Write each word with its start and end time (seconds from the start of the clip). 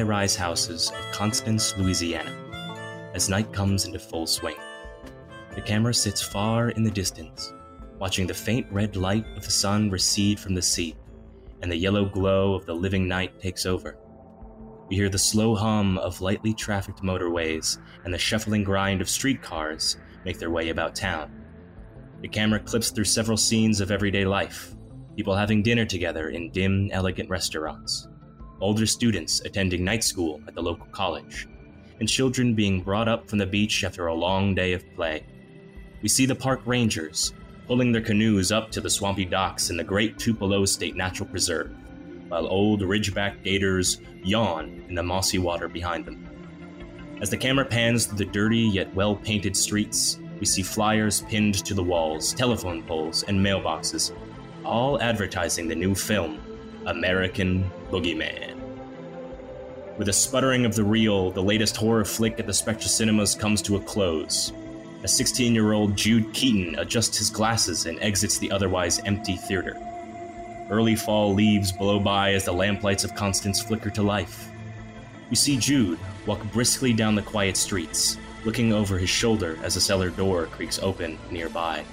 high 0.00 0.04
rise 0.06 0.34
houses 0.34 0.90
of 0.98 1.12
Constance, 1.12 1.76
Louisiana, 1.76 3.10
as 3.12 3.28
night 3.28 3.52
comes 3.52 3.84
into 3.84 3.98
full 3.98 4.26
swing. 4.26 4.56
The 5.54 5.60
camera 5.60 5.92
sits 5.92 6.22
far 6.22 6.70
in 6.70 6.82
the 6.82 6.90
distance, 6.90 7.52
watching 7.98 8.26
the 8.26 8.32
faint 8.32 8.66
red 8.72 8.96
light 8.96 9.26
of 9.36 9.44
the 9.44 9.50
sun 9.50 9.90
recede 9.90 10.40
from 10.40 10.54
the 10.54 10.62
sea, 10.62 10.96
and 11.60 11.70
the 11.70 11.76
yellow 11.76 12.06
glow 12.06 12.54
of 12.54 12.64
the 12.64 12.72
living 12.72 13.06
night 13.08 13.38
takes 13.38 13.66
over. 13.66 13.98
We 14.88 14.96
hear 14.96 15.10
the 15.10 15.18
slow 15.18 15.54
hum 15.54 15.98
of 15.98 16.22
lightly 16.22 16.54
trafficked 16.54 17.02
motorways 17.02 17.76
and 18.02 18.14
the 18.14 18.18
shuffling 18.18 18.64
grind 18.64 19.02
of 19.02 19.08
streetcars 19.10 19.98
make 20.24 20.38
their 20.38 20.50
way 20.50 20.70
about 20.70 20.94
town. 20.94 21.30
The 22.22 22.28
camera 22.28 22.60
clips 22.60 22.90
through 22.90 23.04
several 23.04 23.36
scenes 23.36 23.82
of 23.82 23.90
everyday 23.90 24.24
life 24.24 24.74
people 25.14 25.36
having 25.36 25.62
dinner 25.62 25.84
together 25.84 26.30
in 26.30 26.50
dim, 26.52 26.88
elegant 26.90 27.28
restaurants, 27.28 28.08
older 28.60 28.86
students 28.86 29.40
attending 29.40 29.84
night 29.84 30.04
school 30.04 30.40
at 30.46 30.54
the 30.54 30.62
local 30.62 30.86
college, 30.92 31.48
and 31.98 32.08
children 32.08 32.54
being 32.54 32.82
brought 32.82 33.08
up 33.08 33.28
from 33.28 33.38
the 33.38 33.46
beach 33.46 33.84
after 33.84 34.06
a 34.06 34.14
long 34.14 34.54
day 34.54 34.72
of 34.72 34.84
play. 34.94 35.24
We 36.02 36.08
see 36.08 36.26
the 36.26 36.34
park 36.34 36.60
rangers 36.64 37.32
pulling 37.66 37.92
their 37.92 38.02
canoes 38.02 38.50
up 38.50 38.70
to 38.72 38.80
the 38.80 38.90
swampy 38.90 39.24
docks 39.24 39.70
in 39.70 39.76
the 39.76 39.84
Great 39.84 40.18
Tupelo 40.18 40.64
State 40.64 40.96
Natural 40.96 41.28
Preserve, 41.28 41.70
while 42.28 42.46
old 42.46 42.80
ridgeback 42.80 43.42
gators 43.44 44.00
yawn 44.22 44.84
in 44.88 44.94
the 44.94 45.02
mossy 45.02 45.38
water 45.38 45.68
behind 45.68 46.04
them. 46.04 46.26
As 47.20 47.30
the 47.30 47.36
camera 47.36 47.64
pans 47.64 48.06
through 48.06 48.18
the 48.18 48.24
dirty 48.24 48.58
yet 48.58 48.92
well 48.94 49.14
painted 49.14 49.56
streets, 49.56 50.18
we 50.38 50.46
see 50.46 50.62
flyers 50.62 51.22
pinned 51.22 51.64
to 51.66 51.74
the 51.74 51.82
walls, 51.82 52.32
telephone 52.32 52.82
poles, 52.82 53.24
and 53.24 53.38
mailboxes 53.38 54.12
all 54.64 55.00
advertising 55.00 55.68
the 55.68 55.74
new 55.74 55.94
film, 55.94 56.40
American 56.86 57.70
Boogeyman. 57.90 58.56
With 59.98 60.08
a 60.08 60.12
sputtering 60.12 60.64
of 60.64 60.74
the 60.74 60.84
reel, 60.84 61.30
the 61.30 61.42
latest 61.42 61.76
horror 61.76 62.04
flick 62.04 62.38
at 62.38 62.46
the 62.46 62.54
Spectra 62.54 62.88
Cinemas 62.88 63.34
comes 63.34 63.60
to 63.62 63.76
a 63.76 63.80
close. 63.80 64.52
A 65.02 65.08
16 65.08 65.54
year 65.54 65.72
old 65.72 65.96
Jude 65.96 66.32
Keaton 66.32 66.78
adjusts 66.78 67.18
his 67.18 67.30
glasses 67.30 67.86
and 67.86 67.98
exits 68.00 68.38
the 68.38 68.50
otherwise 68.50 69.00
empty 69.00 69.36
theater. 69.36 69.76
Early 70.70 70.94
fall 70.94 71.34
leaves 71.34 71.72
blow 71.72 71.98
by 71.98 72.32
as 72.32 72.44
the 72.44 72.52
lamplights 72.52 73.02
of 73.04 73.14
Constance 73.14 73.60
flicker 73.60 73.90
to 73.90 74.02
life. 74.02 74.48
We 75.28 75.36
see 75.36 75.56
Jude 75.56 75.98
walk 76.26 76.42
briskly 76.52 76.92
down 76.92 77.14
the 77.14 77.22
quiet 77.22 77.56
streets, 77.56 78.18
looking 78.44 78.72
over 78.72 78.96
his 78.96 79.10
shoulder 79.10 79.58
as 79.62 79.76
a 79.76 79.80
cellar 79.80 80.10
door 80.10 80.46
creaks 80.46 80.78
open 80.78 81.18
nearby. 81.30 81.84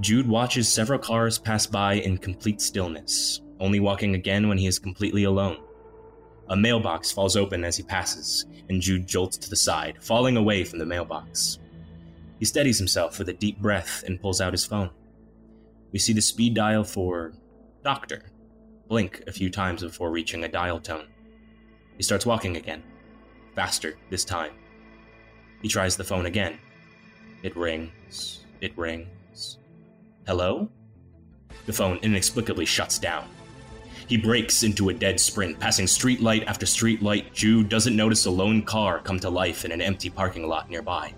Jude 0.00 0.28
watches 0.28 0.68
several 0.68 0.98
cars 0.98 1.38
pass 1.38 1.66
by 1.66 1.94
in 1.94 2.18
complete 2.18 2.60
stillness, 2.60 3.40
only 3.60 3.80
walking 3.80 4.14
again 4.14 4.48
when 4.48 4.58
he 4.58 4.66
is 4.66 4.78
completely 4.78 5.24
alone. 5.24 5.58
A 6.48 6.56
mailbox 6.56 7.12
falls 7.12 7.36
open 7.36 7.64
as 7.64 7.76
he 7.76 7.82
passes, 7.82 8.46
and 8.68 8.80
Jude 8.80 9.06
jolts 9.06 9.36
to 9.38 9.50
the 9.50 9.56
side, 9.56 10.02
falling 10.02 10.36
away 10.36 10.64
from 10.64 10.78
the 10.78 10.86
mailbox. 10.86 11.58
He 12.38 12.44
steadies 12.44 12.78
himself 12.78 13.18
with 13.18 13.28
a 13.28 13.34
deep 13.34 13.58
breath 13.58 14.04
and 14.06 14.20
pulls 14.20 14.40
out 14.40 14.52
his 14.52 14.64
phone. 14.64 14.90
We 15.92 15.98
see 15.98 16.12
the 16.12 16.22
speed 16.22 16.54
dial 16.54 16.84
for 16.84 17.32
Doctor 17.82 18.30
blink 18.88 19.22
a 19.26 19.32
few 19.32 19.50
times 19.50 19.82
before 19.82 20.10
reaching 20.10 20.44
a 20.44 20.48
dial 20.48 20.80
tone. 20.80 21.08
He 21.96 22.02
starts 22.02 22.24
walking 22.24 22.56
again, 22.56 22.82
faster 23.54 23.98
this 24.08 24.24
time. 24.24 24.52
He 25.62 25.68
tries 25.68 25.96
the 25.96 26.04
phone 26.04 26.26
again. 26.26 26.58
It 27.42 27.56
rings, 27.56 28.44
it 28.60 28.76
rings. 28.76 29.58
Hello? 30.26 30.68
The 31.66 31.72
phone 31.72 31.98
inexplicably 32.02 32.64
shuts 32.64 32.98
down. 32.98 33.28
He 34.08 34.16
breaks 34.16 34.62
into 34.62 34.88
a 34.88 34.94
dead 34.94 35.20
sprint, 35.20 35.60
passing 35.60 35.84
streetlight 35.84 36.46
after 36.46 36.64
streetlight. 36.64 37.30
Jude 37.34 37.68
doesn't 37.68 37.94
notice 37.94 38.24
a 38.24 38.30
lone 38.30 38.62
car 38.62 39.00
come 39.00 39.20
to 39.20 39.28
life 39.28 39.66
in 39.66 39.72
an 39.72 39.82
empty 39.82 40.08
parking 40.08 40.48
lot 40.48 40.70
nearby. 40.70 41.12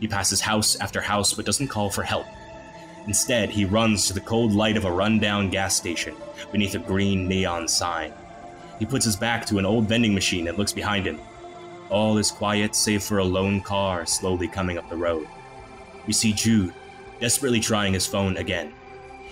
He 0.00 0.08
passes 0.08 0.40
house 0.40 0.74
after 0.76 1.02
house 1.02 1.34
but 1.34 1.44
doesn't 1.44 1.68
call 1.68 1.90
for 1.90 2.02
help. 2.02 2.24
Instead, 3.06 3.50
he 3.50 3.66
runs 3.66 4.06
to 4.06 4.14
the 4.14 4.22
cold 4.22 4.52
light 4.52 4.78
of 4.78 4.86
a 4.86 4.90
rundown 4.90 5.50
gas 5.50 5.76
station 5.76 6.14
beneath 6.50 6.74
a 6.74 6.78
green 6.78 7.28
neon 7.28 7.68
sign. 7.68 8.12
He 8.78 8.86
puts 8.86 9.04
his 9.04 9.16
back 9.16 9.44
to 9.46 9.58
an 9.58 9.66
old 9.66 9.86
vending 9.86 10.14
machine 10.14 10.48
and 10.48 10.56
looks 10.56 10.72
behind 10.72 11.06
him. 11.06 11.20
All 11.90 12.16
is 12.16 12.30
quiet 12.30 12.74
save 12.74 13.02
for 13.02 13.18
a 13.18 13.24
lone 13.24 13.60
car 13.60 14.06
slowly 14.06 14.48
coming 14.48 14.78
up 14.78 14.88
the 14.88 14.96
road. 14.96 15.28
We 16.06 16.14
see 16.14 16.32
Jude 16.32 16.72
desperately 17.20 17.60
trying 17.60 17.92
his 17.92 18.06
phone 18.06 18.38
again. 18.38 18.72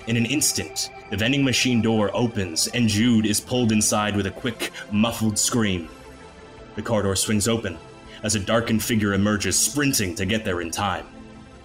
In 0.06 0.16
an 0.16 0.26
instant, 0.26 0.91
the 1.10 1.16
vending 1.16 1.44
machine 1.44 1.82
door 1.82 2.10
opens 2.14 2.69
and 2.69 2.88
Jude 2.88 3.26
is 3.26 3.41
pulled 3.41 3.72
inside 3.72 4.16
with 4.16 4.26
a 4.26 4.31
quick, 4.31 4.70
muffled 4.91 5.38
scream. 5.38 5.88
The 6.76 6.82
car 6.82 7.03
door 7.03 7.16
swings 7.16 7.48
open 7.48 7.76
as 8.22 8.34
a 8.34 8.41
darkened 8.41 8.82
figure 8.82 9.14
emerges, 9.14 9.59
sprinting 9.59 10.14
to 10.16 10.26
get 10.26 10.44
there 10.44 10.60
in 10.60 10.70
time. 10.70 11.06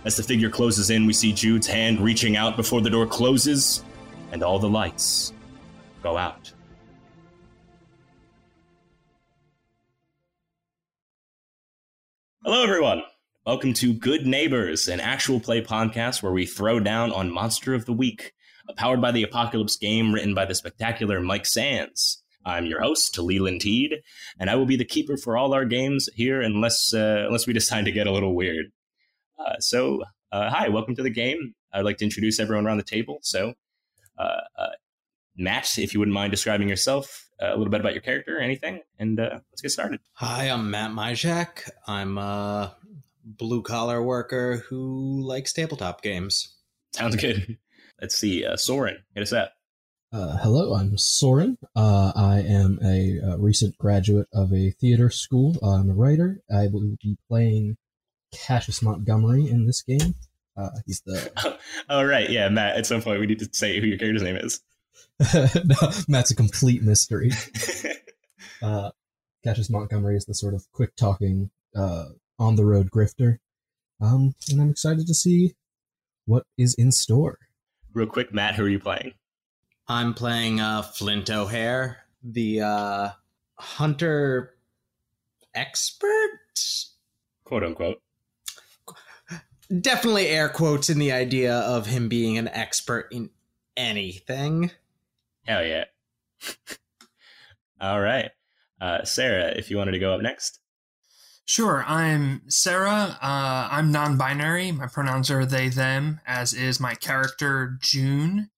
As 0.06 0.18
the 0.18 0.24
figure 0.24 0.50
closes 0.50 0.90
in, 0.90 1.06
we 1.06 1.14
see 1.14 1.32
Jude's 1.32 1.68
hand 1.68 2.00
reaching 2.00 2.36
out 2.36 2.58
before 2.58 2.82
the 2.82 2.90
door 2.90 3.08
closes, 3.08 3.84
and 4.32 4.44
all 4.44 4.60
the 4.60 4.70
lights 4.70 5.34
go 6.02 6.18
out. 6.18 6.52
Hello, 12.44 12.64
everyone. 12.64 13.04
Welcome 13.46 13.74
to 13.74 13.94
Good 13.94 14.26
Neighbors, 14.26 14.88
an 14.88 15.02
actual 15.02 15.42
play 15.42 15.62
podcast 15.62 16.24
where 16.24 16.32
we 16.32 16.46
throw 16.46 16.80
down 16.80 17.12
on 17.12 17.30
Monster 17.30 17.74
of 17.74 17.84
the 17.84 17.92
Week, 17.92 18.32
a 18.70 18.74
powered 18.74 19.02
by 19.02 19.12
the 19.12 19.24
Apocalypse 19.24 19.76
game 19.76 20.14
written 20.14 20.34
by 20.34 20.46
the 20.46 20.56
spectacular 20.56 21.20
Mike 21.20 21.46
Sands. 21.46 22.24
I'm 22.46 22.68
your 22.68 22.80
host, 22.80 23.20
Leland 23.20 23.60
Teed, 23.60 23.96
and 24.40 24.50
I 24.50 24.56
will 24.56 24.66
be 24.66 24.78
the 24.78 24.86
keeper 24.86 25.18
for 25.18 25.36
all 25.36 25.54
our 25.54 25.66
games 25.66 26.08
here 26.16 26.42
unless 26.42 26.94
uh, 26.94 27.26
unless 27.28 27.46
we 27.46 27.52
decide 27.52 27.84
to 27.84 27.92
get 27.92 28.08
a 28.08 28.14
little 28.14 28.34
weird. 28.34 28.68
Uh, 29.38 29.60
so, 29.60 30.04
uh, 30.32 30.50
hi, 30.50 30.70
welcome 30.70 30.96
to 30.96 31.04
the 31.04 31.10
game. 31.10 31.54
I'd 31.74 31.84
like 31.84 31.98
to 31.98 32.06
introduce 32.06 32.40
everyone 32.40 32.66
around 32.66 32.78
the 32.78 32.84
table. 32.84 33.20
So, 33.24 33.56
uh, 34.18 34.40
uh, 34.58 34.68
Matt, 35.36 35.78
if 35.78 35.94
you 35.94 36.00
wouldn't 36.00 36.16
mind 36.16 36.32
describing 36.32 36.70
yourself, 36.70 37.28
uh, 37.42 37.48
a 37.48 37.58
little 37.58 37.72
bit 37.72 37.82
about 37.82 37.92
your 37.92 38.04
character, 38.04 38.40
anything, 38.40 38.84
and 39.00 39.18
let's 39.18 39.62
get 39.62 39.72
started. 39.72 40.00
Hi, 40.14 40.46
I'm 40.50 40.72
Matt 40.72 40.92
Majak. 40.92 41.70
I'm 41.86 42.18
blue 43.24 43.62
collar 43.62 44.02
worker 44.02 44.64
who 44.70 45.22
likes 45.22 45.54
tabletop 45.54 46.02
games. 46.02 46.56
Sounds 46.94 47.16
good. 47.16 47.58
Let's 48.02 48.18
see, 48.18 48.46
uh, 48.46 48.58
Soren, 48.58 48.98
get 49.16 49.24
us 49.24 49.34
out. 49.34 49.50
Uh, 50.12 50.38
hello, 50.38 50.76
I'm 50.76 50.98
Soren. 50.98 51.58
Uh, 51.76 52.12
I 52.16 52.40
am 52.42 52.78
a, 52.84 53.18
a, 53.18 53.32
uh, 53.32 53.38
recent 53.38 53.78
graduate 53.78 54.28
of 54.34 54.54
a 54.54 54.72
theater 54.72 55.10
school. 55.10 55.58
Uh, 55.64 55.80
I'm 55.80 55.90
a 55.90 55.94
writer. 55.94 56.42
I 56.54 56.68
will 56.68 56.96
be 57.02 57.18
playing 57.28 57.78
Cassius 58.32 58.82
Montgomery 58.82 59.50
in 59.50 59.66
this 59.66 59.82
game. 59.82 60.16
Uh, 60.56 60.70
he's 60.86 61.02
the. 61.02 61.32
Oh, 61.44 61.58
oh, 61.90 62.04
right. 62.04 62.30
Yeah, 62.30 62.50
Matt, 62.50 62.78
at 62.78 62.86
some 62.86 63.02
point 63.02 63.20
we 63.20 63.26
need 63.26 63.40
to 63.40 63.50
say 63.54 63.80
who 63.80 63.88
your 63.88 63.98
character's 63.98 64.22
name 64.22 64.36
is. 64.36 64.62
no, 65.34 65.92
Matt's 66.08 66.32
a 66.32 66.36
complete 66.36 66.84
mystery. 66.84 67.32
uh, 68.62 68.92
Cassius 69.44 69.70
Montgomery 69.70 70.16
is 70.16 70.26
the 70.26 70.36
sort 70.36 70.54
of 70.54 70.66
quick 70.72 70.96
talking 70.96 71.50
uh, 71.76 72.06
on 72.40 72.56
the 72.56 72.66
road 72.66 72.90
grifter. 72.92 73.38
Um, 74.02 74.36
and 74.50 74.62
I'm 74.62 74.70
excited 74.70 75.08
to 75.08 75.14
see 75.14 75.56
what 76.26 76.44
is 76.58 76.74
in 76.76 76.92
store. 76.92 77.38
Real 77.94 78.08
quick, 78.08 78.34
Matt, 78.34 78.56
who 78.56 78.66
are 78.66 78.70
you 78.70 78.80
playing? 78.80 79.14
I'm 79.88 80.14
playing 80.14 80.60
uh, 80.60 80.82
Flint 80.82 81.30
O'Hare, 81.30 82.06
the 82.24 82.62
uh, 82.62 83.10
hunter 83.56 84.56
expert, 85.54 86.40
quote 87.44 87.64
unquote. 87.64 88.02
Definitely 89.82 90.28
air 90.28 90.50
quotes 90.50 90.90
in 90.90 91.00
the 91.00 91.12
idea 91.12 91.56
of 91.56 91.88
him 91.88 92.10
being 92.10 92.38
an 92.38 92.48
expert 92.50 93.08
in 93.12 93.30
anything. 93.76 94.72
Hell 95.46 95.66
yeah! 95.66 95.86
All 97.82 98.00
right, 98.00 98.32
uh, 98.80 99.04
Sarah, 99.04 99.54
if 99.56 99.70
you 99.70 99.78
wanted 99.78 99.92
to 99.92 100.00
go 100.00 100.14
up 100.14 100.22
next. 100.22 100.60
Sure, 101.46 101.84
I'm 101.86 102.42
Sarah. 102.48 103.18
Uh, 103.22 103.68
I'm 103.70 103.92
non 103.92 104.18
binary. 104.18 104.72
My 104.72 104.88
pronouns 104.88 105.30
are 105.30 105.46
they, 105.46 105.68
them, 105.68 106.22
as 106.26 106.54
is 106.54 106.80
my 106.80 106.96
character, 106.96 107.78
June. 107.82 108.50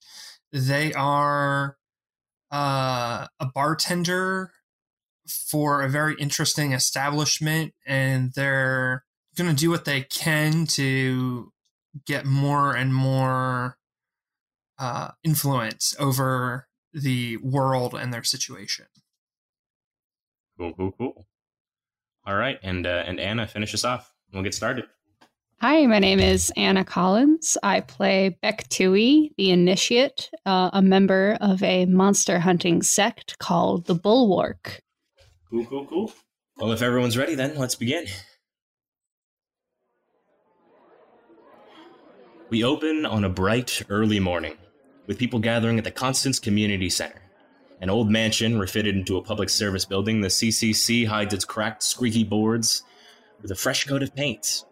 They 0.51 0.93
are 0.93 1.77
uh, 2.51 3.27
a 3.39 3.45
bartender 3.53 4.51
for 5.27 5.81
a 5.81 5.89
very 5.89 6.15
interesting 6.19 6.73
establishment, 6.73 7.73
and 7.87 8.33
they're 8.33 9.03
going 9.35 9.49
to 9.49 9.55
do 9.55 9.71
what 9.71 9.85
they 9.85 10.01
can 10.01 10.67
to 10.67 11.51
get 12.05 12.25
more 12.25 12.75
and 12.75 12.93
more 12.93 13.77
uh, 14.77 15.11
influence 15.23 15.95
over 15.97 16.67
the 16.93 17.37
world 17.37 17.95
and 17.95 18.13
their 18.13 18.23
situation. 18.23 18.85
Cool, 20.57 20.73
cool, 20.73 20.91
cool. 20.91 21.27
All 22.27 22.35
right, 22.35 22.59
and 22.63 22.87
uh, 22.87 23.03
and 23.05 23.19
Anna, 23.19 23.45
finish 23.47 23.73
us 23.73 23.85
off. 23.85 24.11
We'll 24.33 24.43
get 24.43 24.53
started. 24.53 24.85
Hi, 25.61 25.85
my 25.85 25.99
name 25.99 26.19
is 26.19 26.51
Anna 26.57 26.83
Collins. 26.83 27.57
I 27.63 27.79
play 27.79 28.37
Beck 28.41 28.67
Tui, 28.67 29.31
the 29.37 29.51
initiate, 29.51 30.29
uh, 30.45 30.69
a 30.73 30.81
member 30.81 31.37
of 31.39 31.63
a 31.63 31.85
monster 31.85 32.39
hunting 32.39 32.81
sect 32.81 33.39
called 33.39 33.85
the 33.85 33.95
Bulwark. 33.95 34.81
Cool, 35.49 35.65
cool, 35.65 35.85
cool. 35.85 36.13
Well, 36.57 36.71
if 36.71 36.81
everyone's 36.81 37.17
ready, 37.17 37.35
then 37.35 37.57
let's 37.57 37.75
begin. 37.75 38.05
We 42.49 42.63
open 42.63 43.05
on 43.05 43.23
a 43.23 43.29
bright, 43.29 43.81
early 43.89 44.19
morning, 44.19 44.57
with 45.07 45.17
people 45.17 45.39
gathering 45.39 45.77
at 45.77 45.83
the 45.83 45.91
Constance 45.91 46.37
Community 46.39 46.89
Center. 46.89 47.24
An 47.81 47.89
old 47.89 48.09
mansion 48.09 48.57
refitted 48.57 48.95
into 48.95 49.17
a 49.17 49.21
public 49.21 49.49
service 49.49 49.85
building, 49.85 50.21
the 50.21 50.29
CCC 50.29 51.07
hides 51.07 51.33
its 51.33 51.45
cracked, 51.45 51.83
squeaky 51.83 52.23
boards 52.23 52.83
with 53.41 53.51
a 53.51 53.55
fresh 53.55 53.85
coat 53.85 54.01
of 54.01 54.15
paint. 54.15 54.63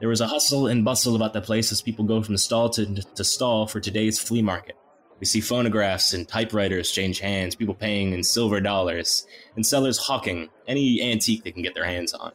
There 0.00 0.10
is 0.10 0.20
a 0.20 0.26
hustle 0.26 0.66
and 0.66 0.84
bustle 0.84 1.14
about 1.14 1.34
the 1.34 1.40
place 1.40 1.70
as 1.70 1.82
people 1.82 2.04
go 2.04 2.22
from 2.22 2.36
stall 2.36 2.70
to, 2.70 2.86
to 2.94 3.22
stall 3.22 3.66
for 3.66 3.80
today's 3.80 4.18
flea 4.18 4.42
market. 4.42 4.76
We 5.20 5.26
see 5.26 5.40
phonographs 5.40 6.14
and 6.14 6.26
typewriters 6.26 6.90
change 6.90 7.20
hands, 7.20 7.54
people 7.54 7.74
paying 7.74 8.12
in 8.12 8.24
silver 8.24 8.60
dollars, 8.60 9.24
and 9.54 9.64
sellers 9.64 9.98
hawking 9.98 10.48
any 10.66 11.00
antique 11.00 11.44
they 11.44 11.52
can 11.52 11.62
get 11.62 11.74
their 11.74 11.84
hands 11.84 12.12
on. 12.12 12.32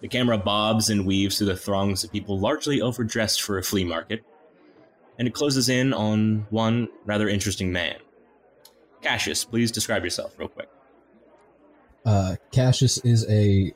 The 0.00 0.08
camera 0.08 0.38
bobs 0.38 0.90
and 0.90 1.06
weaves 1.06 1.38
through 1.38 1.46
the 1.46 1.56
throngs 1.56 2.02
of 2.02 2.10
people 2.10 2.40
largely 2.40 2.80
overdressed 2.80 3.40
for 3.40 3.58
a 3.58 3.62
flea 3.62 3.84
market, 3.84 4.24
and 5.16 5.28
it 5.28 5.34
closes 5.34 5.68
in 5.68 5.92
on 5.92 6.48
one 6.50 6.88
rather 7.04 7.28
interesting 7.28 7.70
man. 7.70 7.98
Cassius, 9.02 9.44
please 9.44 9.70
describe 9.70 10.04
yourself 10.04 10.38
real 10.38 10.48
quick. 10.48 10.68
Uh, 12.04 12.36
Cassius 12.50 12.98
is 12.98 13.28
a 13.28 13.72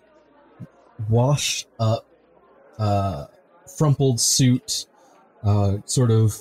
washed 1.09 1.69
up, 1.79 2.07
uh, 2.79 3.27
frumpled 3.77 4.21
suit, 4.21 4.87
uh, 5.45 5.79
sort 5.85 6.11
of 6.11 6.37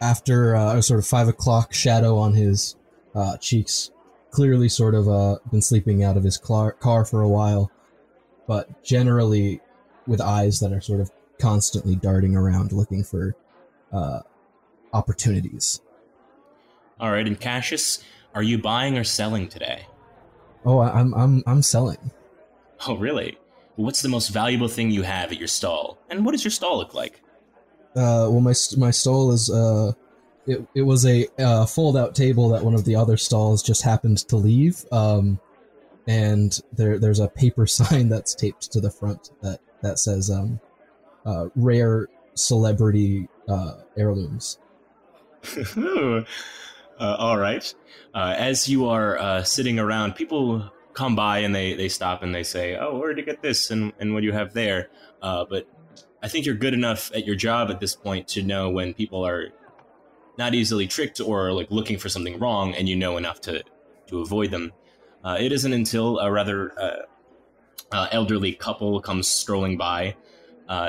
after 0.00 0.56
uh, 0.56 0.76
a 0.76 0.82
sort 0.82 0.98
of 0.98 1.06
five 1.06 1.28
o'clock 1.28 1.72
shadow 1.72 2.16
on 2.18 2.34
his 2.34 2.76
uh, 3.14 3.36
cheeks. 3.36 3.90
Clearly, 4.30 4.68
sort 4.68 4.94
of 4.94 5.08
uh, 5.08 5.36
been 5.50 5.60
sleeping 5.60 6.02
out 6.02 6.16
of 6.16 6.24
his 6.24 6.38
car, 6.38 6.72
car 6.72 7.04
for 7.04 7.20
a 7.20 7.28
while, 7.28 7.70
but 8.46 8.82
generally 8.82 9.60
with 10.06 10.20
eyes 10.20 10.58
that 10.60 10.72
are 10.72 10.80
sort 10.80 11.00
of 11.00 11.10
constantly 11.38 11.94
darting 11.96 12.34
around 12.34 12.72
looking 12.72 13.04
for 13.04 13.36
uh, 13.92 14.20
opportunities. 14.92 15.80
All 17.02 17.10
right, 17.10 17.26
and 17.26 17.38
Cassius, 17.38 18.04
are 18.32 18.44
you 18.44 18.58
buying 18.58 18.96
or 18.96 19.02
selling 19.02 19.48
today? 19.48 19.86
Oh, 20.64 20.78
I'm 20.78 21.12
I'm 21.14 21.42
I'm 21.48 21.60
selling. 21.60 22.12
Oh, 22.86 22.96
really? 22.96 23.36
What's 23.74 24.02
the 24.02 24.08
most 24.08 24.28
valuable 24.28 24.68
thing 24.68 24.92
you 24.92 25.02
have 25.02 25.32
at 25.32 25.38
your 25.38 25.48
stall? 25.48 25.98
And 26.10 26.24
what 26.24 26.30
does 26.30 26.44
your 26.44 26.52
stall 26.52 26.78
look 26.78 26.94
like? 26.94 27.20
Uh, 27.96 28.30
well, 28.30 28.40
my 28.40 28.54
my 28.76 28.92
stall 28.92 29.32
is 29.32 29.50
uh, 29.50 29.90
it 30.46 30.64
it 30.76 30.82
was 30.82 31.04
a 31.04 31.26
uh, 31.40 31.66
fold 31.66 31.96
out 31.96 32.14
table 32.14 32.48
that 32.50 32.62
one 32.62 32.74
of 32.74 32.84
the 32.84 32.94
other 32.94 33.16
stalls 33.16 33.64
just 33.64 33.82
happened 33.82 34.18
to 34.28 34.36
leave. 34.36 34.84
Um, 34.92 35.40
and 36.06 36.56
there 36.72 37.00
there's 37.00 37.18
a 37.18 37.26
paper 37.26 37.66
sign 37.78 38.10
that's 38.10 38.32
taped 38.32 38.70
to 38.70 38.80
the 38.80 38.92
front 38.92 39.32
that 39.42 39.58
that 39.82 39.98
says 39.98 40.30
um, 40.30 40.60
uh, 41.26 41.48
rare 41.56 42.06
celebrity 42.34 43.26
uh, 43.48 43.78
heirlooms. 43.96 44.60
uh, 46.98 47.16
all 47.18 47.38
right. 47.38 47.74
Uh, 48.14 48.34
as 48.36 48.68
you 48.68 48.88
are 48.88 49.18
uh, 49.18 49.42
sitting 49.42 49.78
around, 49.78 50.14
people 50.14 50.70
come 50.94 51.16
by 51.16 51.38
and 51.38 51.54
they, 51.54 51.74
they 51.74 51.88
stop 51.88 52.22
and 52.22 52.34
they 52.34 52.42
say, 52.42 52.76
"Oh, 52.76 52.98
where 52.98 53.14
did 53.14 53.18
you 53.18 53.24
get 53.24 53.42
this? 53.42 53.70
And 53.70 53.92
and 53.98 54.14
what 54.14 54.20
do 54.20 54.26
you 54.26 54.32
have 54.32 54.52
there?" 54.52 54.90
Uh, 55.20 55.44
but 55.48 55.66
I 56.22 56.28
think 56.28 56.46
you're 56.46 56.54
good 56.54 56.74
enough 56.74 57.10
at 57.14 57.26
your 57.26 57.34
job 57.34 57.70
at 57.70 57.80
this 57.80 57.94
point 57.96 58.28
to 58.28 58.42
know 58.42 58.70
when 58.70 58.94
people 58.94 59.26
are 59.26 59.48
not 60.38 60.54
easily 60.54 60.86
tricked 60.86 61.20
or 61.20 61.52
like 61.52 61.70
looking 61.70 61.98
for 61.98 62.08
something 62.08 62.38
wrong, 62.38 62.74
and 62.74 62.88
you 62.88 62.96
know 62.96 63.16
enough 63.16 63.40
to 63.42 63.62
to 64.08 64.20
avoid 64.20 64.50
them. 64.50 64.72
Uh, 65.24 65.36
it 65.38 65.52
isn't 65.52 65.72
until 65.72 66.18
a 66.18 66.30
rather 66.30 66.72
uh, 67.92 68.08
elderly 68.10 68.52
couple 68.52 69.00
comes 69.00 69.28
strolling 69.28 69.76
by. 69.76 70.16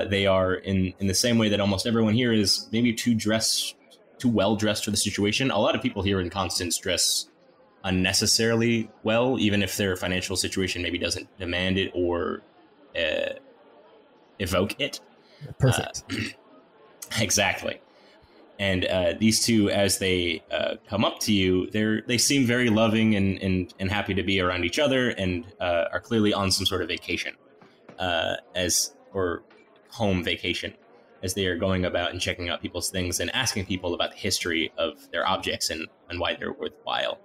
They 0.10 0.26
are 0.26 0.54
in 0.54 0.94
in 1.00 1.08
the 1.08 1.14
same 1.14 1.38
way 1.38 1.50
that 1.50 1.60
almost 1.60 1.86
everyone 1.88 2.14
here 2.14 2.34
is 2.34 2.68
maybe 2.72 2.94
too 2.94 3.14
dressed, 3.14 3.76
too 4.24 4.30
well 4.30 4.56
dressed 4.56 4.86
for 4.86 4.92
the 4.92 4.98
situation. 4.98 5.52
A 5.52 5.60
lot 5.60 5.76
of 5.76 5.82
people 5.82 6.02
here 6.02 6.22
in 6.22 6.30
Constance 6.30 6.78
dress 6.78 7.28
unnecessarily 7.84 8.90
well, 9.04 9.38
even 9.40 9.62
if 9.62 9.76
their 9.76 9.96
financial 9.98 10.38
situation 10.38 10.82
maybe 10.82 10.98
doesn't 10.98 11.28
demand 11.38 11.78
it 11.78 11.92
or 11.94 12.42
uh, 12.98 13.34
evoke 14.40 14.80
it. 14.80 15.00
Perfect. 15.60 16.04
Exactly. 17.20 17.80
And 18.58 18.86
uh, 18.86 19.14
these 19.20 19.46
two, 19.46 19.70
as 19.70 20.00
they 20.00 20.42
uh, 20.52 20.76
come 20.90 21.06
up 21.06 21.20
to 21.20 21.32
you, 21.32 21.70
they 21.70 22.02
they 22.08 22.18
seem 22.18 22.48
very 22.48 22.72
loving 22.72 23.14
and, 23.16 23.40
and, 23.40 23.72
and 23.80 23.92
happy 23.92 24.16
to 24.16 24.24
be 24.24 24.40
around 24.40 24.64
each 24.64 24.80
other, 24.80 25.10
and 25.10 25.46
uh, 25.60 25.86
are 25.92 26.00
clearly 26.00 26.34
on 26.34 26.50
some 26.50 26.66
sort 26.66 26.82
of 26.82 26.88
vacation, 26.88 27.34
uh, 28.00 28.38
as 28.56 28.96
or 29.14 29.44
home 29.92 30.24
vacation, 30.24 30.74
as 31.24 31.34
they 31.34 31.46
are 31.48 31.58
going 31.58 31.86
about 31.86 32.12
and 32.12 32.22
checking 32.22 32.50
out 32.50 32.62
people's 32.62 32.90
things 32.90 33.20
and 33.20 33.34
asking 33.34 33.66
people 33.66 33.94
about 33.94 34.12
the 34.12 34.18
history 34.18 34.72
of 34.78 35.10
their 35.12 35.28
objects 35.28 35.70
and, 35.70 35.88
and 36.10 36.20
why 36.20 36.36
they're 36.36 36.54
worthwhile. 36.54 37.20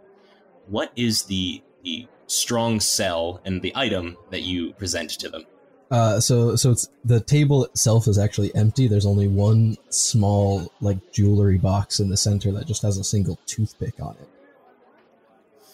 What 0.67 0.93
is 0.97 1.25
the 1.25 1.63
the 1.83 2.07
strong 2.27 2.81
sell 2.81 3.41
and 3.45 3.63
the 3.63 3.73
item 3.75 4.17
that 4.31 4.43
you 4.43 4.73
present 4.75 5.11
to 5.11 5.29
them? 5.29 5.45
Uh, 5.91 6.21
so 6.21 6.55
so 6.55 6.71
it's 6.71 6.89
the 7.05 7.21
table 7.21 7.65
itself 7.65 8.07
is 8.07 8.19
actually 8.19 8.55
empty. 8.55 8.87
There's 8.87 9.07
only 9.07 9.27
one 9.27 9.77
small 9.89 10.71
like 10.81 11.13
jewelry 11.13 11.59
box 11.59 11.99
in 11.99 12.11
the 12.11 12.17
center 12.17 12.53
that 12.53 12.67
just 12.67 12.83
has 12.83 12.99
a 12.99 13.05
single 13.05 13.39
toothpick 13.47 13.95
on 14.01 14.17
it. 14.21 14.29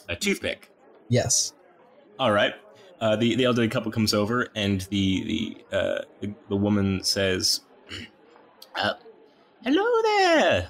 A 0.08 0.16
toothpick. 0.16 0.70
Yes. 1.08 1.52
All 2.18 2.30
right. 2.30 2.54
Uh, 3.00 3.16
the 3.16 3.34
the 3.34 3.44
elderly 3.44 3.68
couple 3.68 3.90
comes 3.90 4.14
over, 4.14 4.48
and 4.54 4.82
the 4.82 5.24
the 5.24 5.76
uh, 5.76 6.02
the, 6.20 6.32
the 6.48 6.56
woman 6.56 7.02
says, 7.02 7.60
uh, 8.76 8.94
"Hello 9.62 9.84
there. 10.02 10.68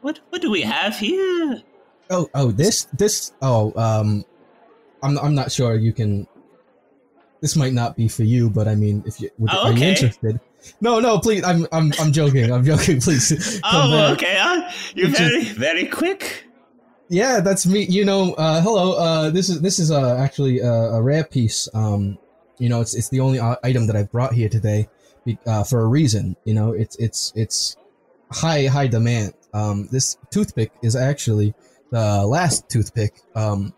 What 0.00 0.20
what 0.30 0.42
do 0.42 0.50
we 0.50 0.62
have 0.62 0.96
here?" 0.96 1.62
Oh 2.10 2.28
oh 2.34 2.50
this 2.50 2.84
this 2.92 3.32
oh 3.42 3.72
um, 3.76 4.24
I'm 5.02 5.18
I'm 5.18 5.34
not 5.34 5.52
sure 5.52 5.74
you 5.76 5.92
can. 5.92 6.26
This 7.40 7.56
might 7.56 7.72
not 7.72 7.96
be 7.96 8.06
for 8.06 8.22
you, 8.22 8.50
but 8.50 8.68
I 8.68 8.76
mean, 8.76 9.02
if 9.04 9.20
you 9.20 9.28
would, 9.38 9.50
Oh, 9.52 9.64
are 9.66 9.72
you 9.72 9.84
interested? 9.84 10.38
No, 10.80 11.00
no, 11.00 11.18
please. 11.18 11.42
I'm 11.42 11.66
I'm 11.72 11.92
I'm 11.98 12.12
joking. 12.12 12.52
I'm 12.52 12.64
joking. 12.64 13.00
Please. 13.04 13.60
Oh, 13.64 14.12
okay. 14.12 14.38
Uh, 14.38 14.70
you're 14.94 15.08
It's 15.08 15.18
very 15.18 15.42
very 15.44 15.86
quick. 15.86 16.46
Yeah, 17.08 17.40
that's 17.40 17.66
me. 17.66 17.82
You 17.82 18.04
know, 18.04 18.34
uh, 18.34 18.60
hello. 18.62 18.92
Uh, 18.94 19.30
this 19.30 19.48
is 19.48 19.60
this 19.60 19.80
is 19.80 19.90
uh, 19.90 20.16
actually 20.16 20.60
a, 20.60 20.70
a 20.70 21.02
rare 21.02 21.24
piece. 21.24 21.68
Um, 21.74 22.16
you 22.58 22.68
know, 22.68 22.80
it's 22.80 22.94
it's 22.94 23.08
the 23.08 23.18
only 23.18 23.40
item 23.40 23.88
that 23.88 23.96
I've 23.96 24.12
brought 24.12 24.34
here 24.34 24.48
today, 24.48 24.88
uh, 25.46 25.64
for 25.64 25.80
a 25.80 25.86
reason. 25.86 26.36
You 26.44 26.54
know, 26.54 26.72
it's 26.72 26.96
it's 26.96 27.32
it's 27.34 27.76
high 28.30 28.66
high 28.66 28.86
demand. 28.86 29.34
Um, 29.54 29.88
this 29.90 30.16
toothpick 30.30 30.72
is 30.82 30.96
actually 30.96 31.54
the 31.90 32.24
last 32.26 32.68
toothpick 32.68 33.20
um, 33.34 33.74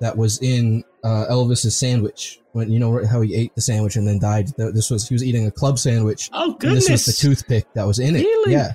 that 0.00 0.16
was 0.16 0.40
in 0.40 0.84
uh, 1.04 1.26
Elvis's 1.30 1.76
sandwich 1.76 2.40
when 2.52 2.70
you 2.70 2.78
know 2.78 3.04
how 3.06 3.20
he 3.20 3.34
ate 3.34 3.54
the 3.54 3.60
sandwich 3.60 3.96
and 3.96 4.06
then 4.06 4.18
died. 4.18 4.48
This 4.56 4.90
was 4.90 5.08
he 5.08 5.14
was 5.14 5.24
eating 5.24 5.46
a 5.46 5.50
club 5.50 5.78
sandwich, 5.78 6.30
Oh 6.32 6.56
and 6.62 6.76
this 6.76 6.88
was 6.88 7.04
the 7.04 7.12
toothpick 7.12 7.66
that 7.74 7.86
was 7.86 7.98
in 7.98 8.16
it. 8.16 8.20
Really? 8.20 8.52
Yeah. 8.52 8.72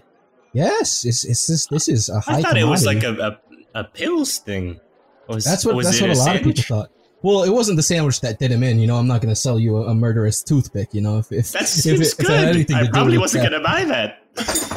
Yes, 0.55 1.03
it's, 1.03 1.25
it's 1.25 1.47
this. 1.47 1.65
This 1.65 1.89
is 1.89 2.09
a 2.09 2.19
high. 2.19 2.37
I 2.37 2.41
thought 2.41 2.57
it 2.57 2.65
was 2.65 2.85
like 2.85 3.03
a, 3.03 3.13
a 3.13 3.39
a 3.73 3.83
pills 3.83 4.37
thing. 4.37 4.79
Was, 5.27 5.45
That's 5.45 5.65
what 5.65 5.83
that's 5.83 5.99
what 6.01 6.09
a 6.11 6.17
lot 6.17 6.35
of 6.35 6.43
people 6.43 6.63
thought. 6.63 6.91
Well, 7.23 7.43
it 7.43 7.49
wasn't 7.49 7.77
the 7.77 7.83
sandwich 7.83 8.21
that 8.21 8.37
did 8.37 8.51
him 8.51 8.61
in. 8.63 8.79
You 8.79 8.85
know, 8.87 8.97
I'm 8.97 9.07
not 9.07 9.21
going 9.21 9.33
to 9.33 9.35
sell 9.39 9.57
you 9.57 9.77
a, 9.77 9.87
a 9.91 9.95
murderous 9.95 10.43
toothpick. 10.43 10.93
You 10.93 11.01
know, 11.01 11.17
if 11.19 11.31
if, 11.31 11.51
That 11.53 11.63
if, 11.63 11.67
seems 11.69 11.99
it, 12.01 12.07
if 12.07 12.17
good. 12.17 12.29
it 12.29 12.37
had 12.39 12.47
anything 12.49 12.75
to 12.75 12.81
I 12.81 12.85
do 12.85 12.91
probably 12.91 13.13
with 13.13 13.21
wasn't 13.21 13.49
going 13.49 13.61
to 13.63 13.67
buy 13.67 13.85
that. 13.85 14.19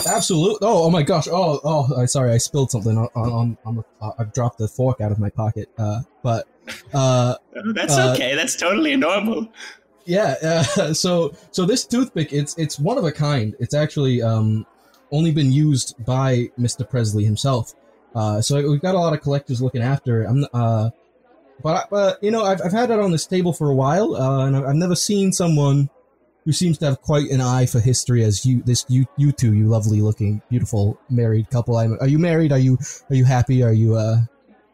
Absolutely. 0.07 0.59
Oh, 0.67 0.85
oh 0.85 0.91
my 0.91 1.03
gosh. 1.03 1.27
Oh, 1.29 1.61
oh. 1.65 2.01
I 2.01 2.05
sorry. 2.07 2.33
I 2.33 2.39
spilled 2.39 2.71
something 2.71 2.97
on 2.97 3.09
on, 3.15 3.59
on 3.65 3.77
the. 3.77 3.85
Uh, 4.01 4.13
I've 4.19 4.33
dropped 4.33 4.59
the 4.59 4.69
fork 4.69 5.01
out 5.01 5.13
of 5.13 5.19
my 5.19 5.31
pocket. 5.31 5.69
Uh, 5.77 6.01
but 6.23 6.47
uh, 6.95 7.35
That's 7.75 7.97
Uh, 7.97 8.13
okay. 8.15 8.35
That's 8.35 8.57
totally 8.57 8.97
normal. 8.97 9.49
yeah. 10.05 10.35
Uh, 10.79 10.95
so 10.95 11.35
so 11.51 11.65
this 11.67 11.85
toothpick, 11.85 12.33
it's 12.33 12.57
it's 12.59 12.79
one 12.79 12.97
of 12.99 13.05
a 13.05 13.13
kind. 13.13 13.57
It's 13.59 13.75
actually 13.75 14.23
um 14.23 14.67
only 15.11 15.33
been 15.33 15.51
used 15.53 15.95
by 16.05 16.51
Mr. 16.59 16.89
Presley 16.89 17.25
himself. 17.25 17.75
Uh, 18.15 18.41
so 18.41 18.57
we've 18.71 18.81
got 18.81 18.95
a 18.95 18.99
lot 18.99 19.13
of 19.15 19.21
collectors 19.21 19.61
looking 19.63 19.83
after. 19.83 20.23
it. 20.23 20.29
I'm 20.29 20.47
uh, 20.53 20.91
but 21.63 21.89
but 21.91 22.23
you 22.23 22.31
know 22.31 22.45
I've 22.45 22.61
I've 22.63 22.73
had 22.73 22.91
that 22.91 23.01
on 23.01 23.11
this 23.11 23.27
table 23.27 23.53
for 23.53 23.69
a 23.69 23.75
while, 23.75 24.15
uh, 24.15 24.47
and 24.47 24.57
I've, 24.57 24.75
never 24.75 24.95
seen 24.95 25.33
someone 25.33 25.91
who 26.45 26.53
seems 26.53 26.79
to 26.79 26.87
have 26.87 27.01
quite 27.03 27.31
an 27.31 27.41
eye 27.41 27.67
for 27.67 27.81
history 27.81 28.25
as 28.25 28.45
you 28.45 28.63
this 28.63 28.85
you 28.89 29.07
you 29.17 29.33
two 29.33 29.55
you 29.55 29.67
lovely 29.67 30.01
looking 30.01 30.43
beautiful 30.51 30.99
married 31.11 31.51
couple. 31.51 31.77
I'm, 31.77 31.97
are 32.01 32.09
you 32.09 32.19
married? 32.19 32.53
Are 32.53 32.59
you 32.59 32.79
are 33.11 33.17
you 33.17 33.25
happy? 33.25 33.63
Are 33.63 33.73
you 33.73 33.97
uh? 33.97 34.19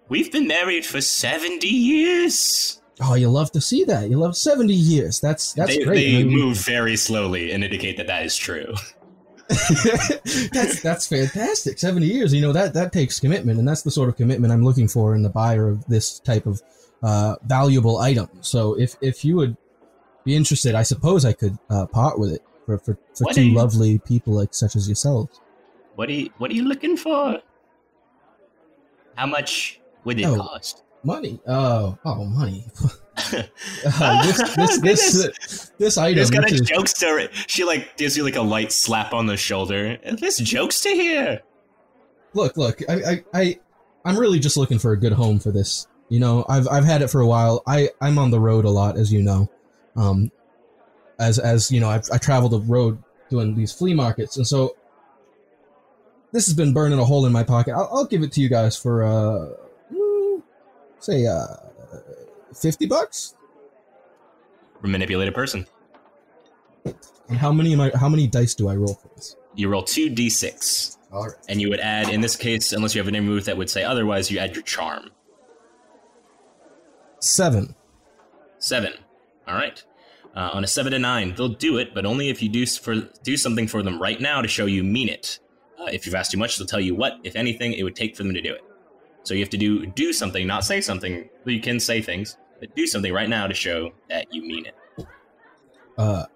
We've 0.08 0.30
been 0.30 0.46
married 0.46 0.84
for 0.84 1.00
seventy 1.00 1.68
years. 1.68 2.80
Oh, 3.00 3.14
you 3.14 3.30
love 3.30 3.50
to 3.52 3.60
see 3.60 3.84
that. 3.84 4.10
You 4.10 4.18
love 4.18 4.36
seventy 4.36 4.74
years. 4.74 5.20
That's 5.20 5.52
that's 5.54 5.76
they, 5.76 5.84
great. 5.84 5.96
they 5.96 6.20
I 6.20 6.24
mean, 6.24 6.38
move 6.38 6.58
very 6.58 6.96
slowly 6.96 7.52
and 7.52 7.64
indicate 7.64 7.96
that 7.96 8.06
that 8.08 8.26
is 8.26 8.36
true. 8.36 8.74
that's 10.52 10.80
that's 10.82 11.06
fantastic. 11.06 11.78
Seventy 11.78 12.06
years. 12.06 12.32
You 12.34 12.40
know 12.40 12.52
that 12.52 12.74
that 12.74 12.92
takes 12.92 13.20
commitment, 13.20 13.58
and 13.58 13.66
that's 13.68 13.82
the 13.82 13.90
sort 13.90 14.08
of 14.08 14.16
commitment 14.16 14.52
I'm 14.52 14.64
looking 14.64 14.88
for 14.88 15.14
in 15.14 15.22
the 15.22 15.28
buyer 15.30 15.68
of 15.68 15.84
this 15.86 16.18
type 16.20 16.46
of 16.46 16.62
uh, 17.02 17.36
valuable 17.44 17.98
item. 17.98 18.28
So 18.40 18.74
if 18.78 18.96
if 19.00 19.24
you 19.24 19.36
would 19.36 19.56
be 20.24 20.34
interested, 20.36 20.74
I 20.74 20.82
suppose 20.82 21.24
I 21.24 21.32
could 21.32 21.58
uh, 21.70 21.86
part 21.86 22.18
with 22.18 22.32
it 22.32 22.42
for 22.66 22.78
for, 22.78 22.94
for 23.16 23.24
What 23.24 23.34
two 23.34 23.44
you- 23.44 23.54
lovely 23.56 23.98
people 23.98 24.32
like 24.34 24.54
such 24.54 24.76
as 24.76 24.88
yourselves. 24.88 25.40
What 25.96 26.08
are 26.08 26.12
you 26.12 26.30
What 26.38 26.50
are 26.50 26.54
you 26.54 26.64
looking 26.64 26.96
for? 26.96 27.40
How 29.16 29.26
much 29.26 29.80
would 30.04 30.18
it 30.18 30.24
Oh. 30.24 30.36
cost? 30.36 30.82
Money. 31.04 31.40
Oh, 31.46 31.98
oh, 32.04 32.24
money. 32.24 32.64
this 33.16 33.34
Uh, 34.00 34.26
this 34.26 34.38
this 34.56 34.78
this 34.80 35.72
this 35.78 35.98
item. 35.98 36.26
kind 36.28 36.44
of 36.44 36.52
is- 36.52 36.60
jokester. 36.62 37.28
She 37.48 37.64
like 37.64 37.96
gives 37.96 38.16
you 38.16 38.24
like 38.24 38.36
a 38.36 38.42
light 38.42 38.72
slap 38.72 39.12
on 39.12 39.26
the 39.26 39.36
shoulder. 39.36 39.98
This 40.18 40.40
jokester 40.40 40.92
here. 40.94 41.42
look, 42.34 42.56
look. 42.56 42.80
I, 42.88 42.94
I, 42.94 43.24
I, 43.34 43.60
I'm 44.04 44.18
really 44.18 44.38
just 44.38 44.56
looking 44.56 44.78
for 44.78 44.92
a 44.92 44.96
good 44.96 45.12
home 45.12 45.38
for 45.38 45.50
this. 45.50 45.86
You 46.08 46.20
know, 46.20 46.44
I've 46.48 46.68
I've 46.68 46.84
had 46.84 47.02
it 47.02 47.08
for 47.08 47.20
a 47.20 47.26
while. 47.26 47.62
I 47.66 47.90
I'm 48.00 48.18
on 48.18 48.30
the 48.30 48.40
road 48.40 48.64
a 48.64 48.70
lot, 48.70 48.96
as 48.96 49.12
you 49.12 49.22
know. 49.22 49.50
Um, 49.96 50.30
as 51.18 51.38
as 51.38 51.70
you 51.70 51.80
know, 51.80 51.88
I've 51.90 52.04
I 52.12 52.18
travel 52.18 52.48
the 52.48 52.60
road 52.60 53.02
doing 53.30 53.54
these 53.54 53.72
flea 53.72 53.94
markets, 53.94 54.36
and 54.36 54.46
so 54.46 54.76
this 56.32 56.46
has 56.46 56.54
been 56.54 56.72
burning 56.72 56.98
a 56.98 57.04
hole 57.04 57.26
in 57.26 57.32
my 57.32 57.42
pocket. 57.44 57.74
I'll, 57.74 57.88
I'll 57.92 58.06
give 58.06 58.22
it 58.22 58.32
to 58.32 58.40
you 58.40 58.48
guys 58.48 58.76
for 58.76 59.04
uh, 59.04 59.48
mm, 59.94 60.42
say 60.98 61.26
uh, 61.26 61.46
fifty 62.54 62.86
bucks. 62.86 63.34
Manipulate 64.82 65.28
a 65.28 65.32
person. 65.32 65.66
And 67.28 67.38
how 67.38 67.52
many 67.52 67.72
am 67.72 67.80
I? 67.80 67.92
How 67.94 68.08
many 68.08 68.26
dice 68.26 68.54
do 68.54 68.68
I 68.68 68.74
roll 68.76 68.94
for 68.94 69.08
this? 69.14 69.36
You 69.54 69.68
roll 69.68 69.82
two 69.82 70.10
d6, 70.10 70.96
All 71.12 71.26
right. 71.26 71.34
and 71.48 71.60
you 71.60 71.68
would 71.68 71.78
add, 71.78 72.08
in 72.08 72.20
this 72.20 72.34
case, 72.36 72.72
unless 72.72 72.94
you 72.94 73.00
have 73.00 73.06
an 73.12 73.22
move 73.24 73.44
that 73.44 73.56
would 73.56 73.70
say 73.70 73.84
otherwise, 73.84 74.30
you 74.30 74.38
add 74.38 74.54
your 74.54 74.62
charm. 74.64 75.10
Seven. 77.20 77.74
Seven. 78.58 78.94
All 79.46 79.54
right. 79.54 79.82
Uh, 80.34 80.50
on 80.54 80.64
a 80.64 80.66
seven 80.66 80.92
to 80.92 80.98
nine, 80.98 81.34
they'll 81.36 81.48
do 81.48 81.76
it, 81.76 81.94
but 81.94 82.06
only 82.06 82.30
if 82.30 82.42
you 82.42 82.48
do 82.48 82.64
for 82.66 82.96
do 83.22 83.36
something 83.36 83.68
for 83.68 83.82
them 83.82 84.00
right 84.00 84.20
now 84.20 84.40
to 84.40 84.48
show 84.48 84.66
you 84.66 84.82
mean 84.82 85.08
it. 85.08 85.38
Uh, 85.78 85.84
if 85.92 86.06
you've 86.06 86.14
asked 86.14 86.30
too 86.32 86.38
much, 86.38 86.56
they'll 86.56 86.66
tell 86.66 86.80
you 86.80 86.94
what, 86.94 87.18
if 87.22 87.36
anything, 87.36 87.72
it 87.74 87.82
would 87.82 87.94
take 87.94 88.16
for 88.16 88.22
them 88.22 88.32
to 88.34 88.40
do 88.40 88.52
it. 88.54 88.62
So 89.24 89.34
you 89.34 89.40
have 89.40 89.50
to 89.50 89.56
do 89.56 89.86
do 89.86 90.12
something, 90.12 90.46
not 90.46 90.64
say 90.64 90.80
something. 90.80 91.28
You 91.44 91.60
can 91.60 91.80
say 91.80 92.02
things, 92.02 92.36
but 92.60 92.74
do 92.74 92.86
something 92.86 93.12
right 93.12 93.28
now 93.28 93.46
to 93.46 93.54
show 93.54 93.92
that 94.08 94.32
you 94.32 94.42
mean 94.42 94.66
it. 94.66 95.06
uh, 95.98 96.26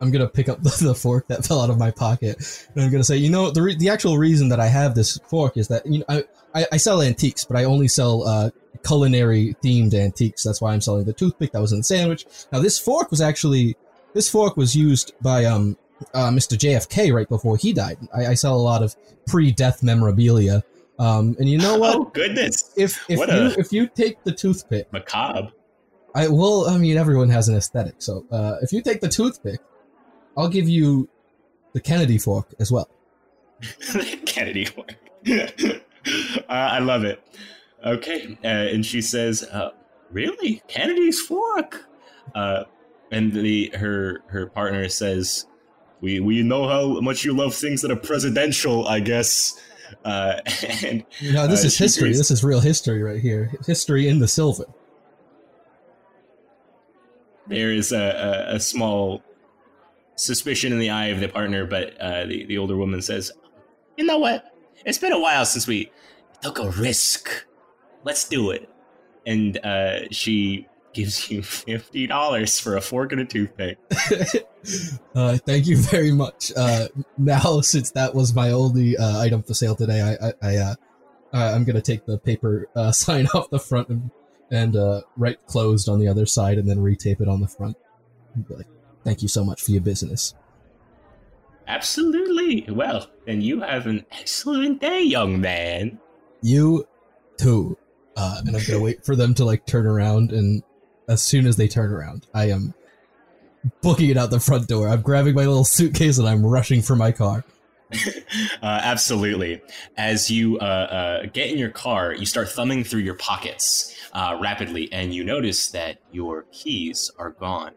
I'm 0.00 0.10
gonna 0.10 0.28
pick 0.28 0.48
up 0.48 0.62
the, 0.62 0.76
the 0.82 0.94
fork 0.94 1.28
that 1.28 1.46
fell 1.46 1.60
out 1.60 1.70
of 1.70 1.78
my 1.78 1.90
pocket, 1.90 2.36
and 2.74 2.84
I'm 2.84 2.90
gonna 2.90 3.04
say, 3.04 3.16
you 3.16 3.30
know, 3.30 3.50
the 3.50 3.62
re- 3.62 3.76
the 3.76 3.88
actual 3.88 4.18
reason 4.18 4.48
that 4.48 4.60
I 4.60 4.66
have 4.66 4.94
this 4.94 5.18
fork 5.28 5.56
is 5.56 5.68
that 5.68 5.86
you 5.86 6.00
know 6.00 6.04
I, 6.08 6.24
I, 6.54 6.66
I 6.72 6.76
sell 6.76 7.00
antiques, 7.00 7.44
but 7.44 7.56
I 7.56 7.64
only 7.64 7.88
sell 7.88 8.24
uh, 8.24 8.50
culinary 8.84 9.56
themed 9.64 9.94
antiques. 9.94 10.42
That's 10.42 10.60
why 10.60 10.72
I'm 10.72 10.80
selling 10.80 11.04
the 11.04 11.12
toothpick 11.12 11.52
that 11.52 11.60
was 11.60 11.72
in 11.72 11.78
the 11.78 11.84
sandwich. 11.84 12.26
Now 12.52 12.58
this 12.58 12.78
fork 12.78 13.10
was 13.10 13.20
actually 13.20 13.76
this 14.14 14.28
fork 14.28 14.56
was 14.56 14.74
used 14.74 15.12
by 15.22 15.44
um 15.44 15.76
uh, 16.14 16.30
Mr. 16.30 16.56
JFK 16.56 17.12
right 17.12 17.28
before 17.28 17.56
he 17.56 17.72
died. 17.72 17.96
I, 18.14 18.28
I 18.28 18.34
sell 18.34 18.56
a 18.56 18.60
lot 18.60 18.82
of 18.82 18.96
pre-death 19.26 19.82
memorabilia, 19.84 20.64
um, 20.98 21.34
and 21.38 21.48
you 21.48 21.58
know 21.58 21.76
what? 21.78 21.96
Oh 22.00 22.04
goodness, 22.04 22.72
If 22.76 23.04
if 23.08 23.18
what 23.18 23.28
you 23.28 23.34
a- 23.34 23.58
if 23.58 23.72
you 23.72 23.88
take 23.88 24.22
the 24.24 24.32
toothpick 24.32 24.92
macabre. 24.92 25.50
I 26.14 26.28
well, 26.28 26.68
I 26.68 26.76
mean, 26.78 26.96
everyone 26.98 27.30
has 27.30 27.48
an 27.48 27.56
aesthetic. 27.56 27.96
So 27.98 28.26
uh, 28.30 28.56
if 28.62 28.72
you 28.72 28.82
take 28.82 29.00
the 29.00 29.08
toothpick, 29.08 29.60
I'll 30.36 30.48
give 30.48 30.68
you 30.68 31.08
the 31.72 31.80
Kennedy 31.80 32.18
fork 32.18 32.48
as 32.60 32.70
well. 32.70 32.88
Kennedy 34.26 34.64
fork. 34.66 34.94
uh, 35.30 35.78
I 36.48 36.78
love 36.80 37.04
it. 37.04 37.22
Okay, 37.84 38.36
uh, 38.44 38.46
and 38.46 38.84
she 38.84 39.00
says, 39.00 39.42
uh, 39.44 39.70
"Really, 40.10 40.62
Kennedy's 40.68 41.20
fork?" 41.20 41.86
Uh, 42.34 42.64
and 43.10 43.32
the 43.32 43.72
her 43.76 44.20
her 44.28 44.46
partner 44.46 44.88
says, 44.88 45.46
"We 46.00 46.20
we 46.20 46.42
know 46.42 46.68
how 46.68 47.00
much 47.00 47.24
you 47.24 47.34
love 47.34 47.54
things 47.54 47.82
that 47.82 47.90
are 47.90 47.96
presidential, 47.96 48.86
I 48.86 49.00
guess." 49.00 49.58
Uh, 50.04 50.40
and 50.84 51.04
know, 51.22 51.46
this 51.46 51.62
Uh, 51.64 51.66
is 51.66 51.78
history. 51.78 52.12
This 52.12 52.30
is 52.30 52.42
real 52.44 52.60
history 52.60 53.02
right 53.02 53.20
here. 53.20 53.50
History 53.66 54.08
in 54.08 54.18
the 54.18 54.28
silver. 54.28 54.64
there 57.48 57.72
is 57.72 57.92
a, 57.92 57.98
a, 58.50 58.56
a 58.56 58.60
small 58.60 59.22
suspicion 60.16 60.72
in 60.72 60.78
the 60.78 60.90
eye 60.90 61.06
of 61.06 61.20
the 61.20 61.28
partner, 61.28 61.66
but 61.66 61.96
uh, 62.00 62.24
the 62.26 62.44
the 62.46 62.58
older 62.58 62.76
woman 62.76 63.02
says, 63.02 63.32
"You 63.96 64.04
know 64.04 64.18
what? 64.18 64.52
It's 64.84 64.98
been 64.98 65.12
a 65.12 65.18
while 65.20 65.44
since 65.44 65.66
we 65.66 65.90
took 66.40 66.58
a 66.58 66.70
risk. 66.70 67.46
Let's 68.04 68.28
do 68.28 68.50
it." 68.50 68.68
And 69.26 69.58
uh, 69.64 70.08
she 70.10 70.66
gives 70.94 71.30
you 71.30 71.42
fifty 71.42 72.06
dollars 72.06 72.58
for 72.58 72.76
a 72.76 72.80
fork 72.80 73.12
and 73.12 73.20
a 73.20 73.24
toothpick. 73.24 73.78
uh, 75.14 75.38
thank 75.38 75.66
you 75.66 75.76
very 75.76 76.12
much. 76.12 76.52
Uh, 76.56 76.88
now, 77.18 77.60
since 77.62 77.90
that 77.92 78.14
was 78.14 78.34
my 78.34 78.50
only 78.50 78.96
uh, 78.96 79.20
item 79.20 79.42
for 79.42 79.54
sale 79.54 79.76
today, 79.76 80.00
I, 80.00 80.28
I, 80.28 80.32
I 80.42 80.56
uh, 80.56 80.74
I'm 81.32 81.64
gonna 81.64 81.80
take 81.80 82.04
the 82.06 82.18
paper 82.18 82.68
uh, 82.76 82.92
sign 82.92 83.26
off 83.34 83.50
the 83.50 83.58
front 83.58 83.88
and, 83.88 84.10
and 84.50 84.76
uh, 84.76 85.02
write 85.16 85.44
closed 85.46 85.88
on 85.88 85.98
the 85.98 86.08
other 86.08 86.26
side, 86.26 86.58
and 86.58 86.68
then 86.68 86.78
retape 86.78 87.20
it 87.20 87.28
on 87.28 87.40
the 87.40 87.48
front. 87.48 87.76
Like, 88.48 88.66
thank 89.04 89.22
you 89.22 89.28
so 89.28 89.44
much 89.44 89.62
for 89.62 89.72
your 89.72 89.82
business. 89.82 90.34
Absolutely. 91.68 92.66
Well, 92.72 93.08
then 93.26 93.40
you 93.40 93.60
have 93.60 93.86
an 93.86 94.04
excellent 94.10 94.80
day, 94.80 95.02
young 95.02 95.40
man. 95.40 95.98
You 96.42 96.86
too. 97.36 97.78
Uh, 98.16 98.42
and 98.44 98.56
I'm 98.56 98.62
gonna 98.66 98.80
wait 98.80 99.04
for 99.04 99.16
them 99.16 99.34
to 99.34 99.44
like 99.44 99.64
turn 99.64 99.86
around, 99.86 100.32
and 100.32 100.62
as 101.08 101.22
soon 101.22 101.46
as 101.46 101.56
they 101.56 101.68
turn 101.68 101.92
around, 101.92 102.26
I 102.34 102.50
am 102.50 102.74
booking 103.80 104.10
it 104.10 104.16
out 104.16 104.30
the 104.30 104.40
front 104.40 104.68
door. 104.68 104.88
I'm 104.88 105.02
grabbing 105.02 105.34
my 105.34 105.46
little 105.46 105.64
suitcase 105.64 106.18
and 106.18 106.28
I'm 106.28 106.44
rushing 106.44 106.82
for 106.82 106.96
my 106.96 107.12
car. 107.12 107.44
uh, 108.62 108.80
absolutely. 108.82 109.60
As 109.96 110.30
you 110.30 110.58
uh, 110.58 110.62
uh, 110.62 111.26
get 111.32 111.50
in 111.50 111.58
your 111.58 111.70
car, 111.70 112.12
you 112.14 112.26
start 112.26 112.48
thumbing 112.48 112.84
through 112.84 113.00
your 113.00 113.14
pockets 113.14 113.94
uh, 114.12 114.38
rapidly, 114.40 114.92
and 114.92 115.14
you 115.14 115.24
notice 115.24 115.70
that 115.70 115.98
your 116.10 116.46
keys 116.52 117.10
are 117.18 117.30
gone. 117.30 117.72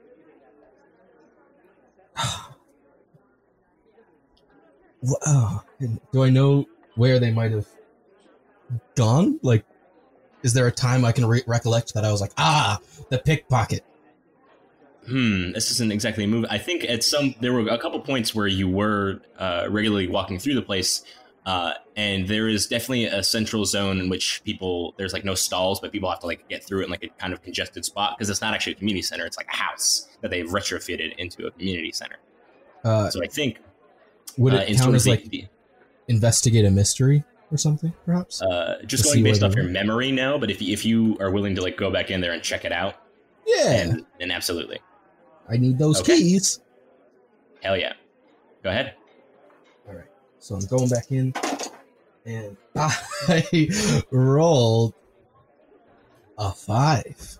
Oh, 5.27 5.61
do 6.11 6.23
I 6.23 6.31
know 6.31 6.65
where 6.95 7.19
they 7.19 7.29
might 7.29 7.51
have 7.51 7.67
gone? 8.95 9.39
Like, 9.43 9.63
is 10.45 10.53
there 10.53 10.67
a 10.67 10.71
time 10.71 11.03
I 11.03 11.11
can 11.11 11.25
re- 11.25 11.43
recollect 11.47 11.95
that 11.95 12.05
I 12.05 12.11
was 12.11 12.21
like, 12.21 12.31
ah, 12.37 12.79
the 13.09 13.17
pickpocket? 13.17 13.83
Hmm, 15.07 15.51
this 15.53 15.71
isn't 15.71 15.91
exactly 15.91 16.23
a 16.23 16.27
move. 16.27 16.45
I 16.51 16.59
think 16.59 16.85
at 16.85 17.03
some 17.03 17.33
there 17.41 17.51
were 17.51 17.67
a 17.67 17.79
couple 17.79 17.99
points 17.99 18.35
where 18.35 18.45
you 18.45 18.69
were 18.69 19.21
uh, 19.39 19.65
regularly 19.69 20.07
walking 20.07 20.37
through 20.37 20.53
the 20.53 20.61
place, 20.61 21.03
uh, 21.47 21.73
and 21.95 22.27
there 22.27 22.47
is 22.47 22.67
definitely 22.67 23.05
a 23.05 23.23
central 23.23 23.65
zone 23.65 23.99
in 23.99 24.07
which 24.07 24.43
people 24.43 24.93
there's 24.97 25.13
like 25.13 25.25
no 25.25 25.33
stalls, 25.33 25.79
but 25.79 25.91
people 25.91 26.11
have 26.11 26.19
to 26.19 26.27
like 26.27 26.47
get 26.47 26.63
through 26.63 26.81
it 26.81 26.85
in 26.85 26.91
like 26.91 27.03
a 27.03 27.09
kind 27.19 27.33
of 27.33 27.41
congested 27.41 27.83
spot 27.83 28.15
because 28.15 28.29
it's 28.29 28.41
not 28.41 28.53
actually 28.53 28.73
a 28.73 28.75
community 28.75 29.01
center; 29.01 29.25
it's 29.25 29.37
like 29.37 29.47
a 29.51 29.55
house 29.55 30.07
that 30.21 30.29
they've 30.29 30.47
retrofitted 30.47 31.15
into 31.17 31.47
a 31.47 31.51
community 31.51 31.91
center. 31.91 32.17
Uh, 32.83 33.09
So 33.09 33.23
I 33.23 33.27
think 33.27 33.59
would 34.37 34.53
uh, 34.53 34.57
it 34.57 34.69
in 34.69 34.75
count 34.75 34.83
sort 34.83 34.89
of 34.89 34.95
as 34.95 35.07
like 35.07 35.23
the, 35.25 35.45
investigate 36.07 36.65
a 36.65 36.71
mystery 36.71 37.23
or 37.51 37.57
something, 37.57 37.93
perhaps? 38.05 38.41
uh, 38.41 38.81
just 38.85 39.03
to 39.05 39.09
going 39.11 39.23
based 39.23 39.43
off 39.43 39.55
your 39.55 39.65
memory, 39.65 40.11
now, 40.11 40.37
But 40.37 40.49
if 40.51 40.61
you, 40.61 40.73
if 40.73 40.85
you 40.85 41.17
are 41.19 41.31
willing 41.31 41.55
to 41.55 41.61
like 41.61 41.77
go 41.77 41.89
back 41.91 42.11
in 42.11 42.21
there 42.21 42.33
and 42.33 42.41
check 42.43 42.65
it 42.65 42.71
out, 42.71 42.95
yeah, 43.45 43.63
then, 43.85 44.05
then 44.19 44.31
absolutely, 44.31 44.79
I 45.49 45.57
need 45.57 45.77
those 45.77 45.99
Okay. 46.01 46.17
keys. 46.17 46.59
hell 47.61 47.77
yeah, 47.77 47.93
go 48.63 48.69
ahead. 48.71 48.95
All 49.87 49.93
right, 49.95 50.05
so 50.39 50.55
I'm 50.55 50.65
going 50.65 50.89
back 50.89 51.11
in, 51.11 51.33
and 52.25 52.57
I 52.75 54.03
rolled 54.11 54.93
a 56.37 56.51
five. 56.51 57.37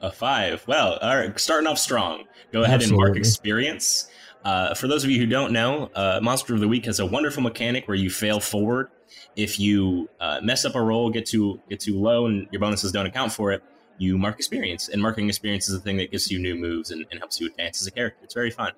A 0.00 0.10
five. 0.12 0.64
Well, 0.68 0.96
all 1.02 1.16
right. 1.16 1.38
Starting 1.40 1.66
off 1.66 1.78
strong. 1.78 2.24
Go 2.52 2.62
ahead 2.62 2.82
and 2.82 2.92
mark 2.92 3.16
experience. 3.16 4.08
Uh, 4.44 4.72
for 4.72 4.86
those 4.86 5.02
of 5.02 5.10
you 5.10 5.18
who 5.18 5.26
don't 5.26 5.52
know, 5.52 5.90
uh, 5.94 6.20
Monster 6.22 6.54
of 6.54 6.60
the 6.60 6.68
Week 6.68 6.84
has 6.84 7.00
a 7.00 7.06
wonderful 7.06 7.42
mechanic 7.42 7.88
where 7.88 7.96
you 7.96 8.08
fail 8.08 8.38
forward. 8.38 8.88
If 9.36 9.58
you 9.60 10.08
uh, 10.20 10.40
mess 10.42 10.64
up 10.64 10.74
a 10.74 10.82
roll, 10.82 11.10
get 11.10 11.26
too 11.26 11.60
get 11.68 11.80
too 11.80 11.98
low, 11.98 12.26
and 12.26 12.48
your 12.50 12.60
bonuses 12.60 12.92
don't 12.92 13.06
account 13.06 13.32
for 13.32 13.52
it, 13.52 13.62
you 13.98 14.18
mark 14.18 14.36
experience. 14.38 14.88
And 14.88 15.02
marking 15.02 15.28
experience 15.28 15.68
is 15.68 15.74
the 15.74 15.80
thing 15.80 15.96
that 15.98 16.10
gives 16.10 16.30
you 16.30 16.38
new 16.38 16.54
moves 16.56 16.90
and, 16.90 17.06
and 17.10 17.20
helps 17.20 17.40
you 17.40 17.46
advance 17.48 17.80
as 17.80 17.86
a 17.86 17.90
character. 17.92 18.20
It's 18.24 18.34
very 18.34 18.50
fun. 18.50 18.72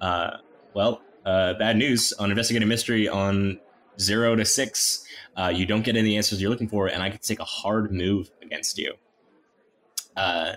Uh, 0.00 0.38
well, 0.74 1.02
uh, 1.24 1.54
bad 1.54 1.76
news 1.76 2.12
on 2.14 2.30
investigative 2.30 2.68
mystery 2.68 3.08
on 3.08 3.60
zero 4.00 4.36
to 4.36 4.44
six. 4.44 5.04
Uh, 5.36 5.52
you 5.54 5.66
don't 5.66 5.82
get 5.82 5.96
any 5.96 6.16
answers 6.16 6.40
you're 6.40 6.50
looking 6.50 6.68
for, 6.68 6.88
and 6.88 7.02
I 7.02 7.10
could 7.10 7.22
take 7.22 7.40
a 7.40 7.44
hard 7.44 7.92
move 7.92 8.30
against 8.42 8.78
you. 8.78 8.94
uh, 10.16 10.54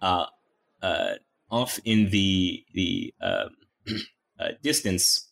uh, 0.00 0.26
uh, 0.82 1.14
off 1.50 1.78
in 1.84 2.10
the 2.10 2.64
the 2.74 3.14
um, 3.20 3.56
uh, 4.40 4.48
distance, 4.62 5.28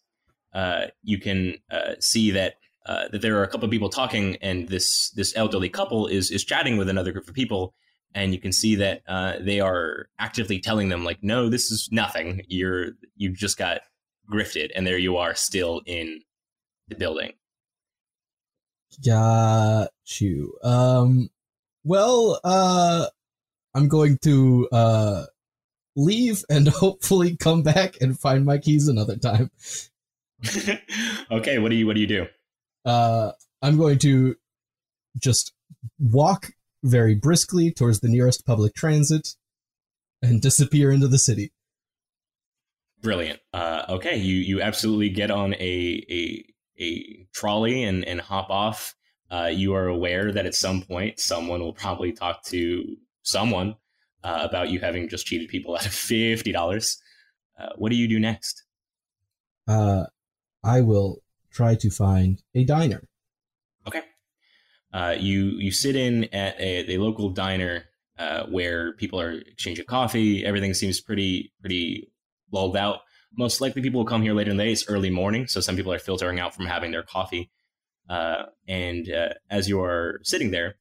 uh, 0.55 0.87
you 1.03 1.19
can 1.19 1.55
uh, 1.71 1.95
see 2.01 2.31
that 2.33 2.55
uh, 2.87 3.09
that 3.09 3.23
there 3.23 3.39
are 3.39 3.43
a 3.43 3.49
couple 3.49 3.67
of 3.67 3.71
people 3.71 3.89
talking, 3.89 4.37
and 4.37 4.69
this 4.69 5.11
this 5.11 5.37
elderly 5.37 5.69
couple 5.69 6.07
is 6.07 6.31
is 6.31 6.45
chatting 6.45 6.77
with 6.77 6.89
another 6.89 7.13
group 7.13 7.29
of 7.29 7.35
people, 7.35 7.75
and 8.15 8.33
you 8.33 8.41
can 8.41 8.53
see 8.53 8.75
that 8.77 9.03
uh, 9.07 9.35
they 9.41 9.61
are 9.61 10.09
actively 10.19 10.59
telling 10.59 10.89
them 10.89 11.05
like, 11.05 11.19
"No, 11.23 11.49
this 11.49 11.71
is 11.71 11.89
nothing. 11.93 12.43
You're 12.49 12.93
you 13.17 13.31
just 13.31 13.59
got 13.59 13.83
grifted," 14.31 14.71
and 14.75 14.87
there 14.87 14.99
you 14.99 15.17
are, 15.17 15.35
still 15.35 15.83
in 15.87 16.21
the 16.89 16.97
building. 16.97 17.33
Got 19.05 19.91
you. 20.19 20.59
Um, 20.63 21.31
well, 21.85 22.41
uh, 22.43 23.07
I'm 23.75 23.89
going 23.89 24.19
to 24.23 24.69
uh 24.73 25.25
leave 25.97 26.45
and 26.49 26.69
hopefully 26.83 27.37
come 27.37 27.63
back 27.63 28.01
and 28.01 28.19
find 28.19 28.45
my 28.45 28.59
keys 28.59 28.89
another 28.89 29.17
time. 29.17 29.51
okay, 31.31 31.59
what 31.59 31.69
do 31.69 31.77
you 31.77 31.87
what 31.87 31.95
do 31.95 32.01
you 32.01 32.07
do? 32.07 32.27
Uh, 32.85 33.33
I'm 33.63 33.77
going 33.77 33.99
to 34.01 34.37
just 35.19 35.53
walk 35.99 36.53
very 36.83 37.15
briskly 37.15 37.71
towards 37.71 38.01
the 38.01 38.09
nearest 38.09 38.47
public 38.47 38.75
transit 38.75 39.35
and 40.23 40.41
disappear 40.41 40.91
into 40.91 41.09
the 41.09 41.19
city. 41.19 41.53
Brilliant. 43.03 43.41
Uh, 43.53 43.85
okay, 43.89 44.17
you 44.17 44.37
you 44.37 44.61
absolutely 44.61 45.09
get 45.09 45.31
on 45.31 45.55
a 45.55 46.05
a 46.11 46.45
a 46.79 47.27
trolley 47.33 47.83
and 47.83 48.05
and 48.05 48.21
hop 48.21 48.51
off. 48.51 48.95
Uh, 49.31 49.51
you 49.53 49.75
are 49.75 49.87
aware 49.87 50.33
that 50.33 50.45
at 50.45 50.55
some 50.55 50.83
point 50.83 51.19
someone 51.19 51.61
will 51.61 51.73
probably 51.73 52.13
talk 52.13 52.45
to 52.45 52.97
someone 53.23 53.77
uh, 54.23 54.47
about 54.49 54.69
you 54.69 54.81
having 54.81 55.09
just 55.09 55.27
cheated 55.27 55.49
people 55.49 55.75
out 55.77 55.87
of 55.87 55.93
fifty 55.93 56.53
dollars. 56.53 57.01
Uh, 57.59 57.71
what 57.77 57.91
do 57.91 57.97
you 57.97 58.09
do 58.09 58.19
next? 58.21 58.65
Uh, 59.67 60.05
I 60.63 60.83
will 60.83 61.23
try 61.51 61.75
to 61.75 61.91
find 61.91 62.43
a 62.55 62.65
diner. 62.65 63.03
Okay. 63.87 64.03
Uh, 64.93 65.17
you 65.19 65.53
you 65.59 65.71
sit 65.71 65.97
in 65.97 66.25
at 66.35 66.59
a, 66.61 66.95
a 66.95 66.99
local 66.99 67.31
diner 67.31 67.85
uh, 68.19 68.45
where 68.47 68.93
people 68.95 69.21
are 69.21 69.33
exchanging 69.33 69.85
coffee. 69.87 70.45
Everything 70.45 70.75
seems 70.75 71.01
pretty 71.01 71.53
pretty 71.61 72.13
lulled 72.51 72.77
out. 72.77 73.01
Most 73.37 73.61
likely, 73.61 73.83
people 73.83 74.01
will 74.01 74.07
come 74.07 74.23
here 74.23 74.35
later 74.35 74.51
in 74.51 74.57
the 74.57 74.65
day. 74.65 74.73
It's 74.73 74.89
early 74.89 75.11
morning, 75.11 75.47
so 75.47 75.61
some 75.61 75.77
people 75.77 75.93
are 75.93 75.99
filtering 75.99 76.41
out 76.41 76.55
from 76.55 76.67
having 76.67 76.91
their 76.91 77.05
coffee. 77.05 77.51
Uh, 78.09 78.47
and 78.67 79.09
uh, 79.11 79.35
as 79.49 79.69
you 79.69 79.81
are 79.81 80.21
sitting 80.25 80.51
there, 80.51 80.75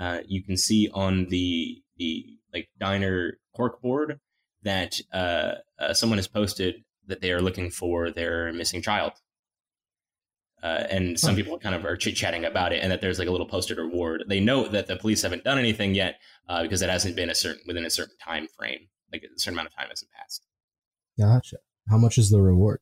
uh, 0.00 0.18
you 0.26 0.42
can 0.42 0.56
see 0.56 0.90
on 0.92 1.26
the 1.26 1.82
the 1.96 2.26
like 2.52 2.68
diner 2.78 3.38
cork 3.54 3.80
board 3.80 4.18
that 4.62 5.00
uh, 5.12 5.54
someone 5.92 6.18
has 6.18 6.26
posted 6.26 6.82
that 7.06 7.20
they 7.20 7.32
are 7.32 7.40
looking 7.40 7.70
for 7.70 8.10
their 8.10 8.52
missing 8.52 8.82
child. 8.82 9.12
Uh, 10.62 10.84
and 10.90 11.20
some 11.20 11.36
people 11.36 11.56
kind 11.58 11.74
of 11.74 11.84
are 11.84 11.96
chit 11.96 12.16
chatting 12.16 12.44
about 12.44 12.72
it, 12.72 12.82
and 12.82 12.90
that 12.90 13.00
there's 13.00 13.18
like 13.18 13.28
a 13.28 13.30
little 13.30 13.46
posted 13.46 13.78
reward. 13.78 14.24
They 14.28 14.40
note 14.40 14.72
that 14.72 14.88
the 14.88 14.96
police 14.96 15.22
haven't 15.22 15.44
done 15.44 15.58
anything 15.58 15.94
yet 15.94 16.18
uh, 16.48 16.62
because 16.62 16.82
it 16.82 16.90
hasn't 16.90 17.14
been 17.14 17.30
a 17.30 17.34
certain 17.34 17.62
within 17.66 17.84
a 17.84 17.90
certain 17.90 18.16
time 18.18 18.48
frame, 18.56 18.88
like 19.12 19.22
a 19.22 19.38
certain 19.38 19.54
amount 19.54 19.68
of 19.68 19.74
time 19.76 19.86
hasn't 19.88 20.10
passed. 20.10 20.46
Gotcha. 21.18 21.58
How 21.88 21.96
much 21.96 22.18
is 22.18 22.30
the 22.30 22.40
reward? 22.40 22.80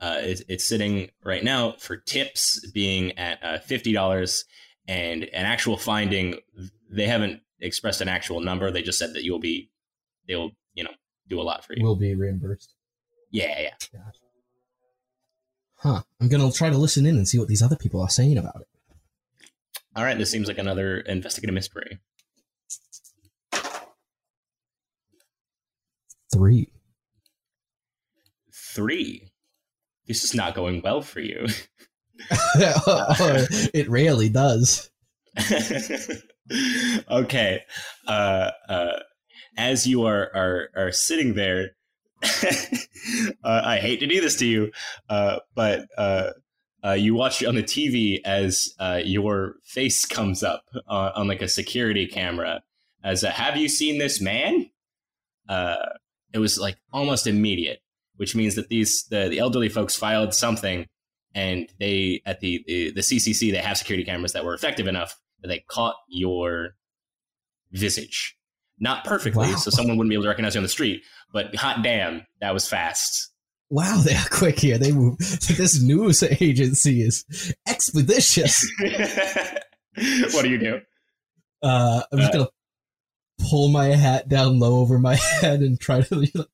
Uh, 0.00 0.18
it's, 0.22 0.42
it's 0.48 0.64
sitting 0.64 1.10
right 1.22 1.44
now 1.44 1.72
for 1.78 1.96
tips 1.96 2.66
being 2.72 3.16
at 3.18 3.38
uh, 3.44 3.58
fifty 3.58 3.92
dollars, 3.92 4.44
and 4.88 5.24
an 5.24 5.44
actual 5.44 5.76
finding. 5.76 6.38
They 6.90 7.06
haven't 7.06 7.42
expressed 7.60 8.00
an 8.00 8.08
actual 8.08 8.40
number. 8.40 8.70
They 8.70 8.82
just 8.82 8.98
said 8.98 9.12
that 9.14 9.24
you'll 9.24 9.38
be, 9.38 9.70
they'll 10.26 10.50
you 10.74 10.84
know 10.84 10.90
do 11.28 11.38
a 11.40 11.44
lot 11.44 11.64
for 11.64 11.74
you. 11.74 11.84
Will 11.84 11.96
be 11.96 12.14
reimbursed. 12.14 12.74
yeah, 13.30 13.60
yeah. 13.60 13.70
Gotcha. 13.92 14.18
Huh. 15.82 16.02
I'm 16.20 16.28
gonna 16.28 16.52
try 16.52 16.70
to 16.70 16.78
listen 16.78 17.06
in 17.06 17.16
and 17.16 17.26
see 17.26 17.40
what 17.40 17.48
these 17.48 17.60
other 17.60 17.74
people 17.74 18.00
are 18.00 18.08
saying 18.08 18.38
about 18.38 18.60
it. 18.60 18.68
All 19.96 20.04
right, 20.04 20.16
this 20.16 20.30
seems 20.30 20.46
like 20.46 20.58
another 20.58 21.00
investigative 21.00 21.54
mystery. 21.54 21.98
Three. 26.32 26.68
Three. 28.54 29.32
This 30.06 30.22
is 30.22 30.34
not 30.34 30.54
going 30.54 30.82
well 30.82 31.02
for 31.02 31.20
you. 31.20 31.46
it 33.74 33.90
rarely 33.90 34.28
does. 34.28 34.88
okay. 37.10 37.62
Uh, 38.06 38.50
uh, 38.68 39.00
as 39.56 39.86
you 39.86 40.04
are 40.04 40.30
are 40.32 40.68
are 40.76 40.92
sitting 40.92 41.34
there, 41.34 41.72
uh, 43.44 43.62
I 43.64 43.78
hate 43.78 44.00
to 44.00 44.06
do 44.06 44.20
this 44.20 44.36
to 44.36 44.46
you, 44.46 44.70
uh, 45.08 45.40
but 45.54 45.86
uh, 45.98 46.30
uh, 46.84 46.92
you 46.92 47.14
watch 47.14 47.44
on 47.44 47.54
the 47.54 47.62
TV 47.62 48.20
as 48.24 48.74
uh, 48.78 49.00
your 49.04 49.56
face 49.64 50.04
comes 50.04 50.42
up 50.42 50.64
uh, 50.88 51.10
on 51.14 51.26
like 51.26 51.42
a 51.42 51.48
security 51.48 52.06
camera. 52.06 52.62
As 53.02 53.24
a, 53.24 53.30
have 53.30 53.56
you 53.56 53.68
seen 53.68 53.98
this 53.98 54.20
man? 54.20 54.70
It 56.34 56.38
was 56.38 56.58
like 56.58 56.76
almost 56.92 57.26
immediate, 57.26 57.82
which 58.16 58.34
means 58.34 58.54
that 58.54 58.68
these 58.68 59.04
the, 59.10 59.28
the 59.28 59.38
elderly 59.38 59.68
folks 59.68 59.96
filed 59.96 60.32
something, 60.32 60.86
and 61.34 61.68
they 61.78 62.22
at 62.24 62.40
the, 62.40 62.64
the 62.66 62.90
the 62.92 63.00
CCC 63.00 63.50
they 63.50 63.58
have 63.58 63.76
security 63.76 64.04
cameras 64.04 64.32
that 64.32 64.44
were 64.44 64.54
effective 64.54 64.86
enough 64.86 65.18
that 65.42 65.48
they 65.48 65.64
caught 65.68 65.96
your 66.08 66.76
visage. 67.72 68.36
Not 68.82 69.04
perfectly, 69.04 69.46
Wow. 69.46 69.56
so 69.56 69.70
someone 69.70 69.96
wouldn't 69.96 70.10
be 70.10 70.16
able 70.16 70.24
to 70.24 70.28
recognize 70.28 70.54
you 70.56 70.58
on 70.58 70.64
the 70.64 70.68
street. 70.68 71.02
But 71.32 71.54
hot 71.54 71.82
damn, 71.82 72.26
that 72.40 72.52
was 72.52 72.68
fast. 72.68 73.30
Wow, 73.70 74.02
they 74.04 74.14
are 74.14 74.28
quick 74.30 74.58
here. 74.58 74.76
They 74.76 74.90
move. 74.92 75.16
This 75.56 75.80
news 75.80 76.22
agency 76.22 77.00
is 77.02 77.24
expeditious. 77.68 78.68
what 80.32 80.42
do 80.42 80.50
you 80.50 80.58
do? 80.58 80.80
Uh, 81.62 82.02
I'm 82.10 82.18
just 82.18 82.34
Uh, 82.34 82.38
gonna 82.38 82.48
pull 83.48 83.68
my 83.68 83.86
hat 83.94 84.28
down 84.28 84.58
low 84.58 84.80
over 84.80 84.98
my 84.98 85.14
head 85.40 85.60
and 85.60 85.80
try 85.80 86.00
to 86.02 86.46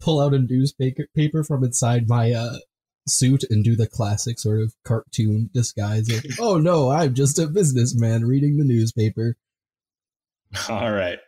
pull 0.00 0.20
out 0.20 0.34
a 0.34 0.38
newspaper 0.38 1.06
paper 1.16 1.42
from 1.42 1.64
inside 1.64 2.08
my 2.08 2.32
uh, 2.32 2.58
suit 3.08 3.42
and 3.48 3.64
do 3.64 3.74
the 3.74 3.86
classic 3.88 4.38
sort 4.38 4.60
of 4.60 4.74
cartoon 4.84 5.48
disguise 5.54 6.10
of, 6.10 6.24
"Oh 6.38 6.58
no, 6.58 6.90
I'm 6.90 7.14
just 7.14 7.38
a 7.38 7.46
businessman 7.46 8.26
reading 8.26 8.58
the 8.58 8.64
newspaper." 8.64 9.36
All 10.68 10.92
right. 10.92 11.18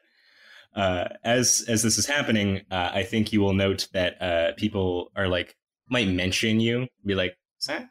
Uh, 0.74 1.08
as 1.22 1.64
as 1.68 1.82
this 1.82 1.98
is 1.98 2.06
happening, 2.06 2.62
uh, 2.70 2.90
I 2.94 3.02
think 3.02 3.32
you 3.32 3.40
will 3.40 3.52
note 3.52 3.88
that 3.92 4.20
uh, 4.22 4.52
people 4.56 5.12
are 5.14 5.28
like 5.28 5.56
might 5.88 6.08
mention 6.08 6.60
you, 6.60 6.88
be 7.04 7.14
like, 7.14 7.36
"Is 7.60 7.66
that? 7.66 7.90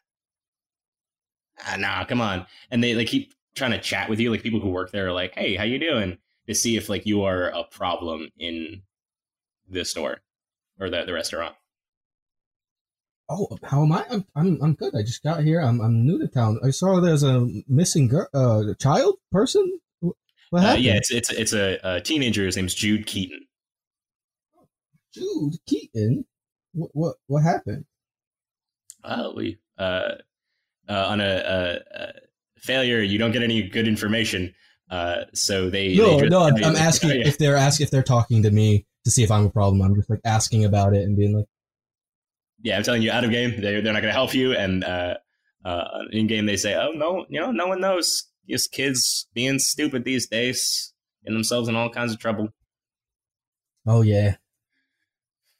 Ah, 1.63 1.75
nah, 1.77 2.05
come 2.05 2.21
on," 2.21 2.47
and 2.71 2.83
they 2.83 2.95
like 2.95 3.07
keep 3.07 3.33
trying 3.55 3.71
to 3.71 3.79
chat 3.79 4.09
with 4.09 4.19
you. 4.19 4.31
Like 4.31 4.41
people 4.41 4.59
who 4.59 4.69
work 4.69 4.91
there 4.91 5.07
are 5.07 5.13
like, 5.13 5.35
"Hey, 5.35 5.55
how 5.55 5.63
you 5.63 5.77
doing?" 5.77 6.17
To 6.47 6.55
see 6.55 6.75
if 6.75 6.89
like 6.89 7.05
you 7.05 7.21
are 7.23 7.49
a 7.49 7.63
problem 7.65 8.29
in 8.37 8.81
the 9.69 9.85
store 9.85 10.21
or 10.79 10.89
the 10.89 11.05
the 11.05 11.13
restaurant. 11.13 11.55
Oh, 13.29 13.57
how 13.63 13.83
am 13.83 13.91
I? 13.91 14.05
I'm 14.09 14.25
I'm, 14.35 14.59
I'm 14.61 14.73
good. 14.73 14.95
I 14.95 15.03
just 15.03 15.23
got 15.23 15.43
here. 15.43 15.61
I'm 15.61 15.79
I'm 15.81 16.05
new 16.05 16.19
to 16.19 16.27
town. 16.27 16.59
I 16.63 16.71
saw 16.71 16.99
there's 16.99 17.23
a 17.23 17.47
missing 17.67 18.07
girl, 18.07 18.27
uh, 18.33 18.73
child 18.79 19.15
person. 19.31 19.79
Uh, 20.53 20.75
yeah, 20.77 20.95
it's 20.95 21.11
it's 21.11 21.29
it's 21.31 21.53
a, 21.53 21.79
a 21.83 22.01
teenager. 22.01 22.45
His 22.45 22.57
name's 22.57 22.75
Jude 22.75 23.05
Keaton. 23.05 23.45
Jude 25.13 25.55
Keaton. 25.67 26.25
What 26.73 26.91
what 26.93 27.15
what 27.27 27.43
happened? 27.43 27.85
Oh, 29.03 29.33
we 29.35 29.57
uh, 29.77 30.15
uh, 30.89 31.05
on 31.07 31.21
a, 31.21 31.23
a, 31.25 31.79
a 31.99 32.11
failure, 32.57 33.01
you 33.01 33.17
don't 33.17 33.31
get 33.31 33.43
any 33.43 33.67
good 33.67 33.87
information. 33.87 34.53
Uh, 34.89 35.23
so 35.33 35.69
they 35.69 35.95
No, 35.95 36.19
they 36.19 36.27
no. 36.29 36.43
I'm, 36.43 36.55
I'm 36.63 36.75
asking 36.75 37.11
Oh, 37.11 37.13
yeah. 37.13 37.27
if 37.27 37.37
they're 37.37 37.55
asking 37.55 37.85
if 37.85 37.91
they're 37.91 38.03
talking 38.03 38.43
to 38.43 38.51
me 38.51 38.85
to 39.05 39.11
see 39.11 39.23
if 39.23 39.31
I'm 39.31 39.45
a 39.45 39.49
problem. 39.49 39.81
I'm 39.81 39.95
just 39.95 40.09
like 40.09 40.19
asking 40.25 40.65
about 40.65 40.93
it 40.93 41.03
and 41.03 41.17
being 41.17 41.35
like, 41.35 41.45
yeah, 42.61 42.77
I'm 42.77 42.83
telling 42.83 43.01
you, 43.01 43.11
out 43.11 43.23
of 43.23 43.31
game, 43.31 43.51
they 43.59 43.81
they're 43.81 43.93
not 43.93 44.01
going 44.01 44.03
to 44.03 44.11
help 44.11 44.33
you, 44.35 44.53
and 44.53 44.83
uh, 44.83 45.15
uh, 45.65 45.87
in 46.11 46.27
game 46.27 46.45
they 46.45 46.57
say, 46.57 46.75
oh 46.75 46.91
no, 46.91 47.25
you 47.29 47.39
know, 47.39 47.51
no 47.51 47.67
one 47.67 47.81
knows. 47.81 48.25
Just 48.49 48.71
kids 48.71 49.27
being 49.33 49.59
stupid 49.59 50.03
these 50.03 50.27
days, 50.27 50.93
getting 51.23 51.35
themselves 51.35 51.67
in 51.69 51.75
all 51.75 51.89
kinds 51.89 52.11
of 52.13 52.19
trouble. 52.19 52.49
"Oh 53.85 54.01
yeah, 54.01 54.37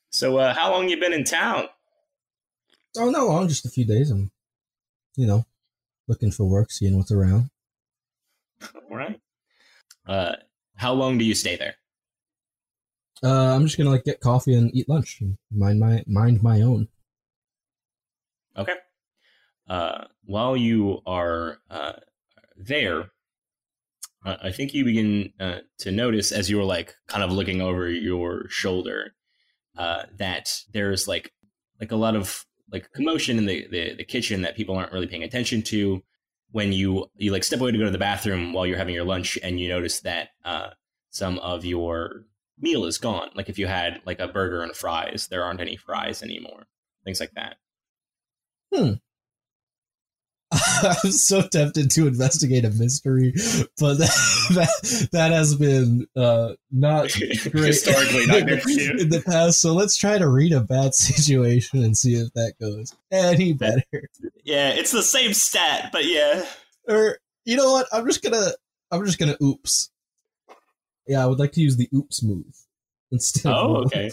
So, 0.09 0.37
uh, 0.37 0.53
how 0.53 0.71
long 0.71 0.89
you 0.89 0.99
been 0.99 1.13
in 1.13 1.23
town? 1.23 1.69
oh 2.97 3.09
no, 3.09 3.25
long 3.27 3.47
just 3.47 3.65
a 3.65 3.69
few 3.69 3.85
days. 3.85 4.11
I'm, 4.11 4.31
you 5.15 5.27
know, 5.27 5.45
looking 6.07 6.31
for 6.31 6.45
work, 6.45 6.71
seeing 6.71 6.97
what's 6.97 7.11
around. 7.11 7.49
All 8.89 8.97
right. 8.97 9.19
Uh, 10.05 10.35
how 10.75 10.93
long 10.93 11.17
do 11.17 11.25
you 11.25 11.35
stay 11.35 11.55
there? 11.55 11.75
Uh, 13.23 13.55
I'm 13.55 13.63
just 13.65 13.77
gonna 13.77 13.89
like 13.91 14.03
get 14.03 14.19
coffee 14.19 14.53
and 14.55 14.75
eat 14.75 14.89
lunch 14.89 15.21
and 15.21 15.37
mind 15.51 15.79
my 15.79 16.03
mind 16.07 16.41
my 16.43 16.61
own. 16.61 16.87
Okay. 18.57 18.75
Uh, 19.67 20.05
while 20.25 20.57
you 20.57 21.01
are 21.05 21.59
uh, 21.69 21.93
there, 22.65 23.11
uh, 24.25 24.37
I 24.41 24.51
think 24.51 24.73
you 24.73 24.85
begin 24.85 25.33
uh, 25.39 25.59
to 25.79 25.91
notice 25.91 26.31
as 26.31 26.49
you 26.49 26.57
were 26.57 26.63
like 26.63 26.95
kind 27.07 27.23
of 27.23 27.31
looking 27.31 27.61
over 27.61 27.89
your 27.89 28.47
shoulder 28.49 29.13
uh, 29.77 30.03
that 30.17 30.61
there's 30.73 31.07
like 31.07 31.31
like 31.79 31.91
a 31.91 31.95
lot 31.95 32.15
of 32.15 32.45
like 32.71 32.91
commotion 32.93 33.37
in 33.37 33.45
the, 33.45 33.67
the, 33.69 33.95
the 33.95 34.03
kitchen 34.03 34.43
that 34.43 34.55
people 34.55 34.75
aren't 34.75 34.91
really 34.91 35.07
paying 35.07 35.23
attention 35.23 35.61
to 35.61 36.01
when 36.51 36.71
you 36.71 37.07
you 37.15 37.31
like 37.31 37.43
step 37.43 37.59
away 37.59 37.71
to 37.71 37.77
go 37.77 37.85
to 37.85 37.91
the 37.91 37.97
bathroom 37.97 38.53
while 38.53 38.65
you're 38.65 38.77
having 38.77 38.95
your 38.95 39.05
lunch 39.05 39.37
and 39.41 39.59
you 39.59 39.67
notice 39.67 40.01
that 40.01 40.29
uh, 40.45 40.69
some 41.09 41.39
of 41.39 41.65
your 41.65 42.25
meal 42.59 42.85
is 42.85 42.97
gone. 42.97 43.29
Like 43.35 43.49
if 43.49 43.57
you 43.57 43.67
had 43.67 44.01
like 44.05 44.19
a 44.19 44.27
burger 44.27 44.61
and 44.61 44.75
fries, 44.75 45.27
there 45.29 45.43
aren't 45.43 45.61
any 45.61 45.75
fries 45.75 46.21
anymore. 46.21 46.67
Things 47.03 47.19
like 47.19 47.31
that. 47.35 47.55
Hmm. 48.73 48.93
I'm 50.83 51.11
so 51.11 51.41
tempted 51.41 51.91
to 51.91 52.07
investigate 52.07 52.65
a 52.65 52.71
mystery, 52.71 53.33
but 53.79 53.93
that 53.99 54.11
that, 54.51 55.09
that 55.13 55.31
has 55.31 55.55
been 55.55 56.07
uh, 56.15 56.53
not 56.71 57.09
great 57.51 57.67
Historically 57.67 58.25
not 58.25 58.45
good 58.47 58.61
for 58.61 58.69
you. 58.69 58.97
in 58.99 59.09
the 59.09 59.21
past. 59.21 59.61
So 59.61 59.73
let's 59.73 59.95
try 59.95 60.17
to 60.17 60.27
read 60.27 60.51
a 60.51 60.59
bad 60.59 60.93
situation 60.93 61.83
and 61.83 61.95
see 61.95 62.15
if 62.15 62.33
that 62.33 62.53
goes 62.59 62.93
any 63.11 63.53
better. 63.53 64.09
Yeah, 64.43 64.69
it's 64.69 64.91
the 64.91 65.03
same 65.03 65.33
stat, 65.33 65.89
but 65.93 66.05
yeah. 66.05 66.45
Or 66.87 67.17
you 67.45 67.55
know 67.55 67.71
what? 67.71 67.87
I'm 67.93 68.05
just 68.05 68.21
gonna 68.21 68.51
I'm 68.91 69.05
just 69.05 69.19
gonna 69.19 69.37
oops. 69.41 69.89
Yeah, 71.07 71.23
I 71.23 71.27
would 71.27 71.39
like 71.39 71.53
to 71.53 71.61
use 71.61 71.77
the 71.77 71.89
oops 71.95 72.21
move 72.21 72.55
instead. 73.11 73.53
Oh, 73.53 73.77
of 73.77 73.85
okay. 73.85 74.11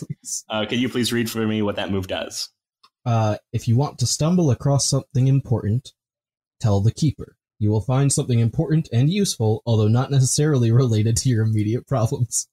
Uh, 0.49 0.67
can 0.67 0.79
you 0.79 0.89
please 0.89 1.13
read 1.13 1.29
for 1.31 1.47
me 1.47 1.63
what 1.63 1.77
that 1.77 1.91
move 1.91 2.07
does? 2.07 2.49
Uh, 3.05 3.37
if 3.53 3.67
you 3.67 3.77
want 3.77 3.99
to 3.99 4.07
stumble 4.07 4.51
across 4.51 4.87
something 4.87 5.29
important, 5.29 5.93
tell 6.61 6.81
the 6.81 6.93
keeper. 6.93 7.37
You 7.59 7.71
will 7.71 7.81
find 7.81 8.13
something 8.13 8.39
important 8.39 8.89
and 8.93 9.11
useful, 9.11 9.63
although 9.67 9.89
not 9.89 10.11
necessarily 10.11 10.71
related 10.71 11.17
to 11.19 11.29
your 11.29 11.43
immediate 11.43 11.87
problems. 11.87 12.49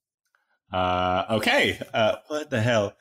Uh, 0.73 1.25
okay. 1.29 1.79
Uh, 1.93 2.15
what 2.27 2.49
the 2.49 2.61
hell? 2.61 2.93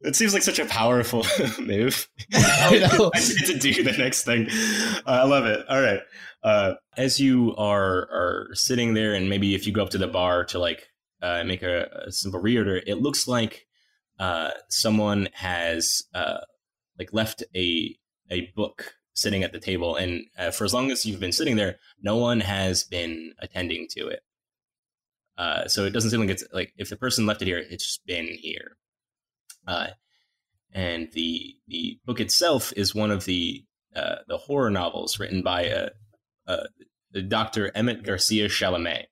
It 0.00 0.16
seems 0.16 0.34
like 0.34 0.42
such 0.42 0.58
a 0.58 0.64
powerful 0.64 1.24
move. 1.60 2.08
I. 2.34 3.10
I 3.14 3.18
get 3.20 3.46
to 3.46 3.58
do 3.58 3.82
the 3.82 3.94
next 3.98 4.24
thing. 4.24 4.48
Uh, 4.50 5.02
I 5.06 5.24
love 5.24 5.46
it. 5.46 5.64
All 5.68 5.80
right. 5.80 6.00
Uh, 6.42 6.74
as 6.96 7.20
you 7.20 7.54
are 7.56 8.08
are 8.10 8.48
sitting 8.54 8.94
there, 8.94 9.14
and 9.14 9.28
maybe 9.28 9.54
if 9.54 9.66
you 9.66 9.72
go 9.72 9.82
up 9.82 9.90
to 9.90 9.98
the 9.98 10.08
bar 10.08 10.44
to 10.46 10.58
like 10.58 10.88
uh, 11.20 11.44
make 11.44 11.62
a, 11.62 12.04
a 12.06 12.12
simple 12.12 12.42
reorder, 12.42 12.82
it 12.84 12.96
looks 12.96 13.28
like 13.28 13.66
uh, 14.18 14.50
someone 14.68 15.28
has 15.34 16.02
uh, 16.14 16.38
like 16.98 17.12
left 17.12 17.44
a 17.54 17.96
a 18.30 18.50
book 18.56 18.94
sitting 19.14 19.42
at 19.42 19.52
the 19.52 19.60
table, 19.60 19.96
and 19.96 20.24
uh, 20.38 20.50
for 20.50 20.64
as 20.64 20.74
long 20.74 20.90
as 20.90 21.04
you've 21.04 21.20
been 21.20 21.32
sitting 21.32 21.56
there, 21.56 21.76
no 22.00 22.16
one 22.16 22.40
has 22.40 22.84
been 22.84 23.32
attending 23.38 23.86
to 23.90 24.08
it. 24.08 24.20
Uh, 25.36 25.66
so 25.66 25.84
it 25.84 25.90
doesn't 25.90 26.10
seem 26.10 26.20
like 26.20 26.30
it's 26.30 26.44
like 26.52 26.72
if 26.76 26.88
the 26.88 26.96
person 26.96 27.26
left 27.26 27.42
it 27.42 27.46
here, 27.46 27.62
it's 27.70 27.98
been 28.06 28.26
here. 28.26 28.76
Uh, 29.66 29.88
and 30.72 31.10
the 31.12 31.56
the 31.68 31.98
book 32.04 32.20
itself 32.20 32.72
is 32.76 32.94
one 32.94 33.10
of 33.10 33.24
the 33.24 33.64
uh, 33.94 34.16
the 34.28 34.38
horror 34.38 34.70
novels 34.70 35.18
written 35.18 35.42
by 35.42 35.68
uh, 35.68 35.88
uh, 36.46 36.64
Dr. 37.28 37.70
Emmett 37.74 38.04
Garcia 38.04 38.48
Chalamet, 38.48 39.04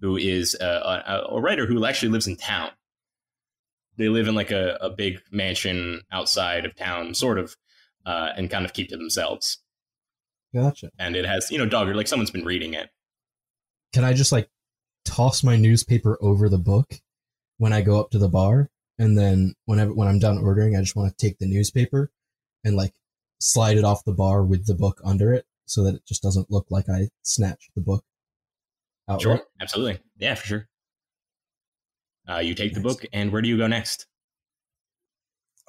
who 0.00 0.16
is 0.16 0.56
uh, 0.60 1.02
a, 1.06 1.34
a 1.34 1.40
writer 1.40 1.66
who 1.66 1.84
actually 1.84 2.10
lives 2.10 2.26
in 2.26 2.36
town. 2.36 2.70
They 3.98 4.08
live 4.08 4.28
in 4.28 4.34
like 4.34 4.50
a, 4.50 4.78
a 4.80 4.88
big 4.88 5.20
mansion 5.30 6.00
outside 6.10 6.64
of 6.64 6.74
town, 6.74 7.14
sort 7.14 7.38
of, 7.38 7.56
uh, 8.06 8.30
and 8.36 8.50
kind 8.50 8.64
of 8.64 8.72
keep 8.72 8.88
to 8.88 8.96
themselves. 8.96 9.58
Gotcha. 10.54 10.90
And 10.98 11.16
it 11.16 11.24
has, 11.24 11.50
you 11.50 11.58
know, 11.58 11.66
dog, 11.66 11.88
like 11.88 12.08
someone's 12.08 12.30
been 12.30 12.44
reading 12.44 12.74
it. 12.74 12.90
Can 13.92 14.04
I 14.04 14.12
just 14.12 14.32
like 14.32 14.48
toss 15.04 15.42
my 15.42 15.56
newspaper 15.56 16.18
over 16.20 16.48
the 16.48 16.58
book 16.58 17.00
when 17.58 17.72
I 17.72 17.82
go 17.82 18.00
up 18.00 18.10
to 18.10 18.18
the 18.18 18.28
bar, 18.28 18.70
and 18.98 19.16
then 19.18 19.54
whenever 19.66 19.92
when 19.94 20.08
I'm 20.08 20.18
done 20.18 20.38
ordering, 20.38 20.76
I 20.76 20.80
just 20.80 20.96
want 20.96 21.16
to 21.16 21.26
take 21.26 21.38
the 21.38 21.46
newspaper 21.46 22.10
and 22.64 22.76
like 22.76 22.92
slide 23.40 23.76
it 23.76 23.84
off 23.84 24.04
the 24.04 24.12
bar 24.12 24.44
with 24.44 24.66
the 24.66 24.74
book 24.74 25.00
under 25.04 25.32
it, 25.32 25.46
so 25.66 25.84
that 25.84 25.94
it 25.94 26.06
just 26.06 26.22
doesn't 26.22 26.50
look 26.50 26.66
like 26.70 26.88
I 26.88 27.08
snatched 27.22 27.70
the 27.74 27.80
book. 27.80 28.04
Outright. 29.08 29.22
Sure, 29.38 29.46
absolutely, 29.60 30.00
yeah, 30.18 30.34
for 30.34 30.46
sure. 30.46 30.68
Uh, 32.28 32.38
you 32.38 32.54
take 32.54 32.74
the 32.74 32.80
book, 32.80 33.04
and 33.12 33.32
where 33.32 33.42
do 33.42 33.48
you 33.48 33.58
go 33.58 33.66
next? 33.66 34.06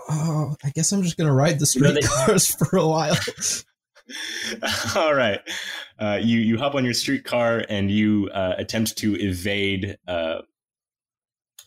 Oh, 0.10 0.56
I 0.64 0.70
guess 0.72 0.92
I'm 0.92 1.04
just 1.04 1.18
gonna 1.18 1.34
ride 1.34 1.60
the 1.60 1.66
streetcars 1.66 2.56
for 2.56 2.78
a 2.78 2.88
while. 2.88 3.18
All 4.96 5.14
right. 5.14 5.40
Uh, 6.00 6.20
you 6.22 6.40
you 6.40 6.58
hop 6.58 6.76
on 6.76 6.84
your 6.84 6.94
streetcar 6.94 7.64
and 7.70 7.90
you 7.90 8.30
uh, 8.34 8.56
attempt 8.58 8.98
to 8.98 9.16
evade 9.16 9.98
uh, 10.08 10.40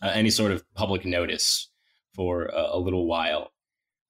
uh, 0.01 0.11
any 0.13 0.29
sort 0.29 0.51
of 0.51 0.63
public 0.75 1.05
notice 1.05 1.69
for 2.13 2.45
a, 2.45 2.69
a 2.73 2.79
little 2.79 3.07
while. 3.07 3.51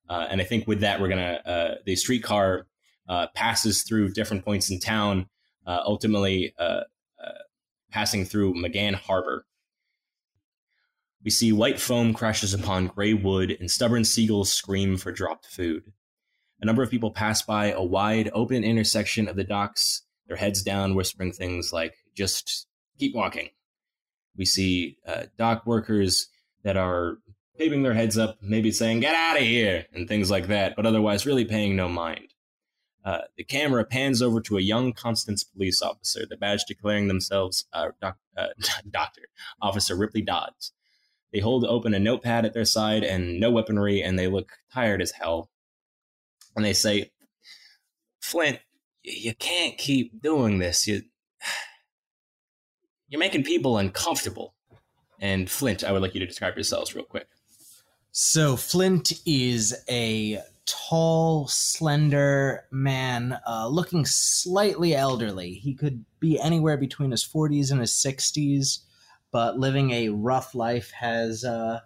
Uh, 0.09 0.27
and 0.29 0.41
I 0.41 0.43
think 0.43 0.67
with 0.67 0.81
that, 0.81 0.99
we're 0.99 1.09
gonna 1.09 1.41
uh, 1.45 1.75
the 1.85 1.95
streetcar 1.95 2.67
uh, 3.07 3.27
passes 3.35 3.83
through 3.83 4.11
different 4.13 4.43
points 4.43 4.69
in 4.69 4.79
town, 4.79 5.27
uh, 5.65 5.79
ultimately 5.85 6.53
uh, 6.59 6.81
uh, 7.23 7.31
passing 7.91 8.25
through 8.25 8.53
McGann 8.53 8.93
Harbor. 8.95 9.45
We 11.23 11.31
see 11.31 11.51
white 11.51 11.79
foam 11.79 12.13
crashes 12.13 12.53
upon 12.53 12.87
gray 12.87 13.13
wood, 13.13 13.55
and 13.59 13.69
stubborn 13.69 14.05
seagulls 14.05 14.51
scream 14.51 14.97
for 14.97 15.11
dropped 15.11 15.45
food. 15.47 15.91
A 16.61 16.65
number 16.65 16.83
of 16.83 16.89
people 16.89 17.11
pass 17.11 17.41
by 17.41 17.71
a 17.71 17.83
wide, 17.83 18.29
open 18.33 18.63
intersection 18.63 19.27
of 19.27 19.35
the 19.35 19.43
docks, 19.43 20.03
their 20.27 20.37
heads 20.37 20.61
down, 20.63 20.95
whispering 20.95 21.31
things 21.31 21.71
like, 21.73 21.95
just 22.15 22.67
keep 22.97 23.15
walking. 23.15 23.49
We 24.35 24.45
see 24.45 24.97
uh, 25.05 25.23
dock 25.37 25.65
workers 25.65 26.27
that 26.63 26.77
are 26.77 27.17
paving 27.57 27.83
their 27.83 27.93
heads 27.93 28.17
up, 28.17 28.37
maybe 28.41 28.71
saying, 28.71 28.99
get 28.99 29.15
out 29.15 29.37
of 29.37 29.43
here, 29.43 29.85
and 29.93 30.07
things 30.07 30.29
like 30.29 30.47
that, 30.47 30.75
but 30.75 30.85
otherwise 30.85 31.25
really 31.25 31.45
paying 31.45 31.75
no 31.75 31.87
mind. 31.89 32.33
Uh, 33.03 33.21
the 33.37 33.43
camera 33.43 33.85
pans 33.85 34.21
over 34.21 34.41
to 34.41 34.57
a 34.57 34.61
young 34.61 34.91
Constance 34.91 35.43
police 35.43 35.81
officer, 35.81 36.25
the 36.29 36.35
badge 36.35 36.65
declaring 36.67 37.07
themselves 37.07 37.65
uh, 37.71 37.87
doc- 38.01 38.17
uh, 38.35 38.47
Doctor 38.89 39.21
Officer 39.61 39.95
Ripley 39.95 40.21
Dodds. 40.21 40.73
They 41.33 41.39
hold 41.39 41.65
open 41.65 41.93
a 41.93 41.99
notepad 41.99 42.45
at 42.45 42.53
their 42.53 42.65
side 42.65 43.03
and 43.03 43.39
no 43.39 43.51
weaponry, 43.51 44.01
and 44.01 44.17
they 44.17 44.27
look 44.27 44.51
tired 44.73 45.01
as 45.01 45.11
hell 45.11 45.49
and 46.57 46.65
they 46.65 46.73
say, 46.73 47.11
Flint, 48.19 48.59
you 49.03 49.33
can't 49.35 49.77
keep 49.77 50.21
doing 50.21 50.57
this. 50.57 50.87
You, 50.87 51.03
you're 53.07 53.19
making 53.19 53.43
people 53.43 53.77
uncomfortable. 53.77 54.55
And 55.21 55.49
Flint, 55.49 55.83
I 55.83 55.91
would 55.91 56.01
like 56.01 56.13
you 56.15 56.19
to 56.19 56.25
describe 56.25 56.55
yourselves 56.55 56.93
real 56.93 57.05
quick. 57.05 57.27
So 58.11 58.57
Flint 58.57 59.13
is 59.25 59.75
a 59.87 60.41
tall, 60.65 61.47
slender 61.47 62.65
man, 62.71 63.39
uh, 63.47 63.67
looking 63.67 64.05
slightly 64.05 64.95
elderly. 64.95 65.53
He 65.53 65.75
could 65.75 66.03
be 66.19 66.39
anywhere 66.39 66.77
between 66.77 67.11
his 67.11 67.25
40s 67.25 67.71
and 67.71 67.79
his 67.79 67.91
60s, 67.91 68.79
but 69.37 69.59
living 69.59 69.91
a 69.91 70.09
rough 70.09 70.55
life 70.55 70.89
has 70.89 71.43
uh, 71.43 71.79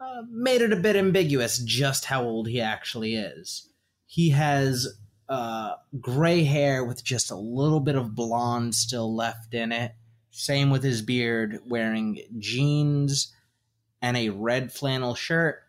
uh, 0.00 0.22
made 0.28 0.60
it 0.60 0.72
a 0.72 0.76
bit 0.76 0.96
ambiguous 0.96 1.58
just 1.58 2.06
how 2.06 2.24
old 2.24 2.48
he 2.48 2.60
actually 2.60 3.14
is. 3.14 3.68
He 4.06 4.30
has 4.30 4.98
uh, 5.28 5.74
gray 6.00 6.42
hair 6.42 6.84
with 6.84 7.04
just 7.04 7.30
a 7.30 7.36
little 7.36 7.78
bit 7.78 7.94
of 7.94 8.16
blonde 8.16 8.74
still 8.74 9.14
left 9.14 9.54
in 9.54 9.70
it. 9.70 9.92
Same 10.32 10.70
with 10.70 10.82
his 10.82 11.00
beard, 11.00 11.60
wearing 11.64 12.18
jeans 12.40 13.32
and 14.02 14.16
a 14.16 14.30
red 14.30 14.72
flannel 14.72 15.14
shirt. 15.14 15.62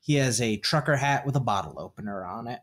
He 0.00 0.14
has 0.14 0.40
a 0.40 0.56
trucker 0.56 0.96
hat 0.96 1.26
with 1.26 1.36
a 1.36 1.40
bottle 1.40 1.78
opener 1.78 2.24
on 2.24 2.48
it. 2.48 2.60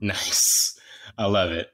Nice. 0.00 0.78
I 1.18 1.26
love 1.26 1.50
it. 1.50 1.72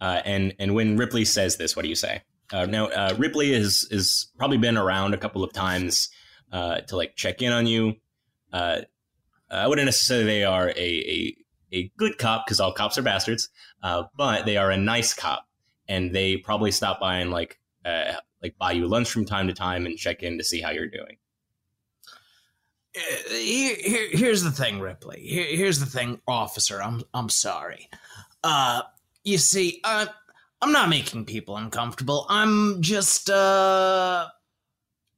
Uh, 0.00 0.22
and 0.24 0.54
and 0.58 0.74
when 0.74 0.96
Ripley 0.96 1.26
says 1.26 1.58
this, 1.58 1.76
what 1.76 1.82
do 1.82 1.90
you 1.90 1.94
say? 1.94 2.22
Uh, 2.52 2.66
now 2.66 2.86
uh, 2.86 3.14
Ripley 3.18 3.52
is 3.52 3.86
is 3.90 4.28
probably 4.38 4.56
been 4.58 4.76
around 4.76 5.14
a 5.14 5.18
couple 5.18 5.44
of 5.44 5.52
times 5.52 6.08
uh, 6.52 6.80
to 6.80 6.96
like 6.96 7.14
check 7.16 7.42
in 7.42 7.52
on 7.52 7.66
you. 7.66 7.94
Uh, 8.52 8.80
I 9.50 9.66
wouldn't 9.66 9.86
necessarily 9.86 10.24
say 10.24 10.38
they 10.38 10.44
are 10.44 10.68
a 10.70 10.72
a, 10.76 11.36
a 11.72 11.92
good 11.98 12.18
cop 12.18 12.46
because 12.46 12.60
all 12.60 12.72
cops 12.72 12.96
are 12.98 13.02
bastards, 13.02 13.50
uh, 13.82 14.04
but 14.16 14.46
they 14.46 14.56
are 14.56 14.70
a 14.70 14.76
nice 14.78 15.12
cop, 15.14 15.46
and 15.88 16.14
they 16.14 16.36
probably 16.38 16.70
stop 16.70 17.00
by 17.00 17.16
and 17.16 17.30
like 17.30 17.58
uh, 17.84 18.12
like 18.42 18.56
buy 18.58 18.72
you 18.72 18.86
lunch 18.86 19.10
from 19.10 19.24
time 19.26 19.46
to 19.48 19.54
time 19.54 19.84
and 19.86 19.98
check 19.98 20.22
in 20.22 20.38
to 20.38 20.44
see 20.44 20.60
how 20.60 20.70
you're 20.70 20.86
doing. 20.88 21.16
Uh, 22.96 23.00
here, 23.34 23.76
here- 23.78 24.08
here's 24.12 24.42
the 24.42 24.50
thing, 24.50 24.80
Ripley. 24.80 25.20
Here, 25.20 25.56
here's 25.56 25.78
the 25.80 25.86
thing, 25.86 26.20
officer. 26.26 26.82
I'm 26.82 27.02
I'm 27.12 27.28
sorry. 27.28 27.88
Uh, 28.42 28.82
you 29.24 29.36
see, 29.38 29.80
uh, 29.84 30.06
I'm 30.60 30.72
not 30.72 30.88
making 30.88 31.24
people 31.24 31.56
uncomfortable. 31.56 32.26
I'm 32.28 32.82
just 32.82 33.30
uh 33.30 34.28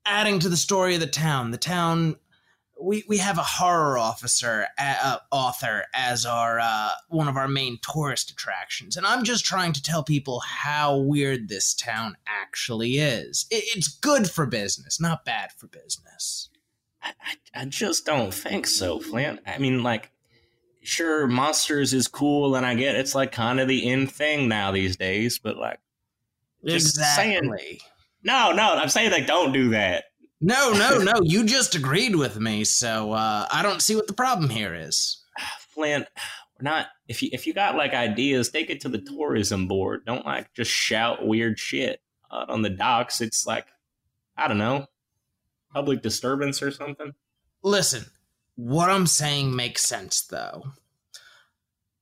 adding 0.07 0.39
to 0.41 0.49
the 0.49 0.57
story 0.57 0.95
of 0.95 1.01
the 1.01 1.07
town. 1.07 1.51
The 1.51 1.59
town 1.59 2.17
we 2.83 3.05
we 3.09 3.19
have 3.19 3.39
a 3.39 3.43
horror 3.43 3.99
officer 3.99 4.67
uh, 4.79 5.19
author 5.31 5.85
as 5.95 6.25
our 6.25 6.59
uh, 6.61 6.91
one 7.09 7.29
of 7.29 7.37
our 7.37 7.49
main 7.49 7.79
tourist 7.83 8.31
attractions, 8.31 8.97
and 8.97 9.07
I'm 9.07 9.25
just 9.25 9.45
trying 9.45 9.73
to 9.75 9.83
tell 9.83 10.03
people 10.03 10.41
how 10.41 10.97
weird 10.97 11.49
this 11.49 11.75
town 11.75 12.17
actually 12.27 12.99
is. 12.99 13.47
It, 13.51 13.65
it's 13.77 13.89
good 13.89 14.31
for 14.31 14.47
business, 14.47 15.01
not 15.01 15.25
bad 15.25 15.51
for 15.53 15.67
business. 15.67 16.49
I, 17.03 17.13
I, 17.55 17.63
I 17.63 17.65
just 17.67 18.05
don't 18.07 18.33
think 18.33 18.67
so, 18.67 18.99
Flint. 18.99 19.41
I 19.47 19.59
mean, 19.59 19.83
like, 19.83 20.13
sure, 20.83 21.27
monsters 21.27 21.93
is 21.95 22.09
cool, 22.09 22.55
and 22.57 22.65
I 22.67 22.75
get 22.75 22.97
it's 22.97 23.15
like 23.15 23.33
kind 23.33 23.61
of 23.61 23.69
the 23.69 23.89
in 23.89 24.07
thing 24.07 24.49
now 24.49 24.71
these 24.73 24.97
days, 24.97 25.39
but 25.39 25.57
like, 25.57 25.81
just 26.65 26.97
saying- 26.97 27.49
no, 28.23 28.53
no, 28.53 28.75
I'm 28.77 28.89
saying 28.89 29.11
like, 29.13 29.27
don't 29.27 29.53
do 29.53 29.71
that. 29.71 30.05
No, 30.43 30.73
no, 30.73 30.99
no. 30.99 31.21
You 31.23 31.45
just 31.45 31.75
agreed 31.75 32.17
with 32.17 32.39
me, 32.39 32.65
so 32.65 33.13
uh, 33.13 33.47
I 33.53 33.63
don't 33.63 33.83
see 33.83 33.95
what 33.95 34.07
the 34.07 34.15
problem 34.15 34.49
here 34.49 34.75
is. 34.75 35.23
Flint, 35.75 36.07
we're 36.59 36.63
not. 36.71 36.87
If 37.09 37.23
you 37.23 37.29
if 37.33 37.47
you 37.47 37.53
got 37.53 37.77
like 37.77 37.93
ideas, 37.93 38.49
take 38.51 38.71
it 38.71 38.81
to 38.83 38.89
the 38.89 39.01
tourism 39.01 39.69
board. 39.69 40.05
Don't 40.07 40.25
like 40.25 40.53
just 40.55 40.71
shout 40.71 41.27
weird 41.27 41.59
shit 41.59 42.01
out 42.33 42.49
on 42.49 42.63
the 42.63 42.71
docks. 42.71 43.21
It's 43.21 43.47
like, 43.47 43.67
I 44.37 44.49
don't 44.49 44.59
know, 44.59 44.87
public 45.75 46.03
disturbance 46.03 46.63
or 46.63 46.71
something. 46.71 47.13
Listen, 47.63 48.07
what 48.61 48.91
I'm 48.91 49.07
saying 49.07 49.57
makes 49.57 49.85
sense, 49.85 50.23
though. 50.23 50.73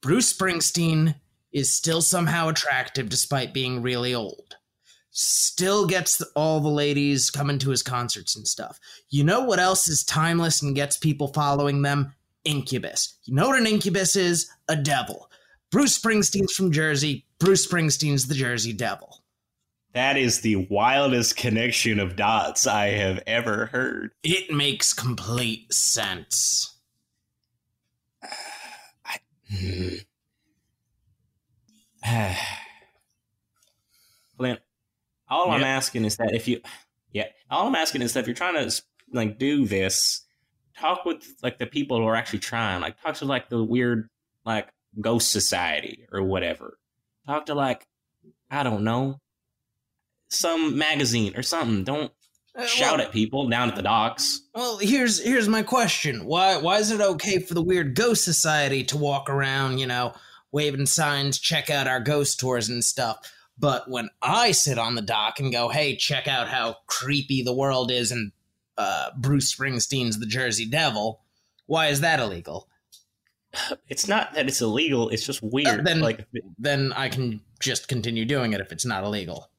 Bruce 0.03 0.33
Springsteen 0.33 1.15
is 1.53 1.73
still 1.73 2.03
somehow 2.03 2.49
attractive 2.49 3.09
despite 3.09 3.55
being 3.55 3.81
really 3.81 4.15
old. 4.15 4.57
Still 5.11 5.87
gets 5.87 6.21
all 6.35 6.61
the 6.61 6.69
ladies 6.69 7.31
coming 7.31 7.59
to 7.61 7.71
his 7.71 7.83
concerts 7.83 8.37
and 8.37 8.47
stuff. 8.47 8.79
You 9.09 9.25
know 9.25 9.45
what 9.45 9.59
else 9.59 9.89
is 9.89 10.05
timeless 10.05 10.63
and 10.63 10.75
gets 10.75 10.97
people 10.97 11.29
following 11.29 11.83
them? 11.83 12.15
Incubus. 12.45 13.19
You 13.25 13.35
know 13.35 13.49
what 13.49 13.59
an 13.59 13.67
incubus 13.67 14.17
is? 14.17 14.51
A 14.69 14.77
devil. 14.77 15.31
Bruce 15.71 15.99
Springsteen's 15.99 16.55
from 16.55 16.73
Jersey. 16.73 17.25
Bruce 17.39 17.67
Springsteen's 17.67 18.27
the 18.27 18.35
Jersey 18.35 18.73
Devil. 18.73 19.23
That 19.95 20.17
is 20.17 20.41
the 20.41 20.57
wildest 20.71 21.37
connection 21.37 21.99
of 21.99 22.15
dots 22.17 22.67
I 22.67 22.89
have 22.89 23.23
ever 23.27 23.67
heard. 23.67 24.11
It 24.23 24.51
makes 24.51 24.93
complete 24.93 25.73
sense. 25.73 26.77
Flint, 34.37 34.61
all 35.29 35.51
I'm 35.51 35.65
asking 35.65 36.05
is 36.05 36.17
that 36.19 36.35
if 36.35 36.47
you, 36.47 36.61
yeah, 37.13 37.25
all 37.51 37.67
I'm 37.67 37.75
asking 37.75 38.03
is 38.03 38.13
that 38.13 38.21
if 38.21 38.27
you're 38.27 38.35
trying 38.35 38.69
to 38.69 38.83
like 39.13 39.39
do 39.39 39.67
this, 39.67 40.27
talk 40.79 41.05
with 41.05 41.25
like 41.43 41.59
the 41.59 41.67
people 41.67 41.99
who 41.99 42.07
are 42.07 42.17
actually 42.17 42.41
trying. 42.41 42.81
Like 42.81 43.01
talk 43.01 43.17
to 43.17 43.25
like 43.25 43.49
the 43.49 43.65
weird 43.65 44.09
like 44.45 44.69
ghost 45.01 45.31
society 45.31 46.07
or 46.13 46.23
whatever. 46.23 46.79
Talk 47.27 47.47
to 47.47 47.55
like 47.55 47.87
I 48.51 48.63
don't 48.63 48.85
know 48.85 49.21
some 50.29 50.77
magazine 50.79 51.37
or 51.37 51.43
something. 51.43 51.85
Don't 51.85 52.13
Uh, 52.57 52.67
shout 52.67 52.99
well- 52.99 53.07
at 53.07 53.13
people 53.13 53.49
down 53.49 53.69
at 53.69 53.77
the 53.77 53.83
docks. 53.83 54.41
Well, 54.55 54.79
here's 54.79 55.21
here's 55.23 55.49
my 55.49 55.63
question. 55.63 56.25
Why 56.25 56.57
why 56.57 56.79
is 56.79 56.91
it 56.91 57.01
okay 57.01 57.39
for 57.39 57.55
the 57.55 57.63
weird 57.63 57.95
ghost 57.95 58.25
society 58.25 58.83
to 58.85 58.97
walk 58.97 59.29
around, 59.31 59.79
you 59.79 59.87
know, 59.87 60.15
waving 60.51 60.87
signs, 60.87 61.39
check 61.39 61.71
out 61.71 61.87
our 61.87 62.01
ghost 62.01 62.41
tours 62.41 62.69
and 62.69 62.85
stuff? 62.85 63.19
But 63.61 63.91
when 63.91 64.09
I 64.23 64.53
sit 64.53 64.79
on 64.79 64.95
the 64.95 65.03
dock 65.03 65.39
and 65.41 65.53
go, 65.53 65.69
"Hey, 65.69 65.97
check 65.97 66.27
out 66.29 66.49
how 66.49 66.77
creepy 66.87 67.43
the 67.43 67.53
world 67.55 67.91
is," 67.91 68.11
and 68.13 68.33
uh, 68.77 69.11
Bruce 69.17 69.53
Springsteen's 69.55 70.19
the 70.21 70.27
Jersey 70.27 70.65
Devil, 70.65 71.21
why 71.67 71.89
is 71.89 72.01
that 72.01 72.21
illegal? 72.21 72.69
It's 73.89 74.07
not 74.07 74.35
that 74.35 74.47
it's 74.47 74.61
illegal. 74.61 75.09
It's 75.09 75.25
just 75.27 75.43
weird. 75.43 75.85
then- 75.85 76.01
like 76.01 76.27
Then 76.59 76.93
I 76.93 77.09
can 77.09 77.41
just 77.61 77.89
continue 77.89 78.25
doing 78.25 78.53
it 78.53 78.61
if 78.61 78.71
it's 78.73 78.85
not 78.85 79.05
illegal. 79.05 79.51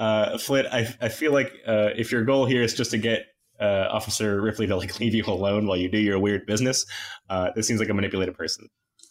Uh, 0.00 0.38
Flint, 0.38 0.66
I, 0.72 0.88
I 1.02 1.10
feel 1.10 1.30
like 1.30 1.52
uh, 1.66 1.90
if 1.94 2.10
your 2.10 2.24
goal 2.24 2.46
here 2.46 2.62
is 2.62 2.72
just 2.72 2.90
to 2.92 2.98
get 2.98 3.26
uh, 3.60 3.86
Officer 3.90 4.40
Ripley 4.40 4.66
to 4.66 4.76
like 4.76 4.98
leave 5.00 5.14
you 5.14 5.22
alone 5.26 5.66
while 5.66 5.76
you 5.76 5.90
do 5.90 5.98
your 5.98 6.18
weird 6.18 6.46
business, 6.46 6.86
uh, 7.28 7.50
this 7.54 7.66
seems 7.66 7.80
like 7.80 7.90
a 7.90 7.94
manipulative 7.94 8.34
person. 8.34 8.68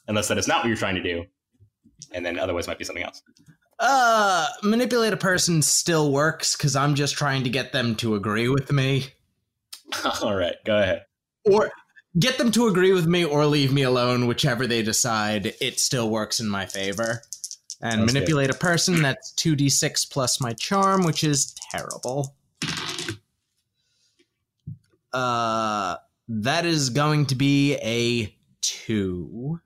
Unless 0.08 0.30
that 0.30 0.39
is 0.39 0.47
not 0.47 0.63
what 0.63 0.67
you're 0.67 0.75
trying 0.75 0.95
to 0.95 1.04
do, 1.04 1.25
and 2.12 2.25
then 2.25 2.39
otherwise 2.39 2.67
might 2.67 2.80
be 2.80 2.86
something 2.86 3.04
else. 3.04 3.21
Uh, 3.78 4.47
manipulate 4.63 5.13
a 5.13 5.17
person 5.17 5.62
still 5.62 6.12
works 6.12 6.58
because 6.58 6.75
I'm 6.75 6.95
just 6.95 7.15
trying 7.15 7.43
to 7.43 7.49
get 7.52 7.71
them 7.71 7.95
to 7.97 8.15
agree 8.15 8.49
with 8.49 8.71
me. 8.71 9.06
All 10.23 10.36
right, 10.36 10.56
go 10.65 10.82
ahead. 10.82 11.06
or 11.45 11.69
get 12.17 12.39
them 12.39 12.52
to 12.54 12.65
agree 12.65 12.91
with 12.91 13.06
me 13.06 13.23
or 13.23 13.45
leave 13.45 13.71
me 13.71 13.84
alone 13.84 14.25
whichever 14.25 14.65
they 14.65 14.82
decide 14.82 15.54
it 15.62 15.80
still 15.80 16.10
works 16.10 16.39
in 16.39 16.49
my 16.49 16.65
favor 16.65 17.21
and 17.82 17.94
Sounds 17.94 18.13
manipulate 18.13 18.50
a 18.50 18.54
person 18.54 19.02
that's 19.02 19.34
2d6 19.34 20.12
plus 20.12 20.42
my 20.42 20.54
charm 20.54 21.04
which 21.04 21.24
is 21.24 21.56
terrible 21.72 22.36
uh 25.13 25.96
that 26.30 26.65
is 26.65 26.92
going 26.92 27.26
to 27.26 27.36
be 27.36 27.76
a 27.78 28.36
2 28.62 29.60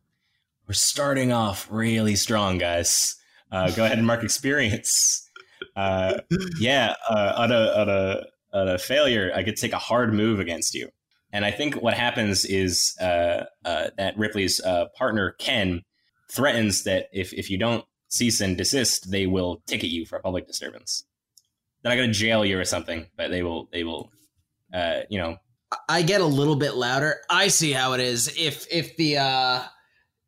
We're 0.68 0.74
starting 0.74 1.34
off 1.34 1.68
really 1.70 2.16
strong, 2.16 2.58
guys. 2.58 3.16
Uh, 3.52 3.70
go 3.72 3.84
ahead 3.84 3.98
and 3.98 4.08
mark 4.08 4.24
experience. 4.24 5.30
Uh, 5.76 6.20
yeah, 6.60 6.96
uh, 7.10 7.34
on 7.36 7.52
a 7.52 7.80
on 7.80 7.90
a 7.90 8.24
on 8.54 8.68
a 8.70 8.78
failure, 8.78 9.32
I 9.36 9.44
could 9.44 9.58
take 9.58 9.74
a 9.74 9.78
hard 9.78 10.14
move 10.14 10.40
against 10.40 10.74
you. 10.74 10.90
And 11.32 11.44
I 11.46 11.52
think 11.52 11.76
what 11.76 11.96
happens 11.96 12.46
is 12.46 12.96
uh, 13.02 13.46
uh, 13.66 13.90
that 13.98 14.18
Ripley's 14.18 14.62
uh, 14.62 14.86
partner 14.96 15.36
Ken 15.40 15.82
threatens 16.32 16.84
that 16.84 17.08
if 17.12 17.34
if 17.34 17.50
you 17.50 17.58
don't 17.58 17.86
cease 18.14 18.42
and 18.42 18.56
desist, 18.56 19.10
they 19.10 19.26
will 19.26 19.64
ticket 19.66 19.90
you 19.90 20.06
for 20.06 20.18
a 20.18 20.22
public 20.22 20.46
disturbance. 20.46 21.04
They're 21.82 21.92
not 21.92 21.98
going 21.98 22.14
to 22.14 22.18
jail 22.18 22.46
you 22.46 22.60
or 22.60 22.66
something, 22.66 23.08
but 23.18 23.32
they 23.32 23.42
will 23.42 23.68
they 23.72 23.84
will, 23.84 24.12
uh, 24.74 25.02
you 25.10 25.20
know, 25.20 25.38
I 25.90 26.04
get 26.04 26.22
a 26.22 26.26
little 26.26 26.56
bit 26.56 26.76
louder. 26.76 27.18
I 27.30 27.48
see 27.48 27.72
how 27.72 27.94
it 27.94 28.00
is. 28.00 28.28
If 28.38 28.68
if 28.72 28.96
the 28.98 29.18
uh 29.18 29.64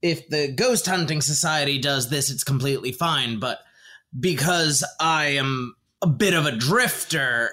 if 0.01 0.27
the 0.29 0.51
ghost 0.51 0.87
hunting 0.87 1.21
society 1.21 1.77
does 1.77 2.09
this, 2.09 2.29
it's 2.29 2.43
completely 2.43 2.91
fine. 2.91 3.39
But 3.39 3.59
because 4.19 4.83
I 4.99 5.25
am 5.37 5.75
a 6.01 6.07
bit 6.07 6.33
of 6.33 6.45
a 6.45 6.55
drifter, 6.55 7.51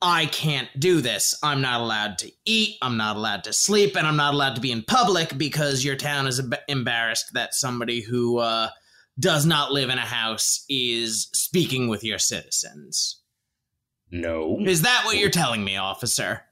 I 0.00 0.26
can't 0.26 0.68
do 0.78 1.00
this. 1.00 1.38
I'm 1.42 1.60
not 1.60 1.80
allowed 1.80 2.18
to 2.18 2.30
eat. 2.44 2.76
I'm 2.82 2.98
not 2.98 3.16
allowed 3.16 3.44
to 3.44 3.52
sleep, 3.52 3.96
and 3.96 4.06
I'm 4.06 4.16
not 4.16 4.34
allowed 4.34 4.54
to 4.56 4.60
be 4.60 4.70
in 4.70 4.82
public 4.82 5.36
because 5.36 5.84
your 5.84 5.96
town 5.96 6.26
is 6.26 6.40
embarrassed 6.68 7.32
that 7.32 7.54
somebody 7.54 8.02
who 8.02 8.38
uh, 8.38 8.68
does 9.18 9.44
not 9.44 9.72
live 9.72 9.90
in 9.90 9.98
a 9.98 10.02
house 10.02 10.64
is 10.68 11.28
speaking 11.32 11.88
with 11.88 12.04
your 12.04 12.18
citizens. 12.18 13.22
no. 14.10 14.58
Is 14.60 14.82
that 14.82 15.02
what 15.04 15.18
you're 15.18 15.30
telling 15.30 15.64
me, 15.64 15.76
officer? 15.76 16.42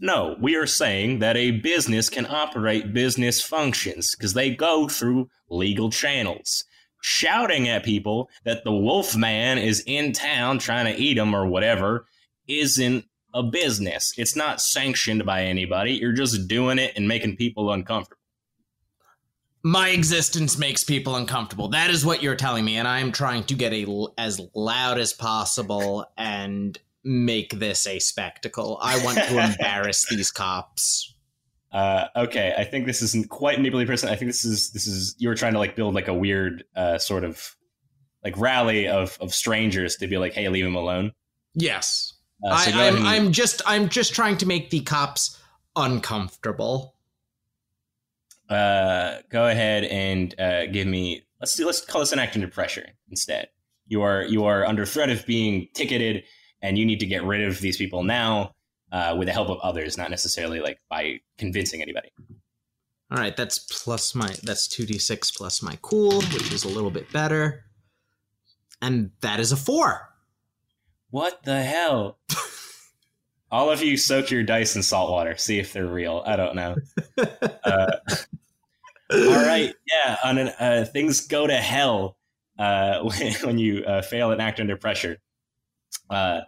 No, 0.00 0.36
we 0.40 0.56
are 0.56 0.66
saying 0.66 1.20
that 1.20 1.36
a 1.36 1.52
business 1.52 2.10
can 2.10 2.26
operate 2.26 2.92
business 2.92 3.40
functions 3.40 4.14
because 4.14 4.34
they 4.34 4.50
go 4.50 4.88
through 4.88 5.30
legal 5.48 5.90
channels. 5.90 6.64
Shouting 7.00 7.68
at 7.68 7.84
people 7.84 8.28
that 8.44 8.64
the 8.64 8.72
wolf 8.72 9.14
man 9.14 9.58
is 9.58 9.82
in 9.86 10.12
town 10.12 10.58
trying 10.58 10.92
to 10.92 11.00
eat 11.00 11.14
them 11.14 11.34
or 11.34 11.46
whatever 11.46 12.06
isn't 12.48 13.04
a 13.34 13.42
business. 13.42 14.14
It's 14.16 14.36
not 14.36 14.60
sanctioned 14.60 15.26
by 15.26 15.44
anybody. 15.44 15.92
You're 15.92 16.12
just 16.12 16.48
doing 16.48 16.78
it 16.78 16.92
and 16.96 17.06
making 17.08 17.36
people 17.36 17.70
uncomfortable. 17.70 18.23
My 19.64 19.88
existence 19.88 20.58
makes 20.58 20.84
people 20.84 21.16
uncomfortable. 21.16 21.68
That 21.68 21.88
is 21.88 22.04
what 22.04 22.22
you're 22.22 22.36
telling 22.36 22.66
me, 22.66 22.76
and 22.76 22.86
I 22.86 23.00
am 23.00 23.10
trying 23.10 23.44
to 23.44 23.54
get 23.54 23.72
a 23.72 23.86
as 24.18 24.40
loud 24.54 24.98
as 24.98 25.14
possible 25.14 26.04
and 26.18 26.78
make 27.02 27.58
this 27.58 27.86
a 27.86 27.98
spectacle. 27.98 28.78
I 28.82 29.02
want 29.02 29.16
to 29.16 29.38
embarrass 29.44 30.06
these 30.08 30.30
cops. 30.30 31.14
Uh, 31.72 32.08
okay, 32.14 32.54
I 32.56 32.64
think 32.64 32.86
this 32.86 33.00
isn't 33.00 33.30
quite 33.30 33.58
manipulative 33.58 33.90
person. 33.90 34.10
I 34.10 34.16
think 34.16 34.28
this 34.28 34.44
is 34.44 34.70
this 34.72 34.86
is 34.86 35.16
you 35.18 35.30
were 35.30 35.34
trying 35.34 35.54
to 35.54 35.58
like 35.58 35.74
build 35.74 35.94
like 35.94 36.08
a 36.08 36.14
weird 36.14 36.64
uh, 36.76 36.98
sort 36.98 37.24
of 37.24 37.56
like 38.22 38.36
rally 38.36 38.86
of 38.86 39.16
of 39.20 39.32
strangers 39.32 39.96
to 39.96 40.06
be 40.06 40.18
like, 40.18 40.34
hey, 40.34 40.46
leave 40.50 40.66
him 40.66 40.76
alone. 40.76 41.12
Yes, 41.54 42.12
Uh, 42.46 42.58
so 42.58 42.70
I, 42.70 42.88
I'm. 42.88 43.06
I'm 43.06 43.32
just. 43.32 43.62
I'm 43.64 43.88
just 43.88 44.14
trying 44.14 44.36
to 44.38 44.46
make 44.46 44.68
the 44.68 44.80
cops 44.80 45.40
uncomfortable. 45.74 46.93
Uh, 48.48 49.18
go 49.30 49.46
ahead 49.46 49.84
and 49.84 50.38
uh, 50.38 50.66
give 50.66 50.86
me 50.86 51.22
let's 51.40 51.56
do 51.56 51.66
let's 51.66 51.80
call 51.80 52.00
this 52.00 52.12
an 52.12 52.18
act 52.18 52.34
under 52.34 52.48
pressure 52.48 52.86
instead. 53.10 53.48
You 53.86 54.02
are 54.02 54.22
you 54.22 54.44
are 54.44 54.64
under 54.64 54.86
threat 54.86 55.10
of 55.10 55.26
being 55.26 55.68
ticketed, 55.74 56.24
and 56.62 56.78
you 56.78 56.84
need 56.84 57.00
to 57.00 57.06
get 57.06 57.24
rid 57.24 57.42
of 57.42 57.60
these 57.60 57.76
people 57.76 58.02
now 58.02 58.52
uh, 58.92 59.14
with 59.18 59.26
the 59.26 59.32
help 59.32 59.48
of 59.48 59.58
others, 59.60 59.96
not 59.98 60.10
necessarily 60.10 60.60
like 60.60 60.78
by 60.88 61.20
convincing 61.38 61.82
anybody. 61.82 62.10
All 63.10 63.18
right, 63.18 63.36
that's 63.36 63.58
plus 63.58 64.14
my. 64.14 64.34
That's 64.42 64.66
two 64.66 64.86
d 64.86 64.98
six 64.98 65.30
plus 65.30 65.62
my 65.62 65.78
cool, 65.82 66.20
which 66.20 66.52
is 66.52 66.64
a 66.64 66.68
little 66.68 66.90
bit 66.90 67.12
better, 67.12 67.64
and 68.80 69.10
that 69.20 69.40
is 69.40 69.52
a 69.52 69.56
four. 69.56 70.08
What 71.10 71.44
the 71.44 71.62
hell? 71.62 72.18
all 73.50 73.70
of 73.70 73.82
you 73.82 73.96
soak 73.96 74.30
your 74.30 74.42
dice 74.42 74.74
in 74.74 74.82
salt 74.82 75.10
water. 75.10 75.36
See 75.36 75.58
if 75.58 75.72
they're 75.72 75.86
real. 75.86 76.22
I 76.26 76.36
don't 76.36 76.56
know. 76.56 76.76
Uh, 77.64 77.96
all 79.14 79.46
right, 79.46 79.74
yeah. 79.86 80.16
On 80.24 80.38
an, 80.38 80.48
uh, 80.58 80.84
things 80.92 81.26
go 81.26 81.46
to 81.46 81.56
hell 81.56 82.16
uh, 82.58 83.00
when, 83.00 83.32
when 83.42 83.58
you 83.58 83.84
uh, 83.84 84.02
fail 84.02 84.30
and 84.30 84.40
act 84.40 84.60
under 84.60 84.76
pressure. 84.76 85.18
Uh, 86.10 86.40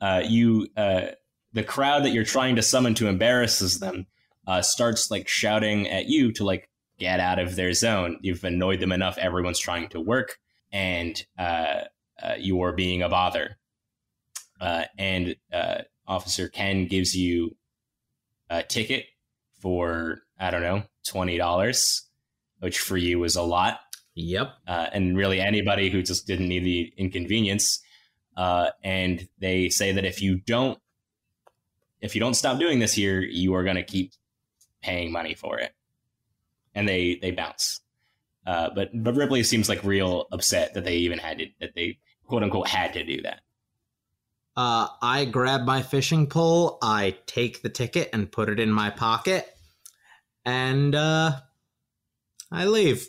uh, 0.00 0.22
you, 0.24 0.68
uh, 0.76 1.06
the 1.52 1.64
crowd 1.64 2.04
that 2.04 2.10
you're 2.10 2.24
trying 2.24 2.56
to 2.56 2.62
summon 2.62 2.94
to 2.94 3.08
embarrasses 3.08 3.78
them, 3.78 4.06
starts 4.60 5.10
like 5.10 5.28
shouting 5.28 5.88
at 5.88 6.06
you 6.06 6.32
to 6.32 6.44
like 6.44 6.68
get 6.98 7.20
out 7.20 7.38
of 7.38 7.56
their 7.56 7.72
zone. 7.72 8.18
You've 8.20 8.44
annoyed 8.44 8.80
them 8.80 8.92
enough. 8.92 9.16
Everyone's 9.18 9.58
trying 9.58 9.88
to 9.90 10.00
work, 10.00 10.38
and 10.72 11.24
you 12.38 12.60
are 12.62 12.72
being 12.72 13.02
a 13.02 13.08
bother. 13.08 13.56
And 14.60 15.36
Officer 16.06 16.48
Ken 16.48 16.86
gives 16.86 17.16
you 17.16 17.56
a 18.50 18.62
ticket 18.62 19.06
for 19.60 20.23
I 20.38 20.50
don't 20.50 20.62
know 20.62 20.82
twenty 21.06 21.38
dollars, 21.38 22.02
which 22.60 22.78
for 22.78 22.96
you 22.96 23.18
was 23.18 23.36
a 23.36 23.42
lot. 23.42 23.80
Yep. 24.16 24.52
uh, 24.68 24.86
and 24.92 25.16
really 25.16 25.40
anybody 25.40 25.90
who 25.90 26.00
just 26.02 26.26
didn't 26.26 26.48
need 26.48 26.64
the 26.64 26.92
inconvenience. 26.96 27.80
Uh, 28.36 28.70
and 28.82 29.28
they 29.38 29.68
say 29.68 29.92
that 29.92 30.04
if 30.04 30.22
you 30.22 30.36
don't, 30.36 30.78
if 32.00 32.14
you 32.14 32.20
don't 32.20 32.34
stop 32.34 32.58
doing 32.58 32.78
this 32.78 32.92
here, 32.92 33.20
you 33.20 33.54
are 33.54 33.64
going 33.64 33.76
to 33.76 33.82
keep 33.82 34.12
paying 34.82 35.10
money 35.10 35.34
for 35.34 35.58
it. 35.58 35.72
And 36.74 36.88
they 36.88 37.18
they 37.20 37.30
bounce. 37.30 37.80
Uh, 38.46 38.70
but 38.74 38.90
but 38.94 39.14
Ripley 39.14 39.42
seems 39.42 39.68
like 39.68 39.82
real 39.82 40.26
upset 40.30 40.74
that 40.74 40.84
they 40.84 40.96
even 40.96 41.18
had 41.18 41.38
to 41.38 41.46
that 41.60 41.74
they 41.74 41.98
quote 42.26 42.42
unquote 42.42 42.68
had 42.68 42.92
to 42.92 43.04
do 43.04 43.22
that. 43.22 43.40
Uh, 44.56 44.86
I 45.02 45.24
grab 45.24 45.62
my 45.62 45.82
fishing 45.82 46.28
pole, 46.28 46.78
I 46.80 47.16
take 47.26 47.62
the 47.62 47.68
ticket 47.68 48.10
and 48.12 48.30
put 48.30 48.48
it 48.48 48.60
in 48.60 48.70
my 48.70 48.90
pocket, 48.90 49.48
and 50.44 50.94
uh, 50.94 51.32
I 52.50 52.66
leave. 52.66 53.08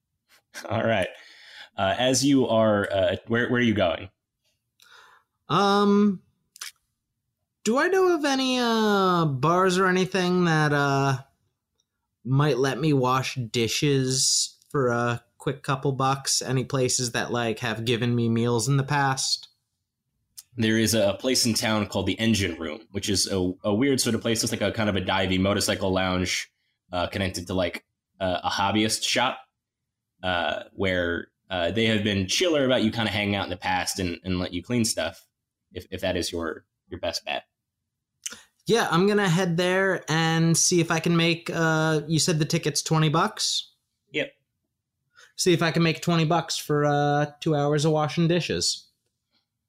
All 0.68 0.84
right. 0.84 1.08
Uh, 1.76 1.94
as 1.96 2.24
you 2.24 2.48
are, 2.48 2.88
uh, 2.92 3.16
where 3.26 3.48
where 3.48 3.60
are 3.60 3.64
you 3.64 3.74
going? 3.74 4.08
Um, 5.48 6.20
do 7.64 7.78
I 7.78 7.88
know 7.88 8.14
of 8.14 8.24
any 8.24 8.58
uh 8.58 9.24
bars 9.24 9.78
or 9.78 9.86
anything 9.86 10.44
that 10.46 10.72
uh 10.72 11.18
might 12.24 12.58
let 12.58 12.80
me 12.80 12.92
wash 12.92 13.36
dishes 13.36 14.56
for 14.70 14.88
a 14.88 15.22
quick 15.38 15.62
couple 15.62 15.92
bucks? 15.92 16.42
Any 16.42 16.64
places 16.64 17.12
that 17.12 17.30
like 17.30 17.60
have 17.60 17.84
given 17.84 18.14
me 18.14 18.28
meals 18.28 18.68
in 18.68 18.76
the 18.76 18.82
past? 18.82 19.48
there 20.58 20.76
is 20.76 20.92
a 20.92 21.16
place 21.20 21.46
in 21.46 21.54
town 21.54 21.86
called 21.86 22.06
the 22.06 22.18
Engine 22.18 22.58
Room, 22.58 22.80
which 22.90 23.08
is 23.08 23.30
a, 23.30 23.52
a 23.62 23.72
weird 23.72 24.00
sort 24.00 24.16
of 24.16 24.20
place. 24.20 24.42
It's 24.42 24.52
like 24.52 24.60
a 24.60 24.72
kind 24.72 24.88
of 24.88 24.96
a 24.96 25.00
divey 25.00 25.38
motorcycle 25.38 25.92
lounge 25.92 26.50
uh, 26.92 27.06
connected 27.08 27.46
to 27.46 27.54
like 27.54 27.84
uh, 28.20 28.40
a 28.44 28.50
hobbyist 28.50 29.02
shop 29.04 29.38
uh, 30.22 30.64
where 30.72 31.28
uh, 31.50 31.70
they 31.70 31.86
have 31.86 32.04
been 32.04 32.26
chiller 32.26 32.64
about 32.64 32.82
you 32.82 32.90
kind 32.90 33.08
of 33.08 33.14
hanging 33.14 33.34
out 33.34 33.44
in 33.44 33.50
the 33.50 33.56
past 33.56 33.98
and, 33.98 34.18
and 34.24 34.38
let 34.38 34.52
you 34.52 34.62
clean 34.62 34.84
stuff 34.84 35.26
if, 35.72 35.86
if 35.90 36.00
that 36.00 36.16
is 36.16 36.32
your, 36.32 36.64
your 36.88 37.00
best 37.00 37.24
bet. 37.24 37.44
Yeah, 38.66 38.86
I'm 38.90 39.06
gonna 39.06 39.30
head 39.30 39.56
there 39.56 40.04
and 40.10 40.54
see 40.54 40.80
if 40.80 40.90
I 40.90 41.00
can 41.00 41.16
make. 41.16 41.48
Uh, 41.50 42.02
you 42.06 42.18
said 42.18 42.38
the 42.38 42.44
ticket's 42.44 42.82
twenty 42.82 43.08
bucks. 43.08 43.72
Yep. 44.12 44.30
See 45.36 45.54
if 45.54 45.62
I 45.62 45.70
can 45.70 45.82
make 45.82 46.02
twenty 46.02 46.26
bucks 46.26 46.58
for 46.58 46.84
uh 46.84 47.26
two 47.40 47.56
hours 47.56 47.86
of 47.86 47.92
washing 47.92 48.28
dishes. 48.28 48.86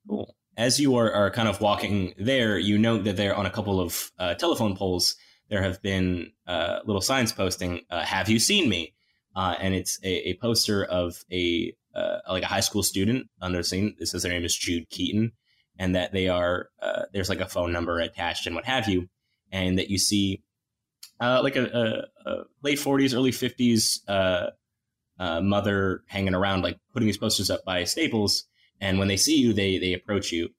Cool. 0.06 0.36
As 0.58 0.82
you 0.82 0.98
are, 0.98 1.10
are 1.14 1.32
kind 1.32 1.48
of 1.48 1.62
walking 1.62 2.14
there, 2.18 2.60
you 2.60 2.78
note 2.78 3.06
that 3.06 3.16
they're 3.16 3.34
on 3.34 3.46
a 3.46 3.50
couple 3.50 3.80
of 3.80 4.12
uh, 4.20 4.34
telephone 4.34 4.76
poles, 4.76 5.16
there 5.50 5.64
have 5.64 5.82
been 5.82 6.32
uh, 6.48 6.80
little 6.86 7.02
signs 7.02 7.32
posting, 7.32 7.82
uh, 7.90 8.04
"Have 8.04 8.30
you 8.30 8.40
seen 8.40 8.70
me?" 8.70 8.94
Uh, 9.36 9.56
and 9.60 9.74
it's 9.74 10.00
a, 10.04 10.30
a 10.30 10.34
poster 10.36 10.84
of 10.86 11.24
a 11.32 11.74
uh, 11.96 12.20
like 12.30 12.44
a 12.44 12.48
high 12.48 12.60
school 12.60 12.84
student 12.84 13.28
under 13.42 13.58
the 13.58 13.64
scene. 13.64 13.96
It 14.00 14.08
says 14.08 14.24
their 14.24 14.32
name 14.32 14.46
is 14.46 14.56
Jude 14.56 14.90
Keaton, 14.90 15.32
and 15.78 15.96
that 15.96 16.14
they 16.14 16.28
are 16.28 16.70
uh, 16.82 17.04
there's 17.14 17.30
like 17.30 17.42
a 17.42 17.48
phone 17.48 17.72
number 17.72 18.00
attached 18.00 18.46
and 18.46 18.56
what 18.56 18.66
have 18.66 18.88
you, 18.88 19.10
and 19.52 19.78
that 19.80 19.90
you 19.90 19.98
see 19.98 20.44
uh, 21.20 21.42
like 21.44 21.56
a, 21.56 21.66
a, 22.26 22.30
a 22.30 22.44
late 22.64 22.80
40s, 22.80 23.14
early 23.16 23.32
50s 23.32 24.00
uh, 24.08 24.52
uh, 25.20 25.42
mother 25.42 26.04
hanging 26.08 26.36
around, 26.36 26.62
like 26.62 26.78
putting 26.94 27.08
these 27.08 27.18
posters 27.18 27.50
up 27.50 27.66
by 27.66 27.84
Staples. 27.84 28.46
And 28.80 29.00
when 29.00 29.10
they 29.10 29.18
see 29.18 29.38
you, 29.38 29.52
they 29.52 29.78
they 29.78 29.94
approach 29.94 30.32
you, 30.32 30.50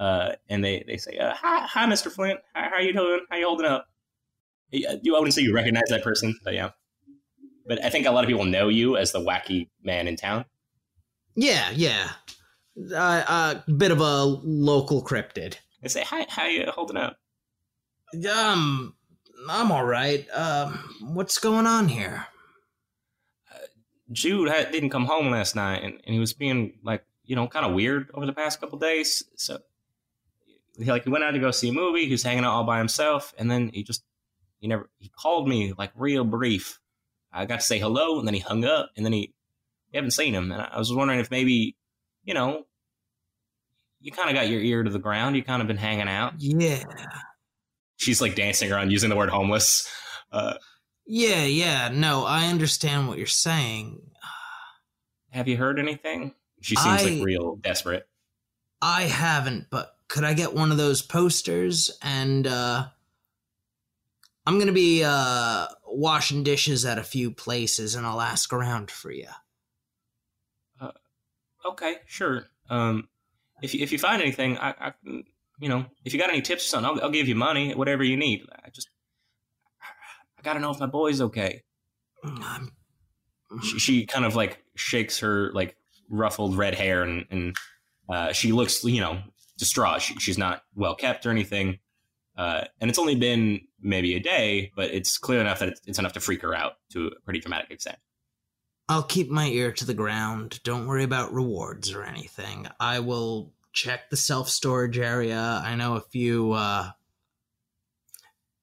and 0.00 0.64
they 0.64 0.84
they 0.86 0.96
say, 0.96 1.16
"Hi, 1.20 1.66
hi, 1.66 1.86
Mr. 1.86 2.10
Flint. 2.10 2.40
How, 2.54 2.70
how 2.70 2.78
you 2.80 2.92
doing? 2.92 3.20
How 3.30 3.36
you 3.36 3.46
holding 3.46 3.66
up?" 3.66 3.86
I 4.72 4.98
wouldn't 5.04 5.34
say 5.34 5.42
you 5.42 5.54
recognize 5.54 5.88
that 5.88 6.02
person, 6.02 6.38
but 6.44 6.54
yeah. 6.54 6.70
But 7.66 7.84
I 7.84 7.90
think 7.90 8.06
a 8.06 8.10
lot 8.10 8.24
of 8.24 8.28
people 8.28 8.44
know 8.44 8.68
you 8.68 8.96
as 8.96 9.12
the 9.12 9.20
wacky 9.20 9.68
man 9.82 10.08
in 10.08 10.16
town. 10.16 10.44
Yeah, 11.34 11.70
yeah. 11.70 12.10
A 12.92 12.96
uh, 12.96 13.24
uh, 13.28 13.72
bit 13.76 13.90
of 13.90 14.00
a 14.00 14.24
local 14.24 15.04
cryptid. 15.04 15.56
They 15.82 15.88
say, 15.88 16.02
"Hi, 16.04 16.26
how 16.28 16.46
you 16.46 16.64
holding 16.66 16.96
up?" 16.96 17.18
Um, 18.34 18.94
I'm 19.48 19.70
all 19.70 19.84
right. 19.84 20.26
Um, 20.32 20.96
what's 21.00 21.38
going 21.38 21.66
on 21.66 21.88
here? 21.88 22.26
Jude 24.12 24.48
had, 24.48 24.72
didn't 24.72 24.90
come 24.90 25.06
home 25.06 25.30
last 25.30 25.56
night, 25.56 25.82
and, 25.82 25.94
and 26.04 26.14
he 26.14 26.18
was 26.18 26.32
being 26.32 26.74
like, 26.82 27.04
you 27.24 27.34
know, 27.34 27.48
kind 27.48 27.64
of 27.64 27.72
weird 27.72 28.10
over 28.14 28.26
the 28.26 28.32
past 28.32 28.60
couple 28.60 28.78
days. 28.78 29.24
So, 29.36 29.58
he 30.78 30.84
like 30.84 31.04
he 31.04 31.10
went 31.10 31.24
out 31.24 31.32
to 31.32 31.38
go 31.38 31.50
see 31.50 31.70
a 31.70 31.72
movie. 31.72 32.06
He 32.06 32.12
was 32.12 32.22
hanging 32.22 32.44
out 32.44 32.52
all 32.52 32.64
by 32.64 32.78
himself, 32.78 33.34
and 33.38 33.50
then 33.50 33.70
he 33.72 33.82
just 33.82 34.04
he 34.62 34.68
never 34.68 34.88
he 35.00 35.08
called 35.10 35.48
me 35.48 35.74
like 35.76 35.90
real 35.96 36.24
brief. 36.24 36.78
I 37.32 37.46
got 37.46 37.60
to 37.60 37.66
say 37.66 37.80
hello, 37.80 38.18
and 38.18 38.26
then 38.26 38.34
he 38.34 38.40
hung 38.40 38.64
up, 38.64 38.90
and 38.96 39.04
then 39.04 39.12
he 39.12 39.34
you 39.90 39.98
haven't 39.98 40.12
seen 40.12 40.32
him. 40.32 40.52
And 40.52 40.62
I 40.62 40.78
was 40.78 40.94
wondering 40.94 41.18
if 41.18 41.32
maybe, 41.32 41.76
you 42.22 42.32
know, 42.32 42.64
you 44.00 44.12
kind 44.12 44.30
of 44.30 44.36
got 44.36 44.48
your 44.48 44.60
ear 44.60 44.84
to 44.84 44.90
the 44.90 45.00
ground. 45.00 45.34
You 45.34 45.42
kind 45.42 45.60
of 45.60 45.66
been 45.66 45.76
hanging 45.76 46.08
out. 46.08 46.34
Yeah, 46.38 46.84
She's 47.96 48.20
like 48.20 48.36
dancing 48.36 48.70
around 48.70 48.92
using 48.92 49.10
the 49.10 49.16
word 49.16 49.30
homeless. 49.30 49.90
Uh, 50.30 50.54
yeah, 51.06 51.44
yeah. 51.44 51.88
No, 51.92 52.24
I 52.24 52.46
understand 52.46 53.08
what 53.08 53.18
you're 53.18 53.26
saying. 53.26 54.00
have 55.30 55.48
you 55.48 55.56
heard 55.56 55.80
anything? 55.80 56.34
She 56.60 56.76
seems 56.76 57.02
I- 57.02 57.04
like 57.04 57.24
real 57.24 57.56
desperate. 57.56 58.06
I 58.80 59.02
haven't, 59.02 59.66
but 59.70 59.94
could 60.08 60.24
I 60.24 60.34
get 60.34 60.54
one 60.54 60.70
of 60.70 60.76
those 60.76 61.02
posters? 61.02 61.96
And 62.02 62.46
uh 62.46 62.86
I'm 64.44 64.58
gonna 64.58 64.72
be 64.72 65.04
uh 65.04 65.66
washing 65.86 66.42
dishes 66.42 66.84
at 66.84 66.98
a 66.98 67.04
few 67.04 67.30
places, 67.30 67.94
and 67.94 68.06
I'll 68.06 68.20
ask 68.20 68.52
around 68.52 68.90
for 68.90 69.10
you. 69.10 69.28
Okay, 71.64 71.96
sure. 72.06 72.46
Um, 72.70 73.08
if 73.62 73.72
you, 73.72 73.82
if 73.82 73.92
you 73.92 73.98
find 73.98 74.20
anything, 74.20 74.58
I, 74.58 74.74
I 74.80 74.92
you 75.04 75.68
know, 75.68 75.86
if 76.04 76.12
you 76.12 76.18
got 76.18 76.28
any 76.28 76.42
tips 76.42 76.64
or 76.64 76.68
something, 76.68 76.90
I'll, 76.90 77.04
I'll 77.04 77.10
give 77.10 77.28
you 77.28 77.36
money, 77.36 77.72
whatever 77.72 78.02
you 78.02 78.16
need. 78.16 78.42
I 78.64 78.70
just, 78.70 78.90
I 80.36 80.42
gotta 80.42 80.58
know 80.58 80.72
if 80.72 80.80
my 80.80 80.86
boy's 80.86 81.20
okay. 81.20 81.62
I'm, 82.24 82.72
She, 83.62 83.78
she 83.78 84.06
kind 84.06 84.24
of 84.24 84.34
like 84.34 84.62
shakes 84.74 85.20
her 85.20 85.52
like 85.52 85.76
ruffled 86.08 86.56
red 86.56 86.74
hair 86.74 87.02
and, 87.02 87.26
and 87.30 87.56
uh, 88.08 88.32
she 88.32 88.50
looks, 88.50 88.82
you 88.82 89.00
know, 89.00 89.20
distraught. 89.56 90.02
She, 90.02 90.14
she's 90.18 90.38
not 90.38 90.62
well 90.74 90.96
kept 90.96 91.26
or 91.26 91.30
anything. 91.30 91.78
Uh, 92.36 92.64
and 92.80 92.88
it's 92.88 92.98
only 92.98 93.14
been 93.14 93.60
maybe 93.80 94.14
a 94.14 94.20
day, 94.20 94.72
but 94.74 94.90
it's 94.90 95.18
clear 95.18 95.40
enough 95.40 95.58
that 95.58 95.68
it's, 95.68 95.80
it's 95.86 95.98
enough 95.98 96.14
to 96.14 96.20
freak 96.20 96.42
her 96.42 96.54
out 96.54 96.74
to 96.90 97.08
a 97.08 97.20
pretty 97.20 97.40
dramatic 97.40 97.70
extent. 97.70 97.98
I'll 98.88 99.02
keep 99.02 99.30
my 99.30 99.46
ear 99.48 99.72
to 99.72 99.84
the 99.84 99.94
ground. 99.94 100.60
Don't 100.64 100.86
worry 100.86 101.04
about 101.04 101.32
rewards 101.32 101.92
or 101.92 102.04
anything. 102.04 102.68
I 102.80 103.00
will 103.00 103.52
check 103.72 104.10
the 104.10 104.16
self 104.16 104.48
storage 104.48 104.98
area. 104.98 105.62
I 105.64 105.74
know 105.76 105.94
a 105.94 106.00
few 106.00 106.52
uh 106.52 106.90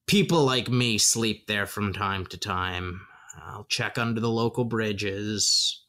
people 0.06 0.44
like 0.44 0.68
me 0.68 0.98
sleep 0.98 1.46
there 1.46 1.66
from 1.66 1.92
time 1.92 2.26
to 2.26 2.36
time. 2.36 3.00
I'll 3.42 3.64
check 3.64 3.96
under 3.98 4.20
the 4.20 4.28
local 4.30 4.64
bridges. 4.64 5.82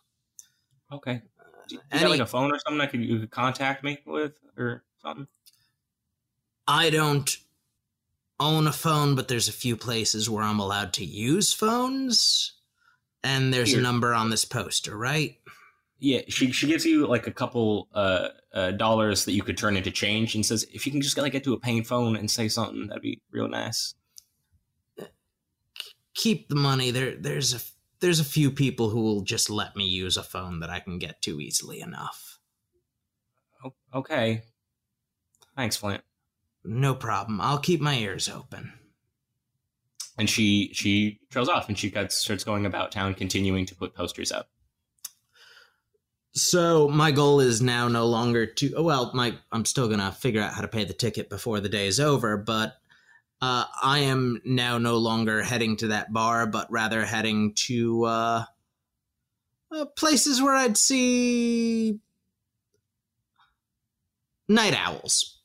Okay. 0.92 1.22
Do 1.68 1.76
you 1.76 1.82
Any- 1.92 2.02
got 2.02 2.10
like 2.12 2.20
a 2.20 2.26
phone 2.26 2.52
or 2.52 2.60
something 2.60 2.78
that 2.80 2.92
could, 2.92 3.02
you 3.02 3.20
could 3.20 3.32
contact 3.32 3.84
me 3.84 4.00
with 4.06 4.34
or 4.58 4.84
something? 5.02 5.28
I 6.68 6.90
don't 6.90 7.36
own 8.42 8.68
a 8.68 8.74
phone, 8.74 9.16
but 9.16 9.28
there's 9.28 9.48
a 9.48 9.54
few 9.54 9.78
places 9.78 10.30
where 10.30 10.44
I'm 10.44 10.60
allowed 10.60 10.94
to 10.94 11.06
use 11.06 11.54
phones. 11.54 12.54
And 13.24 13.54
there's 13.54 13.70
Here. 13.70 13.80
a 13.80 13.84
number 13.84 14.14
on 14.14 14.32
this 14.32 14.46
poster, 14.46 14.98
right? 14.98 15.38
Yeah, 16.00 16.22
she 16.28 16.52
she 16.52 16.66
gives 16.66 16.84
you 16.84 17.06
like 17.06 17.28
a 17.28 17.32
couple 17.32 17.88
uh, 17.94 18.30
uh 18.52 18.72
dollars 18.72 19.26
that 19.26 19.34
you 19.34 19.44
could 19.44 19.60
turn 19.60 19.78
into 19.78 19.92
change, 19.92 20.34
and 20.34 20.44
says 20.44 20.66
if 20.74 20.88
you 20.88 20.92
can 20.92 21.02
just 21.02 21.16
like 21.16 21.32
get 21.32 21.44
to 21.44 21.54
a 21.54 21.60
paying 21.60 21.84
phone 21.84 22.16
and 22.16 22.30
say 22.32 22.48
something, 22.48 22.88
that'd 22.88 23.04
be 23.04 23.22
real 23.30 23.48
nice. 23.48 23.94
Keep 26.16 26.50
the 26.50 26.56
money. 26.56 26.90
There 26.90 27.16
there's 27.16 27.54
a 27.54 27.60
there's 28.00 28.20
a 28.20 28.26
few 28.26 28.50
people 28.50 28.90
who 28.90 29.02
will 29.02 29.22
just 29.22 29.52
let 29.52 29.76
me 29.76 29.86
use 29.86 30.18
a 30.18 30.24
phone 30.24 30.60
that 30.62 30.72
I 30.72 30.80
can 30.80 30.98
get 30.98 31.22
to 31.22 31.40
easily 31.40 31.80
enough. 31.80 32.40
Okay, 33.94 34.42
thanks, 35.56 35.78
Flint. 35.78 36.02
No 36.64 36.94
problem. 36.94 37.42
I'll 37.42 37.60
keep 37.60 37.82
my 37.82 37.96
ears 37.98 38.30
open. 38.30 38.74
And 40.18 40.30
she 40.30 40.72
she 40.74 41.20
trails 41.30 41.50
off 41.50 41.68
and 41.68 41.78
she 41.78 41.90
gets, 41.90 42.16
starts 42.16 42.44
going 42.44 42.66
about 42.66 42.92
town, 42.92 43.14
continuing 43.14 43.66
to 43.66 43.76
put 43.76 43.96
posters 43.96 44.32
up. 44.32 44.50
So 46.34 46.88
my 46.88 47.12
goal 47.12 47.40
is 47.40 47.62
now 47.62 47.88
no 47.88 48.06
longer 48.06 48.46
to. 48.46 48.74
oh, 48.76 48.84
Well, 48.84 49.12
my 49.14 49.36
I'm 49.52 49.66
still 49.66 49.88
gonna 49.88 50.12
figure 50.12 50.42
out 50.42 50.54
how 50.54 50.62
to 50.62 50.68
pay 50.68 50.84
the 50.86 50.94
ticket 50.94 51.30
before 51.30 51.60
the 51.60 51.70
day 51.70 51.88
is 51.88 52.00
over, 52.00 52.38
but 52.38 52.76
uh, 53.42 53.66
I 53.82 54.00
am 54.00 54.40
now 54.46 54.78
no 54.78 54.98
longer 54.98 55.42
heading 55.42 55.76
to 55.78 55.88
that 55.88 56.14
bar, 56.14 56.46
but 56.46 56.72
rather 56.72 57.04
heading 57.04 57.54
to 57.66 58.04
uh, 58.06 58.46
uh, 59.72 59.86
places 59.98 60.42
where 60.42 60.56
I'd 60.56 60.78
see 60.78 62.00
night 64.48 64.76
owls. 64.78 65.41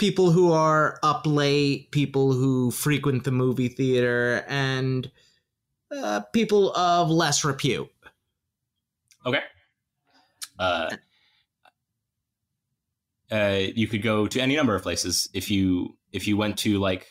People 0.00 0.30
who 0.30 0.50
are 0.50 0.98
up 1.02 1.26
late, 1.26 1.90
people 1.90 2.32
who 2.32 2.70
frequent 2.70 3.24
the 3.24 3.30
movie 3.30 3.68
theater, 3.68 4.46
and 4.48 5.10
uh, 5.94 6.20
people 6.32 6.72
of 6.74 7.10
less 7.10 7.44
repute. 7.44 7.90
Okay. 9.26 9.40
Uh, 10.58 10.96
uh, 13.30 13.60
you 13.74 13.86
could 13.86 14.02
go 14.02 14.26
to 14.26 14.40
any 14.40 14.56
number 14.56 14.74
of 14.74 14.82
places 14.82 15.28
if 15.34 15.50
you 15.50 15.96
if 16.12 16.26
you 16.26 16.36
went 16.36 16.58
to 16.58 16.78
like 16.78 17.06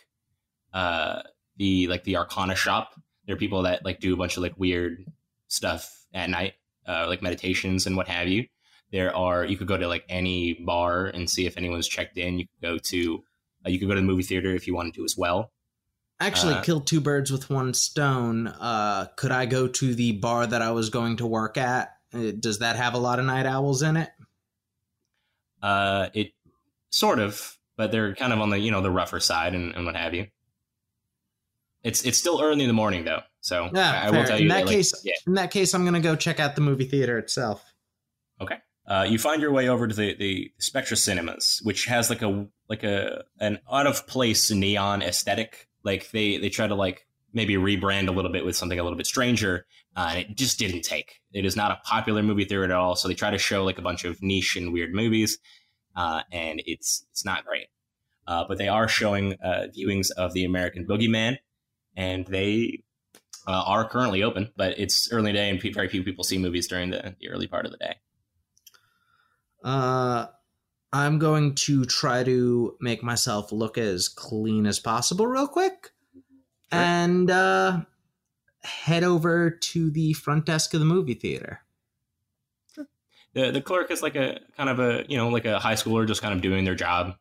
uh 0.73 1.21
the 1.57 1.87
like 1.87 2.03
the 2.05 2.17
Arcana 2.17 2.55
shop. 2.55 2.99
There 3.25 3.35
are 3.35 3.39
people 3.39 3.61
that 3.63 3.85
like 3.85 3.99
do 3.99 4.13
a 4.13 4.17
bunch 4.17 4.35
of 4.35 4.41
like 4.41 4.57
weird 4.57 5.05
stuff 5.47 6.05
at 6.11 6.29
night, 6.29 6.53
uh, 6.87 7.05
like 7.07 7.21
meditations 7.21 7.85
and 7.85 7.95
what 7.95 8.07
have 8.07 8.27
you. 8.27 8.47
There 8.91 9.15
are 9.15 9.45
you 9.45 9.55
could 9.57 9.67
go 9.67 9.77
to 9.77 9.87
like 9.87 10.05
any 10.09 10.53
bar 10.53 11.05
and 11.05 11.29
see 11.29 11.45
if 11.45 11.57
anyone's 11.57 11.87
checked 11.87 12.17
in. 12.17 12.39
You 12.39 12.45
could 12.47 12.67
go 12.67 12.77
to 12.77 13.23
uh, 13.65 13.69
you 13.69 13.77
could 13.79 13.87
go 13.87 13.93
to 13.95 14.01
the 14.01 14.05
movie 14.07 14.23
theater 14.23 14.53
if 14.55 14.65
you 14.67 14.73
wanted 14.75 14.93
to 14.95 15.03
as 15.03 15.15
well. 15.17 15.51
Actually, 16.19 16.55
Uh, 16.55 16.61
killed 16.63 16.85
two 16.87 16.99
birds 16.99 17.31
with 17.31 17.49
one 17.49 17.73
stone. 17.73 18.47
Uh, 18.47 19.05
could 19.15 19.31
I 19.31 19.45
go 19.45 19.67
to 19.67 19.95
the 19.95 20.13
bar 20.13 20.45
that 20.47 20.61
I 20.61 20.71
was 20.71 20.89
going 20.89 21.17
to 21.17 21.25
work 21.27 21.57
at? 21.57 21.93
Uh, 22.13 22.31
Does 22.37 22.59
that 22.59 22.75
have 22.75 22.93
a 22.93 22.97
lot 22.97 23.19
of 23.19 23.25
night 23.25 23.45
owls 23.45 23.81
in 23.83 23.95
it? 23.95 24.09
Uh, 25.61 26.09
it 26.13 26.31
sort 26.89 27.19
of, 27.19 27.57
but 27.77 27.91
they're 27.91 28.15
kind 28.15 28.33
of 28.33 28.39
on 28.41 28.49
the 28.49 28.57
you 28.59 28.71
know 28.71 28.81
the 28.81 28.91
rougher 28.91 29.19
side 29.19 29.53
and, 29.55 29.75
and 29.75 29.85
what 29.85 29.95
have 29.95 30.13
you. 30.13 30.27
It's 31.83 32.03
it's 32.03 32.17
still 32.17 32.41
early 32.41 32.61
in 32.63 32.67
the 32.67 32.73
morning 32.73 33.05
though, 33.05 33.21
so 33.39 33.69
Yeah, 33.73 33.91
I, 33.91 34.07
I 34.07 34.11
will 34.11 34.25
tell 34.25 34.37
In 34.37 34.43
you 34.43 34.49
that 34.49 34.65
like, 34.65 34.75
case- 34.75 35.01
yeah. 35.05 35.13
In 35.27 35.35
that 35.35 35.51
case, 35.51 35.73
I'm 35.73 35.83
going 35.83 35.93
to 35.93 35.99
go 36.01 36.15
check 36.15 36.39
out 36.39 36.55
the 36.55 36.61
movie 36.61 36.85
theater 36.85 37.17
itself. 37.17 37.63
Uh, 38.89 39.05
you 39.07 39.19
find 39.19 39.39
your 39.39 39.51
way 39.51 39.69
over 39.69 39.87
to 39.87 39.95
the, 39.95 40.15
the 40.15 40.51
Spectra 40.57 40.97
Cinemas, 40.97 41.61
which 41.63 41.85
has 41.85 42.09
like 42.09 42.23
a 42.23 42.47
like 42.67 42.83
a 42.83 43.23
an 43.39 43.59
out 43.71 43.85
of 43.85 44.07
place 44.07 44.49
neon 44.49 45.03
aesthetic. 45.03 45.67
Like 45.83 46.09
they 46.09 46.37
they 46.37 46.49
try 46.49 46.67
to 46.67 46.73
like 46.73 47.05
maybe 47.31 47.53
rebrand 47.53 48.07
a 48.07 48.11
little 48.11 48.31
bit 48.31 48.43
with 48.43 48.55
something 48.55 48.79
a 48.79 48.83
little 48.83 48.97
bit 48.97 49.05
stranger, 49.05 49.67
uh, 49.95 50.07
and 50.09 50.19
it 50.19 50.35
just 50.35 50.57
didn't 50.57 50.81
take. 50.81 51.21
It 51.33 51.45
is 51.45 51.55
not 51.55 51.71
a 51.71 51.79
popular 51.85 52.23
movie 52.23 52.45
theater 52.45 52.63
at 52.63 52.71
all. 52.71 52.95
So 52.95 53.07
they 53.07 53.13
try 53.13 53.29
to 53.29 53.37
show 53.37 53.63
like 53.63 53.77
a 53.77 53.83
bunch 53.83 54.05
of 54.05 54.23
niche 54.23 54.55
and 54.55 54.73
weird 54.73 54.91
movies, 54.91 55.37
uh, 55.95 56.21
and 56.31 56.59
it's 56.65 57.05
it's 57.11 57.23
not 57.23 57.45
great. 57.45 57.67
Uh, 58.25 58.45
but 58.47 58.57
they 58.57 58.69
are 58.69 58.87
showing 58.87 59.35
uh, 59.43 59.67
viewings 59.75 60.09
of 60.11 60.33
the 60.33 60.45
American 60.45 60.87
Boogeyman, 60.87 61.37
and 61.95 62.25
they 62.25 62.81
uh, 63.47 63.63
are 63.67 63.87
currently 63.87 64.23
open. 64.23 64.51
But 64.57 64.79
it's 64.79 65.11
early 65.11 65.31
day, 65.31 65.47
and 65.47 65.61
very 65.61 65.89
few 65.89 66.03
people 66.03 66.23
see 66.23 66.39
movies 66.39 66.67
during 66.67 66.89
the, 66.89 67.15
the 67.19 67.29
early 67.29 67.45
part 67.45 67.67
of 67.67 67.71
the 67.71 67.77
day. 67.77 67.95
Uh, 69.63 70.27
I'm 70.91 71.19
going 71.19 71.55
to 71.55 71.85
try 71.85 72.23
to 72.23 72.75
make 72.81 73.03
myself 73.03 73.51
look 73.51 73.77
as 73.77 74.07
clean 74.07 74.65
as 74.65 74.79
possible, 74.79 75.27
real 75.27 75.47
quick, 75.47 75.91
and 76.71 77.29
uh, 77.29 77.81
head 78.63 79.03
over 79.03 79.49
to 79.49 79.91
the 79.91 80.13
front 80.13 80.45
desk 80.45 80.73
of 80.73 80.79
the 80.79 80.85
movie 80.85 81.13
theater. 81.13 81.61
the 83.33 83.51
the 83.51 83.61
clerk 83.61 83.91
is 83.91 84.01
like 84.01 84.15
a 84.15 84.39
kind 84.57 84.69
of 84.69 84.79
a 84.79 85.05
you 85.07 85.17
know 85.17 85.29
like 85.29 85.45
a 85.45 85.59
high 85.59 85.75
schooler 85.75 86.07
just 86.07 86.21
kind 86.21 86.33
of 86.33 86.41
doing 86.41 86.65
their 86.65 86.75
job. 86.75 87.15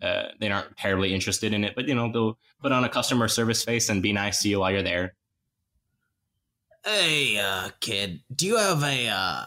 Uh, 0.00 0.28
they 0.38 0.50
aren't 0.50 0.74
terribly 0.78 1.12
interested 1.12 1.52
in 1.52 1.62
it 1.62 1.74
but 1.74 1.86
you 1.86 1.94
know 1.94 2.10
they'll 2.10 2.38
put 2.62 2.72
on 2.72 2.84
a 2.84 2.88
customer 2.88 3.28
service 3.28 3.62
face 3.62 3.90
and 3.90 4.02
be 4.02 4.14
nice 4.14 4.40
to 4.40 4.48
you 4.48 4.60
while 4.60 4.70
you're 4.70 4.82
there. 4.82 5.14
Hey, 6.84 7.38
uh, 7.38 7.68
kid, 7.80 8.22
do 8.34 8.46
you 8.46 8.56
have 8.56 8.82
a 8.82 9.08
uh, 9.08 9.46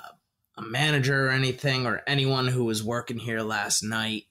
a 0.55 0.61
manager 0.61 1.27
or 1.27 1.31
anything, 1.31 1.85
or 1.85 2.01
anyone 2.07 2.47
who 2.47 2.65
was 2.65 2.83
working 2.83 3.17
here 3.19 3.41
last 3.41 3.83
night? 3.83 4.23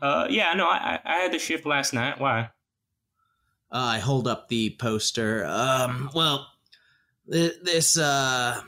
uh 0.00 0.26
yeah 0.30 0.52
no 0.54 0.68
i 0.68 0.76
i 0.76 1.00
I 1.04 1.14
had 1.22 1.32
the 1.32 1.38
shift 1.38 1.66
last 1.66 1.92
night 1.92 2.20
why 2.20 2.50
Uh, 3.70 3.96
I 3.96 3.98
hold 3.98 4.26
up 4.26 4.48
the 4.48 4.76
poster. 4.80 5.44
Um, 5.44 6.08
well, 6.14 6.46
th- 7.30 7.56
this 7.62 7.98
uh 7.98 8.62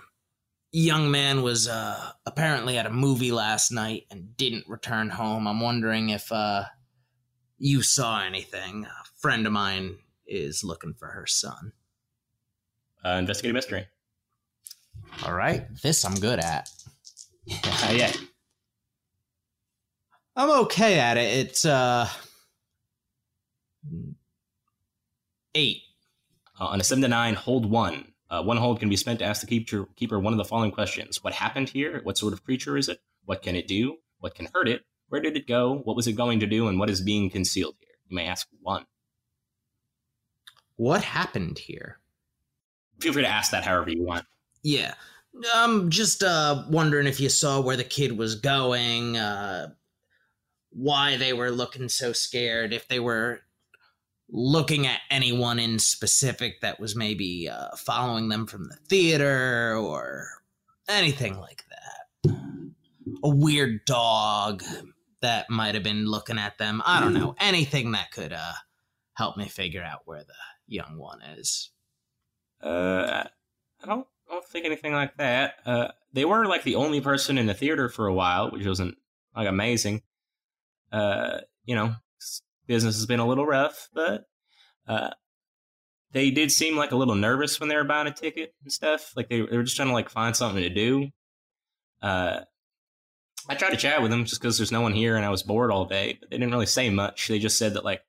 young 0.72 1.10
man 1.10 1.42
was 1.42 1.68
uh 1.68 2.12
apparently 2.26 2.76
at 2.76 2.84
a 2.86 2.90
movie 2.90 3.32
last 3.32 3.70
night 3.72 4.04
and 4.10 4.36
didn't 4.36 4.68
return 4.68 5.08
home. 5.10 5.46
I'm 5.48 5.60
wondering 5.60 6.10
if 6.10 6.30
uh 6.32 6.64
you 7.58 7.82
saw 7.82 8.20
anything. 8.22 8.84
A 8.86 9.04
friend 9.20 9.46
of 9.46 9.52
mine 9.52 9.98
is 10.26 10.62
looking 10.64 10.92
for 10.94 11.08
her 11.08 11.26
son. 11.26 11.72
uh, 13.04 13.16
investigate 13.18 13.52
a 13.52 13.54
mystery 13.54 13.86
All 15.24 15.32
right, 15.34 15.66
this 15.82 16.04
I'm 16.04 16.14
good 16.14 16.38
at. 16.40 16.70
yeah. 17.46 18.12
I'm 20.36 20.50
okay 20.64 20.98
at 20.98 21.16
it. 21.16 21.38
It's 21.46 21.64
uh 21.64 22.08
eight. 25.54 25.82
uh, 26.60 26.66
on 26.66 26.80
a 26.80 26.84
seven 26.84 27.02
to 27.02 27.08
nine 27.08 27.34
hold 27.34 27.68
one. 27.70 28.12
Uh, 28.30 28.42
one 28.42 28.56
hold 28.56 28.78
can 28.78 28.88
be 28.88 28.96
spent 28.96 29.18
to 29.18 29.24
ask 29.24 29.40
the 29.40 29.46
keeper, 29.46 29.88
keeper 29.96 30.18
one 30.18 30.32
of 30.32 30.36
the 30.36 30.44
following 30.44 30.70
questions. 30.70 31.22
What 31.24 31.32
happened 31.34 31.68
here? 31.68 32.00
What 32.04 32.16
sort 32.16 32.32
of 32.32 32.44
creature 32.44 32.76
is 32.76 32.88
it? 32.88 33.00
What 33.24 33.42
can 33.42 33.56
it 33.56 33.66
do? 33.66 33.96
What 34.20 34.36
can 34.36 34.46
hurt 34.54 34.68
it? 34.68 34.82
Where 35.08 35.20
did 35.20 35.36
it 35.36 35.48
go? 35.48 35.80
What 35.82 35.96
was 35.96 36.06
it 36.06 36.12
going 36.12 36.38
to 36.40 36.46
do? 36.46 36.68
And 36.68 36.78
what 36.78 36.88
is 36.90 37.00
being 37.00 37.28
concealed 37.28 37.74
here? 37.80 37.88
You 38.08 38.14
may 38.14 38.26
ask 38.26 38.46
one. 38.62 38.86
What 40.76 41.02
happened 41.02 41.58
here? 41.58 41.98
feel 43.00 43.14
free 43.14 43.22
to 43.22 43.28
ask 43.28 43.50
that 43.50 43.64
however 43.64 43.90
you 43.90 44.02
want 44.04 44.26
Yeah. 44.62 44.94
I'm 45.54 45.90
just 45.90 46.22
uh 46.22 46.64
wondering 46.68 47.06
if 47.06 47.20
you 47.20 47.28
saw 47.28 47.60
where 47.60 47.76
the 47.76 47.84
kid 47.84 48.16
was 48.18 48.34
going, 48.36 49.16
uh 49.16 49.68
why 50.70 51.16
they 51.16 51.32
were 51.32 51.50
looking 51.50 51.88
so 51.88 52.12
scared, 52.12 52.72
if 52.72 52.88
they 52.88 53.00
were 53.00 53.40
looking 54.28 54.86
at 54.86 55.00
anyone 55.10 55.58
in 55.58 55.78
specific 55.78 56.60
that 56.60 56.78
was 56.80 56.94
maybe 56.96 57.48
uh 57.48 57.74
following 57.76 58.28
them 58.28 58.46
from 58.46 58.64
the 58.64 58.76
theater 58.88 59.76
or 59.76 60.26
anything 60.88 61.38
like 61.38 61.64
that. 61.70 62.34
A 63.22 63.28
weird 63.28 63.84
dog 63.84 64.62
that 65.20 65.50
might 65.50 65.74
have 65.74 65.84
been 65.84 66.06
looking 66.06 66.38
at 66.38 66.58
them. 66.58 66.82
I 66.84 67.00
don't 67.00 67.14
know. 67.14 67.34
Anything 67.38 67.92
that 67.92 68.10
could 68.10 68.32
uh 68.32 68.52
help 69.14 69.36
me 69.36 69.46
figure 69.46 69.82
out 69.82 70.02
where 70.06 70.24
the 70.24 70.34
young 70.66 70.96
one 70.96 71.20
is. 71.22 71.70
Uh, 72.62 73.24
I 73.82 73.86
don't, 73.86 74.06
don't 74.30 74.44
think 74.44 74.66
anything 74.66 74.92
like 74.92 75.16
that. 75.16 75.54
Uh, 75.64 75.88
they 76.12 76.24
were 76.24 76.46
like 76.46 76.62
the 76.62 76.76
only 76.76 77.00
person 77.00 77.38
in 77.38 77.46
the 77.46 77.54
theater 77.54 77.88
for 77.88 78.06
a 78.06 78.14
while, 78.14 78.50
which 78.50 78.66
wasn't 78.66 78.96
like 79.36 79.48
amazing. 79.48 80.02
Uh, 80.92 81.38
you 81.64 81.74
know, 81.74 81.94
business 82.66 82.96
has 82.96 83.06
been 83.06 83.20
a 83.20 83.26
little 83.26 83.46
rough, 83.46 83.88
but 83.94 84.26
uh, 84.88 85.10
they 86.12 86.30
did 86.30 86.50
seem 86.50 86.76
like 86.76 86.92
a 86.92 86.96
little 86.96 87.14
nervous 87.14 87.60
when 87.60 87.68
they 87.68 87.76
were 87.76 87.84
buying 87.84 88.06
a 88.06 88.12
ticket 88.12 88.54
and 88.62 88.72
stuff. 88.72 89.12
Like 89.16 89.28
they, 89.28 89.40
they 89.40 89.56
were 89.56 89.62
just 89.62 89.76
trying 89.76 89.88
to 89.88 89.94
like 89.94 90.08
find 90.08 90.34
something 90.34 90.62
to 90.62 90.70
do. 90.70 91.08
Uh, 92.02 92.40
I 93.48 93.54
tried 93.54 93.70
to 93.70 93.76
chat 93.76 94.02
with 94.02 94.10
them 94.10 94.24
just 94.24 94.40
because 94.40 94.58
there's 94.58 94.72
no 94.72 94.82
one 94.82 94.92
here 94.92 95.16
and 95.16 95.24
I 95.24 95.30
was 95.30 95.42
bored 95.42 95.70
all 95.70 95.84
day, 95.84 96.16
but 96.20 96.30
they 96.30 96.36
didn't 96.36 96.52
really 96.52 96.66
say 96.66 96.90
much. 96.90 97.28
They 97.28 97.38
just 97.38 97.58
said 97.58 97.74
that 97.74 97.84
like, 97.84 98.02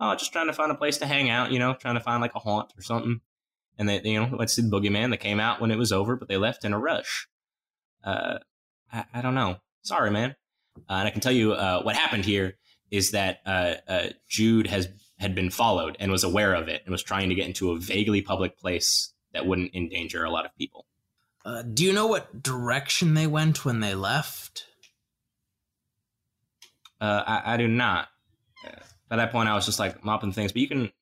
oh, 0.00 0.14
just 0.14 0.32
trying 0.32 0.46
to 0.46 0.52
find 0.52 0.72
a 0.72 0.76
place 0.76 0.98
to 0.98 1.06
hang 1.06 1.30
out, 1.30 1.52
you 1.52 1.58
know, 1.58 1.74
trying 1.74 1.94
to 1.94 2.00
find 2.00 2.20
like 2.20 2.34
a 2.34 2.40
haunt 2.40 2.72
or 2.76 2.82
something 2.82 3.20
and 3.78 3.88
they, 3.88 4.00
you 4.02 4.20
know 4.20 4.36
went 4.36 4.48
to 4.48 4.54
see 4.54 4.62
the 4.62 4.68
boogeyman. 4.68 5.10
They 5.10 5.16
came 5.16 5.40
out 5.40 5.60
when 5.60 5.70
it 5.70 5.78
was 5.78 5.92
over, 5.92 6.16
but 6.16 6.28
they 6.28 6.36
left 6.36 6.64
in 6.64 6.72
a 6.72 6.78
rush. 6.78 7.28
Uh, 8.04 8.38
I, 8.92 9.04
I 9.14 9.22
don't 9.22 9.34
know. 9.34 9.56
Sorry, 9.82 10.10
man. 10.10 10.34
Uh, 10.88 10.94
and 10.94 11.08
I 11.08 11.10
can 11.10 11.20
tell 11.20 11.32
you 11.32 11.52
uh, 11.52 11.82
what 11.82 11.96
happened 11.96 12.24
here 12.24 12.56
is 12.90 13.12
that 13.12 13.38
uh, 13.46 13.74
uh, 13.86 14.06
Jude 14.28 14.66
has 14.66 14.88
had 15.18 15.34
been 15.34 15.50
followed 15.50 15.96
and 15.98 16.12
was 16.12 16.24
aware 16.24 16.54
of 16.54 16.68
it 16.68 16.82
and 16.84 16.92
was 16.92 17.02
trying 17.02 17.28
to 17.28 17.34
get 17.34 17.46
into 17.46 17.72
a 17.72 17.78
vaguely 17.78 18.22
public 18.22 18.58
place 18.58 19.12
that 19.32 19.46
wouldn't 19.46 19.74
endanger 19.74 20.24
a 20.24 20.30
lot 20.30 20.44
of 20.46 20.54
people. 20.56 20.86
Uh, 21.44 21.62
do 21.62 21.84
you 21.84 21.92
know 21.92 22.06
what 22.06 22.42
direction 22.42 23.14
they 23.14 23.26
went 23.26 23.64
when 23.64 23.80
they 23.80 23.94
left? 23.94 24.64
Uh, 27.00 27.22
I, 27.26 27.54
I 27.54 27.56
do 27.56 27.68
not. 27.68 28.08
By 29.08 29.16
that 29.16 29.32
point, 29.32 29.48
I 29.48 29.54
was 29.54 29.64
just 29.64 29.78
like 29.78 30.04
mopping 30.04 30.32
things, 30.32 30.52
but 30.52 30.60
you 30.60 30.68
can 30.68 30.92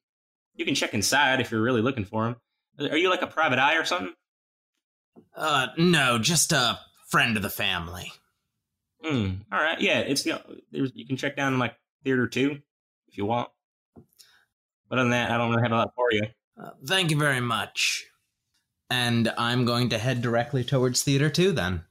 you 0.54 0.64
can 0.64 0.74
check 0.74 0.94
inside 0.94 1.40
if 1.40 1.50
you're 1.50 1.62
really 1.62 1.82
looking 1.82 2.04
for 2.04 2.24
them. 2.24 2.36
Are 2.78 2.96
you 2.96 3.10
like 3.10 3.22
a 3.22 3.26
private 3.26 3.58
eye 3.58 3.76
or 3.76 3.84
something? 3.84 4.12
Uh, 5.34 5.68
no, 5.78 6.18
just 6.18 6.52
a 6.52 6.78
friend 7.08 7.36
of 7.36 7.42
the 7.42 7.50
family. 7.50 8.12
Hmm. 9.02 9.34
All 9.52 9.58
right. 9.58 9.80
Yeah, 9.80 10.00
it's 10.00 10.26
you 10.26 10.32
know, 10.32 10.42
there's, 10.72 10.92
you 10.94 11.06
can 11.06 11.16
check 11.16 11.36
down 11.36 11.52
in 11.52 11.58
like 11.58 11.74
theater 12.04 12.26
two 12.26 12.58
if 13.08 13.16
you 13.16 13.24
want. 13.24 13.48
But 14.88 14.98
other 14.98 15.02
than 15.02 15.10
that, 15.10 15.30
I 15.30 15.38
don't 15.38 15.50
really 15.50 15.62
have 15.62 15.72
a 15.72 15.76
lot 15.76 15.92
for 15.94 16.12
you. 16.12 16.22
Uh, 16.60 16.70
thank 16.86 17.10
you 17.10 17.18
very 17.18 17.40
much. 17.40 18.04
And 18.88 19.32
I'm 19.36 19.64
going 19.64 19.88
to 19.90 19.98
head 19.98 20.22
directly 20.22 20.64
towards 20.64 21.02
theater 21.02 21.28
two 21.28 21.52
then. 21.52 21.82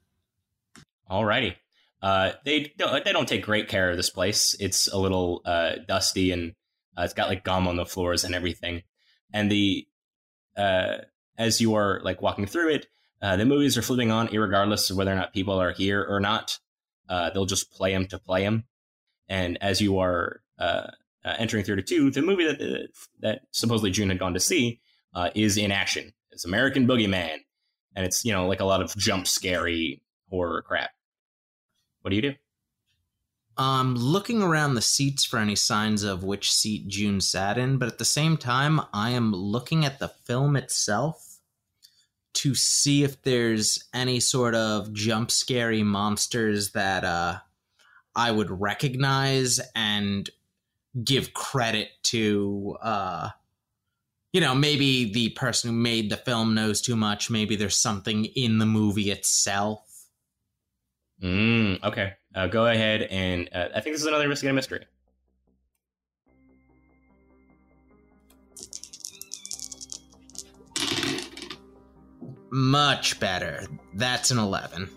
Alrighty. 1.10 1.56
Uh, 2.02 2.34
they 2.44 2.72
don't 2.78 3.04
they 3.04 3.12
don't 3.12 3.28
take 3.28 3.44
great 3.44 3.68
care 3.68 3.90
of 3.90 3.98
this 3.98 4.10
place. 4.10 4.56
It's 4.60 4.88
a 4.92 4.98
little 4.98 5.42
uh, 5.46 5.76
dusty 5.88 6.32
and 6.32 6.54
uh, 6.98 7.04
it's 7.04 7.14
got 7.14 7.30
like 7.30 7.44
gum 7.44 7.68
on 7.68 7.76
the 7.76 7.86
floors 7.86 8.24
and 8.24 8.36
everything. 8.36 8.84
And 9.34 9.52
the 9.52 9.88
uh, 10.58 10.98
as 11.38 11.62
you 11.62 11.76
are 11.76 12.02
like 12.04 12.22
walking 12.22 12.46
through 12.46 12.70
it, 12.70 12.88
uh, 13.22 13.36
the 13.36 13.46
movies 13.46 13.78
are 13.78 13.82
flipping 13.82 14.12
on, 14.12 14.28
regardless 14.28 14.90
of 14.90 14.98
whether 14.98 15.12
or 15.12 15.16
not 15.16 15.34
people 15.34 15.60
are 15.60 15.72
here 15.72 16.06
or 16.08 16.20
not. 16.20 16.60
Uh, 17.08 17.30
they'll 17.30 17.46
just 17.46 17.72
play 17.72 17.92
them 17.92 18.08
to 18.08 18.20
play 18.20 18.44
them. 18.44 18.66
And 19.28 19.58
as 19.62 19.82
you 19.82 20.00
are 20.00 20.42
uh, 20.60 20.88
uh, 21.24 21.36
entering 21.38 21.64
theater 21.64 21.82
two, 21.82 22.12
the 22.12 22.22
movie 22.22 22.46
that 22.46 22.90
that 23.20 23.42
supposedly 23.52 23.92
June 23.92 24.10
had 24.10 24.20
gone 24.20 24.34
to 24.34 24.40
see 24.40 24.80
uh, 25.14 25.30
is 25.36 25.58
in 25.58 25.72
action. 25.72 26.14
It's 26.32 26.46
American 26.46 26.88
Boogeyman, 26.88 27.38
and 27.96 28.06
it's 28.06 28.26
you 28.26 28.32
know 28.32 28.48
like 28.48 28.60
a 28.60 28.66
lot 28.66 28.82
of 28.82 28.96
jump 28.96 29.28
scary 29.28 30.02
horror 30.30 30.62
crap. 30.62 30.92
What 32.02 32.10
do 32.10 32.16
you 32.16 32.22
do? 32.22 32.34
Um, 33.58 33.96
looking 33.96 34.44
around 34.44 34.76
the 34.76 34.82
seats 34.82 35.24
for 35.24 35.40
any 35.40 35.56
signs 35.56 36.04
of 36.04 36.24
which 36.24 36.54
seat 36.54 36.88
June 36.88 37.22
sat 37.22 37.58
in, 37.58 37.78
but 37.78 37.88
at 37.88 37.98
the 37.98 38.06
same 38.06 38.36
time, 38.36 38.82
I 38.94 39.12
am 39.12 39.32
looking 39.32 39.86
at 39.86 40.00
the 40.00 40.10
film 40.10 40.58
itself 40.58 41.38
to 42.34 42.54
see 42.54 43.04
if 43.04 43.22
there's 43.22 43.86
any 43.94 44.20
sort 44.20 44.56
of 44.56 44.92
jump 44.92 45.32
scary 45.32 45.84
monsters 45.84 46.72
that 46.72 47.06
uh, 47.06 47.38
I 48.14 48.32
would 48.32 48.52
recognize 48.52 49.62
and 49.74 50.30
give 51.02 51.34
credit 51.34 51.90
to. 52.04 52.78
Uh, 52.82 53.30
you 54.34 54.42
know, 54.42 54.54
maybe 54.54 55.14
the 55.14 55.30
person 55.30 55.70
who 55.70 55.76
made 55.78 56.10
the 56.10 56.18
film 56.18 56.54
knows 56.54 56.82
too 56.82 56.98
much. 56.98 57.30
Maybe 57.30 57.56
there's 57.56 57.78
something 57.78 58.26
in 58.26 58.58
the 58.58 58.66
movie 58.66 59.10
itself. 59.10 59.86
Mm, 61.24 61.82
okay. 61.86 62.16
Uh, 62.36 62.48
go 62.48 62.68
ahead 62.68 63.04
and 63.04 63.50
uh, 63.54 63.70
I 63.74 63.80
think 63.80 63.94
this 63.94 64.02
is 64.02 64.08
another 64.08 64.26
investigate 64.26 64.52
a 64.52 64.54
mystery. 64.54 64.86
Much 72.52 73.20
better. 73.20 73.66
That's 73.94 74.32
an 74.32 74.38
11. 74.38 74.90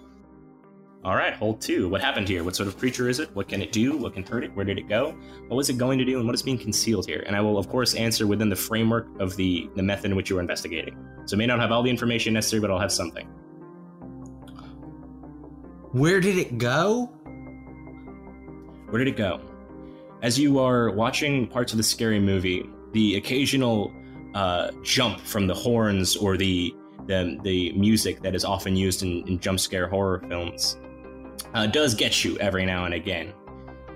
All 1.04 1.14
right, 1.14 1.32
hold 1.32 1.60
two. 1.60 1.88
What 1.88 2.00
happened 2.00 2.28
here? 2.28 2.42
What 2.42 2.56
sort 2.56 2.68
of 2.68 2.76
creature 2.76 3.08
is 3.08 3.20
it? 3.20 3.34
What 3.34 3.48
can 3.48 3.62
it 3.62 3.70
do? 3.70 3.96
What 3.96 4.14
can 4.14 4.24
hurt 4.24 4.44
it? 4.44 4.54
Where 4.54 4.64
did 4.64 4.78
it 4.78 4.88
go? 4.88 5.12
What 5.46 5.56
was 5.56 5.70
it 5.70 5.78
going 5.78 5.98
to 5.98 6.04
do? 6.04 6.18
And 6.18 6.26
what 6.26 6.34
is 6.34 6.42
being 6.42 6.58
concealed 6.58 7.06
here? 7.06 7.22
And 7.26 7.36
I 7.36 7.40
will, 7.40 7.56
of 7.56 7.68
course, 7.68 7.94
answer 7.94 8.26
within 8.26 8.48
the 8.48 8.56
framework 8.56 9.08
of 9.20 9.36
the, 9.36 9.70
the 9.76 9.82
method 9.82 10.10
in 10.10 10.16
which 10.16 10.28
you 10.28 10.36
are 10.38 10.40
investigating. 10.40 10.96
So 11.24 11.36
I 11.36 11.38
may 11.38 11.46
not 11.46 11.60
have 11.60 11.70
all 11.70 11.82
the 11.82 11.90
information 11.90 12.34
necessary, 12.34 12.60
but 12.60 12.70
I'll 12.70 12.80
have 12.80 12.92
something. 12.92 13.26
Where 15.92 16.20
did 16.20 16.36
it 16.36 16.58
go? 16.58 17.10
Where 18.90 18.98
did 18.98 19.08
it 19.08 19.16
go? 19.16 19.40
As 20.22 20.38
you 20.38 20.58
are 20.58 20.90
watching 20.90 21.46
parts 21.46 21.72
of 21.72 21.76
the 21.76 21.82
scary 21.82 22.18
movie, 22.18 22.68
the 22.92 23.16
occasional 23.16 23.92
uh, 24.34 24.70
jump 24.82 25.20
from 25.20 25.46
the 25.46 25.54
horns 25.54 26.16
or 26.16 26.36
the 26.36 26.74
the, 27.06 27.38
the 27.42 27.72
music 27.72 28.20
that 28.20 28.34
is 28.34 28.44
often 28.44 28.76
used 28.76 29.02
in, 29.02 29.26
in 29.26 29.38
jump 29.40 29.58
scare 29.58 29.88
horror 29.88 30.22
films 30.28 30.76
uh, 31.54 31.66
does 31.66 31.94
get 31.94 32.22
you 32.22 32.38
every 32.38 32.66
now 32.66 32.84
and 32.84 32.92
again. 32.92 33.32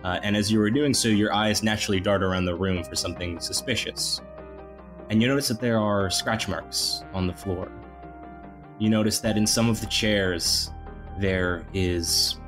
Uh, 0.02 0.18
and 0.22 0.36
as 0.36 0.50
you 0.50 0.60
are 0.60 0.70
doing 0.70 0.94
so, 0.94 1.08
your 1.08 1.32
eyes 1.32 1.62
naturally 1.62 2.00
dart 2.00 2.22
around 2.22 2.44
the 2.44 2.54
room 2.54 2.82
for 2.82 2.96
something 2.96 3.38
suspicious. 3.38 4.20
And 5.10 5.20
you 5.20 5.28
notice 5.28 5.48
that 5.48 5.60
there 5.60 5.78
are 5.78 6.10
scratch 6.10 6.48
marks 6.48 7.04
on 7.12 7.26
the 7.26 7.34
floor. 7.34 7.70
You 8.78 8.88
notice 8.88 9.20
that 9.20 9.36
in 9.36 9.46
some 9.46 9.68
of 9.68 9.80
the 9.80 9.86
chairs, 9.86 10.70
there 11.20 11.66
is 11.74 12.38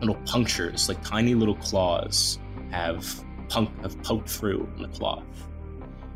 little 0.00 0.16
punctures, 0.26 0.88
like 0.88 1.02
tiny 1.02 1.34
little 1.34 1.56
claws, 1.56 2.38
have 2.70 3.24
punk 3.48 3.70
have 3.82 4.00
poked 4.02 4.28
through 4.28 4.68
in 4.76 4.82
the 4.82 4.88
cloth. 4.88 5.24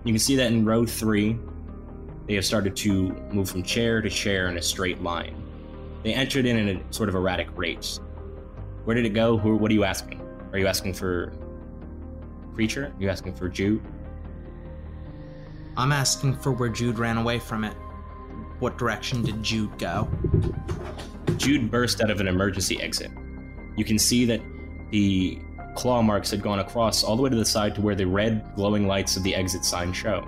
You 0.05 0.13
can 0.13 0.19
see 0.19 0.37
that 0.37 0.47
in 0.47 0.65
row 0.65 0.87
three, 0.87 1.39
they 2.27 2.35
have 2.35 2.45
started 2.45 2.77
to 2.77 3.11
move 3.33 3.51
from 3.51 3.63
chair 3.63 4.01
to 4.01 4.09
chair 4.09 4.49
in 4.49 4.57
a 4.57 4.63
straight 4.63 5.03
line. 5.03 5.43
They 6.03 6.15
entered 6.15 6.47
in 6.47 6.69
at 6.69 6.77
a 6.77 6.93
sort 6.93 7.09
of 7.09 7.15
erratic 7.15 7.49
rate. 7.57 7.99
Where 8.85 8.97
did 8.97 9.05
it 9.05 9.11
go? 9.11 9.37
Who? 9.37 9.57
What 9.57 9.71
are 9.71 9.75
you 9.75 9.85
asking? 9.85 10.21
Are 10.53 10.59
you 10.59 10.67
asking 10.67 10.95
for 10.95 11.33
creature? 12.55 12.87
Are 12.87 13.03
you 13.03 13.09
asking 13.09 13.35
for 13.35 13.49
Jude? 13.49 13.83
I'm 15.77 15.93
asking 15.93 16.37
for 16.37 16.53
where 16.53 16.69
Jude 16.69 16.99
ran 16.99 17.17
away 17.17 17.39
from 17.39 17.65
it. 17.65 17.75
What 18.59 18.77
direction 18.77 19.23
did 19.23 19.43
Jude 19.43 19.79
go? 19.79 20.09
Jude 21.37 21.71
burst 21.71 22.03
out 22.03 22.11
of 22.11 22.21
an 22.21 22.29
emergency 22.29 22.81
exit. 22.83 23.11
You 23.77 23.85
can 23.85 23.99
see 23.99 24.25
that 24.27 24.41
the 24.91 25.39
claw 25.75 26.03
marks 26.03 26.31
had 26.31 26.43
gone 26.43 26.59
across 26.59 27.05
all 27.05 27.17
the 27.17 27.23
way 27.23 27.31
to 27.31 27.37
the 27.37 27.45
side 27.45 27.75
to 27.77 27.81
where 27.81 27.95
the 27.95 28.07
red 28.07 28.45
glowing 28.57 28.87
lights 28.87 29.17
of 29.17 29.23
the 29.23 29.35
exit 29.35 29.65
sign 29.65 29.93
show. 29.93 30.27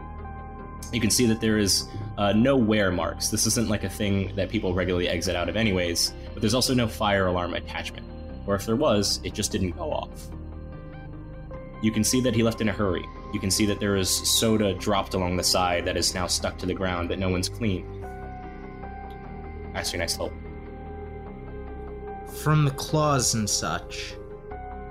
You 0.92 1.00
can 1.00 1.10
see 1.10 1.26
that 1.26 1.40
there 1.40 1.58
is 1.58 1.88
uh, 2.18 2.32
no 2.32 2.56
wear 2.56 2.90
marks. 2.90 3.28
This 3.28 3.46
isn't 3.46 3.68
like 3.68 3.84
a 3.84 3.88
thing 3.88 4.34
that 4.36 4.50
people 4.50 4.74
regularly 4.74 5.08
exit 5.08 5.36
out 5.36 5.48
of, 5.48 5.56
anyways, 5.56 6.12
but 6.32 6.40
there's 6.40 6.54
also 6.54 6.74
no 6.74 6.86
fire 6.86 7.26
alarm 7.26 7.54
attachment. 7.54 8.06
Or 8.46 8.54
if 8.54 8.66
there 8.66 8.76
was, 8.76 9.20
it 9.24 9.34
just 9.34 9.52
didn't 9.52 9.72
go 9.72 9.92
off. 9.92 10.28
You 11.82 11.90
can 11.90 12.04
see 12.04 12.20
that 12.20 12.34
he 12.34 12.42
left 12.42 12.60
in 12.60 12.68
a 12.68 12.72
hurry. 12.72 13.04
You 13.32 13.40
can 13.40 13.50
see 13.50 13.66
that 13.66 13.80
there 13.80 13.96
is 13.96 14.08
soda 14.08 14.74
dropped 14.74 15.14
along 15.14 15.36
the 15.36 15.44
side 15.44 15.84
that 15.86 15.96
is 15.96 16.14
now 16.14 16.26
stuck 16.26 16.58
to 16.58 16.66
the 16.66 16.74
ground 16.74 17.10
that 17.10 17.18
no 17.18 17.28
one's 17.28 17.48
cleaned. 17.48 18.04
That's 19.72 19.92
your 19.92 19.98
next 19.98 20.16
hope. 20.16 20.32
From 22.40 22.64
the 22.64 22.70
claws 22.72 23.34
and 23.34 23.48
such, 23.48 24.14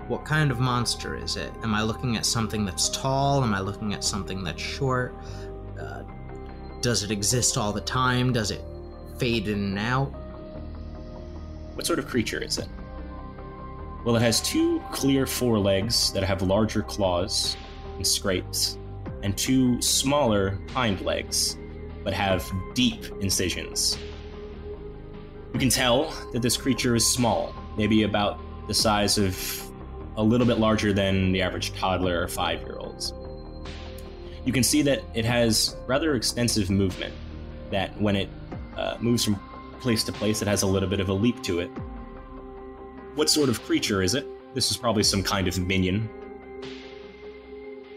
what 0.08 0.26
kind 0.26 0.52
of 0.52 0.60
monster 0.60 1.16
is 1.16 1.36
it? 1.36 1.52
Am 1.64 1.74
I 1.74 1.84
looking 1.84 2.16
at 2.16 2.26
something 2.26 2.66
that's 2.66 2.90
tall? 2.90 3.44
Am 3.44 3.54
I 3.54 3.60
looking 3.60 3.94
at 3.94 4.04
something 4.04 4.44
that's 4.44 4.62
short? 4.62 5.16
Uh, 5.80 6.04
does 6.82 7.04
it 7.04 7.12
exist 7.12 7.58
all 7.58 7.74
the 7.74 7.82
time? 7.82 8.32
Does 8.32 8.52
it 8.52 8.62
fade 9.18 9.48
in 9.48 9.60
and 9.60 9.80
out? 9.80 10.08
What 11.74 11.86
sort 11.86 12.00
of 12.00 12.08
creature 12.08 12.42
is 12.42 12.58
it? 12.58 12.68
Well, 14.06 14.16
it 14.16 14.22
has 14.22 14.42
two 14.42 14.80
clear 14.92 15.26
forelegs 15.26 16.12
that 16.14 16.24
have 16.24 16.42
larger 16.42 16.82
claws 16.82 17.56
and 17.98 18.06
scrapes, 18.06 18.78
and 19.24 19.38
two 19.38 19.82
smaller 19.82 20.60
hind 20.74 21.02
legs 21.02 21.58
but 22.04 22.14
have 22.14 22.50
deep 22.74 23.06
incisions. 23.22 23.98
You 25.54 25.60
can 25.60 25.70
tell 25.70 26.12
that 26.32 26.42
this 26.42 26.56
creature 26.58 26.96
is 26.96 27.06
small, 27.06 27.54
maybe 27.78 28.04
about 28.04 28.40
the 28.68 28.74
size 28.74 29.18
of 29.18 29.38
a 30.16 30.24
little 30.24 30.48
bit 30.48 30.60
larger 30.60 30.94
than 30.94 31.32
the 31.32 31.42
average 31.42 31.74
toddler 31.74 32.22
or 32.22 32.28
five 32.28 32.62
year 32.62 32.78
olds. 32.78 33.14
You 34.46 34.54
can 34.54 34.64
see 34.64 34.82
that 34.84 35.04
it 35.14 35.26
has 35.26 35.76
rather 35.88 36.16
extensive 36.16 36.70
movement, 36.70 37.14
that 37.70 38.00
when 38.02 38.16
it 38.16 38.30
uh, 38.78 38.98
moves 39.00 39.24
from 39.24 39.40
place 39.80 40.04
to 40.06 40.12
place, 40.12 40.42
it 40.42 40.48
has 40.48 40.62
a 40.62 40.68
little 40.68 40.90
bit 40.90 41.00
of 41.00 41.10
a 41.10 41.14
leap 41.14 41.42
to 41.44 41.60
it. 41.60 41.70
What 43.16 43.30
sort 43.30 43.50
of 43.50 43.62
creature 43.64 44.02
is 44.02 44.16
it? 44.16 44.28
This 44.56 44.72
is 44.72 44.78
probably 44.78 45.04
some 45.04 45.22
kind 45.22 45.48
of 45.48 45.60
minion. 45.60 46.10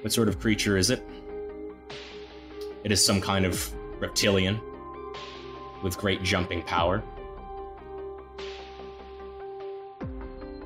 What 0.03 0.13
sort 0.13 0.29
of 0.29 0.41
creature 0.41 0.77
is 0.77 0.91
it? 0.91 1.07
It 2.83 2.93
is 2.93 3.05
some 3.05 3.21
kind 3.21 3.47
of 3.47 3.73
reptilian 4.01 4.61
with 5.83 5.97
great 5.97 6.23
jumping 6.23 6.63
power. 6.63 7.03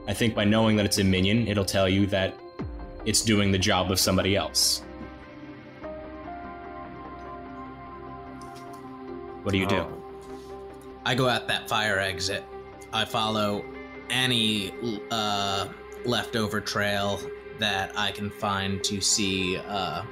I 0.08 0.14
think 0.14 0.34
by 0.34 0.44
knowing 0.44 0.76
that 0.76 0.86
it's 0.86 0.96
a 0.96 1.04
minion, 1.04 1.46
it'll 1.46 1.66
tell 1.66 1.86
you 1.86 2.06
that 2.06 2.34
it's 3.04 3.20
doing 3.20 3.52
the 3.52 3.58
job 3.58 3.90
of 3.90 4.00
somebody 4.00 4.36
else. 4.36 4.80
What 9.42 9.52
do 9.52 9.58
you 9.58 9.66
do? 9.66 9.86
I 11.04 11.14
go 11.14 11.28
out 11.28 11.46
that 11.48 11.68
fire 11.68 11.98
exit. 11.98 12.42
I 12.90 13.04
follow 13.04 13.66
any 14.08 14.72
uh, 15.10 15.68
leftover 16.06 16.62
trail 16.62 17.20
that 17.58 17.92
I 17.94 18.10
can 18.10 18.30
find 18.30 18.82
to 18.84 19.02
see 19.02 19.58
uh, 19.58 20.02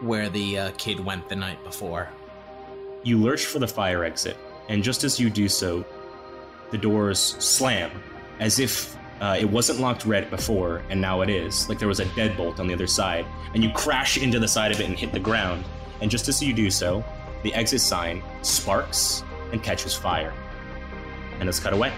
where 0.00 0.28
the 0.28 0.58
uh, 0.58 0.70
kid 0.76 1.00
went 1.00 1.26
the 1.30 1.36
night 1.36 1.64
before. 1.64 2.10
You 3.02 3.18
lurch 3.18 3.46
for 3.46 3.60
the 3.60 3.68
fire 3.68 4.04
exit, 4.04 4.36
and 4.68 4.82
just 4.82 5.04
as 5.04 5.18
you 5.18 5.30
do 5.30 5.48
so, 5.48 5.86
the 6.70 6.78
doors 6.78 7.18
slam 7.18 7.90
as 8.40 8.58
if 8.58 8.96
uh, 9.20 9.36
it 9.38 9.44
wasn't 9.44 9.80
locked 9.80 10.04
red 10.04 10.30
before 10.30 10.82
and 10.90 11.00
now 11.00 11.22
it 11.22 11.28
is. 11.28 11.68
Like 11.68 11.78
there 11.78 11.88
was 11.88 12.00
a 12.00 12.04
deadbolt 12.06 12.60
on 12.60 12.66
the 12.66 12.74
other 12.74 12.86
side, 12.86 13.26
and 13.54 13.62
you 13.62 13.70
crash 13.72 14.16
into 14.16 14.38
the 14.38 14.48
side 14.48 14.72
of 14.72 14.80
it 14.80 14.86
and 14.86 14.96
hit 14.96 15.12
the 15.12 15.20
ground. 15.20 15.64
And 16.00 16.10
just 16.10 16.28
as 16.28 16.42
you 16.42 16.52
do 16.52 16.70
so, 16.70 17.04
the 17.42 17.52
exit 17.54 17.80
sign 17.80 18.22
sparks 18.42 19.22
and 19.52 19.62
catches 19.62 19.94
fire. 19.94 20.32
And 21.40 21.48
it's 21.48 21.60
cut 21.60 21.72
away. 21.72 21.92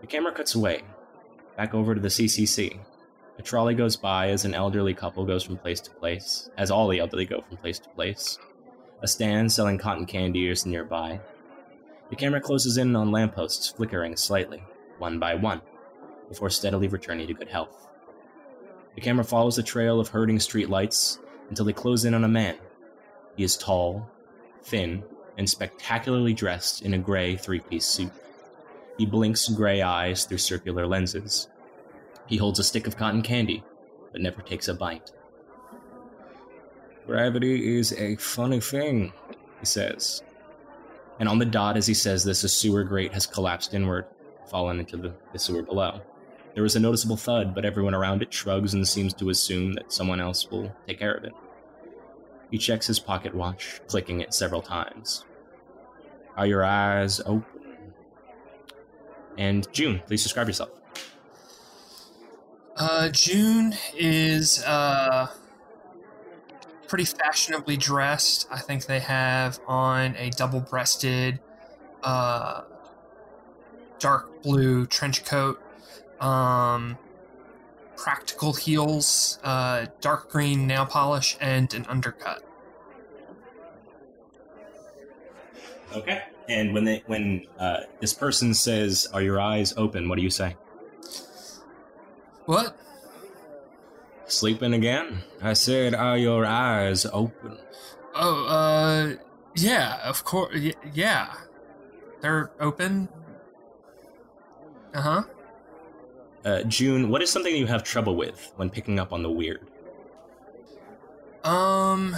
The 0.00 0.06
camera 0.08 0.32
cuts 0.32 0.54
away, 0.54 0.82
back 1.56 1.72
over 1.74 1.94
to 1.94 2.00
the 2.00 2.08
CCC. 2.08 2.78
A 3.38 3.42
trolley 3.42 3.74
goes 3.74 3.96
by 3.96 4.28
as 4.28 4.44
an 4.44 4.54
elderly 4.54 4.94
couple 4.94 5.24
goes 5.24 5.42
from 5.42 5.56
place 5.56 5.80
to 5.80 5.90
place, 5.90 6.48
as 6.56 6.70
all 6.70 6.88
the 6.88 7.00
elderly 7.00 7.26
go 7.26 7.40
from 7.40 7.56
place 7.56 7.78
to 7.80 7.88
place. 7.90 8.38
A 9.02 9.08
stand 9.08 9.50
selling 9.50 9.76
cotton 9.76 10.06
candy 10.06 10.48
is 10.48 10.64
nearby. 10.64 11.20
The 12.10 12.16
camera 12.16 12.40
closes 12.40 12.76
in 12.76 12.94
on 12.94 13.10
lampposts 13.10 13.68
flickering 13.68 14.16
slightly, 14.16 14.62
one 14.98 15.18
by 15.18 15.34
one, 15.34 15.62
before 16.28 16.48
steadily 16.48 16.86
returning 16.86 17.26
to 17.26 17.34
good 17.34 17.48
health. 17.48 17.88
The 18.94 19.00
camera 19.00 19.24
follows 19.24 19.56
the 19.56 19.62
trail 19.62 19.98
of 19.98 20.08
herding 20.08 20.38
streetlights 20.38 21.18
until 21.48 21.64
they 21.64 21.72
close 21.72 22.04
in 22.04 22.14
on 22.14 22.24
a 22.24 22.28
man. 22.28 22.56
He 23.36 23.42
is 23.42 23.56
tall, 23.56 24.08
thin, 24.62 25.02
and 25.36 25.50
spectacularly 25.50 26.32
dressed 26.32 26.82
in 26.82 26.94
a 26.94 26.98
gray 26.98 27.36
three 27.36 27.60
piece 27.60 27.86
suit. 27.86 28.12
He 28.96 29.06
blinks 29.06 29.48
gray 29.48 29.82
eyes 29.82 30.24
through 30.24 30.38
circular 30.38 30.86
lenses. 30.86 31.48
He 32.26 32.36
holds 32.36 32.58
a 32.58 32.64
stick 32.64 32.86
of 32.86 32.96
cotton 32.96 33.22
candy, 33.22 33.62
but 34.12 34.20
never 34.20 34.42
takes 34.42 34.68
a 34.68 34.74
bite. 34.74 35.12
Gravity 37.06 37.76
is 37.76 37.92
a 37.92 38.16
funny 38.16 38.60
thing, 38.60 39.12
he 39.60 39.66
says. 39.66 40.22
And 41.20 41.28
on 41.28 41.38
the 41.38 41.44
dot 41.44 41.76
as 41.76 41.86
he 41.86 41.94
says 41.94 42.24
this, 42.24 42.44
a 42.44 42.48
sewer 42.48 42.82
grate 42.82 43.12
has 43.12 43.26
collapsed 43.26 43.74
inward, 43.74 44.06
fallen 44.46 44.80
into 44.80 44.96
the, 44.96 45.14
the 45.32 45.38
sewer 45.38 45.62
below. 45.62 46.00
There 46.54 46.64
is 46.64 46.76
a 46.76 46.80
noticeable 46.80 47.16
thud, 47.16 47.54
but 47.54 47.64
everyone 47.64 47.94
around 47.94 48.22
it 48.22 48.32
shrugs 48.32 48.74
and 48.74 48.86
seems 48.86 49.12
to 49.14 49.30
assume 49.30 49.74
that 49.74 49.92
someone 49.92 50.20
else 50.20 50.50
will 50.50 50.72
take 50.86 50.98
care 50.98 51.14
of 51.14 51.24
it. 51.24 51.32
He 52.50 52.58
checks 52.58 52.86
his 52.86 53.00
pocket 53.00 53.34
watch, 53.34 53.80
clicking 53.88 54.20
it 54.20 54.32
several 54.32 54.62
times. 54.62 55.24
Are 56.36 56.46
your 56.46 56.64
eyes 56.64 57.20
open? 57.20 57.44
And 59.36 59.66
June, 59.72 60.00
please 60.06 60.22
describe 60.22 60.46
yourself. 60.46 60.70
Uh, 62.76 63.08
June 63.10 63.74
is 63.96 64.62
uh 64.64 65.28
pretty 66.88 67.04
fashionably 67.04 67.76
dressed. 67.76 68.46
I 68.50 68.60
think 68.60 68.86
they 68.86 69.00
have 69.00 69.58
on 69.66 70.14
a 70.16 70.30
double-breasted, 70.30 71.40
uh, 72.02 72.62
dark 73.98 74.42
blue 74.42 74.86
trench 74.86 75.24
coat, 75.24 75.60
um, 76.20 76.98
practical 77.96 78.52
heels, 78.52 79.38
uh, 79.42 79.86
dark 80.00 80.30
green 80.30 80.66
nail 80.66 80.86
polish, 80.86 81.36
and 81.40 81.72
an 81.74 81.86
undercut. 81.88 82.44
Okay. 85.94 86.22
And 86.48 86.74
when 86.74 86.84
they 86.84 87.02
when 87.06 87.46
uh, 87.58 87.80
this 88.00 88.12
person 88.12 88.52
says, 88.52 89.08
"Are 89.12 89.22
your 89.22 89.40
eyes 89.40 89.72
open?" 89.76 90.08
What 90.08 90.16
do 90.16 90.22
you 90.22 90.30
say? 90.30 90.56
What? 92.46 92.76
Sleeping 94.26 94.74
again? 94.74 95.22
I 95.42 95.52
said, 95.52 95.94
"Are 95.94 96.16
your 96.16 96.44
eyes 96.46 97.06
open?" 97.12 97.58
Oh, 98.14 98.46
uh, 98.46 99.16
yeah, 99.54 100.00
of 100.04 100.24
course. 100.24 100.54
Y- 100.54 100.74
yeah, 100.92 101.34
they're 102.20 102.50
open. 102.60 103.08
Uh 104.94 105.00
huh. 105.00 105.22
Uh, 106.44 106.62
June, 106.64 107.08
what 107.08 107.22
is 107.22 107.30
something 107.30 107.54
you 107.56 107.66
have 107.66 107.82
trouble 107.82 108.16
with 108.16 108.52
when 108.56 108.70
picking 108.70 108.98
up 108.98 109.12
on 109.12 109.22
the 109.22 109.30
weird? 109.30 109.66
Um, 111.42 112.14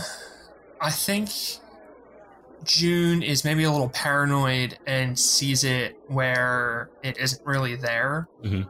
I 0.81 0.91
think 0.91 1.31
June 2.65 3.23
is 3.23 3.45
maybe 3.45 3.65
a 3.65 3.71
little 3.71 3.89
paranoid 3.89 4.79
and 4.87 5.19
sees 5.19 5.65
it 5.65 5.97
where 6.09 6.91
it 7.03 7.19
isn't 7.19 7.45
really 7.47 7.77
there. 7.77 8.29
Mhm. 8.45 8.69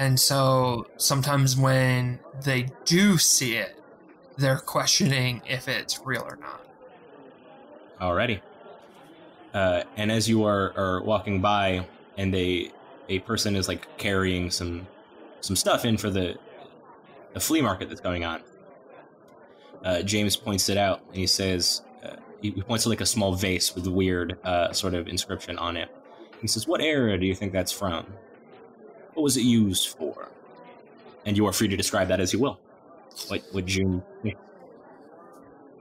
And 0.00 0.18
so 0.18 0.86
sometimes 0.96 1.58
when 1.58 2.20
they 2.42 2.68
do 2.86 3.18
see 3.18 3.56
it, 3.56 3.78
they're 4.38 4.56
questioning 4.56 5.42
if 5.46 5.68
it's 5.68 6.00
real 6.02 6.22
or 6.22 6.36
not. 6.36 6.66
Alrighty. 8.00 8.40
Uh, 9.52 9.82
and 9.98 10.10
as 10.10 10.26
you 10.26 10.44
are, 10.44 10.72
are 10.74 11.02
walking 11.02 11.42
by, 11.42 11.86
and 12.16 12.34
a 12.34 12.70
a 13.10 13.18
person 13.20 13.54
is 13.54 13.68
like 13.68 13.98
carrying 13.98 14.50
some 14.50 14.86
some 15.42 15.54
stuff 15.54 15.84
in 15.84 15.98
for 15.98 16.08
the 16.08 16.38
the 17.34 17.40
flea 17.40 17.60
market 17.60 17.90
that's 17.90 18.00
going 18.00 18.24
on. 18.24 18.40
Uh, 19.84 20.00
James 20.00 20.34
points 20.34 20.70
it 20.70 20.78
out, 20.78 21.02
and 21.08 21.16
he 21.16 21.26
says, 21.26 21.82
uh, 22.02 22.16
he 22.40 22.50
points 22.52 22.84
to 22.84 22.88
like 22.88 23.02
a 23.02 23.06
small 23.06 23.34
vase 23.34 23.74
with 23.74 23.86
weird 23.86 24.38
uh, 24.44 24.72
sort 24.72 24.94
of 24.94 25.08
inscription 25.08 25.58
on 25.58 25.76
it. 25.76 25.94
He 26.40 26.46
says, 26.46 26.66
"What 26.66 26.80
era 26.80 27.18
do 27.18 27.26
you 27.26 27.34
think 27.34 27.52
that's 27.52 27.72
from? 27.72 28.06
What 29.20 29.24
was 29.24 29.36
it 29.36 29.42
used 29.42 29.88
for?" 29.98 30.30
And 31.26 31.36
you 31.36 31.44
are 31.46 31.52
free 31.52 31.68
to 31.68 31.76
describe 31.76 32.08
that 32.08 32.20
as 32.20 32.32
you 32.32 32.38
will. 32.38 32.58
What 33.28 33.42
would 33.52 33.66
June? 33.66 34.02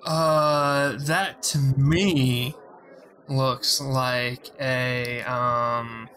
Uh, 0.04 0.98
that 0.98 1.42
to 1.44 1.58
me 1.78 2.54
looks 3.30 3.80
like 3.80 4.50
a 4.60 5.22
um 5.22 6.10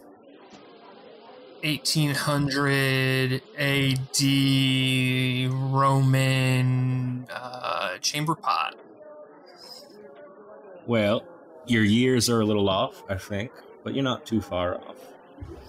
1800 1.63 3.41
AD 3.57 4.21
Roman 5.71 7.25
uh, 7.31 7.97
chamber 7.99 8.35
pot. 8.35 8.75
Well, 10.85 11.23
your 11.67 11.85
years 11.85 12.29
are 12.29 12.41
a 12.41 12.45
little 12.45 12.67
off, 12.67 13.01
I 13.07 13.15
think, 13.15 13.53
but 13.81 13.93
you're 13.93 14.03
not 14.03 14.25
too 14.25 14.41
far 14.41 14.75
off. 14.75 14.97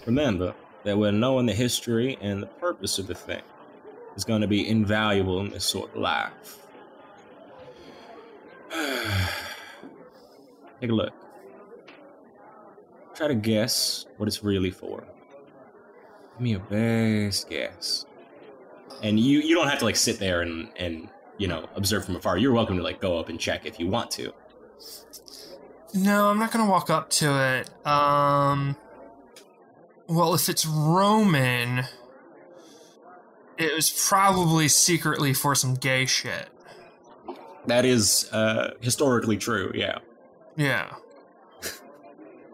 Remember 0.05 0.53
that 0.85 0.97
when 0.97 1.19
knowing 1.19 1.47
the 1.47 1.55
history 1.55 2.17
and 2.21 2.43
the 2.43 2.47
purpose 2.47 2.99
of 2.99 3.07
the 3.07 3.15
thing 3.15 3.43
is 4.17 4.25
going 4.25 4.43
to 4.43 4.47
be 4.47 4.69
invaluable 4.69 5.41
in 5.41 5.51
this 5.51 5.65
sort 5.65 5.91
of 5.95 6.01
life. 6.01 6.59
Take 10.81 10.91
a 10.91 10.95
look. 10.95 11.13
Try 13.15 13.29
to 13.29 13.35
guess 13.35 14.07
what 14.17 14.29
it's 14.29 14.43
really 14.43 14.71
for. 14.71 15.05
Give 16.35 16.41
me 16.41 16.55
a 16.55 16.59
best 16.59 17.49
guess. 17.49 18.07
And 19.03 19.19
you 19.21 19.41
you 19.41 19.55
don't 19.55 19.69
have 19.69 19.79
to 19.81 19.85
like 19.85 19.97
sit 19.97 20.19
there 20.19 20.43
and 20.43 20.69
and 20.77 21.09
you 21.39 21.47
know 21.47 21.69
observe 21.77 22.05
from 22.05 22.17
afar. 22.17 22.39
You're 22.39 22.53
welcome 22.53 22.77
to 22.77 22.83
like 22.83 23.01
go 23.01 23.19
up 23.19 23.29
and 23.29 23.39
check 23.39 23.67
if 23.67 23.79
you 23.79 23.87
want 23.87 24.11
to. 24.13 24.33
No, 25.95 26.29
I'm 26.29 26.39
not 26.39 26.51
gonna 26.51 26.69
walk 26.69 26.91
up 26.91 27.09
to 27.11 27.61
it. 27.61 27.87
Um, 27.87 28.77
well, 30.07 30.35
if 30.35 30.49
it's 30.49 30.67
Roman, 30.67 31.85
it 33.59 33.75
was 33.75 33.91
probably 34.09 34.69
secretly 34.69 35.33
for 35.35 35.55
some 35.55 35.75
gay 35.75 36.07
shit. 36.07 36.49
That 37.67 37.85
is 37.85 38.31
uh, 38.33 38.75
historically 38.81 39.37
true, 39.37 39.73
yeah. 39.75 39.99
Yeah. 40.57 40.95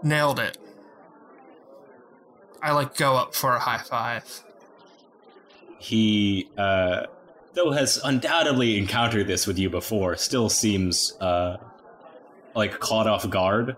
Nailed 0.03 0.39
it. 0.39 0.57
I 2.63 2.73
like 2.73 2.97
go 2.97 3.17
up 3.17 3.35
for 3.35 3.57
a 3.57 3.59
high 3.59 3.79
five. 3.79 4.45
He, 5.79 6.49
uh, 6.59 7.07
though 7.55 7.73
has 7.73 7.99
undoubtedly 8.05 8.79
encountered 8.79 9.27
this 9.27 9.47
with 9.47 9.59
you 9.59 9.71
before, 9.71 10.17
still 10.17 10.49
seems 10.49 11.17
uh, 11.21 11.57
like 12.55 12.79
caught 12.79 13.07
off 13.07 13.29
guard 13.29 13.77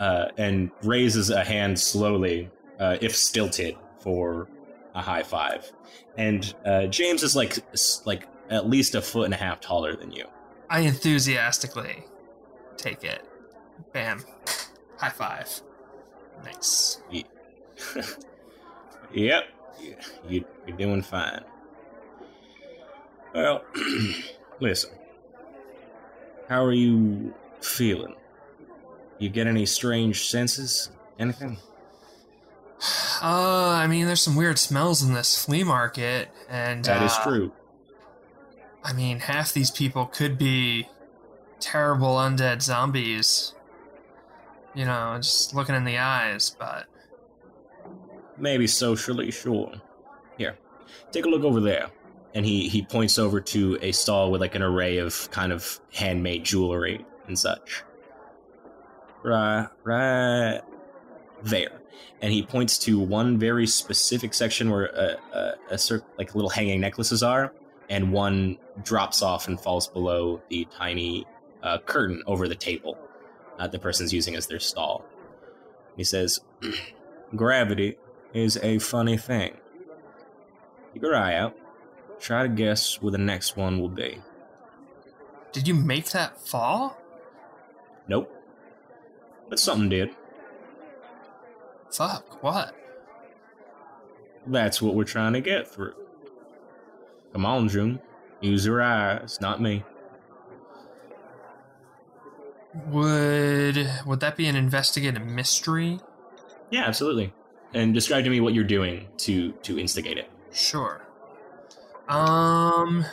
uh, 0.00 0.28
and 0.38 0.70
raises 0.82 1.30
a 1.30 1.44
hand 1.44 1.78
slowly, 1.78 2.48
uh, 2.80 2.96
if 3.00 3.14
stilted, 3.14 3.76
for 4.00 4.48
a 4.94 5.00
high 5.00 5.22
five. 5.22 5.70
And 6.16 6.52
uh, 6.64 6.86
James 6.86 7.22
is 7.22 7.36
like 7.36 7.58
like 8.04 8.26
at 8.48 8.68
least 8.68 8.96
a 8.96 9.02
foot 9.02 9.26
and 9.26 9.34
a 9.34 9.36
half 9.36 9.60
taller 9.60 9.94
than 9.94 10.10
you. 10.10 10.24
I 10.68 10.80
enthusiastically 10.80 12.04
take 12.76 13.04
it. 13.04 13.24
Bam. 13.92 14.24
High 14.96 15.10
five. 15.10 15.62
Nice. 16.44 17.02
Yep, 19.12 19.44
you, 20.28 20.44
you're 20.66 20.76
doing 20.76 21.02
fine. 21.02 21.42
Well, 23.34 23.64
listen. 24.60 24.90
How 26.48 26.64
are 26.64 26.72
you 26.72 27.34
feeling? 27.60 28.14
You 29.18 29.28
get 29.28 29.46
any 29.46 29.66
strange 29.66 30.28
senses? 30.28 30.90
Anything? 31.18 31.58
Uh, 33.22 33.68
I 33.76 33.86
mean, 33.86 34.06
there's 34.06 34.22
some 34.22 34.36
weird 34.36 34.58
smells 34.58 35.02
in 35.02 35.12
this 35.12 35.42
flea 35.42 35.64
market, 35.64 36.30
and 36.48 36.84
That 36.84 37.02
is 37.02 37.12
uh, 37.12 37.22
true. 37.24 37.52
I 38.82 38.94
mean, 38.94 39.18
half 39.20 39.52
these 39.52 39.70
people 39.70 40.06
could 40.06 40.38
be 40.38 40.88
terrible 41.58 42.16
undead 42.16 42.62
zombies. 42.62 43.54
You 44.74 44.86
know, 44.86 45.16
just 45.20 45.54
looking 45.54 45.74
in 45.74 45.84
the 45.84 45.98
eyes, 45.98 46.56
but 46.58 46.86
Maybe 48.38 48.66
socially, 48.66 49.30
sure. 49.30 49.72
Here, 50.38 50.56
take 51.12 51.26
a 51.26 51.28
look 51.28 51.42
over 51.42 51.60
there. 51.60 51.90
And 52.32 52.46
he, 52.46 52.68
he 52.68 52.82
points 52.82 53.18
over 53.18 53.40
to 53.40 53.76
a 53.82 53.92
stall 53.92 54.30
with 54.30 54.40
like 54.40 54.54
an 54.54 54.62
array 54.62 54.98
of 54.98 55.30
kind 55.32 55.52
of 55.52 55.80
handmade 55.92 56.44
jewelry 56.44 57.04
and 57.26 57.38
such. 57.38 57.82
Right, 59.22 59.68
right 59.84 60.62
there. 61.42 61.80
and 62.22 62.32
he 62.32 62.42
points 62.42 62.76
to 62.78 62.98
one 62.98 63.38
very 63.38 63.66
specific 63.66 64.34
section 64.34 64.70
where 64.70 64.86
a, 64.86 65.16
a, 65.32 65.54
a 65.70 65.78
cir- 65.78 66.02
like 66.18 66.34
little 66.34 66.50
hanging 66.50 66.80
necklaces 66.80 67.22
are, 67.22 67.52
and 67.88 68.12
one 68.12 68.58
drops 68.84 69.22
off 69.22 69.48
and 69.48 69.58
falls 69.60 69.86
below 69.88 70.40
the 70.50 70.66
tiny 70.76 71.26
uh, 71.62 71.78
curtain 71.78 72.22
over 72.26 72.46
the 72.48 72.54
table 72.54 72.96
uh, 73.58 73.66
the 73.68 73.78
person's 73.78 74.12
using 74.12 74.34
as 74.34 74.46
their 74.46 74.60
stall. 74.60 75.04
He 75.96 76.04
says, 76.04 76.40
"Gravity 77.36 77.96
is 78.32 78.56
a 78.62 78.78
funny 78.78 79.16
thing. 79.16 79.56
Keep 80.94 81.02
your 81.02 81.16
eye 81.16 81.34
out. 81.34 81.56
Try 82.18 82.42
to 82.42 82.48
guess 82.48 83.00
where 83.02 83.12
the 83.12 83.18
next 83.18 83.56
one 83.56 83.80
will 83.80 83.88
be." 83.88 84.20
Did 85.52 85.66
you 85.66 85.74
make 85.74 86.10
that 86.10 86.40
fall? 86.40 86.96
Nope. 88.08 88.30
But 89.48 89.58
something 89.58 89.88
did. 89.88 90.10
Fuck, 91.92 92.42
what? 92.42 92.74
That's 94.46 94.80
what 94.80 94.94
we're 94.94 95.04
trying 95.04 95.32
to 95.34 95.40
get 95.40 95.68
through. 95.68 95.94
Come 97.32 97.46
on, 97.46 97.68
June. 97.68 98.00
Use 98.40 98.64
your 98.64 98.80
eyes, 98.82 99.38
not 99.40 99.60
me. 99.60 99.84
Would 102.86 103.90
would 104.06 104.20
that 104.20 104.36
be 104.36 104.46
an 104.46 104.56
investigative 104.56 105.26
mystery? 105.26 106.00
Yeah, 106.70 106.84
absolutely. 106.84 107.32
And 107.74 107.92
describe 107.92 108.24
to 108.24 108.30
me 108.30 108.40
what 108.40 108.54
you're 108.54 108.64
doing 108.64 109.08
to 109.18 109.52
to 109.52 109.78
instigate 109.78 110.18
it. 110.18 110.30
Sure. 110.52 111.02
Um 112.08 113.04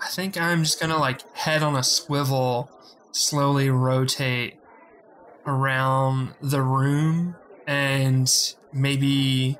I 0.00 0.08
think 0.10 0.38
I'm 0.40 0.62
just 0.62 0.78
gonna 0.78 0.98
like 0.98 1.22
head 1.36 1.62
on 1.62 1.74
a 1.74 1.82
swivel, 1.82 2.70
slowly 3.10 3.70
rotate 3.70 4.58
around 5.46 6.34
the 6.42 6.60
room 6.62 7.34
and 7.68 8.54
maybe 8.72 9.58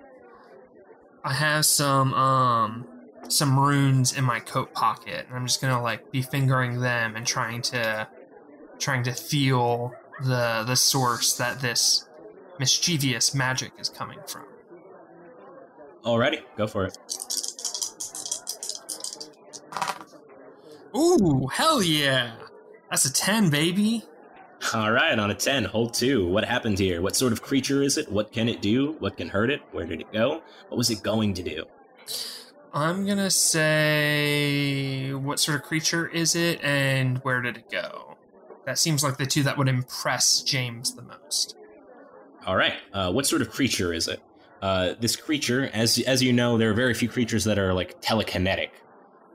I 1.23 1.35
have 1.35 1.67
some 1.67 2.15
um 2.15 2.89
some 3.29 3.61
runes 3.61 4.17
in 4.17 4.25
my 4.25 4.41
coat 4.41 4.73
pocket 4.73 5.27
and 5.29 5.37
I'm 5.37 5.47
just 5.47 5.61
gonna 5.61 5.83
like 5.83 6.11
be 6.11 6.23
fingering 6.23 6.81
them 6.81 7.15
and 7.15 7.27
trying 7.27 7.61
to 7.63 8.09
trying 8.79 9.03
to 9.05 9.13
feel 9.13 9.93
the 10.25 10.65
the 10.67 10.75
source 10.75 11.37
that 11.37 11.61
this 11.61 12.09
mischievous 12.59 13.35
magic 13.35 13.73
is 13.79 13.91
coming 13.91 14.19
from. 14.27 14.47
Alrighty, 16.03 16.41
go 16.57 16.67
for 16.67 16.87
it. 16.87 16.97
Ooh, 20.97 21.49
hell 21.53 21.83
yeah! 21.83 22.33
That's 22.91 23.05
a 23.05 23.13
10, 23.13 23.51
baby. 23.51 24.05
All 24.75 24.91
right, 24.91 25.19
on 25.19 25.31
a 25.31 25.35
10, 25.35 25.65
hold 25.65 25.95
two. 25.95 26.27
What 26.27 26.45
happened 26.45 26.79
here? 26.79 27.01
What 27.01 27.17
sort 27.17 27.33
of 27.33 27.41
creature 27.43 27.83
is 27.83 27.97
it? 27.97 28.11
What 28.11 28.33
can 28.33 28.49
it 28.49 28.61
do? 28.61 28.97
What 28.99 29.17
can 29.17 29.29
hurt 29.29 29.51
it? 29.51 29.63
Where 29.73 29.87
did 29.87 30.01
it 30.01 30.13
go? 30.13 30.43
What 30.69 30.77
was 30.77 30.91
it 30.91 31.03
going 31.03 31.33
to 31.35 31.43
do? 31.43 31.65
I'm 32.73 33.07
gonna 33.07 33.31
say 33.31 35.15
what 35.15 35.41
sort 35.41 35.61
of 35.61 35.65
creature 35.65 36.07
is 36.07 36.35
it 36.37 36.63
and 36.63 37.19
where 37.19 37.41
did 37.41 37.57
it 37.57 37.71
go? 37.71 38.17
That 38.67 38.79
seems 38.79 39.03
like 39.03 39.17
the 39.17 39.27
two 39.27 39.43
that 39.45 39.57
would 39.57 39.69
impress 39.69 40.43
James 40.43 40.95
the 40.95 41.03
most. 41.03 41.57
All 42.47 42.57
right, 42.57 42.75
uh, 42.93 43.11
what 43.11 43.27
sort 43.27 43.41
of 43.41 43.51
creature 43.51 43.95
is 43.95 44.07
it? 44.07 44.21
Uh, 44.61 44.95
this 45.01 45.17
creature, 45.17 45.71
as 45.73 45.99
as 46.01 46.23
you 46.23 46.33
know, 46.33 46.59
there 46.59 46.71
are 46.71 46.75
very 46.75 46.93
few 46.93 47.09
creatures 47.09 47.45
that 47.45 47.59
are 47.59 47.73
like 47.73 48.03
telekinetic, 48.03 48.71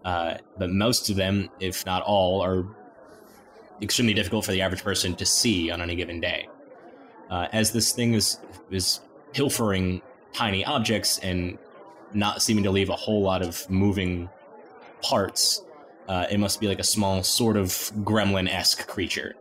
uh, 0.05 0.35
but 0.57 0.69
most 0.69 1.09
of 1.09 1.15
them, 1.15 1.49
if 1.59 1.85
not 1.85 2.03
all, 2.03 2.41
are 2.41 2.65
extremely 3.81 4.13
difficult 4.13 4.45
for 4.45 4.51
the 4.51 4.61
average 4.61 4.83
person 4.83 5.15
to 5.15 5.25
see 5.25 5.71
on 5.71 5.81
any 5.81 5.95
given 5.95 6.19
day. 6.19 6.47
Uh, 7.29 7.47
as 7.51 7.71
this 7.71 7.91
thing 7.91 8.13
is 8.13 8.39
is 8.69 9.01
pilfering 9.33 10.01
tiny 10.33 10.63
objects 10.65 11.19
and 11.19 11.57
not 12.13 12.41
seeming 12.41 12.63
to 12.63 12.71
leave 12.71 12.89
a 12.89 12.95
whole 12.95 13.21
lot 13.21 13.41
of 13.41 13.67
moving 13.69 14.29
parts, 15.01 15.63
uh, 16.07 16.25
it 16.29 16.39
must 16.39 16.59
be 16.59 16.67
like 16.67 16.79
a 16.79 16.83
small 16.83 17.23
sort 17.23 17.57
of 17.57 17.69
gremlin 18.03 18.47
esque 18.49 18.87
creature, 18.87 19.35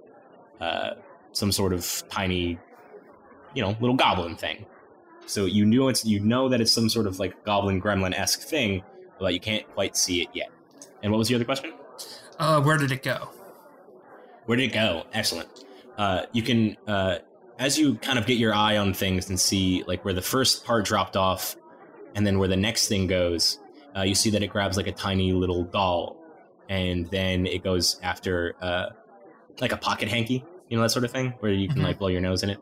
uh, 0.61 0.93
some 1.33 1.53
sort 1.53 1.73
of 1.73 2.03
tiny, 2.09 2.59
you 3.55 3.63
know, 3.63 3.77
little 3.81 3.97
goblin 3.97 4.37
thing. 4.37 4.65
So 5.27 5.45
you 5.47 5.65
know 5.65 5.89
it's 5.89 6.05
you 6.05 6.21
know 6.21 6.49
that 6.49 6.61
it's 6.61 6.73
some 6.73 6.89
sort 6.89 7.07
of 7.07 7.19
like 7.19 7.45
goblin 7.45 7.81
gremlin 7.81 8.15
esque 8.15 8.41
thing, 8.41 8.83
but 9.19 9.35
you 9.35 9.41
can't 9.41 9.69
quite 9.75 9.97
see 9.97 10.23
it 10.23 10.29
yet. 10.33 10.51
And 11.03 11.13
what 11.13 11.19
was 11.19 11.29
the 11.29 11.35
other 11.35 11.45
question? 11.45 11.73
Uh, 12.39 12.61
where 12.61 12.77
did 12.77 12.93
it 12.93 13.03
go? 13.03 13.29
Where 14.47 14.57
did 14.57 14.71
it 14.71 14.73
go? 14.75 15.05
Excellent. 15.13 15.49
Uh, 15.97 16.23
you 16.33 16.43
can, 16.43 16.77
uh, 16.87 17.19
as 17.59 17.79
you 17.79 17.95
kind 17.97 18.19
of 18.19 18.27
get 18.27 18.39
your 18.39 18.55
eye 18.55 18.77
on 18.77 18.93
things 18.95 19.29
and 19.29 19.39
see 19.39 19.85
like 19.87 20.05
where 20.05 20.15
the 20.15 20.23
first 20.23 20.65
part 20.65 20.85
dropped 20.85 21.17
off, 21.17 21.57
and 22.15 22.27
then 22.27 22.39
where 22.39 22.49
the 22.49 22.57
next 22.57 22.89
thing 22.89 23.07
goes, 23.07 23.59
uh, 23.97 24.03
you 24.03 24.15
see 24.15 24.31
that 24.31 24.43
it 24.43 24.49
grabs 24.49 24.77
like 24.77 24.87
a 24.87 24.93
tiny 24.93 25.33
little 25.33 25.65
doll, 25.65 26.17
and 26.69 27.07
then 27.11 27.47
it 27.47 27.63
goes 27.63 28.01
after 28.03 28.55
uh, 28.61 28.87
like 29.61 29.73
a 29.73 29.77
pocket 29.77 30.09
hanky, 30.09 30.45
you 30.69 30.77
know 30.77 30.83
that 30.83 30.91
sort 30.91 31.05
of 31.05 31.11
thing, 31.11 31.35
where 31.41 31.53
you 31.53 31.69
can 31.69 31.83
Mhm. 31.83 31.85
like 31.85 31.99
blow 31.99 32.09
your 32.09 32.21
nose 32.21 32.43
in 32.43 32.51
it, 32.51 32.59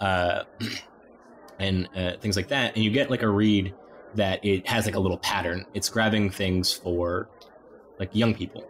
uh, 0.00 0.42
and 1.58 1.88
uh, 1.96 2.12
things 2.20 2.36
like 2.36 2.48
that. 2.48 2.74
And 2.74 2.84
you 2.84 2.90
get 2.90 3.10
like 3.10 3.22
a 3.22 3.28
read 3.28 3.74
that 4.14 4.44
it 4.44 4.66
has 4.68 4.86
like 4.86 4.94
a 4.96 5.00
little 5.00 5.18
pattern. 5.18 5.64
It's 5.74 5.88
grabbing 5.88 6.30
things 6.30 6.72
for 6.72 7.28
like 7.98 8.10
young 8.14 8.34
people 8.34 8.68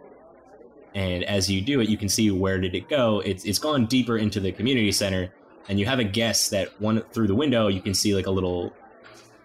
and 0.97 1.23
as 1.25 1.47
you 1.49 1.61
do 1.61 1.79
it 1.79 1.87
you 1.87 1.95
can 1.97 2.09
see 2.09 2.31
where 2.31 2.59
did 2.59 2.73
it 2.73 2.89
go 2.89 3.21
it's 3.23 3.45
it's 3.45 3.59
gone 3.59 3.85
deeper 3.85 4.17
into 4.17 4.39
the 4.39 4.51
community 4.51 4.91
center 4.91 5.31
and 5.69 5.79
you 5.79 5.85
have 5.85 5.99
a 5.99 6.03
guess 6.03 6.49
that 6.49 6.69
one 6.81 7.01
through 7.11 7.27
the 7.27 7.35
window 7.35 7.67
you 7.67 7.81
can 7.81 7.93
see 7.93 8.15
like 8.15 8.25
a 8.25 8.31
little 8.31 8.73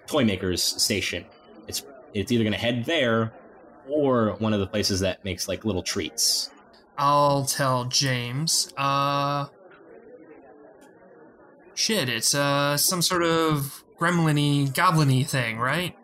toy 0.07 0.25
maker's 0.25 0.63
station 0.63 1.25
it's 1.69 1.85
it's 2.15 2.33
either 2.33 2.43
going 2.43 2.53
to 2.53 2.59
head 2.59 2.85
there 2.87 3.33
or 3.87 4.31
one 4.39 4.55
of 4.55 4.61
the 4.61 4.67
places 4.67 5.01
that 5.01 5.23
makes 5.25 5.47
like 5.47 5.65
little 5.65 5.83
treats 5.83 6.49
I'll 6.99 7.47
tell 7.47 7.87
James. 7.87 8.71
Uh, 8.77 9.47
shit, 11.75 12.09
it's 12.11 12.35
uh 12.35 12.77
some 12.77 13.01
sort 13.01 13.23
of 13.23 13.83
gremlin-y, 13.99 14.71
goblin-y 14.73 15.25
thing, 15.25 15.59
right? 15.59 15.97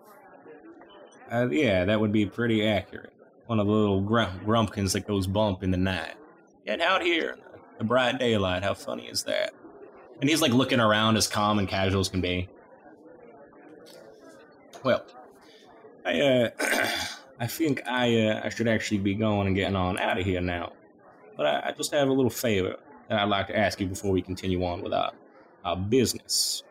uh, 1.31 1.47
yeah 1.51 1.85
that 1.85 2.01
would 2.01 2.11
be 2.11 2.25
pretty 2.25 2.67
accurate 2.67 3.13
one 3.49 3.59
of 3.59 3.67
the 3.67 3.73
little 3.73 4.03
grum- 4.03 4.41
grumpkins 4.45 4.93
that 4.93 5.07
goes 5.07 5.27
bump 5.27 5.63
in 5.63 5.71
the 5.71 5.79
night. 5.79 6.15
Get 6.67 6.83
out 6.83 7.03
here 7.03 7.31
in 7.31 7.39
the, 7.41 7.59
the 7.79 7.85
bright 7.85 8.19
daylight. 8.19 8.63
How 8.63 8.75
funny 8.75 9.09
is 9.09 9.23
that? 9.25 9.55
And 10.21 10.29
he's 10.29 10.43
like 10.43 10.53
looking 10.53 10.81
around 10.81 11.17
as 11.17 11.27
calm 11.27 11.59
and 11.59 11.67
casual 11.67 12.01
as 12.01 12.09
can 12.11 12.21
be. 12.21 12.49
Well 14.85 15.03
i 16.05 16.21
uh 16.21 16.51
i 17.41 17.47
think 17.47 17.83
i 17.87 18.23
uh 18.23 18.41
i 18.45 18.49
should 18.49 18.69
actually 18.69 18.99
be 18.99 19.15
going 19.15 19.47
and 19.47 19.57
getting 19.57 19.77
on 19.77 19.99
out 19.99 20.19
of 20.19 20.25
here 20.25 20.41
now. 20.41 20.73
But 21.37 21.47
i, 21.47 21.69
I 21.69 21.73
just 21.73 21.93
have 21.93 22.09
a 22.09 22.13
little 22.13 22.31
favor 22.31 22.77
that 23.09 23.19
i'd 23.19 23.29
like 23.29 23.49
to 23.49 23.59
ask 23.59 23.81
you 23.81 23.87
before 23.87 24.13
we 24.13 24.23
continue 24.23 24.63
on 24.65 24.83
with 24.83 24.93
our 24.93 25.13
our 25.65 25.77
business. 25.77 26.63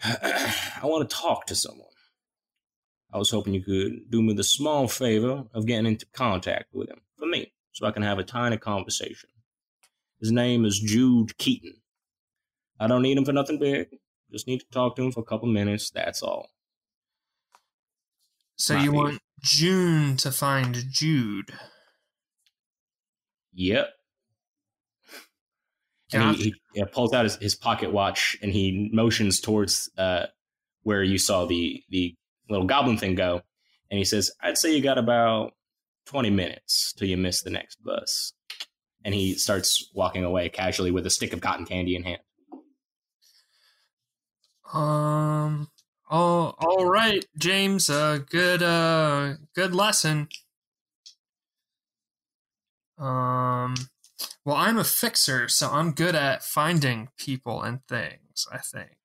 I 0.04 0.80
want 0.84 1.08
to 1.08 1.16
talk 1.16 1.46
to 1.46 1.54
someone 1.54 1.88
I 3.14 3.18
was 3.18 3.30
hoping 3.30 3.54
you 3.54 3.62
could 3.62 4.10
do 4.10 4.20
me 4.20 4.34
the 4.34 4.42
small 4.42 4.88
favor 4.88 5.44
of 5.54 5.66
getting 5.66 5.86
into 5.86 6.04
contact 6.12 6.74
with 6.74 6.90
him 6.90 7.00
for 7.16 7.26
me 7.26 7.52
so 7.70 7.86
I 7.86 7.92
can 7.92 8.02
have 8.02 8.18
a 8.18 8.24
tiny 8.24 8.56
conversation. 8.56 9.30
His 10.20 10.32
name 10.32 10.64
is 10.64 10.80
Jude 10.80 11.38
Keaton. 11.38 11.76
I 12.80 12.88
don't 12.88 13.02
need 13.02 13.16
him 13.16 13.24
for 13.24 13.32
nothing 13.32 13.60
big. 13.60 13.86
Just 14.32 14.48
need 14.48 14.58
to 14.60 14.66
talk 14.72 14.96
to 14.96 15.02
him 15.02 15.12
for 15.12 15.20
a 15.20 15.24
couple 15.24 15.46
minutes. 15.46 15.90
That's 15.90 16.24
all. 16.24 16.48
So 18.56 18.74
Might 18.74 18.84
you 18.84 18.90
be. 18.90 18.96
want 18.96 19.18
June 19.42 20.16
to 20.16 20.32
find 20.32 20.74
Jude. 20.90 21.52
Yep. 23.52 23.90
And 26.12 26.36
he, 26.36 26.42
he 26.42 26.54
yeah, 26.74 26.84
pulls 26.92 27.12
out 27.12 27.24
his, 27.24 27.36
his 27.36 27.54
pocket 27.54 27.92
watch 27.92 28.36
and 28.42 28.52
he 28.52 28.90
motions 28.92 29.40
towards 29.40 29.88
uh, 29.96 30.26
where 30.82 31.04
you 31.04 31.18
saw 31.18 31.44
the, 31.44 31.82
the 31.90 32.16
little 32.48 32.66
goblin 32.66 32.98
thing 32.98 33.14
go. 33.14 33.42
And 33.90 33.98
he 33.98 34.04
says, 34.04 34.30
I'd 34.42 34.58
say 34.58 34.74
you 34.74 34.82
got 34.82 34.98
about 34.98 35.52
20 36.06 36.30
minutes 36.30 36.92
till 36.96 37.08
you 37.08 37.16
miss 37.16 37.42
the 37.42 37.50
next 37.50 37.82
bus. 37.82 38.32
And 39.04 39.14
he 39.14 39.34
starts 39.34 39.90
walking 39.94 40.24
away 40.24 40.48
casually 40.48 40.90
with 40.90 41.06
a 41.06 41.10
stick 41.10 41.32
of 41.32 41.40
cotton 41.40 41.66
candy 41.66 41.94
in 41.94 42.04
hand. 42.04 42.20
Um. 44.72 45.68
Oh, 46.10 46.54
all 46.58 46.86
right, 46.86 47.24
James. 47.38 47.88
Uh, 47.88 48.18
good. 48.28 48.62
Uh, 48.62 49.34
good 49.54 49.74
lesson. 49.74 50.28
Um. 52.98 53.74
Well, 54.44 54.56
I'm 54.56 54.78
a 54.78 54.84
fixer, 54.84 55.48
so 55.48 55.70
I'm 55.70 55.92
good 55.92 56.14
at 56.14 56.42
finding 56.42 57.08
people 57.16 57.62
and 57.62 57.86
things. 57.86 58.46
I 58.50 58.58
think. 58.58 58.96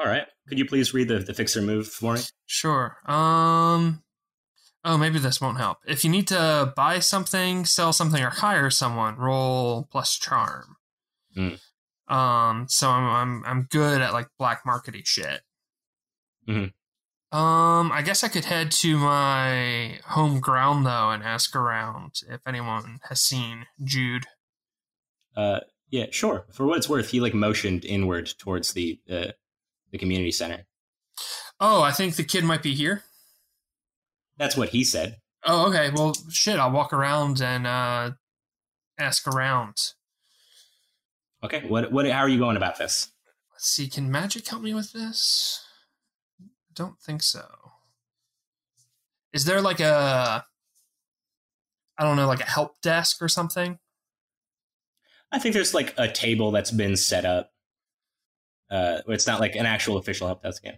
All 0.00 0.06
right. 0.06 0.24
Could 0.48 0.58
you 0.58 0.64
please 0.64 0.94
read 0.94 1.08
the, 1.08 1.18
the 1.18 1.34
fixer 1.34 1.60
move 1.60 1.86
for 1.86 2.14
me? 2.14 2.20
Sure. 2.46 2.96
Um. 3.06 4.02
Oh, 4.82 4.96
maybe 4.96 5.18
this 5.18 5.42
won't 5.42 5.58
help. 5.58 5.76
If 5.86 6.04
you 6.04 6.10
need 6.10 6.26
to 6.28 6.72
buy 6.74 7.00
something, 7.00 7.66
sell 7.66 7.92
something, 7.92 8.22
or 8.22 8.30
hire 8.30 8.70
someone, 8.70 9.16
roll 9.16 9.86
plus 9.92 10.16
charm. 10.16 10.76
Hmm. 11.34 12.12
Um, 12.12 12.66
so 12.68 12.88
I'm 12.88 13.04
I'm 13.04 13.44
I'm 13.44 13.68
good 13.70 14.00
at 14.00 14.14
like 14.14 14.28
black 14.38 14.64
markety 14.64 15.06
shit. 15.06 15.42
Mhm. 16.48 16.72
Um, 17.32 17.92
I 17.92 18.02
guess 18.02 18.24
I 18.24 18.28
could 18.28 18.46
head 18.46 18.70
to 18.72 18.96
my 18.96 20.00
home 20.06 20.40
ground 20.40 20.86
though 20.86 21.10
and 21.10 21.22
ask 21.22 21.54
around 21.54 22.14
if 22.28 22.40
anyone 22.46 23.00
has 23.08 23.20
seen 23.20 23.66
Jude. 23.84 24.24
Uh, 25.36 25.60
yeah, 25.90 26.06
sure. 26.10 26.46
For 26.52 26.66
what 26.66 26.78
it's 26.78 26.88
worth, 26.88 27.10
he 27.10 27.20
like 27.20 27.34
motioned 27.34 27.84
inward 27.84 28.32
towards 28.38 28.72
the 28.72 28.98
uh, 29.08 29.32
the 29.90 29.98
community 29.98 30.30
center. 30.30 30.66
Oh, 31.58 31.82
I 31.82 31.92
think 31.92 32.16
the 32.16 32.24
kid 32.24 32.44
might 32.44 32.62
be 32.62 32.74
here. 32.74 33.04
That's 34.38 34.56
what 34.56 34.70
he 34.70 34.84
said. 34.84 35.16
Oh, 35.44 35.68
okay. 35.68 35.90
Well, 35.94 36.14
shit. 36.30 36.58
I'll 36.58 36.70
walk 36.70 36.92
around 36.92 37.40
and 37.40 37.66
uh, 37.66 38.12
ask 38.98 39.26
around. 39.26 39.76
Okay, 41.42 41.64
what 41.66 41.90
what? 41.92 42.06
How 42.06 42.20
are 42.20 42.28
you 42.28 42.38
going 42.38 42.56
about 42.56 42.78
this? 42.78 43.10
Let's 43.52 43.68
see. 43.68 43.88
Can 43.88 44.10
magic 44.10 44.46
help 44.46 44.62
me 44.62 44.74
with 44.74 44.92
this? 44.92 45.64
I 46.40 46.46
don't 46.74 46.98
think 46.98 47.22
so. 47.22 47.44
Is 49.32 49.44
there 49.44 49.60
like 49.60 49.80
a, 49.80 50.44
I 51.96 52.04
don't 52.04 52.16
know, 52.16 52.26
like 52.26 52.40
a 52.40 52.50
help 52.50 52.80
desk 52.82 53.22
or 53.22 53.28
something? 53.28 53.78
I 55.32 55.38
think 55.38 55.54
there's 55.54 55.74
like 55.74 55.94
a 55.96 56.10
table 56.10 56.50
that's 56.50 56.72
been 56.72 56.96
set 56.96 57.24
up. 57.24 57.52
Uh, 58.70 59.00
it's 59.08 59.26
not 59.26 59.40
like 59.40 59.56
an 59.56 59.66
actual 59.66 59.96
official 59.96 60.26
help 60.26 60.42
desk. 60.42 60.62
game. 60.62 60.76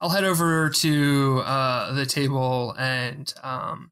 I'll 0.00 0.10
head 0.10 0.24
over 0.24 0.70
to 0.70 1.42
uh, 1.44 1.92
the 1.92 2.06
table 2.06 2.74
and 2.78 3.32
um, 3.42 3.90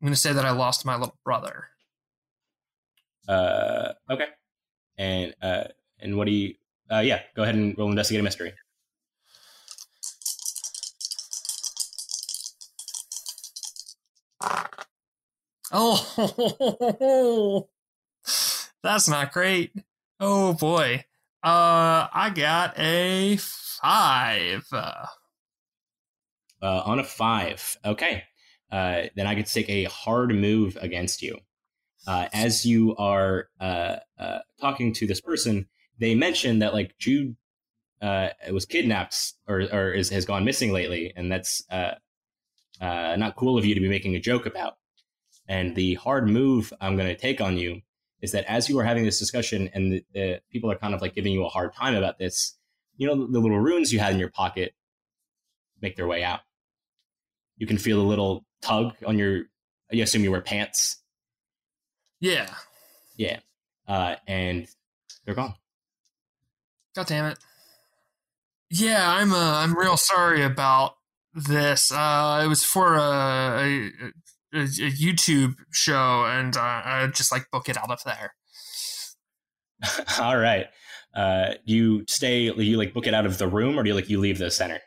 I'm 0.00 0.06
going 0.06 0.14
to 0.14 0.20
say 0.20 0.32
that 0.32 0.44
I 0.44 0.50
lost 0.50 0.84
my 0.84 0.96
little 0.96 1.16
brother. 1.24 1.68
Uh, 3.28 3.92
okay. 4.10 4.26
And 4.98 5.34
uh, 5.40 5.64
and 6.00 6.16
what 6.16 6.26
do 6.26 6.32
you? 6.32 6.54
Uh, 6.90 6.98
yeah, 7.00 7.20
go 7.36 7.42
ahead 7.42 7.54
and 7.54 7.76
roll 7.78 7.90
investigate 7.90 8.20
a 8.20 8.24
mystery. 8.24 8.52
Oh, 15.72 17.68
that's 18.82 19.08
not 19.08 19.32
great. 19.32 19.72
Oh 20.18 20.54
boy. 20.54 21.04
Uh, 21.42 22.06
I 22.12 22.30
got 22.34 22.78
a 22.78 23.36
five. 23.38 24.64
Uh, 24.72 25.06
on 26.62 26.98
a 26.98 27.04
five. 27.04 27.78
Okay. 27.84 28.24
Uh, 28.70 29.04
then 29.16 29.26
I 29.26 29.34
get 29.34 29.46
to 29.46 29.54
take 29.54 29.70
a 29.70 29.84
hard 29.84 30.34
move 30.34 30.76
against 30.80 31.22
you. 31.22 31.38
Uh, 32.06 32.28
as 32.32 32.64
you 32.66 32.94
are 32.96 33.48
uh, 33.60 33.96
uh, 34.18 34.38
talking 34.60 34.92
to 34.94 35.06
this 35.06 35.20
person, 35.20 35.66
they 35.98 36.14
mentioned 36.14 36.62
that 36.62 36.74
like 36.74 36.96
Jude 36.98 37.36
uh, 38.02 38.28
was 38.52 38.66
kidnapped 38.66 39.34
or, 39.48 39.62
or 39.72 39.92
is, 39.92 40.10
has 40.10 40.24
gone 40.24 40.44
missing 40.44 40.72
lately, 40.72 41.12
and 41.16 41.30
that's 41.30 41.62
uh, 41.70 41.94
uh, 42.80 43.16
not 43.16 43.36
cool 43.36 43.58
of 43.58 43.64
you 43.64 43.74
to 43.74 43.80
be 43.80 43.88
making 43.88 44.14
a 44.14 44.20
joke 44.20 44.46
about. 44.46 44.76
And 45.48 45.74
the 45.74 45.94
hard 45.94 46.28
move 46.28 46.72
I'm 46.80 46.96
going 46.96 47.08
to 47.08 47.16
take 47.16 47.40
on 47.40 47.58
you 47.58 47.80
is 48.22 48.32
that 48.32 48.44
as 48.44 48.68
you 48.68 48.78
are 48.78 48.84
having 48.84 49.04
this 49.04 49.18
discussion 49.18 49.70
and 49.72 49.92
the, 49.92 50.04
the 50.12 50.40
people 50.50 50.70
are 50.70 50.76
kind 50.76 50.94
of 50.94 51.00
like 51.00 51.14
giving 51.14 51.32
you 51.32 51.44
a 51.44 51.48
hard 51.48 51.72
time 51.74 51.94
about 51.94 52.18
this, 52.18 52.56
you 52.96 53.06
know, 53.06 53.14
the 53.14 53.38
little 53.38 53.58
runes 53.58 53.92
you 53.92 53.98
had 53.98 54.12
in 54.12 54.18
your 54.18 54.30
pocket 54.30 54.74
make 55.80 55.96
their 55.96 56.06
way 56.06 56.22
out. 56.22 56.40
You 57.56 57.66
can 57.66 57.78
feel 57.78 58.00
a 58.00 58.02
little 58.02 58.44
tug 58.62 58.94
on 59.06 59.18
your, 59.18 59.44
I 59.92 59.96
assume 59.96 60.22
you 60.22 60.30
wear 60.30 60.40
pants. 60.40 61.02
yeah. 62.20 62.54
Yeah. 63.16 63.40
Uh, 63.86 64.16
and 64.26 64.66
they're 65.24 65.34
gone. 65.34 65.54
God 66.94 67.06
damn 67.06 67.26
it. 67.26 67.38
Yeah, 68.70 69.12
I'm 69.12 69.32
uh, 69.32 69.58
I'm 69.58 69.76
real 69.76 69.96
sorry 69.96 70.42
about 70.42 70.94
this. 71.34 71.90
Uh, 71.90 72.40
it 72.44 72.48
was 72.48 72.62
for 72.64 72.94
a, 72.94 73.00
a, 73.00 73.90
a, 74.52 74.60
a 74.60 74.90
YouTube 74.90 75.54
show, 75.72 76.24
and 76.26 76.56
uh, 76.56 76.60
I 76.60 77.08
just 77.12 77.32
like 77.32 77.50
book 77.50 77.68
it 77.68 77.76
out 77.76 77.90
of 77.90 78.02
there. 78.04 78.34
All 80.20 80.36
right. 80.36 80.66
Uh, 81.14 81.54
you 81.64 82.04
stay, 82.08 82.42
you 82.42 82.76
like 82.76 82.94
book 82.94 83.06
it 83.06 83.14
out 83.14 83.26
of 83.26 83.38
the 83.38 83.48
room 83.48 83.78
or 83.78 83.82
do 83.82 83.88
you 83.88 83.94
like, 83.94 84.08
you 84.08 84.20
leave 84.20 84.38
the 84.38 84.50
center? 84.50 84.80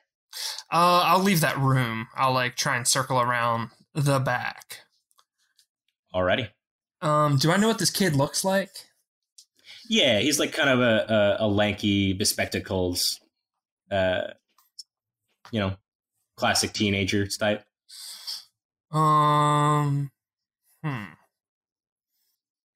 Uh, 0.72 1.03
I'll 1.05 1.20
leave 1.20 1.41
that 1.41 1.57
room. 1.57 2.07
I'll 2.16 2.34
like 2.34 2.55
try 2.55 2.78
and 2.78 2.88
circle 2.88 3.20
around 3.20 3.70
the 3.93 4.20
back. 4.20 4.80
Alrighty. 6.14 6.49
Um, 7.01 7.38
do 7.38 7.51
I 7.51 7.57
know 7.57 7.68
what 7.68 7.80
this 7.80 7.89
kid 7.89 8.16
looks 8.16 8.45
like? 8.45 8.70
Yeah, 9.89 10.20
he's 10.20 10.39
like 10.39 10.53
kind 10.53 10.70
of 10.70 10.80
a, 10.80 11.38
a, 11.41 11.45
a 11.45 11.47
lanky, 11.47 12.14
bespectacled, 12.14 12.99
uh, 13.91 14.28
you 15.51 15.59
know, 15.59 15.76
classic 16.38 16.72
teenager 16.72 17.28
type. 17.28 17.64
Um, 18.94 20.12
hmm. 20.84 21.04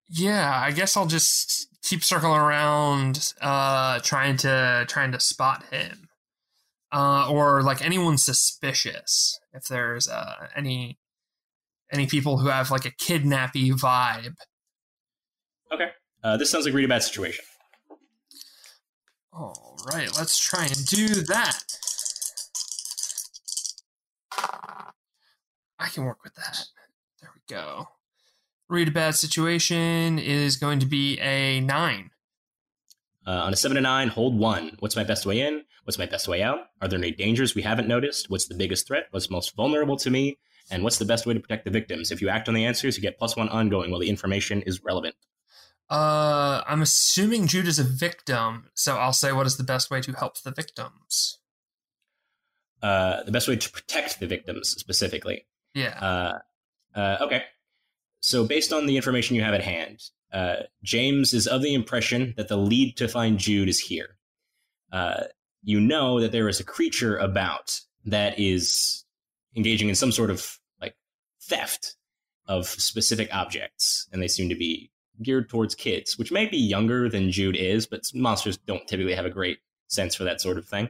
Yeah, 0.09 0.59
I 0.63 0.72
guess 0.72 0.97
I'll 0.97 1.05
just 1.05 1.68
keep 1.84 2.03
circling 2.03 2.39
around, 2.39 3.34
uh, 3.39 3.99
trying 3.99 4.38
to 4.38 4.86
trying 4.88 5.11
to 5.11 5.20
spot 5.20 5.63
him, 5.72 6.09
uh, 6.91 7.30
or 7.30 7.61
like 7.61 7.84
anyone 7.84 8.18
suspicious. 8.18 9.39
If 9.53 9.65
there's 9.65 10.07
uh 10.07 10.47
any 10.55 10.97
any 11.91 12.07
people 12.07 12.39
who 12.39 12.47
have 12.47 12.72
like 12.72 12.86
a 12.86 12.91
kidnappy 12.91 13.72
vibe. 13.72 14.36
Okay. 15.72 15.89
Uh, 16.24 16.38
this 16.38 16.49
sounds 16.49 16.65
like 16.65 16.74
a 16.74 16.76
really 16.76 16.88
bad 16.88 17.03
situation. 17.03 17.45
All 19.32 19.78
right, 19.93 20.09
let's 20.18 20.39
try 20.39 20.65
and 20.65 20.86
do 20.86 21.07
that. 21.07 21.63
I 25.80 25.89
can 25.89 26.05
work 26.05 26.23
with 26.23 26.36
that. 26.36 26.65
There 27.21 27.32
we 27.34 27.41
go. 27.53 27.89
Read 28.69 28.89
a 28.89 28.91
bad 28.91 29.15
situation 29.15 30.19
is 30.19 30.57
going 30.57 30.80
to 30.80 30.86
be 30.86 31.19
a 31.19 31.61
nine. 31.61 32.11
Uh, 33.25 33.32
on 33.32 33.53
a 33.53 33.55
seven 33.55 33.75
to 33.75 33.82
nine, 33.82 34.07
hold 34.07 34.38
one. 34.38 34.78
What's 34.80 34.95
my 34.95 35.03
best 35.03 35.25
way 35.25 35.41
in? 35.41 35.63
What's 35.84 35.97
my 35.97 36.05
best 36.05 36.28
way 36.28 36.41
out? 36.41 36.59
Are 36.82 36.88
there 36.88 36.99
any 36.99 37.11
dangers 37.11 37.55
we 37.55 37.61
haven't 37.61 37.88
noticed? 37.88 38.30
What's 38.30 38.47
the 38.47 38.55
biggest 38.55 38.88
threat? 38.88 39.07
What's 39.11 39.30
most 39.30 39.55
vulnerable 39.55 39.97
to 39.97 40.09
me? 40.09 40.38
And 40.69 40.84
what's 40.84 40.97
the 40.97 41.05
best 41.05 41.25
way 41.25 41.34
to 41.34 41.39
protect 41.39 41.63
the 41.63 41.71
victims? 41.71 42.11
If 42.11 42.21
you 42.21 42.30
act 42.30 42.49
on 42.49 42.53
the 42.53 42.65
answers, 42.65 42.97
you 42.97 43.01
get 43.01 43.17
plus 43.17 43.38
one 43.38 43.49
ongoing 43.49 43.91
while 43.91 43.99
the 43.99 44.09
information 44.09 44.61
is 44.63 44.84
relevant. 44.84 45.15
Uh, 45.89 46.61
I'm 46.67 46.82
assuming 46.82 47.47
Jude 47.47 47.67
is 47.67 47.80
a 47.80 47.84
victim, 47.84 48.69
so 48.73 48.97
I'll 48.97 49.13
say 49.13 49.32
what 49.32 49.47
is 49.47 49.55
the 49.55 49.63
best 49.63 49.89
way 49.89 50.01
to 50.01 50.11
help 50.11 50.41
the 50.41 50.51
victims. 50.51 51.39
Uh, 52.82 53.23
the 53.23 53.32
best 53.32 53.47
way 53.47 53.55
to 53.55 53.71
protect 53.71 54.19
the 54.19 54.28
victims 54.28 54.69
specifically. 54.69 55.45
Yeah. 55.78 55.99
Uh, 55.99 56.39
uh, 56.97 57.17
okay. 57.21 57.43
So, 58.19 58.45
based 58.45 58.73
on 58.73 58.88
the 58.88 58.95
information 58.95 59.36
you 59.36 59.43
have 59.43 59.53
at 59.53 59.63
hand, 59.63 60.01
uh, 60.34 60.63
James 60.84 61.34
is 61.34 61.45
of 61.45 61.61
the 61.61 61.75
impression 61.75 62.34
that 62.36 62.47
the 62.47 62.57
lead 62.57 62.97
to 62.97 63.07
find 63.07 63.38
Jude 63.38 63.69
is 63.69 63.80
here. 63.80 64.17
Uh, 64.91 65.25
you 65.63 65.80
know 65.80 66.19
that 66.19 66.32
there 66.32 66.49
is 66.49 66.59
a 66.59 66.63
creature 66.63 67.17
about 67.17 67.80
that 68.05 68.39
is 68.39 69.05
engaging 69.55 69.88
in 69.88 69.95
some 69.95 70.11
sort 70.11 70.32
of 70.32 70.57
like 70.82 70.95
theft 71.43 71.95
of 72.47 72.65
specific 72.65 73.30
objects, 73.32 74.07
and 74.11 74.21
they 74.21 74.28
seem 74.28 74.49
to 74.49 74.55
be 74.55 74.89
geared 75.21 75.47
towards 75.47 75.75
kids, 75.75 76.17
which 76.17 76.32
may 76.32 76.47
be 76.47 76.57
younger 76.57 77.07
than 77.07 77.32
Jude 77.32 77.55
is, 77.55 77.86
but 77.86 78.01
monsters 78.15 78.57
don't 78.57 78.88
typically 78.88 79.13
have 79.13 79.25
a 79.25 79.30
great 79.30 79.59
sense 79.88 80.15
for 80.15 80.23
that 80.23 80.41
sort 80.41 80.57
of 80.57 80.65
thing. 80.65 80.89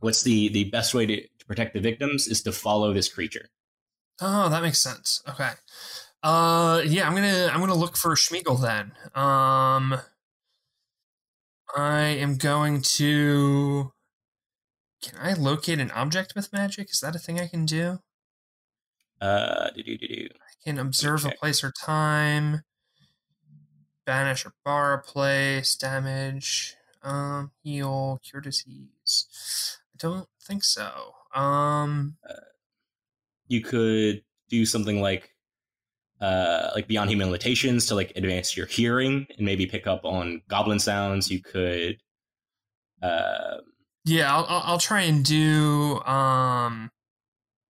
What's 0.00 0.24
the 0.24 0.48
the 0.48 0.64
best 0.64 0.92
way 0.92 1.06
to, 1.06 1.20
to 1.20 1.46
protect 1.46 1.74
the 1.74 1.80
victims 1.80 2.26
is 2.26 2.42
to 2.42 2.50
follow 2.52 2.92
this 2.92 3.08
creature. 3.08 3.48
Oh, 4.20 4.48
that 4.48 4.62
makes 4.62 4.80
sense. 4.80 5.22
Okay. 5.28 5.50
Uh, 6.22 6.82
yeah, 6.84 7.06
I'm 7.08 7.14
gonna 7.14 7.50
I'm 7.52 7.60
gonna 7.60 7.74
look 7.74 7.96
for 7.96 8.14
Sméagol 8.14 8.60
then. 8.60 8.92
Um, 9.14 10.00
I 11.76 12.00
am 12.00 12.36
going 12.36 12.82
to. 12.82 13.92
Can 15.02 15.18
I 15.18 15.32
locate 15.32 15.80
an 15.80 15.90
object 15.90 16.34
with 16.36 16.52
magic? 16.52 16.90
Is 16.90 17.00
that 17.00 17.16
a 17.16 17.18
thing 17.18 17.40
I 17.40 17.48
can 17.48 17.66
do? 17.66 17.98
Uh, 19.20 19.70
do 19.70 19.82
do 19.82 19.98
do 19.98 20.06
do. 20.06 20.28
I 20.32 20.52
can 20.64 20.78
observe 20.78 21.24
a 21.24 21.30
place 21.30 21.64
or 21.64 21.72
time, 21.72 22.62
banish 24.04 24.46
or 24.46 24.52
bar 24.64 24.94
a 24.94 25.02
place, 25.02 25.74
damage, 25.74 26.76
um, 27.02 27.50
heal, 27.62 28.20
cure 28.22 28.40
disease. 28.40 29.78
I 29.92 29.96
don't 29.98 30.28
think 30.40 30.62
so. 30.62 31.14
Um, 31.34 32.16
you 33.52 33.60
could 33.60 34.22
do 34.48 34.64
something 34.64 35.00
like 35.00 35.30
uh 36.20 36.70
like 36.74 36.88
beyond 36.88 37.10
human 37.10 37.26
limitations 37.26 37.86
to 37.86 37.94
like 37.94 38.12
advance 38.16 38.56
your 38.56 38.66
hearing 38.66 39.26
and 39.36 39.44
maybe 39.44 39.66
pick 39.66 39.86
up 39.86 40.04
on 40.04 40.40
goblin 40.48 40.78
sounds 40.78 41.30
you 41.30 41.40
could 41.40 41.98
uh 43.02 43.58
Yeah, 44.04 44.34
I'll, 44.34 44.46
I'll 44.48 44.78
try 44.78 45.02
and 45.02 45.24
do 45.24 46.00
um 46.04 46.90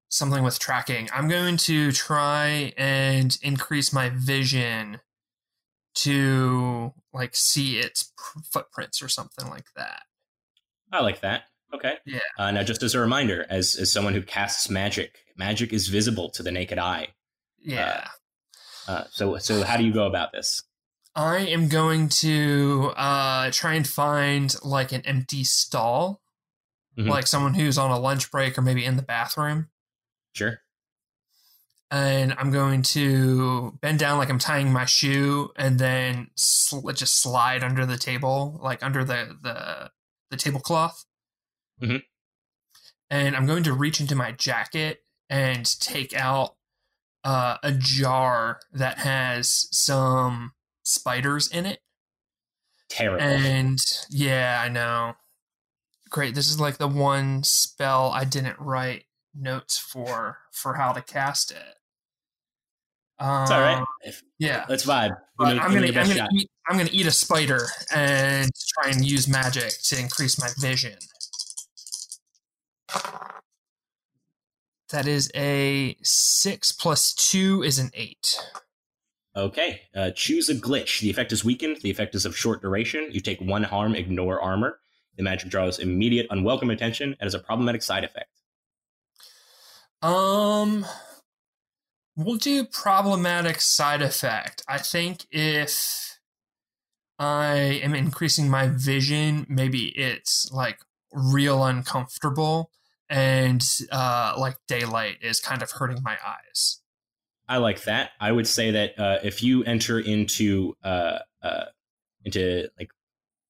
something 0.08 0.44
with 0.44 0.58
tracking. 0.58 1.08
I'm 1.12 1.28
going 1.28 1.56
to 1.56 1.90
try 1.90 2.74
and 2.76 3.36
increase 3.42 3.92
my 3.92 4.10
vision 4.10 5.00
to 5.94 6.92
like 7.12 7.34
see 7.34 7.78
its 7.78 8.12
pr- 8.16 8.40
footprints 8.44 9.02
or 9.02 9.08
something 9.08 9.48
like 9.48 9.72
that. 9.76 10.02
I 10.92 11.00
like 11.00 11.20
that. 11.22 11.44
Okay. 11.74 11.94
Yeah. 12.04 12.18
Uh, 12.38 12.50
now, 12.50 12.62
just 12.62 12.82
as 12.82 12.94
a 12.94 13.00
reminder, 13.00 13.46
as 13.48 13.74
as 13.74 13.92
someone 13.92 14.14
who 14.14 14.22
casts 14.22 14.68
magic, 14.68 15.18
magic 15.36 15.72
is 15.72 15.88
visible 15.88 16.30
to 16.30 16.42
the 16.42 16.52
naked 16.52 16.78
eye. 16.78 17.08
Yeah. 17.58 18.08
Uh, 18.88 19.04
so, 19.10 19.38
so 19.38 19.62
how 19.62 19.76
do 19.76 19.84
you 19.84 19.92
go 19.92 20.06
about 20.06 20.32
this? 20.32 20.62
I 21.14 21.38
am 21.38 21.68
going 21.68 22.08
to 22.08 22.92
uh, 22.96 23.50
try 23.52 23.74
and 23.74 23.86
find 23.86 24.54
like 24.62 24.92
an 24.92 25.02
empty 25.06 25.44
stall, 25.44 26.20
Mhm. 26.98 27.08
like 27.08 27.26
someone 27.26 27.54
who's 27.54 27.78
on 27.78 27.90
a 27.90 27.98
lunch 27.98 28.30
break 28.30 28.58
or 28.58 28.62
maybe 28.62 28.84
in 28.84 28.96
the 28.96 29.02
bathroom. 29.02 29.68
Sure. 30.34 30.60
And 31.90 32.34
I'm 32.38 32.50
going 32.50 32.82
to 32.82 33.78
bend 33.82 33.98
down 33.98 34.16
like 34.16 34.30
I'm 34.30 34.38
tying 34.38 34.72
my 34.72 34.86
shoe, 34.86 35.50
and 35.56 35.78
then 35.78 36.28
sl- 36.36 36.90
just 36.90 37.20
slide 37.20 37.62
under 37.62 37.84
the 37.84 37.98
table, 37.98 38.58
like 38.62 38.82
under 38.82 39.04
the 39.04 39.36
the 39.42 39.90
the 40.30 40.36
tablecloth. 40.38 41.04
Mhm. 41.82 42.02
And 43.10 43.36
I'm 43.36 43.46
going 43.46 43.62
to 43.64 43.72
reach 43.74 44.00
into 44.00 44.14
my 44.14 44.32
jacket 44.32 45.04
and 45.28 45.64
take 45.80 46.14
out 46.14 46.56
uh, 47.24 47.58
a 47.62 47.72
jar 47.72 48.60
that 48.72 48.98
has 48.98 49.68
some 49.70 50.52
spiders 50.82 51.48
in 51.48 51.66
it. 51.66 51.80
Terrible. 52.88 53.22
And 53.22 53.78
yeah, 54.10 54.60
I 54.64 54.68
know. 54.68 55.14
Great. 56.10 56.34
This 56.34 56.48
is 56.48 56.60
like 56.60 56.78
the 56.78 56.88
one 56.88 57.42
spell 57.44 58.10
I 58.10 58.24
didn't 58.24 58.58
write 58.58 59.04
notes 59.34 59.78
for 59.78 60.38
for 60.52 60.74
how 60.74 60.92
to 60.92 61.00
cast 61.00 61.50
it. 61.52 61.76
Um, 63.18 63.42
it's 63.42 63.50
all 63.52 63.60
right. 63.60 63.84
If, 64.02 64.22
Yeah. 64.38 64.66
let's 64.68 64.84
vibe. 64.84 65.08
Give 65.10 65.16
But 65.38 65.54
me- 65.54 65.60
I'm 65.60 65.72
gonna 65.72 65.86
I'm 65.86 66.08
gonna 66.08 66.28
eat 66.34 66.50
I'm 66.68 66.76
gonna 66.76 66.90
eat 66.92 67.06
a 67.06 67.10
spider 67.12 67.68
and 67.94 68.50
try 68.74 68.90
and 68.90 69.04
use 69.08 69.28
magic 69.28 69.72
to 69.84 69.98
increase 69.98 70.38
my 70.40 70.48
vision. 70.58 70.98
That 74.90 75.06
is 75.06 75.30
a 75.34 75.96
six 76.02 76.72
plus 76.72 77.14
two 77.14 77.62
is 77.62 77.78
an 77.78 77.90
eight. 77.94 78.38
Okay. 79.34 79.82
Uh, 79.96 80.10
choose 80.10 80.48
a 80.50 80.54
glitch. 80.54 81.00
The 81.00 81.10
effect 81.10 81.32
is 81.32 81.44
weakened. 81.44 81.78
The 81.82 81.90
effect 81.90 82.14
is 82.14 82.26
of 82.26 82.36
short 82.36 82.60
duration. 82.60 83.08
You 83.10 83.20
take 83.20 83.40
one 83.40 83.62
harm, 83.62 83.94
ignore 83.94 84.40
armor. 84.40 84.78
The 85.16 85.22
magic 85.22 85.50
draws 85.50 85.78
immediate, 85.78 86.26
unwelcome 86.30 86.70
attention, 86.70 87.16
and 87.18 87.26
is 87.26 87.34
a 87.34 87.38
problematic 87.38 87.82
side 87.82 88.04
effect. 88.04 88.28
Um, 90.02 90.84
we'll 92.16 92.36
do 92.36 92.64
problematic 92.64 93.60
side 93.60 94.02
effect. 94.02 94.62
I 94.68 94.78
think 94.78 95.26
if 95.30 96.18
I 97.18 97.54
am 97.54 97.94
increasing 97.94 98.50
my 98.50 98.66
vision, 98.66 99.46
maybe 99.48 99.88
it's 99.96 100.50
like 100.52 100.80
real 101.12 101.62
uncomfortable, 101.62 102.70
and 103.12 103.62
uh, 103.92 104.34
like 104.38 104.56
daylight 104.66 105.18
is 105.20 105.38
kind 105.38 105.62
of 105.62 105.70
hurting 105.70 106.02
my 106.02 106.16
eyes. 106.26 106.80
I 107.46 107.58
like 107.58 107.82
that. 107.82 108.10
I 108.18 108.32
would 108.32 108.46
say 108.46 108.70
that 108.70 108.98
uh, 108.98 109.18
if 109.22 109.42
you 109.42 109.62
enter 109.64 110.00
into 110.00 110.74
uh, 110.82 111.18
uh, 111.42 111.64
into 112.24 112.68
like 112.78 112.90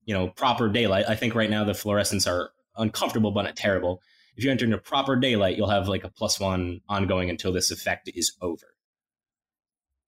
you 0.05 0.15
know 0.15 0.29
proper 0.29 0.69
daylight, 0.69 1.05
I 1.09 1.15
think 1.15 1.37
right 1.37 1.49
now 1.49 1.63
the 1.63 1.73
fluorescents 1.73 2.27
are 2.27 2.51
uncomfortable 2.77 3.31
but 3.31 3.43
not 3.43 3.57
terrible. 3.57 4.03
If 4.37 4.45
you 4.45 4.51
enter 4.51 4.65
into 4.65 4.79
proper 4.79 5.15
daylight, 5.15 5.57
you'll 5.57 5.71
have 5.71 5.87
like 5.89 6.03
a 6.05 6.09
plus 6.09 6.41
one 6.41 6.81
ongoing 6.89 7.31
until 7.31 7.53
this 7.53 7.71
effect 7.71 8.11
is 8.13 8.33
over, 8.43 8.75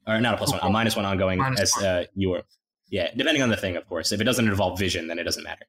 or 0.06 0.20
not 0.20 0.34
a 0.34 0.36
plus 0.38 0.50
one, 0.50 0.60
a 0.62 0.70
minus 0.70 0.96
one 0.96 1.04
ongoing 1.04 1.38
Minus 1.38 1.60
as 1.60 1.72
one. 1.76 1.84
uh, 1.84 2.04
you 2.14 2.32
are. 2.32 2.42
Yeah, 2.88 3.10
depending 3.16 3.42
on 3.42 3.50
the 3.50 3.56
thing, 3.56 3.76
of 3.76 3.86
course. 3.88 4.10
If 4.12 4.20
it 4.20 4.24
doesn't 4.24 4.48
involve 4.48 4.78
vision, 4.78 5.06
then 5.06 5.18
it 5.18 5.24
doesn't 5.24 5.44
matter. 5.44 5.66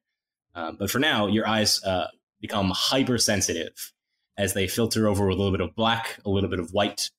Um, 0.54 0.76
but 0.78 0.90
for 0.90 0.98
now, 0.98 1.26
your 1.26 1.46
eyes 1.46 1.82
uh, 1.84 2.08
become 2.40 2.70
hypersensitive 2.74 3.92
as 4.36 4.54
they 4.54 4.66
filter 4.66 5.08
over 5.08 5.28
a 5.28 5.34
little 5.34 5.52
bit 5.52 5.60
of 5.60 5.74
black, 5.74 6.18
a 6.24 6.30
little 6.30 6.50
bit 6.50 6.58
of 6.58 6.70
white, 6.70 7.10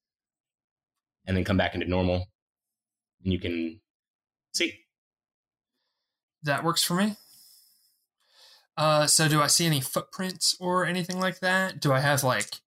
and 1.26 1.36
then 1.36 1.44
come 1.44 1.58
back 1.58 1.74
into 1.74 1.88
normal. 1.88 2.28
And 3.24 3.34
you 3.34 3.40
can 3.40 3.82
see. 4.54 4.74
That 6.44 6.64
works 6.64 6.84
for 6.84 6.94
me. 6.94 7.16
Uh, 8.78 9.08
so 9.08 9.28
do 9.28 9.42
I 9.42 9.48
see 9.48 9.66
any 9.66 9.82
footprints 9.82 10.56
or 10.60 10.86
anything 10.86 11.20
like 11.20 11.40
that? 11.40 11.82
Do 11.82 11.92
I 11.92 12.00
have 12.00 12.24
like 12.24 12.62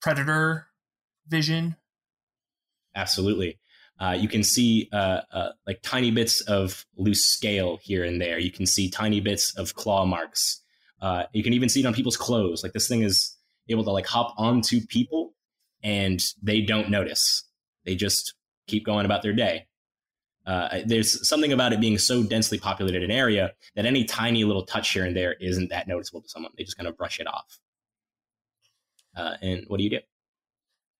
predator 0.00 0.66
vision? 1.26 1.76
Absolutely. 2.94 3.58
Uh, 3.98 4.16
you 4.18 4.28
can 4.28 4.42
see 4.42 4.88
uh, 4.92 5.20
uh, 5.32 5.50
like 5.66 5.80
tiny 5.82 6.10
bits 6.10 6.40
of 6.42 6.84
loose 6.96 7.24
scale 7.24 7.78
here 7.82 8.04
and 8.04 8.20
there. 8.20 8.38
You 8.38 8.50
can 8.50 8.66
see 8.66 8.90
tiny 8.90 9.20
bits 9.20 9.56
of 9.56 9.74
claw 9.74 10.04
marks. 10.04 10.61
Uh, 11.02 11.24
you 11.32 11.42
can 11.42 11.52
even 11.52 11.68
see 11.68 11.80
it 11.80 11.86
on 11.86 11.92
people's 11.92 12.16
clothes. 12.16 12.62
Like 12.62 12.72
this 12.72 12.88
thing 12.88 13.02
is 13.02 13.36
able 13.68 13.84
to 13.84 13.90
like 13.90 14.06
hop 14.06 14.34
onto 14.38 14.80
people, 14.86 15.34
and 15.82 16.22
they 16.40 16.62
don't 16.62 16.88
notice. 16.88 17.42
They 17.84 17.96
just 17.96 18.34
keep 18.68 18.86
going 18.86 19.04
about 19.04 19.22
their 19.22 19.32
day. 19.32 19.66
Uh, 20.46 20.78
there's 20.86 21.28
something 21.28 21.52
about 21.52 21.72
it 21.72 21.80
being 21.80 21.98
so 21.98 22.22
densely 22.22 22.58
populated 22.58 23.02
an 23.02 23.10
area 23.10 23.52
that 23.74 23.84
any 23.84 24.04
tiny 24.04 24.44
little 24.44 24.64
touch 24.64 24.90
here 24.90 25.04
and 25.04 25.16
there 25.16 25.34
isn't 25.40 25.70
that 25.70 25.86
noticeable 25.86 26.22
to 26.22 26.28
someone. 26.28 26.52
They 26.56 26.64
just 26.64 26.76
kind 26.76 26.88
of 26.88 26.96
brush 26.96 27.20
it 27.20 27.26
off. 27.26 27.58
Uh, 29.16 29.34
and 29.42 29.64
what 29.66 29.78
do 29.78 29.84
you 29.84 29.90
do? 29.90 30.00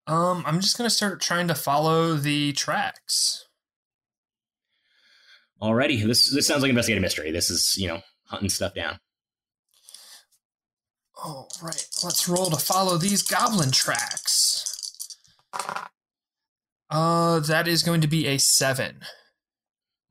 Um, 0.06 0.42
I'm 0.46 0.60
just 0.60 0.76
gonna 0.76 0.90
start 0.90 1.20
trying 1.20 1.46
to 1.48 1.54
follow 1.54 2.14
the 2.14 2.52
tracks. 2.52 3.46
Alrighty, 5.60 6.04
this 6.04 6.28
this 6.32 6.46
sounds 6.46 6.62
like 6.62 6.70
investigative 6.70 7.02
mystery. 7.02 7.30
This 7.30 7.50
is 7.50 7.76
you 7.78 7.86
know 7.86 8.00
hunting 8.26 8.48
stuff 8.48 8.74
down. 8.74 8.98
Oh, 11.24 11.46
right. 11.62 11.86
Let's 12.02 12.28
roll 12.28 12.46
to 12.50 12.56
follow 12.56 12.96
these 12.98 13.22
goblin 13.22 13.70
tracks. 13.70 15.16
Uh, 16.90 17.40
that 17.40 17.68
is 17.68 17.82
going 17.82 18.00
to 18.00 18.08
be 18.08 18.26
a 18.26 18.38
seven. 18.38 19.00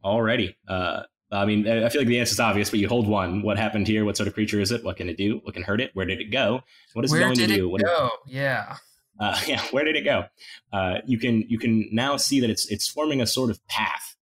Alrighty. 0.04 0.56
Uh, 0.68 1.04
I 1.32 1.46
mean, 1.46 1.68
I 1.68 1.88
feel 1.90 2.02
like 2.02 2.08
the 2.08 2.20
answer 2.20 2.34
is 2.34 2.40
obvious, 2.40 2.70
but 2.70 2.80
you 2.80 2.88
hold 2.88 3.08
one. 3.08 3.42
What 3.42 3.58
happened 3.58 3.88
here? 3.88 4.04
What 4.04 4.18
sort 4.18 4.28
of 4.28 4.34
creature 4.34 4.60
is 4.60 4.72
it? 4.72 4.84
What 4.84 4.98
can 4.98 5.10
it 5.10 5.18
do? 5.18 5.40
What 5.44 5.54
can 5.54 5.64
hurt 5.64 5.80
it? 5.82 5.92
Where 5.94 6.06
did 6.06 6.20
it 6.20 6.32
go? 6.32 6.62
What 6.94 7.06
is 7.06 7.12
it 7.12 7.16
Where 7.16 7.24
going 7.24 7.36
did 7.36 7.48
to 7.50 7.54
it 7.54 7.58
do? 7.58 7.70
What- 7.70 7.82
go? 7.84 8.10
Yeah. 8.26 8.78
uh, 9.20 9.40
yeah, 9.48 9.62
where 9.72 9.84
did 9.84 9.96
it 9.96 10.04
go? 10.04 10.26
Uh, 10.74 10.96
you 11.06 11.18
can 11.20 11.44
you 11.48 11.60
can 11.60 11.88
now 11.92 12.18
see 12.18 12.40
that 12.40 12.50
it's 12.50 12.66
it's 12.72 12.88
forming 12.88 13.22
a 13.22 13.28
sort 13.28 13.50
of 13.50 13.66
path 13.68 14.16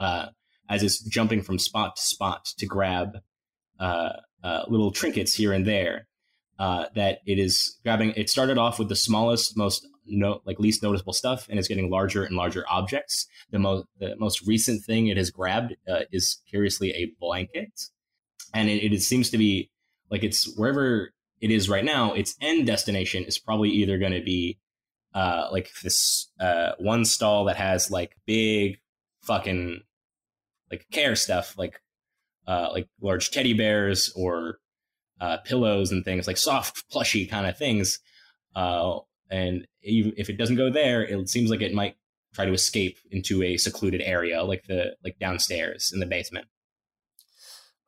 uh, 0.00 0.26
as 0.70 0.82
it's 0.82 1.00
jumping 1.00 1.42
from 1.42 1.58
spot 1.58 1.96
to 1.96 2.02
spot 2.02 2.46
to 2.58 2.66
grab 2.66 3.18
uh, 3.78 4.12
uh, 4.42 4.62
little 4.68 4.90
trinkets 4.90 5.34
here 5.34 5.52
and 5.52 5.66
there. 5.66 6.06
Uh, 6.58 6.86
that 6.94 7.18
it 7.26 7.38
is 7.38 7.76
grabbing. 7.82 8.12
It 8.16 8.30
started 8.30 8.56
off 8.56 8.78
with 8.78 8.88
the 8.88 8.96
smallest, 8.96 9.58
most 9.58 9.86
no, 10.06 10.40
like 10.46 10.58
least 10.58 10.82
noticeable 10.82 11.12
stuff, 11.12 11.46
and 11.50 11.58
it's 11.58 11.68
getting 11.68 11.90
larger 11.90 12.24
and 12.24 12.34
larger 12.34 12.64
objects. 12.70 13.26
The 13.50 13.58
most 13.58 13.84
the 14.00 14.16
most 14.16 14.46
recent 14.46 14.82
thing 14.82 15.08
it 15.08 15.18
has 15.18 15.30
grabbed 15.30 15.74
uh, 15.86 16.04
is 16.10 16.38
curiously 16.48 16.92
a 16.92 17.12
blanket, 17.20 17.78
and 18.54 18.70
it, 18.70 18.90
it 18.90 19.02
seems 19.02 19.28
to 19.30 19.38
be 19.38 19.70
like 20.10 20.24
it's 20.24 20.56
wherever 20.56 21.12
it 21.40 21.50
is 21.50 21.68
right 21.68 21.84
now, 21.84 22.14
its 22.14 22.34
end 22.40 22.66
destination 22.66 23.24
is 23.24 23.38
probably 23.38 23.70
either 23.70 23.98
going 23.98 24.12
to 24.12 24.22
be 24.22 24.58
uh, 25.14 25.48
like 25.52 25.70
this 25.82 26.30
uh, 26.40 26.72
one 26.78 27.04
stall 27.04 27.44
that 27.44 27.56
has 27.56 27.90
like 27.90 28.16
big 28.26 28.78
fucking 29.22 29.80
like 30.70 30.86
care 30.90 31.16
stuff, 31.16 31.56
like 31.58 31.80
uh, 32.46 32.68
like 32.72 32.88
large 33.00 33.30
teddy 33.30 33.52
bears 33.52 34.12
or 34.16 34.58
uh, 35.20 35.38
pillows 35.38 35.92
and 35.92 36.04
things, 36.04 36.26
like 36.26 36.36
soft, 36.36 36.88
plushy 36.90 37.26
kind 37.26 37.46
of 37.46 37.56
things. 37.56 37.98
Uh, 38.54 38.98
and 39.30 39.66
even 39.82 40.12
if 40.16 40.30
it 40.30 40.36
doesn't 40.36 40.56
go 40.56 40.70
there, 40.70 41.04
it 41.04 41.28
seems 41.28 41.50
like 41.50 41.62
it 41.62 41.74
might 41.74 41.96
try 42.34 42.44
to 42.44 42.52
escape 42.52 42.98
into 43.10 43.42
a 43.42 43.56
secluded 43.56 44.00
area, 44.02 44.42
like 44.42 44.64
the 44.66 44.96
like 45.02 45.18
downstairs 45.18 45.90
in 45.92 46.00
the 46.00 46.06
basement. 46.06 46.46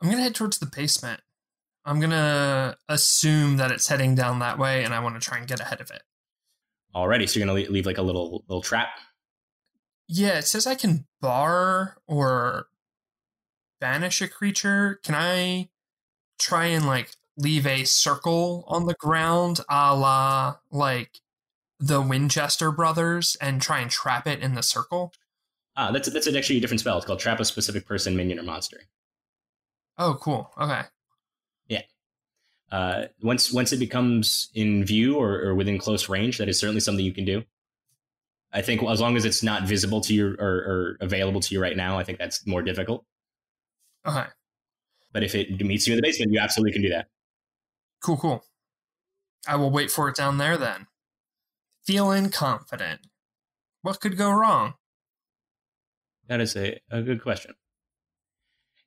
I'm 0.01 0.11
gonna 0.11 0.23
head 0.23 0.35
towards 0.35 0.59
the 0.59 0.67
basement. 0.67 1.21
I'm 1.85 2.01
gonna 2.01 2.77
assume 2.89 3.57
that 3.57 3.71
it's 3.71 3.89
heading 3.89 4.15
down 4.15 4.41
that 4.41 4.59
way, 4.59 4.85
and 4.85 4.95
I 4.95 5.01
want 5.01 5.21
to 5.21 5.27
try 5.27 5.39
and 5.39 5.47
get 5.47 5.61
ahead 5.61 5.81
of 5.81 5.91
it. 5.91 6.03
Already, 6.95 7.27
so 7.27 7.39
you're 7.39 7.47
gonna 7.47 7.61
leave 7.71 7.87
like 7.87 7.99
a 7.99 8.03
little 8.03 8.45
little 8.49 8.63
trap. 8.63 8.89
Yeah, 10.09 10.39
it 10.39 10.47
says 10.47 10.67
I 10.67 10.75
can 10.75 11.07
bar 11.21 11.99
or 12.07 12.69
banish 13.81 14.20
a 14.20 14.29
creature. 14.29 15.01
Can 15.03 15.14
I 15.14 15.68
try 16.39 16.66
and 16.66 16.87
like 16.87 17.12
leave 17.37 17.66
a 17.66 17.85
circle 17.85 18.64
on 18.66 18.87
the 18.87 18.95
ground, 18.95 19.61
a 19.68 19.95
la 19.95 20.57
like 20.70 21.20
the 21.79 22.01
Winchester 22.01 22.72
brothers, 22.72 23.37
and 23.41 23.62
try 23.62 23.81
and 23.81 23.91
trap 23.91 24.26
it 24.26 24.41
in 24.41 24.55
the 24.55 24.62
circle? 24.62 25.12
Ah, 25.76 25.93
that's 25.93 26.11
that's 26.11 26.26
actually 26.26 26.59
a 26.59 26.61
different 26.61 26.81
spell. 26.81 26.97
It's 26.97 27.07
called 27.07 27.20
Trap 27.20 27.41
a 27.41 27.45
Specific 27.45 27.87
Person, 27.87 28.16
Minion, 28.16 28.39
or 28.39 28.43
Monster. 28.43 28.81
Oh, 29.97 30.18
cool. 30.20 30.51
Okay. 30.61 30.83
Yeah. 31.68 31.83
Uh, 32.70 33.05
once 33.22 33.53
once 33.53 33.72
it 33.72 33.79
becomes 33.79 34.51
in 34.55 34.85
view 34.85 35.16
or, 35.16 35.41
or 35.41 35.55
within 35.55 35.79
close 35.79 36.09
range, 36.09 36.39
that 36.39 36.49
is 36.49 36.59
certainly 36.59 36.81
something 36.81 37.05
you 37.05 37.12
can 37.12 37.24
do. 37.24 37.45
I 38.53 38.62
think 38.62 38.83
as 38.83 39.01
long 39.01 39.16
as 39.16 39.24
it's 39.24 39.43
not 39.43 39.64
visible 39.64 40.01
to 40.03 40.14
you 40.14 40.37
or, 40.39 40.49
or 40.49 40.97
available 41.01 41.41
to 41.41 41.55
you 41.55 41.61
right 41.61 41.76
now, 41.76 41.99
I 41.99 42.05
think 42.05 42.18
that's 42.18 42.47
more 42.47 42.62
difficult. 42.62 43.05
Okay. 44.09 44.27
But 45.13 45.23
if 45.23 45.35
it 45.35 45.61
meets 45.65 45.87
you 45.87 45.95
in 45.95 45.99
the 45.99 46.03
basement, 46.03 46.33
you 46.33 46.39
absolutely 46.39 46.73
can 46.73 46.83
do 46.83 46.91
that. 46.91 47.09
Cool, 48.03 48.17
cool. 48.17 48.45
I 49.47 49.57
will 49.57 49.71
wait 49.71 49.91
for 49.91 50.09
it 50.09 50.17
down 50.17 50.39
there 50.39 50.57
then. 50.57 50.87
Feeling 51.85 52.31
confident. 52.31 53.01
What 53.83 54.01
could 54.01 54.17
go 54.17 54.31
wrong? 54.31 54.75
That 56.29 56.41
is 56.41 56.57
a, 56.57 56.81
a 56.91 57.03
good 57.03 57.23
question. 57.23 57.55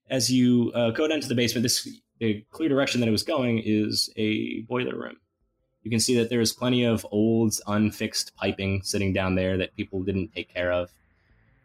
As 0.09 0.32
you 0.32 0.72
uh, 0.76 0.91
go 0.91 1.07
down 1.07 1.22
to 1.22 1.28
the 1.28 1.36
basement, 1.36 1.63
this 1.63 1.88
the 2.19 2.45
clear 2.51 2.69
direction 2.69 2.99
that 3.01 3.07
it 3.07 3.11
was 3.11 3.24
going 3.24 3.63
is 3.65 4.11
a 4.15 4.61
boiler 4.61 4.95
room. 4.95 5.17
You 5.82 5.89
can 5.89 5.99
see 5.99 6.15
that 6.17 6.30
there 6.30 6.41
is 6.41 6.53
plenty 6.53 6.84
of 6.84 7.05
old, 7.09 7.53
unfixed 7.65 8.36
piping 8.36 8.84
sitting 8.84 9.13
down 9.13 9.34
there 9.34 9.57
that 9.57 9.76
people 9.76 10.03
didn't 10.03 10.32
take 10.34 10.53
care 10.53 10.72
of. 10.72 10.91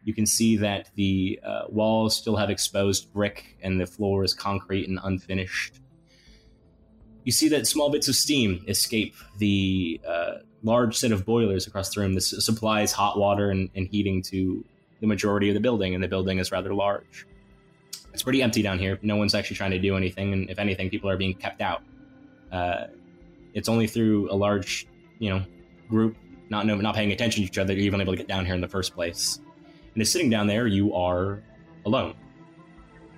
You 0.07 0.15
can 0.15 0.25
see 0.25 0.57
that 0.59 0.89
the 0.95 1.41
uh, 1.45 1.63
walls 1.69 2.17
still 2.17 2.37
have 2.37 2.49
exposed 2.49 3.13
brick 3.13 3.59
and 3.61 3.81
the 3.81 3.87
floor 3.87 4.23
is 4.23 4.33
concrete 4.33 4.89
and 4.89 5.01
unfinished. 5.03 5.81
You 7.25 7.33
see 7.33 7.49
that 7.49 7.67
small 7.67 7.91
bits 7.91 8.07
of 8.07 8.15
steam 8.15 8.65
escape 8.69 9.17
the 9.39 10.01
uh, 10.07 10.35
large 10.63 10.97
set 10.97 11.11
of 11.11 11.27
boilers 11.27 11.67
across 11.67 11.93
the 11.93 12.03
room. 12.03 12.15
This 12.15 12.31
supplies 12.39 12.93
hot 12.93 13.19
water 13.19 13.51
and, 13.51 13.69
and 13.75 13.89
heating 13.89 14.23
to 14.31 14.65
the 15.01 15.09
majority 15.09 15.49
of 15.49 15.55
the 15.55 15.61
building, 15.61 15.93
and 15.93 16.05
the 16.05 16.09
building 16.09 16.39
is 16.39 16.53
rather 16.53 16.73
large. 16.73 17.27
It's 18.13 18.23
pretty 18.23 18.43
empty 18.43 18.63
down 18.63 18.79
here. 18.79 19.01
No 19.03 19.17
one's 19.17 19.35
actually 19.35 19.57
trying 19.57 19.73
to 19.73 19.81
do 19.81 19.97
anything, 19.97 20.33
and 20.33 20.49
if 20.49 20.61
anything, 20.61 20.89
people 20.89 21.11
are 21.11 21.17
being 21.17 21.35
kept 21.35 21.61
out. 21.61 21.83
Uh, 22.53 22.85
it's 23.55 23.69
only 23.69 23.89
through 23.89 24.31
a 24.31 24.37
large, 24.37 24.87
you 25.19 25.31
know, 25.31 25.45
group 25.89 26.17
not 26.49 26.65
not 26.65 26.95
paying 26.95 27.11
attention 27.11 27.43
to 27.43 27.49
each 27.49 27.59
other 27.59 27.73
you're 27.73 27.83
even 27.83 28.01
able 28.01 28.13
to 28.13 28.17
get 28.17 28.29
down 28.29 28.47
here 28.47 28.55
in 28.55 28.61
the 28.61 28.69
first 28.69 28.95
place. 28.95 29.41
And 29.97 30.07
sitting 30.07 30.29
down 30.29 30.47
there, 30.47 30.67
you 30.67 30.95
are 30.95 31.43
alone. 31.87 32.15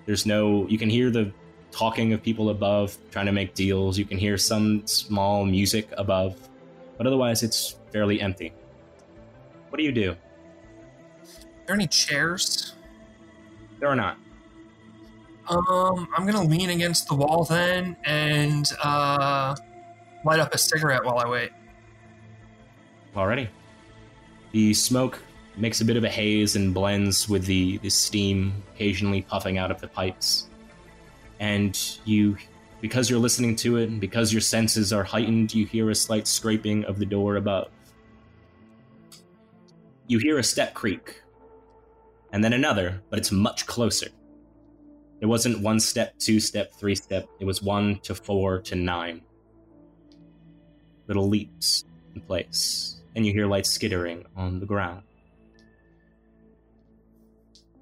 There's 0.07 0.25
no. 0.25 0.67
You 0.69 0.79
can 0.79 0.89
hear 0.89 1.11
the 1.11 1.33
talking 1.73 2.13
of 2.13 2.23
people 2.23 2.51
above 2.51 2.97
trying 3.11 3.27
to 3.27 3.33
make 3.33 3.55
deals. 3.55 3.99
You 3.99 4.05
can 4.05 4.17
hear 4.17 4.39
some 4.39 4.87
small 4.87 5.45
music 5.45 5.89
above, 5.99 6.37
but 6.97 7.07
otherwise, 7.07 7.43
it's 7.43 7.77
fairly 7.93 8.21
empty. 8.21 8.53
What 9.69 9.79
do 9.79 9.85
you 9.85 9.93
do? 9.93 10.13
Are 10.13 10.17
there 11.67 11.75
any 11.75 11.89
chairs? 11.89 12.75
There 13.81 13.89
are 13.89 13.97
not. 13.97 14.17
Um, 15.49 16.09
I'm 16.17 16.27
gonna 16.27 16.45
lean 16.45 16.71
against 16.71 17.09
the 17.09 17.15
wall 17.15 17.45
then 17.45 17.97
and 18.05 18.71
uh, 18.83 19.57
light 20.25 20.39
up 20.39 20.55
a 20.55 20.59
cigarette 20.59 21.05
while 21.05 21.19
I 21.19 21.29
wait. 21.29 21.51
Already. 23.17 23.49
The 24.53 24.73
smoke 24.75 25.19
makes 25.59 25.81
a 25.81 25.85
bit 25.85 25.97
of 25.97 26.05
a 26.05 26.09
haze 26.09 26.57
and 26.57 26.73
blends 26.73 27.29
with 27.29 27.45
the, 27.47 27.79
the 27.79 27.91
steam 27.91 28.53
occasionally 28.75 29.23
puffing 29.23 29.59
out 29.59 29.71
of 29.71 29.81
the 29.81 29.89
pipes. 29.89 30.49
And 31.41 31.79
you, 32.05 32.37
because 32.81 33.09
you're 33.09 33.19
listening 33.19 33.57
to 33.57 33.77
it 33.77 33.89
and 33.89 34.01
because 34.01 34.33
your 34.33 34.41
senses 34.41 34.93
are 34.93 35.05
heightened, 35.05 35.55
you 35.55 35.67
hear 35.67 35.91
a 35.91 35.95
slight 35.95 36.27
scraping 36.27 36.85
of 36.85 36.99
the 36.99 37.07
door 37.07 37.37
above. 37.37 37.69
You 40.07 40.19
hear 40.19 40.39
a 40.39 40.45
step 40.45 40.75
creak, 40.75 41.23
and 42.33 42.43
then 42.43 42.53
another, 42.53 43.03
but 43.11 43.19
it's 43.19 43.33
much 43.33 43.67
closer. 43.67 44.09
It 45.21 45.27
wasn't 45.27 45.63
one 45.63 45.81
step, 45.81 46.17
two 46.19 46.41
step, 46.41 46.73
three 46.73 46.95
step, 46.95 47.29
it 47.41 47.45
was 47.45 47.63
one 47.63 47.99
to 48.01 48.15
four 48.15 48.61
to 48.63 48.75
nine. 48.75 49.23
Little 51.09 51.29
leaps 51.29 51.85
in 52.15 52.21
place, 52.21 53.03
and 53.17 53.27
you 53.27 53.33
hear 53.33 53.47
light 53.47 53.67
skittering 53.67 54.25
on 54.37 54.61
the 54.61 54.67
ground. 54.67 55.03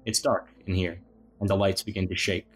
It's 0.07 0.21
dark 0.21 0.47
in 0.65 0.73
here, 0.73 1.01
and 1.41 1.49
the 1.49 1.55
lights 1.55 1.83
begin 1.83 2.07
to 2.07 2.15
shake. 2.15 2.47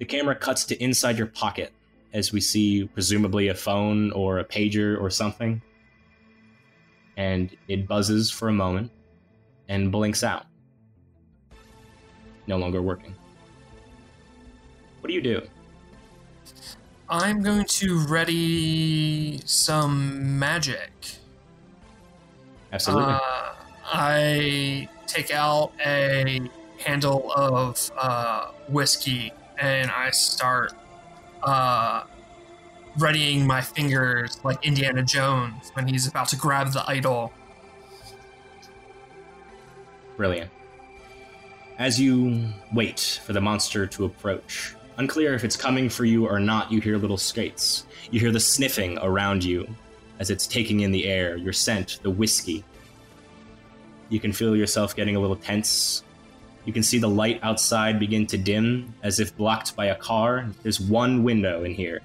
The 0.00 0.04
camera 0.04 0.34
cuts 0.34 0.64
to 0.64 0.82
inside 0.82 1.16
your 1.16 1.28
pocket 1.28 1.72
as 2.12 2.32
we 2.32 2.40
see 2.40 2.86
presumably 2.86 3.46
a 3.46 3.54
phone 3.54 4.10
or 4.10 4.40
a 4.40 4.44
pager 4.44 5.00
or 5.00 5.10
something. 5.10 5.62
And 7.16 7.56
it 7.68 7.86
buzzes 7.86 8.32
for 8.32 8.48
a 8.48 8.52
moment 8.52 8.90
and 9.68 9.92
blinks 9.92 10.24
out. 10.24 10.46
No 12.48 12.56
longer 12.56 12.82
working. 12.82 13.14
What 15.00 15.06
do 15.06 15.14
you 15.14 15.22
do? 15.22 15.42
I'm 17.08 17.44
going 17.44 17.64
to 17.64 18.04
ready 18.06 19.40
some 19.44 20.36
magic. 20.36 20.90
Absolutely. 22.72 23.14
Uh, 23.14 23.54
I 23.84 24.88
take 25.08 25.32
out 25.32 25.72
a 25.84 26.40
handle 26.78 27.32
of 27.32 27.90
uh, 27.98 28.52
whiskey 28.68 29.32
and 29.58 29.90
I 29.90 30.10
start 30.10 30.72
uh, 31.42 32.04
readying 32.98 33.46
my 33.46 33.60
fingers 33.60 34.38
like 34.44 34.64
Indiana 34.64 35.02
Jones 35.02 35.70
when 35.74 35.88
he's 35.88 36.06
about 36.06 36.28
to 36.28 36.36
grab 36.36 36.72
the 36.72 36.88
idol. 36.88 37.32
Brilliant. 40.16 40.50
As 41.78 42.00
you 42.00 42.48
wait 42.72 43.20
for 43.24 43.32
the 43.32 43.40
monster 43.40 43.86
to 43.86 44.04
approach, 44.04 44.74
unclear 44.96 45.34
if 45.34 45.44
it's 45.44 45.56
coming 45.56 45.88
for 45.88 46.04
you 46.04 46.26
or 46.26 46.40
not, 46.40 46.72
you 46.72 46.80
hear 46.80 46.98
little 46.98 47.16
skates. 47.16 47.86
You 48.10 48.18
hear 48.18 48.32
the 48.32 48.40
sniffing 48.40 48.98
around 48.98 49.44
you 49.44 49.68
as 50.18 50.30
it's 50.30 50.46
taking 50.46 50.80
in 50.80 50.90
the 50.90 51.06
air, 51.06 51.36
your 51.36 51.52
scent, 51.52 52.00
the 52.02 52.10
whiskey. 52.10 52.64
You 54.08 54.20
can 54.20 54.32
feel 54.32 54.56
yourself 54.56 54.96
getting 54.96 55.16
a 55.16 55.20
little 55.20 55.36
tense. 55.36 56.02
You 56.64 56.72
can 56.72 56.82
see 56.82 56.98
the 56.98 57.08
light 57.08 57.40
outside 57.42 57.98
begin 57.98 58.26
to 58.28 58.38
dim 58.38 58.94
as 59.02 59.20
if 59.20 59.36
blocked 59.36 59.76
by 59.76 59.86
a 59.86 59.96
car. 59.96 60.48
There's 60.62 60.80
one 60.80 61.22
window 61.22 61.64
in 61.64 61.74
here. 61.74 62.00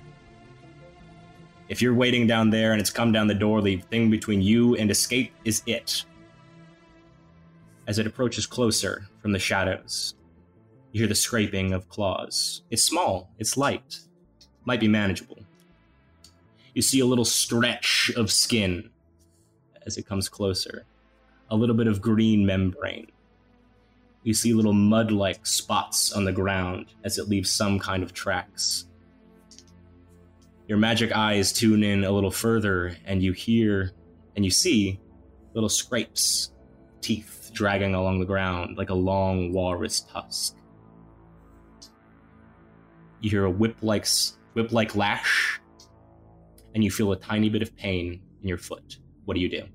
If 1.69 1.81
you're 1.81 1.93
waiting 1.93 2.27
down 2.27 2.49
there 2.49 2.71
and 2.71 2.81
it's 2.81 2.89
come 2.89 3.11
down 3.11 3.27
the 3.27 3.33
door, 3.33 3.61
the 3.61 3.77
thing 3.77 4.11
between 4.11 4.41
you 4.41 4.75
and 4.75 4.91
escape 4.91 5.33
is 5.45 5.63
it. 5.65 6.03
As 7.87 7.99
it 7.99 8.07
approaches 8.07 8.45
closer 8.45 9.07
from 9.21 9.31
the 9.31 9.39
shadows, 9.39 10.13
you 10.91 10.99
hear 10.99 11.07
the 11.07 11.15
scraping 11.15 11.73
of 11.73 11.89
claws. 11.89 12.61
It's 12.69 12.83
small, 12.83 13.31
it's 13.39 13.57
light, 13.57 13.99
might 14.65 14.79
be 14.79 14.87
manageable. 14.87 15.39
You 16.73 16.81
see 16.81 16.99
a 16.99 17.05
little 17.05 17.25
stretch 17.25 18.11
of 18.15 18.31
skin 18.31 18.89
as 19.85 19.97
it 19.97 20.05
comes 20.05 20.29
closer, 20.29 20.85
a 21.53 21.55
little 21.55 21.75
bit 21.75 21.85
of 21.85 22.01
green 22.01 22.43
membrane. 22.47 23.05
You 24.23 24.33
see 24.33 24.55
little 24.55 24.73
mud 24.73 25.11
like 25.11 25.45
spots 25.45 26.11
on 26.11 26.25
the 26.25 26.31
ground 26.31 26.87
as 27.03 27.19
it 27.19 27.29
leaves 27.29 27.51
some 27.51 27.77
kind 27.77 28.01
of 28.01 28.11
tracks. 28.11 28.87
Your 30.67 30.79
magic 30.79 31.11
eyes 31.11 31.53
tune 31.53 31.83
in 31.83 32.05
a 32.05 32.11
little 32.11 32.31
further, 32.31 32.97
and 33.05 33.21
you 33.21 33.33
hear 33.33 33.91
and 34.35 34.43
you 34.43 34.49
see 34.49 34.99
little 35.53 35.69
scrapes, 35.69 36.51
teeth 37.01 37.51
dragging 37.53 37.93
along 37.93 38.19
the 38.19 38.25
ground 38.25 38.75
like 38.75 38.89
a 38.89 38.95
long 38.95 39.53
walrus 39.53 39.99
tusk. 39.99 40.57
You 43.21 43.29
hear 43.29 43.45
a 43.45 43.51
whip-like 43.51 44.07
whip-like 44.53 44.95
lash, 44.95 45.61
and 46.73 46.83
you 46.83 46.89
feel 46.89 47.11
a 47.11 47.15
tiny 47.15 47.49
bit 47.49 47.61
of 47.61 47.75
pain 47.75 48.23
in 48.41 48.47
your 48.47 48.57
foot. 48.57 48.97
What 49.25 49.35
do 49.35 49.39
you 49.39 49.49
do? 49.49 49.67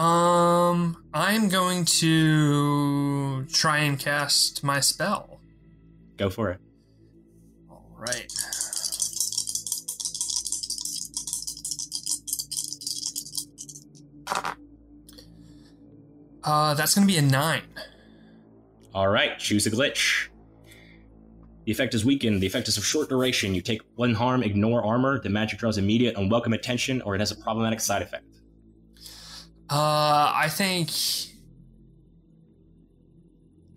Um, 0.00 1.04
I'm 1.12 1.50
going 1.50 1.84
to 1.84 3.44
try 3.52 3.80
and 3.80 3.98
cast 3.98 4.64
my 4.64 4.80
spell. 4.80 5.40
Go 6.16 6.30
for 6.30 6.52
it. 6.52 6.60
All 7.68 7.84
right. 7.98 8.32
Uh, 16.42 16.72
that's 16.72 16.94
going 16.94 17.06
to 17.06 17.12
be 17.12 17.18
a 17.18 17.22
nine. 17.22 17.60
All 18.94 19.08
right, 19.08 19.38
choose 19.38 19.66
a 19.66 19.70
glitch. 19.70 20.28
The 21.66 21.72
effect 21.72 21.92
is 21.92 22.06
weakened. 22.06 22.40
The 22.40 22.46
effect 22.46 22.68
is 22.68 22.78
of 22.78 22.86
short 22.86 23.10
duration. 23.10 23.54
You 23.54 23.60
take 23.60 23.82
one 23.96 24.14
harm, 24.14 24.42
ignore 24.42 24.82
armor. 24.82 25.20
The 25.20 25.28
magic 25.28 25.58
draws 25.58 25.76
immediate 25.76 26.16
unwelcome 26.16 26.54
attention, 26.54 27.02
or 27.02 27.14
it 27.14 27.18
has 27.18 27.32
a 27.32 27.36
problematic 27.36 27.80
side 27.80 28.00
effect. 28.00 28.24
Uh, 29.70 30.32
I 30.34 30.48
think 30.48 30.90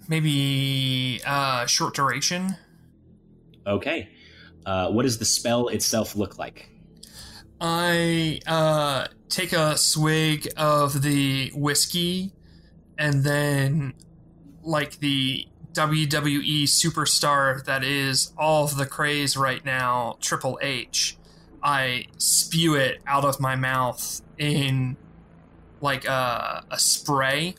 maybe 0.07 1.21
uh, 1.25 1.67
short 1.67 1.93
duration. 1.93 2.55
Okay. 3.67 4.09
Uh, 4.65 4.89
what 4.89 5.03
does 5.03 5.19
the 5.19 5.25
spell 5.25 5.67
itself 5.67 6.15
look 6.15 6.39
like? 6.39 6.69
I 7.61 8.41
uh, 8.47 9.07
take 9.29 9.53
a 9.53 9.77
swig 9.77 10.47
of 10.57 11.01
the 11.01 11.51
whiskey, 11.55 12.33
and 12.97 13.23
then, 13.23 13.93
like 14.63 14.99
the 14.99 15.47
WWE 15.73 16.63
superstar 16.63 17.63
that 17.65 17.83
is 17.83 18.33
all 18.37 18.65
of 18.65 18.77
the 18.77 18.85
craze 18.85 19.37
right 19.37 19.63
now, 19.63 20.17
Triple 20.19 20.59
H, 20.61 21.17
I 21.61 22.07
spew 22.17 22.75
it 22.75 23.01
out 23.07 23.23
of 23.23 23.39
my 23.39 23.55
mouth 23.55 24.21
in 24.37 24.97
like 25.83 26.09
uh, 26.09 26.61
a 26.71 26.79
spray, 26.79 27.55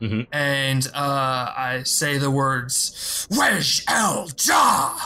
Mhm. 0.00 0.26
and 0.32 0.86
uh, 0.94 1.52
I 1.56 1.82
say 1.84 2.18
the 2.18 2.30
words 2.30 3.26
"Wej 3.30 3.84
El 3.86 4.30
Ja." 4.44 4.98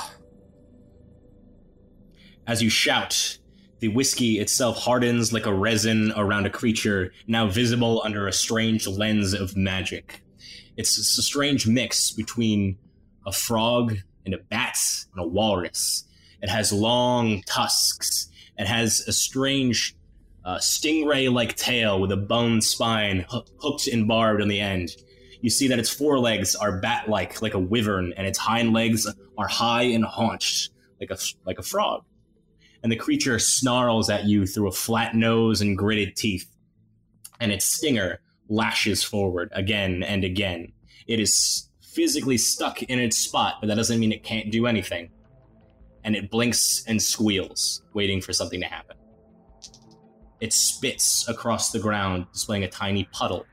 As 2.47 2.63
you 2.63 2.71
shout, 2.71 3.39
the 3.81 3.89
whiskey 3.89 4.39
itself 4.39 4.79
hardens 4.79 5.33
like 5.33 5.47
a 5.47 5.55
resin 5.55 6.13
around 6.17 6.47
a 6.47 6.51
creature 6.51 7.13
now 7.27 7.49
visible 7.49 8.01
under 8.05 8.27
a 8.27 8.33
strange 8.33 8.87
lens 8.87 9.33
of 9.35 9.57
magic. 9.57 10.23
It's 10.77 10.97
a 10.99 11.23
strange 11.23 11.67
mix 11.67 12.11
between 12.13 12.79
a 13.27 13.33
frog 13.33 13.97
and 14.25 14.35
a 14.35 14.39
bat 14.39 14.79
and 15.13 15.25
a 15.25 15.27
walrus. 15.27 16.05
It 16.43 16.49
has 16.49 16.73
long 16.73 17.43
tusks. 17.43 18.29
It 18.59 18.67
has 18.67 19.01
a 19.07 19.13
strange 19.13 19.95
uh, 20.51 20.59
stingray 20.59 21.33
like 21.33 21.57
tail 21.57 22.01
with 22.01 22.13
a 22.13 22.17
bone 22.17 22.61
spine 22.61 23.25
hoo- 23.31 23.45
hooked 23.61 23.87
and 23.87 24.09
barbed 24.09 24.43
on 24.43 24.49
the 24.49 24.61
end. 24.61 24.91
You 25.41 25.51
see 25.51 25.69
that 25.69 25.79
its 25.79 25.91
forelegs 25.91 26.55
are 26.55 26.81
bat 26.81 27.09
like, 27.09 27.41
like 27.41 27.55
a 27.55 27.59
wyvern, 27.59 28.13
and 28.17 28.27
its 28.27 28.39
hind 28.39 28.73
legs 28.73 29.07
are 29.39 29.49
high 29.49 29.83
and 29.83 30.05
haunched 30.05 30.71
like 31.01 31.11
a, 31.11 31.19
like 31.47 31.59
a 31.59 31.63
frog 31.63 32.05
and 32.83 32.91
the 32.91 32.97
creature 32.97 33.39
snarls 33.39 34.09
at 34.09 34.25
you 34.25 34.47
through 34.47 34.69
a 34.69 34.73
flat 34.73 35.15
nose 35.15 35.61
and 35.61 35.77
gritted 35.77 36.17
teeth. 36.17 36.47
And 37.39 37.53
its 37.53 37.65
stinger 37.65 38.21
lashes 38.49 39.03
forward 39.03 39.51
again 39.53 40.03
and 40.03 40.25
again. 40.25 40.73
It 41.07 41.21
is 41.21 41.69
physically 41.83 42.39
stuck 42.39 42.83
in 42.83 42.99
its 42.99 43.19
spot, 43.19 43.57
but 43.61 43.67
that 43.69 43.77
doesn't 43.77 43.99
mean 43.99 44.13
it 44.13 44.25
can't 44.25 44.51
do 44.51 44.67
anything. 44.67 45.11
And 46.05 46.17
it 46.17 46.31
blinks 46.31 46.83
and 46.87 47.03
squeals, 47.03 47.83
waiting 47.93 48.21
for 48.21 48.33
something 48.33 48.61
to 48.61 48.67
happen. 48.67 48.97
It 50.41 50.53
spits 50.53 51.29
across 51.29 51.71
the 51.71 51.79
ground, 51.79 52.27
displaying 52.33 52.65
a 52.65 52.69
tiny 52.69 53.05
puddle. 53.13 53.47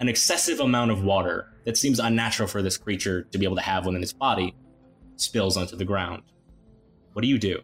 An 0.00 0.08
excessive 0.08 0.60
amount 0.60 0.90
of 0.90 1.02
water 1.02 1.48
that 1.64 1.76
seems 1.76 1.98
unnatural 1.98 2.48
for 2.48 2.60
this 2.62 2.76
creature 2.76 3.22
to 3.32 3.38
be 3.38 3.46
able 3.46 3.56
to 3.56 3.62
have 3.62 3.86
within 3.86 4.02
its 4.02 4.12
body 4.12 4.54
spills 5.16 5.56
onto 5.56 5.76
the 5.76 5.84
ground. 5.84 6.22
What 7.14 7.22
do 7.22 7.28
you 7.28 7.38
do? 7.38 7.62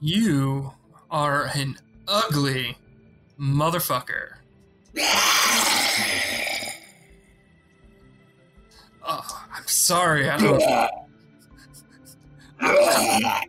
You 0.00 0.72
are 1.10 1.48
an 1.54 1.78
ugly 2.08 2.76
motherfucker. 3.38 4.34
Oh, 9.08 9.46
I'm 9.54 9.66
sorry. 9.66 10.28
I 10.28 10.36
don't. 10.38 10.60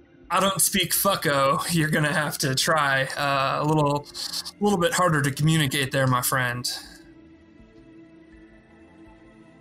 I 0.30 0.40
don't 0.40 0.62
speak 0.62 0.92
fucko. 0.92 1.64
You're 1.74 1.90
gonna 1.90 2.14
have 2.14 2.38
to 2.40 2.56
try 2.56 3.06
uh, 3.18 3.64
a 3.64 3.66
little, 3.66 4.08
a 4.08 4.64
little 4.64 4.80
bit 4.80 4.94
harder 4.94 5.22
to 5.22 5.32
communicate 5.32 5.92
there, 5.92 6.08
my 6.08 6.22
friend. 6.22 6.70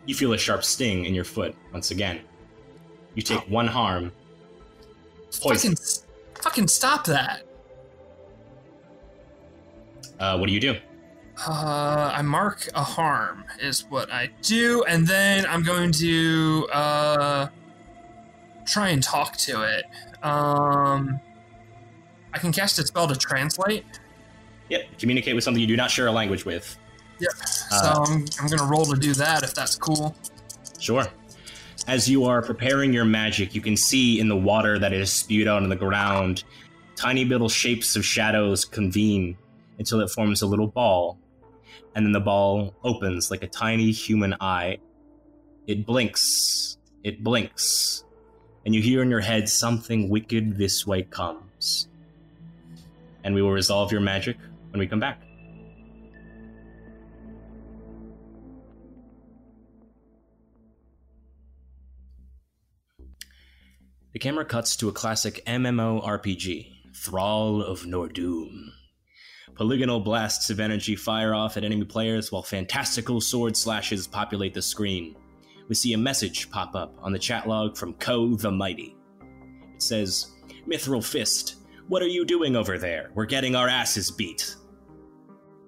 You 0.06 0.14
feel 0.14 0.32
a 0.32 0.38
sharp 0.38 0.64
sting 0.64 1.04
in 1.04 1.14
your 1.14 1.24
foot 1.24 1.54
once 1.72 1.90
again. 1.90 2.20
You 3.14 3.22
take 3.22 3.40
one 3.48 3.66
harm. 3.66 4.12
Poison. 5.40 5.74
Fucking, 5.74 6.02
fucking 6.42 6.68
stop 6.68 7.04
that. 7.06 7.42
Uh, 10.18 10.38
what 10.38 10.46
do 10.46 10.52
you 10.52 10.60
do? 10.60 10.76
Uh, 11.46 12.12
I 12.14 12.22
mark 12.22 12.68
a 12.74 12.82
harm 12.82 13.44
is 13.60 13.84
what 13.90 14.10
I 14.10 14.30
do, 14.42 14.84
and 14.84 15.06
then 15.06 15.44
I'm 15.46 15.62
going 15.62 15.92
to 15.92 16.68
uh, 16.72 17.48
try 18.66 18.88
and 18.88 19.02
talk 19.02 19.36
to 19.38 19.62
it. 19.62 19.84
Um, 20.22 21.20
I 22.32 22.38
can 22.38 22.52
cast 22.52 22.78
a 22.78 22.86
spell 22.86 23.08
to 23.08 23.16
translate. 23.16 23.84
Yep, 24.68 24.98
communicate 24.98 25.34
with 25.34 25.44
something 25.44 25.60
you 25.60 25.66
do 25.66 25.76
not 25.76 25.90
share 25.90 26.06
a 26.08 26.12
language 26.12 26.44
with. 26.44 26.76
Yep. 27.20 27.32
So 27.32 27.76
Uh, 27.76 28.04
I'm, 28.08 28.24
I'm 28.40 28.46
going 28.48 28.58
to 28.58 28.64
roll 28.64 28.84
to 28.86 28.96
do 28.96 29.14
that 29.14 29.42
if 29.42 29.54
that's 29.54 29.76
cool. 29.76 30.14
Sure. 30.78 31.06
As 31.86 32.10
you 32.10 32.24
are 32.24 32.42
preparing 32.42 32.92
your 32.92 33.04
magic, 33.04 33.54
you 33.54 33.60
can 33.60 33.76
see 33.76 34.18
in 34.18 34.28
the 34.28 34.36
water 34.36 34.78
that 34.78 34.92
it 34.92 35.00
is 35.00 35.12
spewed 35.12 35.46
out 35.46 35.62
on 35.62 35.68
the 35.68 35.76
ground, 35.76 36.42
tiny 36.96 37.24
little 37.24 37.48
shapes 37.48 37.94
of 37.94 38.04
shadows 38.04 38.64
convene 38.64 39.36
until 39.78 40.00
it 40.00 40.10
forms 40.10 40.42
a 40.42 40.46
little 40.46 40.66
ball. 40.66 41.18
And 41.94 42.04
then 42.04 42.12
the 42.12 42.20
ball 42.20 42.74
opens 42.82 43.30
like 43.30 43.42
a 43.42 43.46
tiny 43.46 43.92
human 43.92 44.34
eye. 44.40 44.78
It 45.66 45.86
blinks. 45.86 46.76
It 47.04 47.22
blinks. 47.22 48.04
And 48.66 48.74
you 48.74 48.82
hear 48.82 49.00
in 49.00 49.10
your 49.10 49.20
head 49.20 49.48
something 49.48 50.08
wicked 50.08 50.58
this 50.58 50.84
way 50.84 51.04
comes. 51.04 51.86
And 53.22 53.32
we 53.32 53.40
will 53.40 53.52
resolve 53.52 53.92
your 53.92 54.00
magic 54.00 54.36
when 54.70 54.80
we 54.80 54.88
come 54.88 54.98
back. 54.98 55.22
The 64.12 64.18
camera 64.18 64.44
cuts 64.44 64.74
to 64.78 64.88
a 64.88 64.92
classic 64.92 65.44
MMORPG, 65.46 66.96
Thrall 66.96 67.62
of 67.62 67.82
Nordoom. 67.82 68.70
Polygonal 69.54 70.00
blasts 70.00 70.50
of 70.50 70.58
energy 70.58 70.96
fire 70.96 71.34
off 71.34 71.56
at 71.56 71.62
enemy 71.62 71.84
players 71.84 72.32
while 72.32 72.42
fantastical 72.42 73.20
sword 73.20 73.56
slashes 73.56 74.08
populate 74.08 74.54
the 74.54 74.62
screen. 74.62 75.14
We 75.68 75.74
see 75.74 75.92
a 75.92 75.98
message 75.98 76.50
pop 76.50 76.74
up 76.74 76.94
on 77.00 77.12
the 77.12 77.18
chat 77.18 77.48
log 77.48 77.76
from 77.76 77.94
Ko 77.94 78.34
the 78.36 78.50
Mighty. 78.50 78.96
It 79.74 79.82
says, 79.82 80.32
Mithril 80.66 81.04
Fist, 81.04 81.56
what 81.88 82.02
are 82.02 82.08
you 82.08 82.24
doing 82.24 82.56
over 82.56 82.78
there? 82.78 83.10
We're 83.14 83.26
getting 83.26 83.56
our 83.56 83.68
asses 83.68 84.10
beat. 84.10 84.56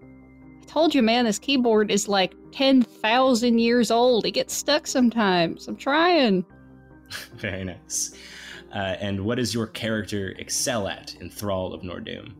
I 0.02 0.64
told 0.66 0.94
you, 0.94 1.02
man, 1.02 1.24
this 1.24 1.38
keyboard 1.38 1.90
is 1.90 2.08
like 2.08 2.34
10,000 2.52 3.58
years 3.58 3.90
old. 3.90 4.26
It 4.26 4.32
gets 4.32 4.54
stuck 4.54 4.86
sometimes. 4.86 5.66
I'm 5.66 5.76
trying. 5.76 6.44
Very 7.34 7.64
nice. 7.64 8.14
Uh, 8.74 8.96
and 9.00 9.24
what 9.24 9.36
does 9.36 9.54
your 9.54 9.66
character 9.66 10.34
excel 10.38 10.88
at 10.88 11.14
in 11.20 11.30
Thrall 11.30 11.72
of 11.72 11.82
Nordoom? 11.82 12.34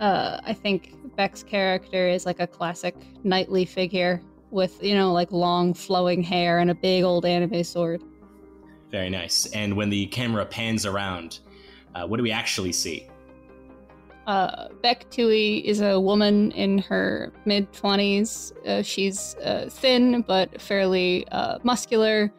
Uh, 0.00 0.40
I 0.44 0.52
think 0.52 0.94
Beck's 1.16 1.42
character 1.42 2.08
is 2.08 2.26
like 2.26 2.40
a 2.40 2.46
classic 2.46 2.94
knightly 3.24 3.64
figure 3.64 4.22
with, 4.50 4.82
you 4.82 4.94
know, 4.94 5.12
like 5.12 5.30
long 5.32 5.74
flowing 5.74 6.22
hair 6.22 6.58
and 6.58 6.70
a 6.70 6.74
big 6.74 7.04
old 7.04 7.24
anime 7.24 7.64
sword. 7.64 8.02
Very 8.90 9.10
nice. 9.10 9.46
And 9.46 9.76
when 9.76 9.90
the 9.90 10.06
camera 10.06 10.44
pans 10.44 10.84
around, 10.84 11.40
uh, 11.94 12.06
what 12.06 12.16
do 12.16 12.22
we 12.22 12.32
actually 12.32 12.72
see? 12.72 13.08
Uh, 14.26 14.68
Beck 14.82 15.08
Tui 15.10 15.66
is 15.66 15.80
a 15.80 15.98
woman 15.98 16.52
in 16.52 16.78
her 16.78 17.32
mid 17.46 17.72
20s. 17.72 18.52
Uh, 18.66 18.82
she's 18.82 19.34
uh, 19.36 19.68
thin 19.70 20.22
but 20.22 20.60
fairly 20.60 21.26
uh, 21.32 21.58
muscular. 21.62 22.32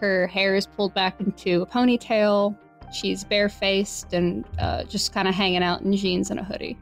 Her 0.00 0.26
hair 0.26 0.54
is 0.54 0.66
pulled 0.66 0.94
back 0.94 1.20
into 1.20 1.62
a 1.62 1.66
ponytail. 1.66 2.56
She's 2.92 3.24
barefaced 3.24 4.12
and 4.12 4.44
uh, 4.58 4.84
just 4.84 5.12
kind 5.12 5.28
of 5.28 5.34
hanging 5.34 5.62
out 5.62 5.82
in 5.82 5.94
jeans 5.96 6.30
and 6.30 6.40
a 6.40 6.44
hoodie. 6.44 6.78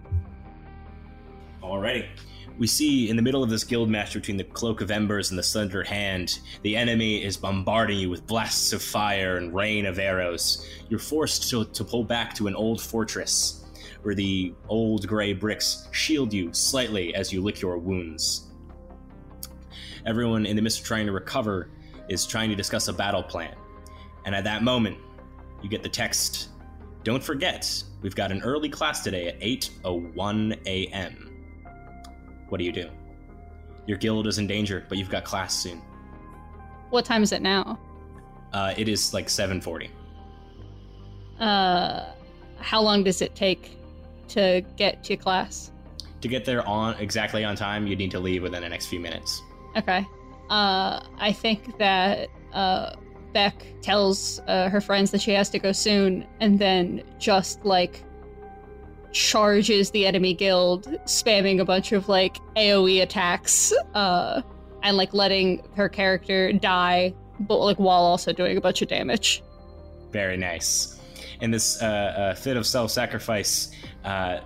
Alrighty. 1.63 2.07
We 2.57 2.69
see 2.69 3.11
in 3.11 3.17
the 3.17 3.23
middle 3.23 3.43
of 3.43 3.51
this 3.51 3.65
guild 3.65 3.91
match 3.91 4.15
between 4.15 4.37
the 4.37 4.45
Cloak 4.45 4.81
of 4.81 4.93
Embers 4.93 5.31
and 5.31 5.39
the 5.39 5.43
Slender 5.43 5.83
Hand, 5.83 6.39
the 6.63 6.77
enemy 6.77 7.25
is 7.25 7.37
bombarding 7.37 7.99
you 7.99 8.09
with 8.09 8.29
blasts 8.29 8.73
of 8.73 8.81
fire 8.81 9.39
and 9.39 9.53
rain 9.53 9.87
of 9.87 9.99
arrows. 9.99 10.65
You're 10.89 11.01
forced 11.01 11.51
to, 11.51 11.65
to 11.65 11.85
pull 11.85 12.05
back 12.05 12.33
to 12.35 12.47
an 12.47 12.55
old 12.55 12.81
fortress 12.81 13.65
where 14.03 14.15
the 14.15 14.55
old 14.69 15.09
gray 15.09 15.33
bricks 15.33 15.89
shield 15.91 16.33
you 16.33 16.53
slightly 16.53 17.13
as 17.17 17.33
you 17.33 17.43
lick 17.43 17.61
your 17.61 17.77
wounds. 17.77 18.53
Everyone 20.07 20.47
in 20.47 20.55
the 20.55 20.63
midst 20.63 20.81
of 20.81 20.87
trying 20.87 21.07
to 21.07 21.13
recover 21.13 21.71
is 22.09 22.25
trying 22.25 22.51
to 22.51 22.55
discuss 22.55 22.87
a 22.87 22.93
battle 22.93 23.23
plan. 23.23 23.57
And 24.27 24.35
at 24.35 24.45
that 24.45 24.63
moment, 24.63 24.99
you 25.63 25.69
get 25.69 25.83
the 25.83 25.89
text 25.89 26.51
Don't 27.03 27.23
forget, 27.23 27.83
we've 28.01 28.15
got 28.15 28.31
an 28.31 28.43
early 28.43 28.69
class 28.69 29.03
today 29.03 29.29
at 29.29 29.41
8:01 29.41 30.67
a.m. 30.67 31.34
What 32.49 32.59
do 32.59 32.65
you 32.65 32.73
do? 32.73 32.91
Your 33.87 33.99
guild 33.99 34.27
is 34.27 34.39
in 34.39 34.47
danger, 34.47 34.85
but 34.89 34.99
you've 34.99 35.11
got 35.11 35.25
class 35.25 35.55
soon. 35.55 35.81
What 36.91 37.05
time 37.05 37.23
is 37.23 37.33
it 37.33 37.43
now? 37.43 37.79
Uh, 38.53 38.73
it 38.77 38.89
is 38.89 39.13
like 39.13 39.27
7:40. 39.27 39.91
Uh, 41.41 42.13
how 42.59 42.81
long 42.81 43.03
does 43.03 43.21
it 43.21 43.35
take 43.35 43.77
to 44.29 44.65
get 44.77 45.03
to 45.05 45.17
class? 45.17 45.73
To 46.21 46.29
get 46.29 46.45
there 46.45 46.67
on 46.67 46.95
exactly 46.95 47.45
on 47.45 47.57
time, 47.57 47.87
you 47.87 47.97
need 47.97 48.11
to 48.13 48.21
leave 48.21 48.43
within 48.43 48.63
the 48.63 48.69
next 48.69 48.87
few 48.87 49.01
minutes. 49.01 49.43
Okay. 49.77 50.07
Uh, 50.49 51.01
I 51.19 51.33
think 51.33 51.79
that 51.79 52.29
uh, 52.53 52.95
Beck 53.33 53.67
tells 53.83 54.41
uh, 54.47 54.69
her 54.69 54.81
friends 54.81 55.11
that 55.11 55.21
she 55.21 55.33
has 55.33 55.51
to 55.51 55.59
go 55.59 55.73
soon, 55.73 56.27
and 56.41 56.59
then 56.59 57.03
just 57.19 57.65
like 57.65 58.03
charges 59.15 59.91
the 59.93 60.07
enemy 60.07 60.35
guild, 60.35 60.87
spamming 61.05 61.61
a 61.61 61.65
bunch 61.65 61.93
of 61.93 62.09
like 62.09 62.37
AOE 62.57 63.03
attacks, 63.03 63.73
uh, 63.95 64.43
and 64.83 64.97
like 64.97 65.15
letting 65.15 65.63
her 65.77 65.89
character 65.89 66.53
die, 66.53 67.15
but 67.41 67.59
like 67.59 67.79
while 67.79 68.03
also 68.03 68.33
doing 68.33 68.59
a 68.59 68.61
bunch 68.61 68.83
of 68.83 68.89
damage. 68.89 69.43
Very 70.11 70.37
nice. 70.37 71.01
In 71.41 71.51
this 71.51 71.81
uh, 71.81 71.87
uh, 71.87 72.35
fit 72.35 72.57
of 72.57 72.67
self-sacrifice, 72.67 73.71
uh, 74.05 74.41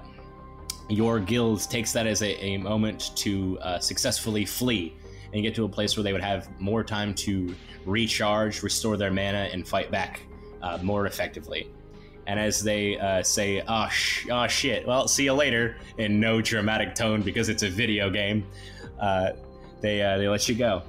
your 0.88 1.18
guild 1.18 1.68
takes 1.68 1.92
that 1.92 2.06
as 2.06 2.22
a, 2.22 2.42
a 2.42 2.56
moment 2.58 3.10
to 3.16 3.58
uh, 3.60 3.78
successfully 3.78 4.44
flee 4.44 4.94
and 5.32 5.42
get 5.42 5.54
to 5.54 5.64
a 5.64 5.68
place 5.68 5.96
where 5.96 6.04
they 6.04 6.12
would 6.12 6.22
have 6.22 6.48
more 6.60 6.82
time 6.82 7.14
to 7.14 7.54
recharge, 7.84 8.62
restore 8.62 8.96
their 8.96 9.10
mana, 9.10 9.48
and 9.52 9.66
fight 9.66 9.90
back 9.90 10.22
uh, 10.62 10.78
more 10.82 11.06
effectively. 11.06 11.70
And 12.28 12.38
as 12.38 12.62
they 12.62 12.98
uh, 12.98 13.22
say, 13.22 13.62
"Oh, 13.66 13.88
sh- 13.88 14.26
oh 14.30 14.46
shit," 14.46 14.86
well, 14.86 15.08
see 15.08 15.24
you 15.24 15.32
later, 15.32 15.76
in 15.96 16.20
no 16.20 16.42
dramatic 16.42 16.94
tone 16.94 17.22
because 17.22 17.48
it's 17.48 17.62
a 17.62 17.70
video 17.70 18.10
game, 18.10 18.46
uh, 19.00 19.30
they 19.80 20.02
uh, 20.02 20.18
they 20.18 20.28
let 20.28 20.46
you 20.46 20.54
go, 20.54 20.82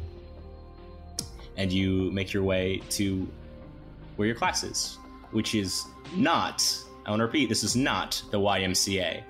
and 1.56 1.72
you 1.72 2.12
make 2.12 2.34
your 2.34 2.44
way 2.44 2.82
to 2.90 3.26
where 4.18 4.28
your 4.28 4.36
class 4.36 4.66
is, 4.66 4.98
which 5.32 5.56
is 5.56 5.86
not. 6.14 6.62
I 7.06 7.10
want 7.10 7.22
to 7.22 7.26
repeat: 7.26 7.48
this 7.48 7.64
is 7.64 7.74
not 7.74 8.22
the 8.32 8.38
YMCA. 8.38 9.24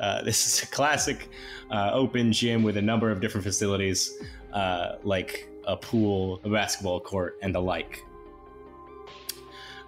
Uh, 0.00 0.22
this 0.24 0.46
is 0.46 0.62
a 0.62 0.66
classic 0.68 1.28
uh, 1.70 1.90
open 1.92 2.32
gym 2.32 2.62
with 2.62 2.78
a 2.78 2.82
number 2.82 3.10
of 3.10 3.20
different 3.20 3.44
facilities, 3.44 4.14
uh, 4.54 4.96
like 5.04 5.46
a 5.66 5.76
pool, 5.76 6.40
a 6.44 6.48
basketball 6.48 7.00
court, 7.00 7.36
and 7.42 7.54
the 7.54 7.60
like. 7.60 8.02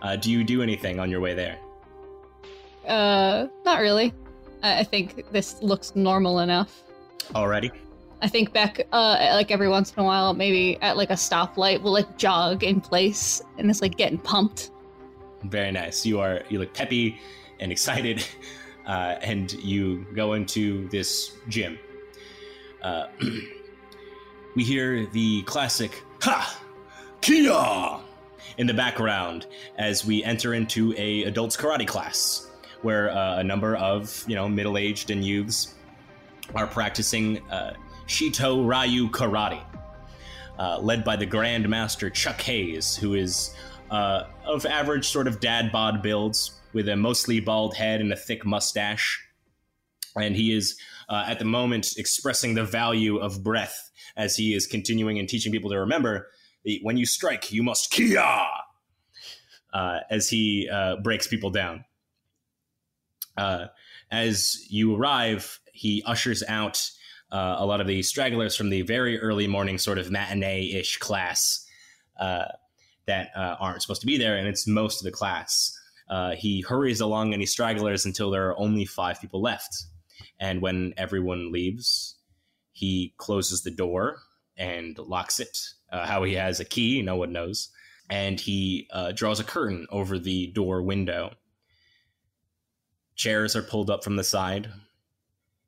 Uh, 0.03 0.17
do 0.17 0.31
you 0.31 0.45
do 0.45 0.63
anything 0.63 0.99
on 1.01 1.11
your 1.11 1.21
way 1.21 1.35
there? 1.35 1.59
Uh, 2.87 3.47
not 3.65 3.81
really. 3.81 4.13
I 4.63 4.81
I 4.81 4.85
think 4.85 5.31
this 5.33 5.63
looks 5.63 5.95
normal 5.97 6.41
enough. 6.41 6.83
Already? 7.35 7.71
I 8.23 8.29
think 8.29 8.53
Beck, 8.53 8.87
uh, 8.93 9.29
like 9.33 9.51
every 9.51 9.69
once 9.69 9.93
in 9.93 10.01
a 10.01 10.05
while, 10.05 10.33
maybe 10.33 10.79
at 10.81 10.97
like 10.97 11.11
a 11.11 11.15
stoplight, 11.15 11.83
we'll 11.83 11.93
like 11.93 12.17
jog 12.17 12.65
in 12.65 12.81
place 12.81 13.43
and 13.59 13.71
it's 13.71 13.83
like 13.83 13.97
getting 13.97 14.19
pumped. 14.19 14.71
Very 15.45 15.71
nice. 15.71 16.07
You 16.07 16.21
are 16.21 16.43
you 16.49 16.59
look 16.59 16.73
peppy 16.73 17.21
and 17.61 17.71
excited, 17.71 18.25
uh, 18.87 19.17
and 19.21 19.53
you 19.53 20.07
go 20.15 20.33
into 20.33 20.89
this 20.89 21.33
gym. 21.49 21.79
Uh, 22.83 23.09
we 24.55 24.65
hear 24.65 25.07
the 25.07 25.43
classic 25.43 26.03
"Ha, 26.23 26.59
Kia!" 27.21 28.06
In 28.59 28.67
the 28.67 28.75
background 28.75 29.47
as 29.79 30.05
we 30.05 30.25
enter 30.25 30.55
into 30.55 30.95
a 30.97 31.25
adults 31.25 31.57
karate 31.57 31.87
class, 31.87 32.49
where 32.83 33.11
uh, 33.11 33.39
a 33.39 33.45
number 33.45 33.77
of 33.77 34.25
you 34.27 34.35
know 34.35 34.49
middle 34.49 34.79
aged 34.79 35.11
and 35.11 35.25
youths 35.25 35.75
are 36.55 36.67
practicing 36.67 37.39
uh, 37.51 37.75
Shito 38.07 38.67
Ryu 38.67 39.11
karate, 39.11 39.63
uh, 40.59 40.79
led 40.79 41.05
by 41.05 41.17
the 41.17 41.27
Grand 41.27 41.69
Master 41.69 42.09
Chuck 42.11 42.41
Hayes, 42.43 42.97
who 42.97 43.15
is 43.15 43.55
uh, 43.91 44.25
of 44.45 44.65
average 44.67 45.09
sort 45.09 45.27
of 45.27 45.41
dad 45.41 45.73
bod 45.73 46.03
builds 46.03 46.53
with 46.73 46.89
a 46.89 46.97
mostly 46.97 47.41
bald 47.41 47.75
head 47.75 48.01
and 48.01 48.13
a 48.13 48.17
thick 48.17 48.45
mustache. 48.45 49.23
And 50.15 50.35
he 50.35 50.53
is 50.53 50.79
uh, 51.09 51.25
at 51.27 51.39
the 51.39 51.45
moment 51.45 51.95
expressing 51.99 52.55
the 52.55 52.65
value 52.65 53.19
of 53.19 53.43
breath 53.43 53.91
as 54.17 54.37
he 54.37 54.55
is 54.55 54.67
continuing 54.67 55.19
and 55.19 55.29
teaching 55.29 55.53
people 55.53 55.71
to 55.71 55.79
remember 55.79 56.29
when 56.83 56.97
you 56.97 57.07
strike, 57.07 57.53
you 57.53 57.63
must 57.63 57.91
kia 57.91 58.25
uh, 59.73 60.01
as 60.11 60.29
he 60.29 60.69
uh, 60.73 60.97
breaks 60.97 61.27
people 61.27 61.51
down. 61.51 61.85
Uh, 63.37 63.67
as 64.11 64.65
you 64.71 64.97
arrive, 64.97 65.61
he 65.73 66.03
ushers 66.07 66.43
out 66.49 66.91
uh, 67.31 67.57
a 67.59 67.67
lot 67.67 67.81
of 67.81 67.87
the 67.87 68.03
stragglers 68.03 68.57
from 68.57 68.71
the 68.71 68.83
very 68.83 69.21
early 69.21 69.47
morning 69.47 69.79
sort 69.79 69.99
of 69.99 70.11
matinee 70.11 70.73
ish 70.73 70.97
class 70.99 71.67
uh, 72.19 72.47
that 73.07 73.31
uh, 73.37 73.57
aren't 73.61 73.83
supposed 73.83 74.01
to 74.01 74.07
be 74.07 74.17
there, 74.17 74.37
and 74.37 74.49
it's 74.49 74.67
most 74.67 75.01
of 75.01 75.05
the 75.05 75.11
class. 75.11 75.79
He 76.37 76.63
hurries 76.63 77.01
along 77.01 77.35
any 77.35 77.47
stragglers 77.47 78.07
until 78.07 78.31
there 78.31 78.49
are 78.49 78.59
only 78.59 78.85
five 78.87 79.21
people 79.21 79.43
left. 79.43 79.85
And 80.39 80.63
when 80.63 80.95
everyone 80.97 81.53
leaves, 81.53 82.17
he 82.73 83.15
closes 83.19 83.63
the 83.63 83.71
door 83.71 84.19
and 84.57 84.97
locks 84.99 85.41
it. 85.41 85.59
Uh, 85.91 86.07
how 86.07 86.25
he 86.25 86.35
has 86.35 86.61
a 86.61 86.65
key, 86.65 87.03
no 87.03 87.17
one 87.17 87.33
knows. 87.33 87.71
And 88.11 88.39
he 88.39 88.89
uh, 88.93 89.13
draws 89.13 89.41
a 89.41 89.45
curtain 89.45 89.87
over 89.91 90.19
the 90.19 90.49
door 90.49 90.83
window. 90.83 91.35
Chairs 93.15 93.57
are 93.57 93.63
pulled 93.63 93.91
up 93.91 94.05
from 94.05 94.17
the 94.17 94.25
side 94.25 94.69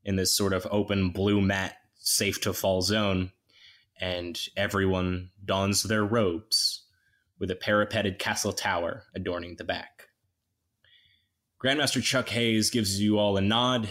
in 0.05 0.17
this 0.17 0.35
sort 0.35 0.53
of 0.53 0.67
open 0.71 1.11
blue 1.11 1.41
mat, 1.41 1.77
safe 1.97 2.41
to 2.43 2.53
fall 2.53 2.83
zone, 2.83 3.33
and 4.01 4.39
everyone 4.57 5.31
dons 5.45 5.83
their 5.83 6.05
robes 6.05 6.85
with 7.39 7.51
a 7.51 7.57
parapeted 7.57 8.19
castle 8.19 8.53
tower 8.53 9.05
adorning 9.15 9.57
the 9.57 9.65
back. 9.65 10.09
Grandmaster 11.63 12.03
Chuck 12.03 12.29
Hayes 12.29 12.71
gives 12.71 13.01
you 13.01 13.19
all 13.19 13.37
a 13.37 13.41
nod, 13.41 13.89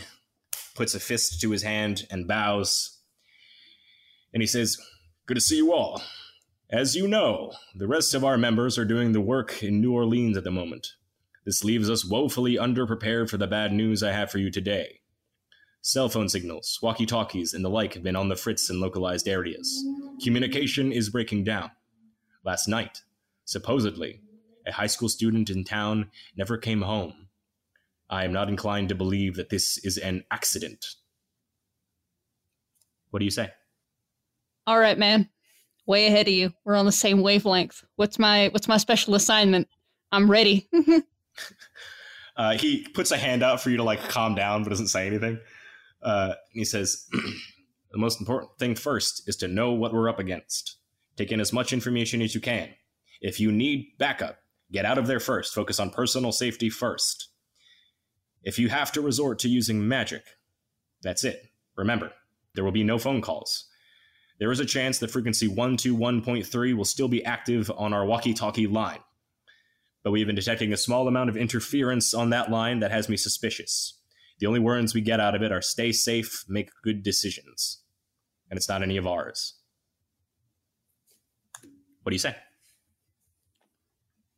puts 0.75 0.95
a 0.95 0.99
fist 0.99 1.41
to 1.41 1.51
his 1.51 1.63
hand, 1.63 2.07
and 2.09 2.27
bows. 2.27 2.99
And 4.33 4.41
he 4.41 4.47
says, 4.47 4.77
Good 5.27 5.35
to 5.35 5.41
see 5.41 5.57
you 5.57 5.73
all. 5.73 6.01
As 6.69 6.95
you 6.95 7.05
know, 7.05 7.51
the 7.75 7.85
rest 7.85 8.13
of 8.13 8.23
our 8.23 8.37
members 8.37 8.77
are 8.77 8.85
doing 8.85 9.11
the 9.11 9.19
work 9.19 9.61
in 9.61 9.81
New 9.81 9.91
Orleans 9.91 10.37
at 10.37 10.45
the 10.45 10.51
moment. 10.51 10.93
This 11.45 11.65
leaves 11.65 11.89
us 11.89 12.05
woefully 12.05 12.55
underprepared 12.55 13.29
for 13.29 13.35
the 13.35 13.45
bad 13.45 13.73
news 13.73 14.01
I 14.01 14.13
have 14.13 14.31
for 14.31 14.37
you 14.37 14.49
today. 14.49 15.01
Cell 15.81 16.07
phone 16.07 16.29
signals, 16.29 16.79
walkie 16.81 17.05
talkies, 17.05 17.53
and 17.53 17.65
the 17.65 17.69
like 17.69 17.95
have 17.95 18.03
been 18.03 18.15
on 18.15 18.29
the 18.29 18.37
fritz 18.37 18.69
in 18.69 18.79
localized 18.79 19.27
areas. 19.27 19.85
Communication 20.23 20.93
is 20.93 21.09
breaking 21.09 21.43
down. 21.43 21.71
Last 22.45 22.69
night, 22.69 23.01
supposedly, 23.43 24.21
a 24.65 24.71
high 24.71 24.87
school 24.87 25.09
student 25.09 25.49
in 25.49 25.65
town 25.65 26.09
never 26.37 26.57
came 26.57 26.83
home. 26.83 27.27
I 28.09 28.23
am 28.23 28.31
not 28.31 28.47
inclined 28.47 28.87
to 28.89 28.95
believe 28.95 29.35
that 29.35 29.49
this 29.49 29.77
is 29.79 29.97
an 29.97 30.23
accident. 30.31 30.85
What 33.09 33.19
do 33.19 33.25
you 33.25 33.31
say? 33.31 33.49
All 34.67 34.77
right, 34.77 34.97
man. 34.97 35.29
Way 35.85 36.07
ahead 36.07 36.27
of 36.27 36.33
you. 36.33 36.53
We're 36.65 36.75
on 36.75 36.85
the 36.85 36.91
same 36.91 37.21
wavelength. 37.21 37.85
What's 37.95 38.19
my 38.19 38.49
what's 38.49 38.67
my 38.67 38.75
special 38.75 39.15
assignment? 39.15 39.67
I'm 40.11 40.29
ready. 40.29 40.69
Uh, 42.35 42.55
he 42.55 42.87
puts 42.93 43.09
a 43.09 43.17
hand 43.17 43.41
out 43.41 43.59
for 43.59 43.71
you 43.71 43.77
to 43.77 43.83
like 43.83 43.99
calm 44.09 44.35
down, 44.35 44.63
but 44.63 44.69
doesn't 44.69 44.89
say 44.89 45.07
anything. 45.07 45.39
Uh, 46.03 46.35
he 46.51 46.63
says, 46.63 47.07
"The 47.91 47.97
most 47.97 48.19
important 48.19 48.51
thing 48.59 48.75
first 48.75 49.27
is 49.27 49.35
to 49.37 49.47
know 49.47 49.71
what 49.71 49.91
we're 49.91 50.07
up 50.07 50.19
against. 50.19 50.77
Take 51.15 51.31
in 51.31 51.41
as 51.41 51.51
much 51.51 51.73
information 51.73 52.21
as 52.21 52.35
you 52.35 52.41
can. 52.41 52.69
If 53.21 53.39
you 53.39 53.51
need 53.51 53.87
backup, 53.97 54.37
get 54.71 54.85
out 54.85 54.99
of 54.99 55.07
there 55.07 55.19
first. 55.19 55.55
Focus 55.55 55.79
on 55.79 55.89
personal 55.89 56.31
safety 56.31 56.69
first. 56.69 57.29
If 58.43 58.59
you 58.59 58.69
have 58.69 58.91
to 58.91 59.01
resort 59.01 59.39
to 59.39 59.49
using 59.49 59.87
magic, 59.87 60.21
that's 61.01 61.23
it. 61.23 61.41
Remember, 61.75 62.11
there 62.53 62.63
will 62.63 62.71
be 62.71 62.83
no 62.83 62.99
phone 62.99 63.21
calls. 63.21 63.67
There 64.39 64.51
is 64.51 64.59
a 64.59 64.65
chance 64.65 64.99
that 64.99 65.11
frequency 65.11 65.47
121.3 65.47 66.75
will 66.75 66.85
still 66.85 67.07
be 67.07 67.25
active 67.25 67.71
on 67.75 67.93
our 67.93 68.05
walkie 68.05 68.33
talkie 68.33 68.67
line. 68.67 68.99
But 70.03 70.11
we've 70.11 70.27
been 70.27 70.35
detecting 70.35 70.71
a 70.71 70.77
small 70.77 71.07
amount 71.07 71.29
of 71.29 71.37
interference 71.37 72.13
on 72.13 72.29
that 72.29 72.51
line 72.51 72.79
that 72.79 72.91
has 72.91 73.09
me 73.09 73.17
suspicious. 73.17 73.99
The 74.39 74.45
only 74.45 74.59
words 74.59 74.93
we 74.93 75.01
get 75.01 75.19
out 75.19 75.35
of 75.35 75.41
it 75.41 75.51
are 75.51 75.61
stay 75.61 75.91
safe, 75.91 76.45
make 76.47 76.69
good 76.83 77.01
decisions. 77.01 77.81
And 78.49 78.57
it's 78.57 78.69
not 78.69 78.83
any 78.83 78.97
of 78.97 79.07
ours. 79.07 79.55
What 82.03 82.11
do 82.11 82.15
you 82.15 82.19
say? 82.19 82.35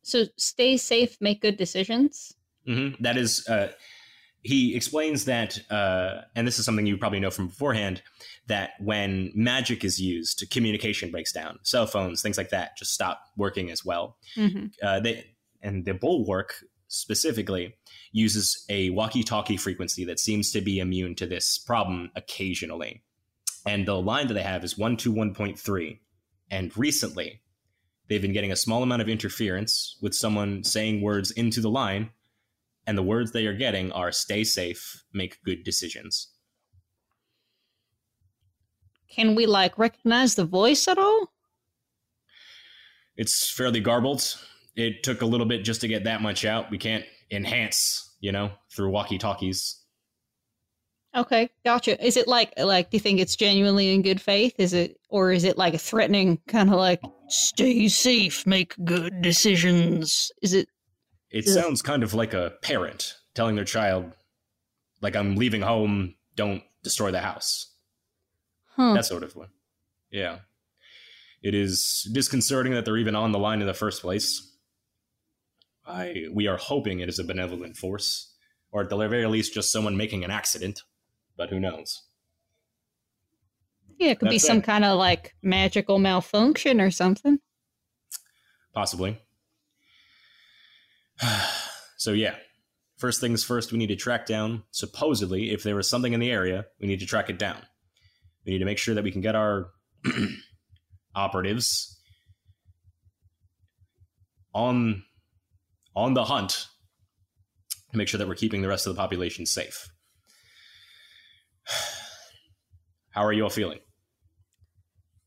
so 0.02 0.24
stay 0.36 0.76
safe, 0.76 1.16
make 1.20 1.40
good 1.40 1.56
decisions. 1.56 2.34
hmm 2.66 2.90
That 3.00 3.16
is, 3.16 3.46
uh, 3.46 3.70
he 4.42 4.74
explains 4.74 5.26
that, 5.26 5.58
uh, 5.70 6.22
and 6.34 6.46
this 6.46 6.58
is 6.58 6.64
something 6.64 6.86
you 6.86 6.96
probably 6.96 7.20
know 7.20 7.30
from 7.30 7.48
beforehand, 7.48 8.02
that 8.46 8.70
when 8.80 9.30
magic 9.34 9.84
is 9.84 10.00
used, 10.00 10.44
communication 10.50 11.10
breaks 11.10 11.32
down. 11.32 11.58
Cell 11.62 11.86
phones, 11.86 12.22
things 12.22 12.38
like 12.38 12.50
that, 12.50 12.76
just 12.76 12.92
stop 12.92 13.22
working 13.36 13.70
as 13.70 13.84
well. 13.84 14.16
hmm 14.34 14.66
Uh, 14.82 15.00
they, 15.00 15.24
and 15.62 15.84
the 15.84 15.94
bulwark 15.94 16.54
specifically 16.88 17.76
uses 18.12 18.64
a 18.68 18.90
walkie-talkie 18.90 19.56
frequency 19.56 20.04
that 20.04 20.18
seems 20.18 20.50
to 20.50 20.60
be 20.60 20.80
immune 20.80 21.14
to 21.14 21.26
this 21.26 21.58
problem 21.58 22.10
occasionally. 22.16 23.02
And 23.66 23.86
the 23.86 24.00
line 24.00 24.26
that 24.26 24.34
they 24.34 24.42
have 24.42 24.64
is 24.64 24.78
one 24.78 24.96
to 24.96 25.12
one 25.12 25.34
point 25.34 25.58
three. 25.58 26.00
And 26.50 26.76
recently, 26.76 27.42
they've 28.08 28.22
been 28.22 28.32
getting 28.32 28.50
a 28.50 28.56
small 28.56 28.82
amount 28.82 29.02
of 29.02 29.08
interference 29.08 29.96
with 30.02 30.14
someone 30.14 30.64
saying 30.64 31.02
words 31.02 31.30
into 31.30 31.60
the 31.60 31.70
line, 31.70 32.10
and 32.86 32.96
the 32.96 33.02
words 33.02 33.32
they 33.32 33.46
are 33.46 33.54
getting 33.54 33.92
are 33.92 34.12
stay 34.12 34.44
safe, 34.44 35.04
make 35.12 35.38
good 35.44 35.64
decisions. 35.64 36.28
Can 39.10 39.34
we 39.34 39.46
like 39.46 39.78
recognize 39.78 40.34
the 40.34 40.44
voice 40.44 40.86
at 40.86 40.98
all? 40.98 41.32
It's 43.16 43.50
fairly 43.50 43.80
garbled. 43.80 44.36
It 44.76 45.02
took 45.02 45.20
a 45.20 45.26
little 45.26 45.46
bit 45.46 45.64
just 45.64 45.80
to 45.82 45.88
get 45.88 46.04
that 46.04 46.22
much 46.22 46.44
out. 46.44 46.70
We 46.70 46.78
can't 46.78 47.04
enhance, 47.30 48.16
you 48.20 48.32
know, 48.32 48.52
through 48.74 48.90
walkie-talkies. 48.90 49.76
Okay, 51.16 51.50
gotcha. 51.64 52.02
Is 52.04 52.16
it 52.16 52.28
like 52.28 52.52
like 52.56 52.90
do 52.90 52.96
you 52.96 53.00
think 53.00 53.18
it's 53.18 53.34
genuinely 53.34 53.92
in 53.92 54.02
good 54.02 54.20
faith? 54.20 54.54
Is 54.58 54.72
it 54.72 55.00
or 55.08 55.32
is 55.32 55.42
it 55.42 55.58
like 55.58 55.74
a 55.74 55.78
threatening 55.78 56.38
kind 56.46 56.70
of 56.70 56.76
like 56.76 57.02
stay 57.28 57.88
safe, 57.88 58.46
make 58.46 58.76
good 58.84 59.20
decisions? 59.20 60.30
Is 60.40 60.54
it 60.54 60.68
It 61.30 61.46
Yeah. 61.46 61.54
sounds 61.54 61.82
kind 61.82 62.02
of 62.02 62.12
like 62.14 62.34
a 62.34 62.54
parent 62.62 63.14
telling 63.34 63.54
their 63.56 63.64
child, 63.64 64.12
like 65.00 65.14
I'm 65.16 65.36
leaving 65.36 65.62
home, 65.62 66.16
don't 66.34 66.62
destroy 66.82 67.10
the 67.10 67.20
house. 67.20 67.72
Huh. 68.76 68.94
That 68.94 69.04
sort 69.04 69.22
of 69.22 69.36
one. 69.36 69.50
Yeah. 70.10 70.40
It 71.42 71.54
is 71.54 72.08
disconcerting 72.12 72.72
that 72.74 72.84
they're 72.84 72.96
even 72.98 73.14
on 73.16 73.32
the 73.32 73.38
line 73.38 73.60
in 73.60 73.66
the 73.66 73.74
first 73.74 74.02
place. 74.02 74.46
I 75.86 76.26
we 76.32 76.46
are 76.46 76.56
hoping 76.58 77.00
it 77.00 77.08
is 77.08 77.18
a 77.18 77.24
benevolent 77.24 77.76
force, 77.76 78.34
or 78.70 78.82
at 78.82 78.90
the 78.90 78.96
very 78.96 79.26
least 79.26 79.54
just 79.54 79.72
someone 79.72 79.96
making 79.96 80.24
an 80.24 80.30
accident, 80.30 80.82
but 81.36 81.48
who 81.50 81.58
knows? 81.60 82.02
yeah, 83.98 84.10
it 84.12 84.18
could 84.18 84.28
be 84.30 84.36
that's 84.36 84.46
some 84.46 84.58
it. 84.58 84.64
kind 84.64 84.84
of 84.84 84.98
like 84.98 85.34
magical 85.42 85.98
malfunction 85.98 86.80
or 86.80 86.90
something. 86.90 87.38
Possibly. 88.72 89.18
so 91.96 92.12
yeah. 92.12 92.36
First 92.98 93.20
things 93.20 93.42
first, 93.42 93.72
we 93.72 93.78
need 93.78 93.86
to 93.86 93.96
track 93.96 94.26
down 94.26 94.62
supposedly 94.72 95.52
if 95.52 95.62
there 95.62 95.74
was 95.74 95.88
something 95.88 96.12
in 96.12 96.20
the 96.20 96.30
area, 96.30 96.66
we 96.80 96.86
need 96.86 97.00
to 97.00 97.06
track 97.06 97.30
it 97.30 97.38
down. 97.38 97.56
We 98.44 98.52
need 98.52 98.58
to 98.58 98.66
make 98.66 98.78
sure 98.78 98.94
that 98.94 99.04
we 99.04 99.10
can 99.10 99.22
get 99.22 99.34
our 99.34 99.70
operatives 101.14 101.98
on 104.52 105.02
on 105.94 106.14
the 106.14 106.24
hunt 106.24 106.66
to 107.90 107.96
make 107.96 108.08
sure 108.08 108.18
that 108.18 108.28
we're 108.28 108.34
keeping 108.34 108.62
the 108.62 108.68
rest 108.68 108.86
of 108.86 108.94
the 108.94 109.00
population 109.00 109.46
safe. 109.46 109.88
How 113.10 113.24
are 113.24 113.32
you 113.32 113.44
all 113.44 113.50
feeling? 113.50 113.78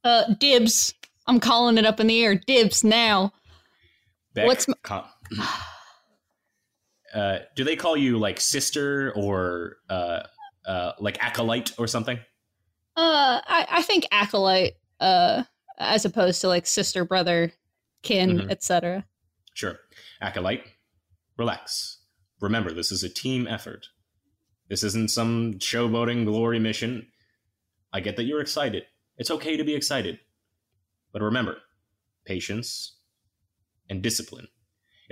Uh, 0.04 0.34
dibs. 0.40 0.94
I'm 1.28 1.40
calling 1.40 1.78
it 1.78 1.86
up 1.86 2.00
in 2.00 2.08
the 2.08 2.24
air. 2.24 2.36
Dibs 2.36 2.84
now. 2.84 3.32
Beck, 4.34 4.48
What's 4.48 4.68
m- 4.68 4.76
com- 4.84 5.06
uh, 7.14 7.40
do 7.56 7.64
they 7.64 7.76
call 7.76 7.96
you 7.98 8.18
like 8.18 8.40
sister 8.40 9.14
or 9.16 9.78
uh, 9.90 10.24
uh, 10.66 10.92
like 11.00 11.24
acolyte 11.24 11.72
or 11.78 11.88
something? 11.88 12.18
Uh, 12.96 13.42
I, 13.46 13.68
I 13.70 13.82
think 13.82 14.06
acolyte, 14.12 14.74
uh, 15.00 15.44
as 15.78 16.06
opposed 16.06 16.42
to 16.42 16.48
like 16.48 16.66
sister, 16.68 17.06
brother, 17.06 17.52
kin, 18.04 18.40
Mhm. 18.40 18.52
etc. 18.52 19.06
Sure. 19.54 19.80
Acolyte, 20.22 20.64
relax. 21.38 22.00
Remember, 22.42 22.72
this 22.74 22.92
is 22.92 23.04
a 23.04 23.10
team 23.10 23.48
effort. 23.48 23.88
This 24.70 24.84
isn't 24.84 25.12
some 25.12 25.56
showboating 25.56 26.26
glory 26.26 26.60
mission. 26.60 27.08
I 27.92 28.00
get 28.00 28.16
that 28.16 28.24
you're 28.24 28.42
excited. 28.42 28.84
It's 29.18 29.30
okay 29.32 29.56
to 29.58 29.64
be 29.64 29.76
excited. 29.76 30.20
But 31.12 31.22
remember, 31.22 31.58
patience 32.26 32.98
and 33.90 34.02
discipline. 34.02 34.48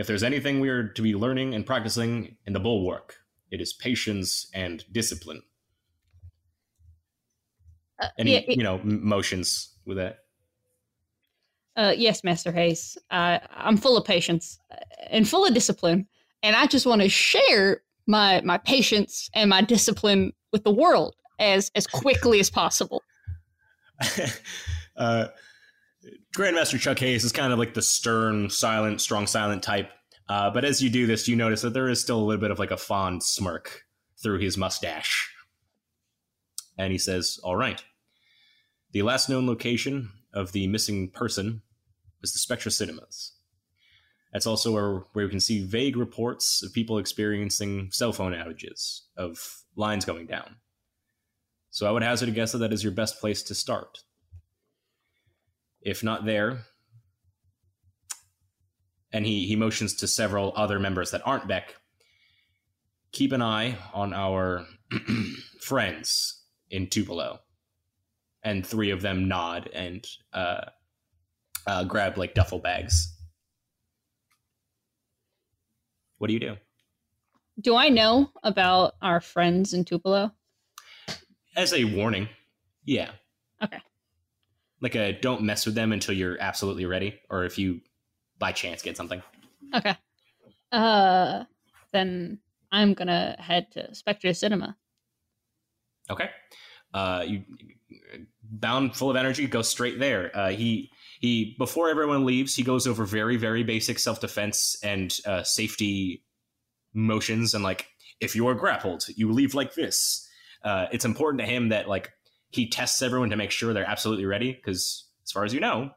If 0.01 0.07
there's 0.07 0.23
anything 0.23 0.59
we 0.59 0.69
are 0.69 0.87
to 0.87 1.01
be 1.03 1.13
learning 1.13 1.53
and 1.53 1.63
practicing 1.63 2.35
in 2.47 2.53
the 2.53 2.59
bulwark, 2.59 3.17
it 3.51 3.61
is 3.61 3.71
patience 3.71 4.49
and 4.51 4.83
discipline. 4.91 5.43
Uh, 7.99 8.07
Any, 8.17 8.33
yeah, 8.33 8.39
you 8.47 8.63
know, 8.63 8.79
motions 8.83 9.75
with 9.85 9.97
that? 9.97 10.21
uh, 11.75 11.93
yes, 11.95 12.23
Master 12.23 12.51
Hayes. 12.51 12.97
Uh, 13.11 13.37
I'm 13.51 13.77
full 13.77 13.95
of 13.95 14.03
patience 14.03 14.57
uh, 14.71 14.77
and 15.11 15.29
full 15.29 15.45
of 15.45 15.53
discipline, 15.53 16.07
and 16.41 16.55
I 16.55 16.65
just 16.65 16.87
want 16.87 17.03
to 17.03 17.09
share 17.09 17.83
my 18.07 18.41
my 18.41 18.57
patience 18.57 19.29
and 19.35 19.51
my 19.51 19.61
discipline 19.61 20.33
with 20.51 20.63
the 20.63 20.71
world 20.71 21.15
as 21.37 21.69
as 21.75 21.85
quickly 21.85 22.39
as 22.39 22.49
possible. 22.49 23.03
uh, 24.97 25.27
Grandmaster 26.35 26.79
Chuck 26.79 26.99
Hayes 26.99 27.23
is 27.23 27.31
kind 27.31 27.53
of 27.53 27.59
like 27.59 27.73
the 27.73 27.81
stern, 27.81 28.49
silent, 28.49 29.01
strong, 29.01 29.27
silent 29.27 29.63
type. 29.63 29.91
Uh, 30.27 30.49
but 30.49 30.65
as 30.65 30.81
you 30.81 30.89
do 30.89 31.05
this, 31.05 31.27
you 31.27 31.35
notice 31.35 31.61
that 31.61 31.73
there 31.73 31.89
is 31.89 32.01
still 32.01 32.19
a 32.19 32.23
little 32.23 32.41
bit 32.41 32.51
of 32.51 32.59
like 32.59 32.71
a 32.71 32.77
fond 32.77 33.21
smirk 33.23 33.83
through 34.21 34.39
his 34.39 34.57
mustache. 34.57 35.29
And 36.77 36.91
he 36.91 36.97
says, 36.97 37.39
All 37.43 37.55
right. 37.55 37.83
The 38.93 39.03
last 39.03 39.29
known 39.29 39.47
location 39.47 40.09
of 40.33 40.51
the 40.51 40.67
missing 40.67 41.09
person 41.09 41.61
is 42.21 42.33
the 42.33 42.39
Spectra 42.39 42.71
Cinemas. 42.71 43.33
That's 44.33 44.47
also 44.47 44.71
where, 44.71 45.03
where 45.13 45.25
we 45.25 45.29
can 45.29 45.39
see 45.39 45.65
vague 45.65 45.97
reports 45.97 46.63
of 46.63 46.73
people 46.73 46.97
experiencing 46.97 47.89
cell 47.91 48.13
phone 48.13 48.31
outages, 48.33 49.01
of 49.17 49.63
lines 49.75 50.05
going 50.05 50.27
down. 50.27 50.55
So 51.69 51.87
I 51.87 51.91
would 51.91 52.03
hazard 52.03 52.29
a 52.29 52.31
guess 52.31 52.51
that 52.53 52.59
that 52.59 52.73
is 52.73 52.83
your 52.83 52.93
best 52.93 53.19
place 53.19 53.43
to 53.43 53.55
start. 53.55 53.99
If 55.81 56.03
not 56.03 56.25
there, 56.25 56.61
and 59.11 59.25
he, 59.25 59.47
he 59.47 59.55
motions 59.55 59.95
to 59.95 60.07
several 60.07 60.53
other 60.55 60.79
members 60.79 61.11
that 61.11 61.21
aren't 61.25 61.47
Beck, 61.47 61.75
keep 63.11 63.31
an 63.31 63.41
eye 63.41 63.77
on 63.93 64.13
our 64.13 64.65
friends 65.61 66.43
in 66.69 66.87
Tupelo. 66.87 67.39
And 68.43 68.65
three 68.65 68.89
of 68.89 69.01
them 69.01 69.27
nod 69.27 69.69
and 69.73 70.05
uh, 70.33 70.61
uh, 71.67 71.83
grab 71.83 72.17
like 72.17 72.33
duffel 72.33 72.59
bags. 72.59 73.15
What 76.17 76.27
do 76.27 76.33
you 76.33 76.39
do? 76.39 76.57
Do 77.59 77.75
I 77.75 77.89
know 77.89 78.29
about 78.43 78.93
our 79.01 79.21
friends 79.21 79.73
in 79.73 79.85
Tupelo? 79.85 80.31
As 81.55 81.73
a 81.73 81.83
warning, 81.83 82.29
yeah. 82.85 83.11
Okay. 83.61 83.79
Like 84.81 84.95
a 84.95 85.13
don't 85.13 85.43
mess 85.43 85.65
with 85.65 85.75
them 85.75 85.91
until 85.91 86.15
you're 86.15 86.37
absolutely 86.39 86.85
ready, 86.85 87.19
or 87.29 87.45
if 87.45 87.57
you 87.57 87.81
by 88.39 88.51
chance 88.51 88.81
get 88.81 88.97
something. 88.97 89.21
Okay. 89.73 89.95
Uh, 90.71 91.43
then 91.93 92.39
I'm 92.71 92.93
gonna 92.93 93.35
head 93.39 93.71
to 93.73 93.93
Spectra 93.93 94.33
Cinema. 94.33 94.77
Okay. 96.09 96.29
Uh, 96.93 97.23
you 97.27 97.43
bound 98.43 98.95
full 98.95 99.09
of 99.09 99.15
energy, 99.15 99.47
go 99.47 99.61
straight 99.61 99.99
there. 99.99 100.35
Uh, 100.35 100.49
he 100.49 100.89
he 101.19 101.55
before 101.57 101.89
everyone 101.89 102.25
leaves, 102.25 102.55
he 102.55 102.63
goes 102.63 102.87
over 102.87 103.05
very 103.05 103.37
very 103.37 103.63
basic 103.63 103.99
self 103.99 104.19
defense 104.19 104.77
and 104.83 105.19
uh, 105.25 105.43
safety 105.43 106.23
motions, 106.93 107.53
and 107.53 107.63
like 107.63 107.87
if 108.19 108.35
you 108.35 108.47
are 108.47 108.55
grappled, 108.55 109.05
you 109.15 109.31
leave 109.31 109.53
like 109.53 109.73
this. 109.75 110.27
Uh, 110.63 110.87
it's 110.91 111.05
important 111.05 111.41
to 111.41 111.47
him 111.47 111.69
that 111.69 111.87
like 111.87 112.11
he 112.51 112.69
tests 112.69 113.01
everyone 113.01 113.29
to 113.29 113.35
make 113.35 113.51
sure 113.51 113.73
they're 113.73 113.89
absolutely 113.89 114.25
ready, 114.25 114.53
because 114.53 115.07
as 115.23 115.31
far 115.31 115.43
as 115.43 115.53
you 115.53 115.59
know, 115.59 115.91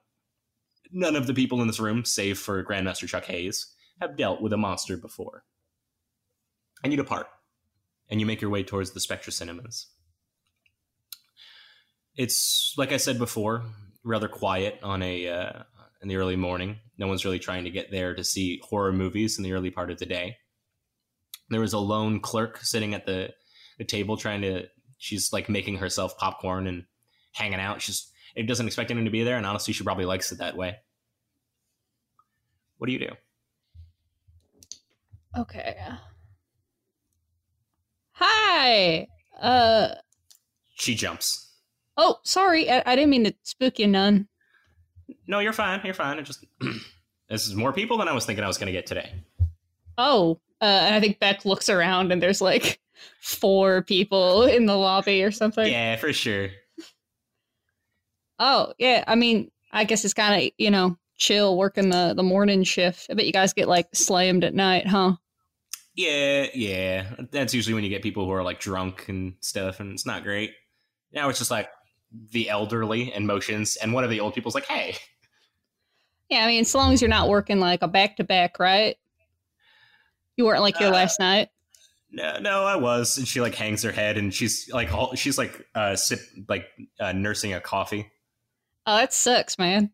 none 0.93 1.17
of 1.17 1.27
the 1.27 1.35
people 1.35 1.61
in 1.61 1.67
this 1.67 1.81
room, 1.81 2.05
save 2.05 2.39
for 2.39 2.65
Grandmaster 2.65 3.09
Chuck 3.09 3.25
Hayes, 3.27 3.75
have 4.01 4.17
dealt 4.17 4.41
with 4.41 4.53
a 4.53 4.57
monster 4.57 4.97
before. 4.97 5.45
And 6.83 6.93
you 6.93 6.97
depart, 6.97 7.27
and 8.09 8.21
you 8.21 8.27
make 8.27 8.41
your 8.41 8.51
way 8.51 8.63
towards 8.63 8.91
the 8.91 9.01
Spectra 9.01 9.33
Cinemas 9.33 9.89
it's 12.17 12.75
like 12.77 12.93
I 12.93 12.97
said 12.97 13.19
before, 13.19 13.65
rather 14.05 14.29
quiet 14.29 14.79
on 14.83 15.03
a 15.03 15.29
uh, 15.29 15.63
in 16.03 16.09
the 16.09 16.17
early 16.17 16.37
morning. 16.37 16.79
No 16.99 17.07
one's 17.07 17.25
really 17.25 17.39
trying 17.39 17.65
to 17.65 17.71
get 17.71 17.91
there 17.91 18.15
to 18.15 18.25
see 18.25 18.61
horror 18.63 18.93
movies 18.93 19.39
in 19.39 19.45
the 19.45 19.53
early 19.53 19.71
part 19.71 19.91
of 19.91 19.99
the 19.99 20.07
day. 20.07 20.37
There 21.51 21.61
was 21.61 21.73
a 21.73 21.79
lone 21.79 22.21
clerk 22.21 22.59
sitting 22.59 22.95
at 22.95 23.07
the, 23.07 23.31
the 23.79 23.85
table 23.85 24.17
trying 24.17 24.43
to. 24.43 24.67
She's 24.99 25.33
like 25.33 25.49
making 25.49 25.77
herself 25.77 26.17
popcorn 26.17 26.67
and 26.67 26.85
hanging 27.33 27.61
out. 27.61 27.83
She's 27.83 28.11
it 28.35 28.47
doesn't 28.47 28.67
expect 28.67 28.91
anyone 28.91 29.05
to 29.05 29.11
be 29.11 29.23
there, 29.23 29.37
and 29.37 29.47
honestly, 29.47 29.73
she 29.73 29.85
probably 29.85 30.05
likes 30.05 30.33
it 30.33 30.39
that 30.39 30.57
way. 30.57 30.77
What 32.79 32.87
do 32.87 32.93
you 32.93 32.99
do? 32.99 33.11
Okay. 35.37 35.77
Hi. 38.13 39.07
Uh. 39.41 39.95
She 40.75 40.95
jumps. 40.95 41.53
Oh, 41.97 42.19
sorry. 42.25 42.71
I, 42.71 42.83
I 42.85 42.97
didn't 42.97 43.11
mean 43.11 43.25
to 43.25 43.35
spook 43.43 43.79
you 43.79 43.87
none. 43.87 44.29
No, 45.27 45.39
you're 45.39 45.53
fine. 45.53 45.81
You're 45.85 45.95
fine. 45.95 46.19
It 46.19 46.25
just 46.25 46.45
this 47.29 47.47
is 47.47 47.55
more 47.55 47.73
people 47.73 47.99
than 47.99 48.09
I 48.09 48.13
was 48.13 48.27
thinking 48.27 48.45
I 48.45 48.49
was 48.49 48.59
going 48.59 48.67
to 48.67 48.73
get 48.73 48.87
today. 48.87 49.13
Oh. 49.97 50.41
Uh, 50.61 50.65
and 50.65 50.95
I 50.95 51.01
think 51.01 51.21
Beck 51.21 51.45
looks 51.45 51.69
around 51.69 52.11
and 52.11 52.23
there's 52.23 52.41
like 52.41 52.81
four 53.21 53.83
people 53.83 54.45
in 54.45 54.67
the 54.67 54.77
lobby 54.77 55.23
or 55.23 55.31
something. 55.31 55.71
Yeah, 55.71 55.97
for 55.97 56.13
sure. 56.13 56.49
Oh, 58.39 58.73
yeah. 58.79 59.05
I 59.07 59.15
mean, 59.15 59.51
I 59.73 59.85
guess 59.85 60.05
it's 60.05 60.15
kind 60.15 60.43
of, 60.43 60.51
you 60.59 60.71
know, 60.71 60.99
chill 61.17 61.57
working 61.57 61.91
the, 61.91 62.15
the 62.17 62.23
morning 62.23 62.65
shift. 62.65 63.07
I 63.11 63.15
bet 63.15 63.27
you 63.27 63.33
guys 63.33 63.53
get 63.53 63.69
like 63.69 63.87
slammed 63.95 64.45
at 64.45 64.55
night, 64.55 64.87
huh? 64.87 65.15
Yeah, 65.95 66.47
yeah. 66.55 67.11
That's 67.31 67.55
usually 67.55 67.75
when 67.75 67.85
you 67.85 67.91
get 67.91 68.03
people 68.03 68.25
who 68.25 68.33
are 68.33 68.43
like 68.43 68.59
drunk 68.59 69.09
and 69.09 69.35
stuff, 69.41 69.79
and 69.79 69.93
it's 69.93 70.05
not 70.07 70.25
great. 70.25 70.51
Now 71.13 71.29
it's 71.29 71.39
just 71.39 71.53
like 71.53 71.69
the 72.33 72.49
elderly 72.51 73.13
and 73.13 73.27
motions, 73.27 73.77
and 73.77 73.93
one 73.93 74.03
of 74.03 74.11
the 74.11 74.19
old 74.19 74.35
people's 74.35 74.57
like, 74.57 74.67
"Hey, 74.67 74.97
Yeah, 76.29 76.45
I 76.45 76.49
mean, 76.49 76.63
as 76.63 76.75
long 76.75 76.93
as 76.93 77.01
you're 77.01 77.09
not 77.09 77.29
working 77.29 77.61
like 77.61 77.83
a 77.83 77.89
back 77.89 78.17
to 78.17 78.25
back, 78.25 78.59
right? 78.59 78.97
You 80.37 80.47
weren't 80.47 80.63
like 80.63 80.77
here 80.77 80.89
Uh, 80.89 80.93
last 80.93 81.21
night. 81.21 81.49
No, 82.15 82.39
no, 82.41 82.65
I 82.65 82.77
was." 82.77 83.19
And 83.19 83.27
she 83.29 83.41
like 83.41 83.55
hangs 83.55 83.83
her 83.83 83.93
head, 83.93 84.17
and 84.17 84.33
she's 84.33 84.69
like, 84.73 84.93
all, 84.93 85.15
she's 85.15 85.37
like, 85.39 85.67
uh, 85.75 85.97
sip, 85.97 86.21
like 86.49 86.67
uh, 87.01 87.13
nursing 87.13 87.53
a 87.53 87.61
coffee. 87.61 88.11
Oh, 88.87 88.97
that 88.97 89.13
sucks, 89.13 89.59
man. 89.59 89.91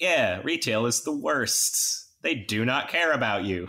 Yeah, 0.00 0.40
retail 0.42 0.86
is 0.86 1.04
the 1.04 1.16
worst. 1.16 2.08
They 2.22 2.34
do 2.34 2.64
not 2.64 2.88
care 2.88 3.12
about 3.12 3.44
you. 3.44 3.68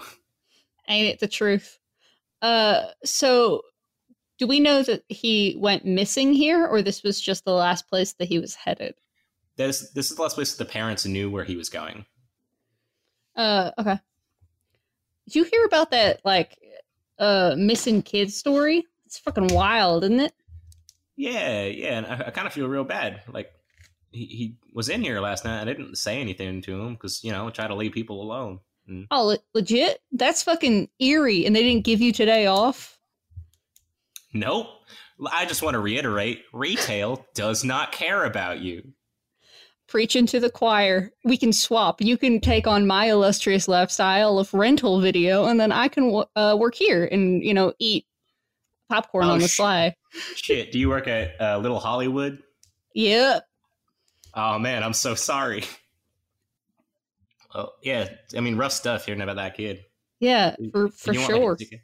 Ain't 0.88 1.08
it 1.14 1.20
the 1.20 1.28
truth? 1.28 1.78
Uh, 2.42 2.88
so 3.04 3.62
Do 4.40 4.48
we 4.48 4.60
know 4.60 4.84
that 4.84 5.04
he 5.10 5.56
went 5.60 5.86
missing 5.86 6.34
here, 6.34 6.66
or 6.68 6.82
this 6.82 7.04
was 7.04 7.22
just 7.22 7.46
the 7.46 7.54
last 7.54 7.88
place 7.88 8.14
that 8.14 8.28
he 8.28 8.40
was 8.40 8.56
headed? 8.56 8.96
This 9.56 9.92
this 9.92 10.10
is 10.10 10.18
the 10.18 10.22
last 10.24 10.36
place 10.36 10.54
that 10.56 10.64
the 10.66 10.70
parents 10.72 11.06
knew 11.06 11.30
where 11.30 11.44
he 11.44 11.56
was 11.56 11.70
going. 11.70 12.06
Uh, 13.36 13.72
okay. 13.78 14.00
Did 15.26 15.36
you 15.36 15.44
hear 15.44 15.66
about 15.66 15.92
that 15.92 16.22
like 16.26 16.58
uh 17.24 17.56
missing 17.58 18.02
kid 18.02 18.32
story? 18.32 18.86
It's 19.06 19.18
fucking 19.20 19.48
wild, 19.54 20.04
isn't 20.04 20.20
it? 20.20 20.34
Yeah, 21.16 21.66
yeah, 21.66 21.98
and 21.98 22.06
I, 22.08 22.28
I 22.28 22.32
kind 22.32 22.48
of 22.48 22.54
feel 22.54 22.68
real 22.68 22.84
bad. 22.84 23.22
Like 23.32 23.52
he, 24.12 24.26
he 24.26 24.56
was 24.74 24.90
in 24.90 25.02
here 25.04 25.20
last 25.20 25.46
night. 25.46 25.62
I 25.62 25.66
didn't 25.66 25.98
say 25.98 26.20
anything 26.20 26.62
to 26.64 26.80
him 26.82 26.94
because 26.94 27.24
you 27.24 27.32
know 27.32 27.48
I 27.48 27.52
try 27.52 27.68
to 27.68 27.76
leave 27.76 27.92
people 27.94 28.22
alone. 28.22 28.60
And 28.88 29.08
Oh, 29.12 29.24
le- 29.28 29.38
legit? 29.54 30.02
That's 30.12 30.44
fucking 30.44 30.90
eerie, 31.00 31.46
and 31.46 31.56
they 31.56 31.64
didn't 31.64 31.86
give 31.86 32.02
you 32.02 32.12
today 32.12 32.48
off. 32.48 32.98
nope. 34.34 34.68
I 35.32 35.46
just 35.46 35.62
want 35.62 35.76
to 35.76 35.80
reiterate: 35.80 36.42
retail 36.52 37.26
does 37.36 37.64
not 37.64 37.92
care 37.92 38.26
about 38.26 38.60
you. 38.60 38.94
Preaching 39.88 40.26
to 40.28 40.40
the 40.40 40.50
choir. 40.50 41.12
We 41.24 41.38
can 41.38 41.54
swap. 41.54 42.02
You 42.02 42.18
can 42.18 42.40
take 42.40 42.66
on 42.68 42.88
my 42.88 43.06
illustrious 43.06 43.68
lifestyle 43.68 44.40
of 44.40 44.54
rental 44.54 45.00
video, 45.02 45.46
and 45.46 45.60
then 45.60 45.72
I 45.72 45.88
can 45.88 46.24
uh, 46.36 46.56
work 46.60 46.76
here 46.76 47.06
and 47.06 47.44
you 47.44 47.54
know 47.54 47.74
eat 47.80 48.06
popcorn 48.90 49.26
Oh, 49.26 49.32
on 49.32 49.40
the 49.40 49.48
sh- 49.48 49.58
sly. 49.58 49.96
Shit, 50.36 50.72
do 50.72 50.80
you 50.80 50.90
work 50.90 51.08
at 51.08 51.40
uh, 51.40 51.58
Little 51.60 51.80
Hollywood? 51.80 52.42
Yep. 52.96 53.46
Oh 54.34 54.58
man, 54.58 54.84
I'm 54.84 54.94
so 54.94 55.16
sorry. 55.16 55.64
Oh 57.54 57.70
yeah, 57.84 58.10
I 58.36 58.40
mean 58.40 58.58
rough 58.58 58.72
stuff 58.72 59.06
hearing 59.06 59.22
about 59.22 59.36
that 59.36 59.56
kid. 59.56 59.82
Yeah, 60.20 60.56
for 60.72 60.90
for 60.90 61.14
you 61.14 61.20
want, 61.20 61.34
like, 61.34 61.42
a 61.62 61.66
sure. 61.66 61.80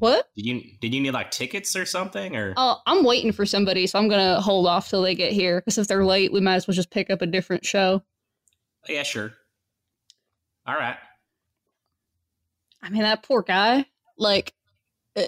What? 0.00 0.28
Did 0.34 0.46
you 0.46 0.62
did 0.80 0.94
you 0.94 1.00
need 1.00 1.12
like 1.12 1.30
tickets 1.30 1.76
or 1.76 1.86
something 1.86 2.34
or? 2.34 2.54
Oh, 2.56 2.78
I'm 2.86 3.04
waiting 3.04 3.32
for 3.32 3.46
somebody, 3.46 3.86
so 3.86 3.98
I'm 3.98 4.08
gonna 4.08 4.40
hold 4.40 4.66
off 4.66 4.88
till 4.88 5.02
they 5.02 5.14
get 5.14 5.32
here. 5.32 5.60
Because 5.60 5.78
if 5.78 5.86
they're 5.86 6.04
late, 6.04 6.32
we 6.32 6.40
might 6.40 6.56
as 6.56 6.66
well 6.66 6.74
just 6.74 6.90
pick 6.90 7.10
up 7.10 7.22
a 7.22 7.26
different 7.26 7.64
show. 7.64 8.02
Yeah, 8.88 9.02
sure. 9.02 9.32
All 10.66 10.74
right. 10.74 10.96
I 12.82 12.90
mean, 12.90 13.02
that 13.02 13.22
poor 13.22 13.42
guy. 13.42 13.86
Like, 14.16 14.54
uh, 15.16 15.22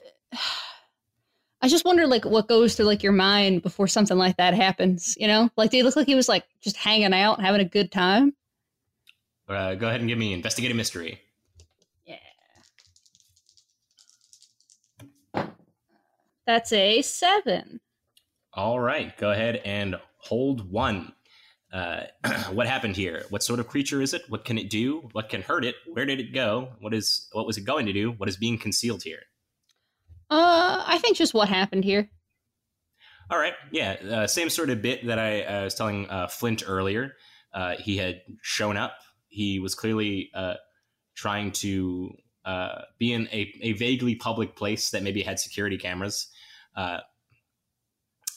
I 1.60 1.68
just 1.68 1.84
wonder, 1.84 2.06
like, 2.06 2.24
what 2.24 2.48
goes 2.48 2.74
through 2.74 2.86
like 2.86 3.02
your 3.02 3.12
mind 3.12 3.62
before 3.62 3.86
something 3.86 4.16
like 4.16 4.36
that 4.38 4.54
happens. 4.54 5.16
You 5.18 5.28
know, 5.28 5.50
like, 5.56 5.70
did 5.70 5.78
he 5.78 5.82
look 5.82 5.96
like 5.96 6.06
he 6.06 6.14
was 6.14 6.28
like 6.28 6.44
just 6.60 6.76
hanging 6.76 7.14
out, 7.14 7.40
having 7.40 7.60
a 7.60 7.64
good 7.64 7.92
time? 7.92 8.34
Uh, 9.48 9.74
go 9.74 9.88
ahead 9.88 10.00
and 10.00 10.08
give 10.08 10.18
me 10.18 10.32
investigative 10.32 10.76
mystery. 10.76 11.20
That's 16.46 16.72
a 16.72 17.02
seven. 17.02 17.80
All 18.54 18.80
right, 18.80 19.16
go 19.16 19.30
ahead 19.30 19.56
and 19.64 19.96
hold 20.18 20.70
one. 20.70 21.12
Uh, 21.72 22.02
what 22.52 22.66
happened 22.66 22.96
here? 22.96 23.24
What 23.30 23.42
sort 23.42 23.60
of 23.60 23.68
creature 23.68 24.02
is 24.02 24.12
it? 24.12 24.22
What 24.28 24.44
can 24.44 24.58
it 24.58 24.68
do? 24.68 25.08
What 25.12 25.28
can 25.28 25.42
hurt 25.42 25.64
it? 25.64 25.76
Where 25.90 26.04
did 26.04 26.20
it 26.20 26.34
go? 26.34 26.70
What 26.80 26.92
is 26.92 27.28
what 27.32 27.46
was 27.46 27.56
it 27.56 27.64
going 27.64 27.86
to 27.86 27.92
do? 27.92 28.12
What 28.12 28.28
is 28.28 28.36
being 28.36 28.58
concealed 28.58 29.02
here? 29.02 29.22
Uh, 30.30 30.82
I 30.86 30.98
think 30.98 31.16
just 31.16 31.34
what 31.34 31.48
happened 31.48 31.84
here. 31.84 32.10
All 33.30 33.38
right, 33.38 33.54
yeah, 33.70 33.92
uh, 33.92 34.26
same 34.26 34.50
sort 34.50 34.68
of 34.68 34.82
bit 34.82 35.06
that 35.06 35.18
I 35.18 35.42
uh, 35.42 35.64
was 35.64 35.74
telling 35.74 36.08
uh, 36.10 36.26
Flint 36.26 36.64
earlier. 36.66 37.14
Uh, 37.54 37.76
he 37.76 37.96
had 37.96 38.20
shown 38.42 38.76
up. 38.76 38.94
He 39.28 39.58
was 39.58 39.74
clearly 39.74 40.30
uh, 40.34 40.54
trying 41.14 41.52
to 41.52 42.14
uh, 42.44 42.82
be 42.98 43.12
in 43.12 43.28
a, 43.32 43.54
a 43.60 43.72
vaguely 43.72 44.14
public 44.14 44.56
place 44.56 44.90
that 44.90 45.02
maybe 45.02 45.22
had 45.22 45.38
security 45.38 45.78
cameras. 45.78 46.28
Uh, 46.76 47.00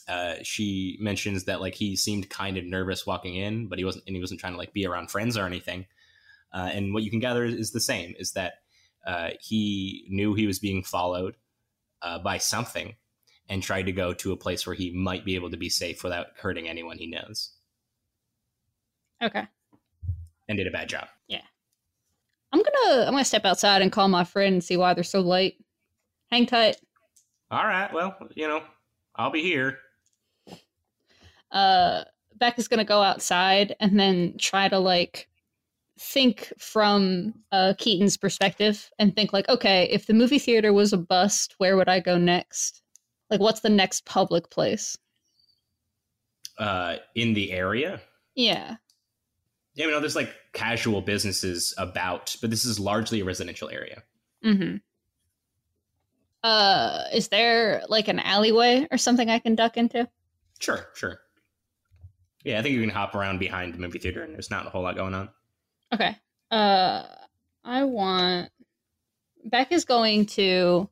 uh, 0.07 0.35
she 0.43 0.97
mentions 0.99 1.45
that 1.45 1.61
like 1.61 1.73
he 1.73 1.95
seemed 1.95 2.29
kind 2.29 2.57
of 2.57 2.65
nervous 2.65 3.07
walking 3.07 3.35
in, 3.35 3.67
but 3.67 3.79
he 3.79 3.85
wasn't, 3.85 4.03
and 4.05 4.15
he 4.15 4.21
wasn't 4.21 4.39
trying 4.39 4.53
to 4.53 4.59
like 4.59 4.73
be 4.73 4.85
around 4.85 5.09
friends 5.09 5.37
or 5.37 5.45
anything. 5.45 5.85
Uh, 6.53 6.69
and 6.71 6.93
what 6.93 7.03
you 7.03 7.09
can 7.09 7.19
gather 7.19 7.43
is 7.43 7.71
the 7.71 7.79
same: 7.79 8.13
is 8.19 8.33
that 8.33 8.53
uh, 9.05 9.29
he 9.41 10.05
knew 10.09 10.33
he 10.33 10.47
was 10.47 10.59
being 10.59 10.83
followed 10.83 11.35
uh, 12.03 12.19
by 12.19 12.37
something, 12.37 12.95
and 13.49 13.63
tried 13.63 13.87
to 13.87 13.91
go 13.91 14.13
to 14.13 14.31
a 14.31 14.37
place 14.37 14.67
where 14.67 14.75
he 14.75 14.91
might 14.91 15.25
be 15.25 15.35
able 15.35 15.49
to 15.49 15.57
be 15.57 15.69
safe 15.69 16.03
without 16.03 16.27
hurting 16.39 16.69
anyone 16.69 16.97
he 16.99 17.07
knows, 17.07 17.51
Okay. 19.23 19.47
and 20.47 20.57
did 20.57 20.67
a 20.67 20.71
bad 20.71 20.87
job. 20.89 21.07
I'm 22.55 22.63
gonna 22.63 23.05
I'm 23.05 23.11
gonna 23.11 23.25
step 23.25 23.43
outside 23.43 23.81
and 23.81 23.91
call 23.91 24.07
my 24.07 24.23
friend 24.23 24.53
and 24.53 24.63
see 24.63 24.77
why 24.77 24.93
they're 24.93 25.03
so 25.03 25.19
late. 25.19 25.57
Hang 26.31 26.45
tight. 26.45 26.77
All 27.51 27.65
right, 27.65 27.91
well, 27.93 28.15
you 28.33 28.47
know, 28.47 28.63
I'll 29.13 29.29
be 29.29 29.41
here. 29.41 29.79
Uh, 31.51 32.05
Beck 32.35 32.57
is 32.57 32.69
gonna 32.69 32.85
go 32.85 33.01
outside 33.01 33.75
and 33.81 33.99
then 33.99 34.37
try 34.39 34.69
to 34.69 34.79
like 34.79 35.27
think 35.99 36.53
from 36.57 37.33
uh, 37.51 37.73
Keaton's 37.77 38.15
perspective 38.15 38.89
and 38.99 39.13
think 39.13 39.33
like, 39.33 39.49
okay, 39.49 39.89
if 39.91 40.07
the 40.07 40.13
movie 40.13 40.39
theater 40.39 40.71
was 40.71 40.93
a 40.93 40.97
bust, 40.97 41.55
where 41.57 41.75
would 41.75 41.89
I 41.89 41.99
go 41.99 42.17
next? 42.17 42.83
Like, 43.29 43.41
what's 43.41 43.59
the 43.59 43.69
next 43.69 44.05
public 44.05 44.49
place? 44.49 44.97
Uh, 46.57 46.97
in 47.15 47.33
the 47.33 47.51
area, 47.51 47.99
Yeah. 48.33 48.77
Yeah, 49.75 49.85
you 49.85 49.91
know, 49.91 49.99
there's 49.99 50.15
like 50.15 50.33
casual 50.53 51.01
businesses 51.01 51.73
about, 51.77 52.35
but 52.41 52.49
this 52.49 52.65
is 52.65 52.79
largely 52.79 53.21
a 53.21 53.25
residential 53.25 53.69
area. 53.69 54.03
Mm-hmm. 54.43 54.77
Uh, 56.43 57.03
is 57.13 57.27
there 57.27 57.83
like 57.89 58.07
an 58.07 58.19
alleyway 58.19 58.87
or 58.91 58.97
something 58.97 59.29
I 59.29 59.39
can 59.39 59.55
duck 59.55 59.77
into? 59.77 60.07
Sure, 60.59 60.87
sure. 60.93 61.19
Yeah, 62.43 62.59
I 62.59 62.61
think 62.61 62.73
you 62.73 62.81
can 62.81 62.91
hop 62.91 63.15
around 63.15 63.39
behind 63.39 63.73
the 63.73 63.79
movie 63.79 63.99
theater, 63.99 64.23
and 64.23 64.33
there's 64.33 64.51
not 64.51 64.67
a 64.67 64.69
whole 64.69 64.83
lot 64.83 64.95
going 64.95 65.13
on. 65.13 65.29
Okay. 65.93 66.15
Uh, 66.51 67.03
I 67.63 67.83
want. 67.83 68.51
Beck 69.43 69.71
is 69.71 69.85
going 69.85 70.27
to 70.27 70.89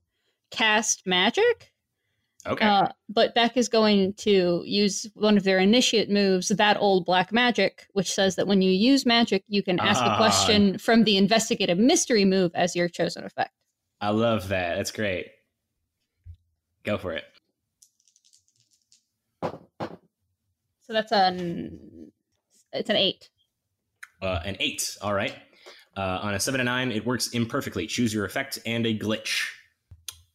cast 0.49 1.05
magic. 1.05 1.72
Okay. 2.45 2.65
Uh, 2.65 2.89
but 3.07 3.33
Beck 3.35 3.55
is 3.55 3.69
going 3.69 4.13
to 4.15 4.63
use 4.65 5.07
one 5.15 5.37
of 5.37 5.43
their 5.43 5.59
initiate 5.59 6.09
moves, 6.09 6.49
that 6.49 6.75
old 6.77 7.05
black 7.05 7.31
magic, 7.31 7.87
which 7.93 8.11
says 8.11 8.35
that 8.35 8.47
when 8.47 8.61
you 8.61 8.69
use 8.71 9.05
magic, 9.05 9.43
you 9.47 9.63
can 9.63 9.79
ask 9.79 10.01
Ah. 10.03 10.13
a 10.15 10.17
question 10.17 10.77
from 10.77 11.05
the 11.05 11.15
investigative 11.15 11.77
mystery 11.77 12.25
move 12.25 12.51
as 12.53 12.75
your 12.75 12.89
chosen 12.89 13.23
effect. 13.23 13.53
I 14.01 14.09
love 14.09 14.49
that. 14.49 14.75
That's 14.75 14.91
great. 14.91 15.27
Go 16.83 16.97
for 16.97 17.13
it. 17.13 17.23
So 19.41 20.91
that's 20.91 21.11
an 21.13 22.11
it's 22.73 22.89
an 22.89 22.95
eight. 22.97 23.29
Uh, 24.21 24.39
an 24.43 24.57
eight. 24.59 24.97
All 25.01 25.13
right. 25.13 25.33
Uh, 25.95 26.19
on 26.23 26.33
a 26.33 26.39
seven 26.39 26.59
and 26.59 26.65
nine, 26.67 26.91
it 26.91 27.05
works 27.05 27.29
imperfectly. 27.29 27.87
Choose 27.87 28.13
your 28.13 28.25
effect 28.25 28.59
and 28.65 28.85
a 28.85 28.97
glitch. 28.97 29.47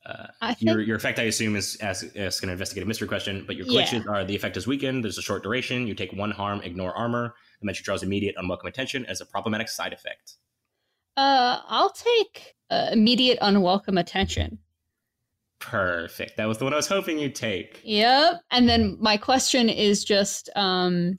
Uh, 0.09 0.27
think 0.55 0.63
your 0.71 0.81
your 0.81 0.97
effect, 0.97 1.19
I 1.19 1.25
assume, 1.25 1.55
is 1.55 1.77
ask, 1.83 2.07
ask 2.17 2.43
an 2.43 2.49
investigative 2.49 2.89
mystery 2.89 3.09
question, 3.09 3.45
but 3.47 3.57
your 3.57 3.67
Yeah. 3.67 3.83
glitches 3.83 4.07
are 4.09 4.25
the 4.25 4.35
effect 4.35 4.57
is 4.57 4.67
weakened. 4.67 5.05
There's 5.05 5.19
a 5.19 5.23
short 5.23 5.43
duration. 5.43 5.87
You 5.87 5.95
take 5.95 6.13
one 6.15 6.31
harm, 6.31 6.63
ignore 6.63 6.95
armor. 6.97 7.35
The 7.61 7.67
measure 7.67 7.83
draws 7.85 8.03
immediate 8.03 8.35
unwelcome 8.39 8.69
attention 8.69 9.05
as 9.07 9.21
a 9.21 9.27
problematic 9.27 9.69
side 9.69 9.93
effect. 9.93 10.37
uh 11.17 11.61
I'll 11.67 11.91
take 11.91 12.55
uh, 12.71 12.89
immediate 12.93 13.39
unwelcome 13.43 13.99
attention. 13.99 14.59
Perfect. 15.61 16.37
That 16.37 16.47
was 16.47 16.59
the 16.59 16.65
one 16.65 16.73
I 16.73 16.77
was 16.77 16.87
hoping 16.87 17.19
you'd 17.19 17.35
take. 17.35 17.81
Yep. 17.85 18.41
And 18.51 18.69
then 18.69 18.97
my 19.01 19.17
question 19.17 19.69
is 19.69 20.05
just 20.05 20.49
um 20.57 21.19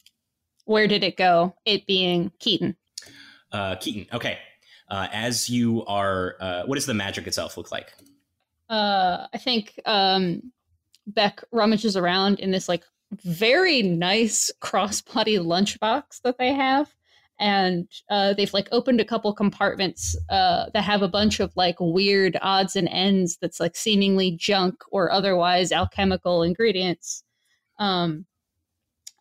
where 0.66 0.88
did 0.88 1.04
it 1.04 1.18
go? 1.18 1.56
It 1.66 1.86
being 1.88 2.32
Keaton. 2.40 2.76
Uh, 3.52 3.76
Keaton. 3.76 4.06
Okay. 4.14 4.38
Uh, 4.90 5.08
as 5.12 5.50
you 5.50 5.84
are, 5.86 6.36
uh, 6.40 6.64
what 6.66 6.76
does 6.76 6.86
the 6.86 6.94
magic 6.94 7.26
itself 7.28 7.58
look 7.58 7.72
like? 7.72 7.92
Uh 8.70 9.28
i 9.34 9.38
think 9.38 9.80
um 9.86 10.42
beck 11.08 11.44
rummages 11.52 11.98
around 11.98 12.40
in 12.40 12.52
this 12.52 12.70
like 12.70 12.84
very 13.12 13.82
nice 13.82 14.52
crossbody 14.62 15.40
lunchbox 15.40 16.22
that 16.24 16.38
they 16.38 16.54
have. 16.54 16.94
And 17.40 17.88
uh 18.10 18.34
they've 18.34 18.54
like 18.54 18.68
opened 18.72 19.00
a 19.00 19.06
couple 19.06 19.34
compartments 19.34 20.16
uh 20.30 20.66
that 20.74 20.84
have 20.84 21.02
a 21.02 21.08
bunch 21.08 21.40
of 21.40 21.56
like 21.56 21.78
weird 21.80 22.38
odds 22.42 22.76
and 22.76 22.90
ends 22.90 23.38
that's 23.42 23.60
like 23.60 23.76
seemingly 23.78 24.32
junk 24.32 24.84
or 24.92 25.12
otherwise 25.12 25.72
alchemical 25.72 26.44
ingredients. 26.44 27.24
Um 27.80 28.26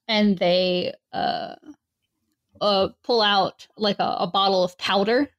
and 0.09 0.37
they 0.39 0.95
uh 1.13 1.55
uh 2.61 2.89
pull 3.05 3.23
out 3.23 3.69
like 3.77 4.01
a, 4.01 4.17
a 4.19 4.27
bottle 4.27 4.65
of 4.65 4.77
powder 4.79 5.31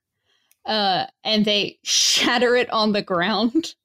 uh 0.66 1.06
and 1.26 1.44
they 1.44 1.80
shatter 1.84 2.56
it 2.56 2.72
on 2.72 2.94
the 2.94 3.02
ground 3.02 3.76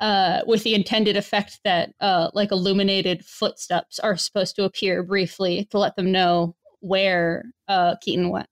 uh, 0.00 0.40
with 0.46 0.62
the 0.64 0.74
intended 0.74 1.16
effect 1.16 1.60
that 1.64 1.94
uh, 2.00 2.30
like 2.34 2.52
illuminated 2.52 3.24
footsteps 3.24 3.98
are 3.98 4.16
supposed 4.16 4.56
to 4.56 4.64
appear 4.64 5.02
briefly 5.02 5.66
to 5.70 5.78
let 5.78 5.96
them 5.96 6.12
know 6.12 6.54
where 6.80 7.44
uh, 7.68 7.96
Keaton 8.00 8.30
went. 8.30 8.48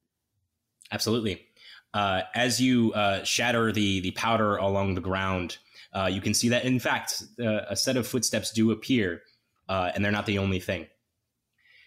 Absolutely. 0.90 1.46
Uh, 1.94 2.22
as 2.34 2.60
you 2.60 2.92
uh, 2.94 3.22
shatter 3.24 3.72
the 3.72 4.00
the 4.00 4.12
powder 4.12 4.56
along 4.56 4.94
the 4.94 5.00
ground, 5.00 5.58
Uh, 5.94 6.08
you 6.08 6.22
can 6.22 6.32
see 6.32 6.48
that, 6.48 6.64
in 6.64 6.80
fact, 6.80 7.22
a 7.38 7.76
set 7.76 7.98
of 7.98 8.06
footsteps 8.06 8.50
do 8.50 8.70
appear, 8.70 9.20
and 9.68 10.02
they're 10.02 10.10
not 10.10 10.24
the 10.24 10.38
only 10.38 10.58
thing. 10.58 10.86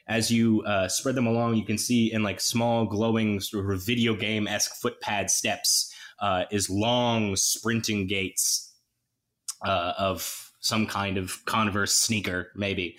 As 0.07 0.30
you 0.30 0.64
spread 0.90 1.15
them 1.15 1.26
along, 1.26 1.56
you 1.56 1.65
can 1.65 1.80
see 1.80 2.14
in 2.14 2.22
like 2.22 2.40
small, 2.40 2.86
glowing, 2.86 3.40
sort 3.41 3.73
of 3.73 3.84
video 3.84 4.15
game 4.15 4.48
esque 4.48 4.80
footpad 4.80 5.32
steps 5.32 5.91
is 6.52 6.69
long, 6.69 7.36
sprinting 7.36 8.06
gaits 8.07 8.74
uh, 9.65 9.93
of 9.97 10.51
some 10.59 10.87
kind 10.87 11.17
of 11.17 11.43
Converse 11.45 11.93
sneaker, 11.93 12.51
maybe, 12.55 12.97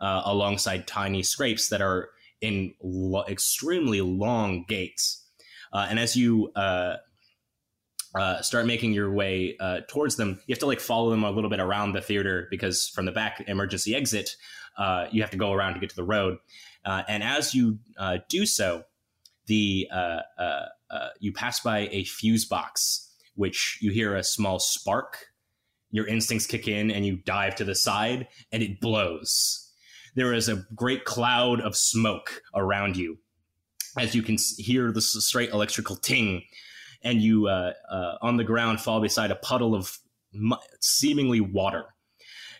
alongside 0.00 0.86
tiny 0.86 1.22
scrapes 1.22 1.68
that 1.68 1.80
are 1.80 2.10
in 2.40 2.74
lo- 2.82 3.24
extremely 3.28 4.00
long 4.00 4.64
gaits. 4.68 5.24
and 5.72 5.98
as 5.98 6.16
you 6.16 6.52
uh, 8.14 8.40
start 8.42 8.64
making 8.66 8.92
your 8.92 9.12
way 9.12 9.56
uh, 9.58 9.80
towards 9.88 10.16
them, 10.16 10.40
you 10.46 10.52
have 10.52 10.60
to 10.60 10.66
like 10.66 10.80
follow 10.80 11.10
them 11.10 11.24
a 11.24 11.30
little 11.30 11.50
bit 11.50 11.58
around 11.58 11.92
the 11.92 12.00
theater 12.00 12.46
because 12.50 12.88
from 12.88 13.06
the 13.06 13.12
back 13.12 13.42
emergency 13.48 13.94
exit, 13.94 14.36
uh, 14.78 15.06
you 15.10 15.20
have 15.20 15.30
to 15.30 15.36
go 15.36 15.52
around 15.52 15.74
to 15.74 15.80
get 15.80 15.90
to 15.90 15.96
the 15.96 16.04
road. 16.04 16.38
Uh, 16.84 17.02
and 17.08 17.22
as 17.22 17.54
you 17.54 17.78
uh, 17.98 18.18
do 18.28 18.46
so, 18.46 18.84
the 19.46 19.88
uh, 19.92 20.20
you 21.18 21.32
pass 21.32 21.60
by 21.60 21.88
a 21.90 22.04
fuse 22.04 22.44
box, 22.44 23.10
which 23.34 23.78
you 23.80 23.90
hear 23.90 24.14
a 24.14 24.22
small 24.22 24.58
spark. 24.58 25.26
Your 25.94 26.08
instincts 26.08 26.44
kick 26.44 26.66
in, 26.66 26.90
and 26.90 27.06
you 27.06 27.18
dive 27.18 27.54
to 27.54 27.64
the 27.64 27.76
side, 27.76 28.26
and 28.50 28.64
it 28.64 28.80
blows. 28.80 29.72
There 30.16 30.32
is 30.32 30.48
a 30.48 30.66
great 30.74 31.04
cloud 31.04 31.60
of 31.60 31.76
smoke 31.76 32.42
around 32.52 32.96
you, 32.96 33.18
as 33.96 34.12
you 34.12 34.22
can 34.24 34.36
hear 34.58 34.90
the 34.90 35.00
straight 35.00 35.50
electrical 35.50 35.94
ting 35.94 36.42
and 37.04 37.22
you 37.22 37.46
uh, 37.46 37.74
uh, 37.88 38.16
on 38.22 38.38
the 38.38 38.42
ground 38.42 38.80
fall 38.80 39.00
beside 39.00 39.30
a 39.30 39.36
puddle 39.36 39.72
of 39.72 39.96
seemingly 40.80 41.40
water. 41.40 41.84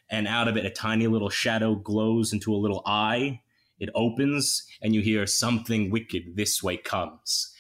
And 0.09 0.29
out 0.29 0.47
of 0.47 0.57
it, 0.57 0.65
a 0.65 0.71
tiny 0.71 1.09
little 1.09 1.31
shadow 1.31 1.75
glows 1.75 2.33
into 2.33 2.55
a 2.55 2.57
little 2.57 2.83
eye. 2.87 3.41
It 3.81 3.89
opens, 3.97 4.65
and 4.81 4.95
you 4.95 5.01
hear 5.01 5.27
something 5.27 5.91
wicked 5.91 6.37
this 6.37 6.63
way 6.63 6.77
comes. 6.77 7.53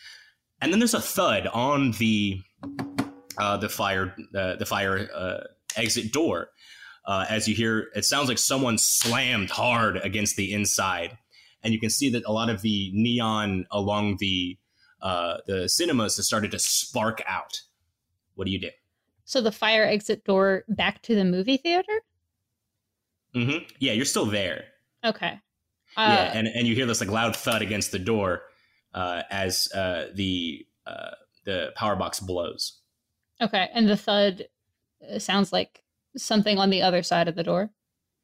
And 0.61 0.71
then 0.71 0.79
there's 0.79 0.95
a 0.95 1.01
thud 1.01 1.49
on 1.49 1.93
the 1.99 2.43
uh, 3.39 3.57
the 3.57 3.69
fire 3.69 4.15
uh, 4.37 4.55
the 4.57 4.67
fire 4.67 5.09
uh, 5.13 5.41
exit 5.77 6.13
door. 6.13 6.51
Uh, 7.07 7.27
as 7.29 7.47
you 7.47 7.55
hear, 7.55 7.91
it 7.95 8.05
sounds 8.05 8.29
like 8.29 8.39
someone 8.39 8.79
slammed 8.79 9.51
hard 9.51 9.99
against 9.99 10.37
the 10.37 10.53
inside, 10.53 11.19
and 11.63 11.75
you 11.75 11.81
can 11.81 11.91
see 11.91 12.11
that 12.11 12.25
a 12.27 12.33
lot 12.33 12.49
of 12.49 12.63
the 12.63 12.91
neon 12.95 13.67
along 13.71 14.17
the 14.21 14.57
uh, 15.03 15.37
the 15.47 15.69
cinemas 15.69 16.17
has 16.17 16.27
started 16.27 16.51
to 16.51 16.59
spark 16.59 17.23
out. 17.27 17.61
What 18.37 18.47
do 18.47 18.51
you 18.51 18.59
do? 18.59 18.71
So 19.27 19.41
the 19.41 19.53
fire 19.53 19.85
exit 19.85 20.25
door 20.25 20.65
back 20.69 21.03
to 21.03 21.15
the 21.15 21.25
movie 21.25 21.59
theater. 21.59 22.01
Mm-hmm. 23.35 23.65
Yeah, 23.81 23.93
you're 23.93 24.05
still 24.05 24.27
there. 24.27 24.65
Okay. 25.05 25.41
Uh, 25.97 26.17
yeah, 26.17 26.39
and 26.39 26.49
and 26.49 26.67
you 26.67 26.75
hear 26.75 26.87
this 26.87 27.01
like 27.01 27.11
loud 27.11 27.37
thud 27.37 27.63
against 27.63 27.93
the 27.93 27.99
door 27.99 28.43
uh, 28.95 29.23
as 29.31 29.71
uh, 29.73 30.07
the 30.15 30.67
uh, 30.87 31.11
the 31.45 31.73
power 31.77 31.97
box 31.97 32.21
blows. 32.21 32.81
Okay, 33.41 33.69
and 33.75 33.89
the 33.89 33.97
thud 33.97 34.45
sounds 35.19 35.53
like 35.53 35.83
something 36.17 36.59
on 36.59 36.71
the 36.71 36.83
other 36.83 37.03
side 37.03 37.29
of 37.29 37.35
the 37.35 37.43
door. 37.43 37.71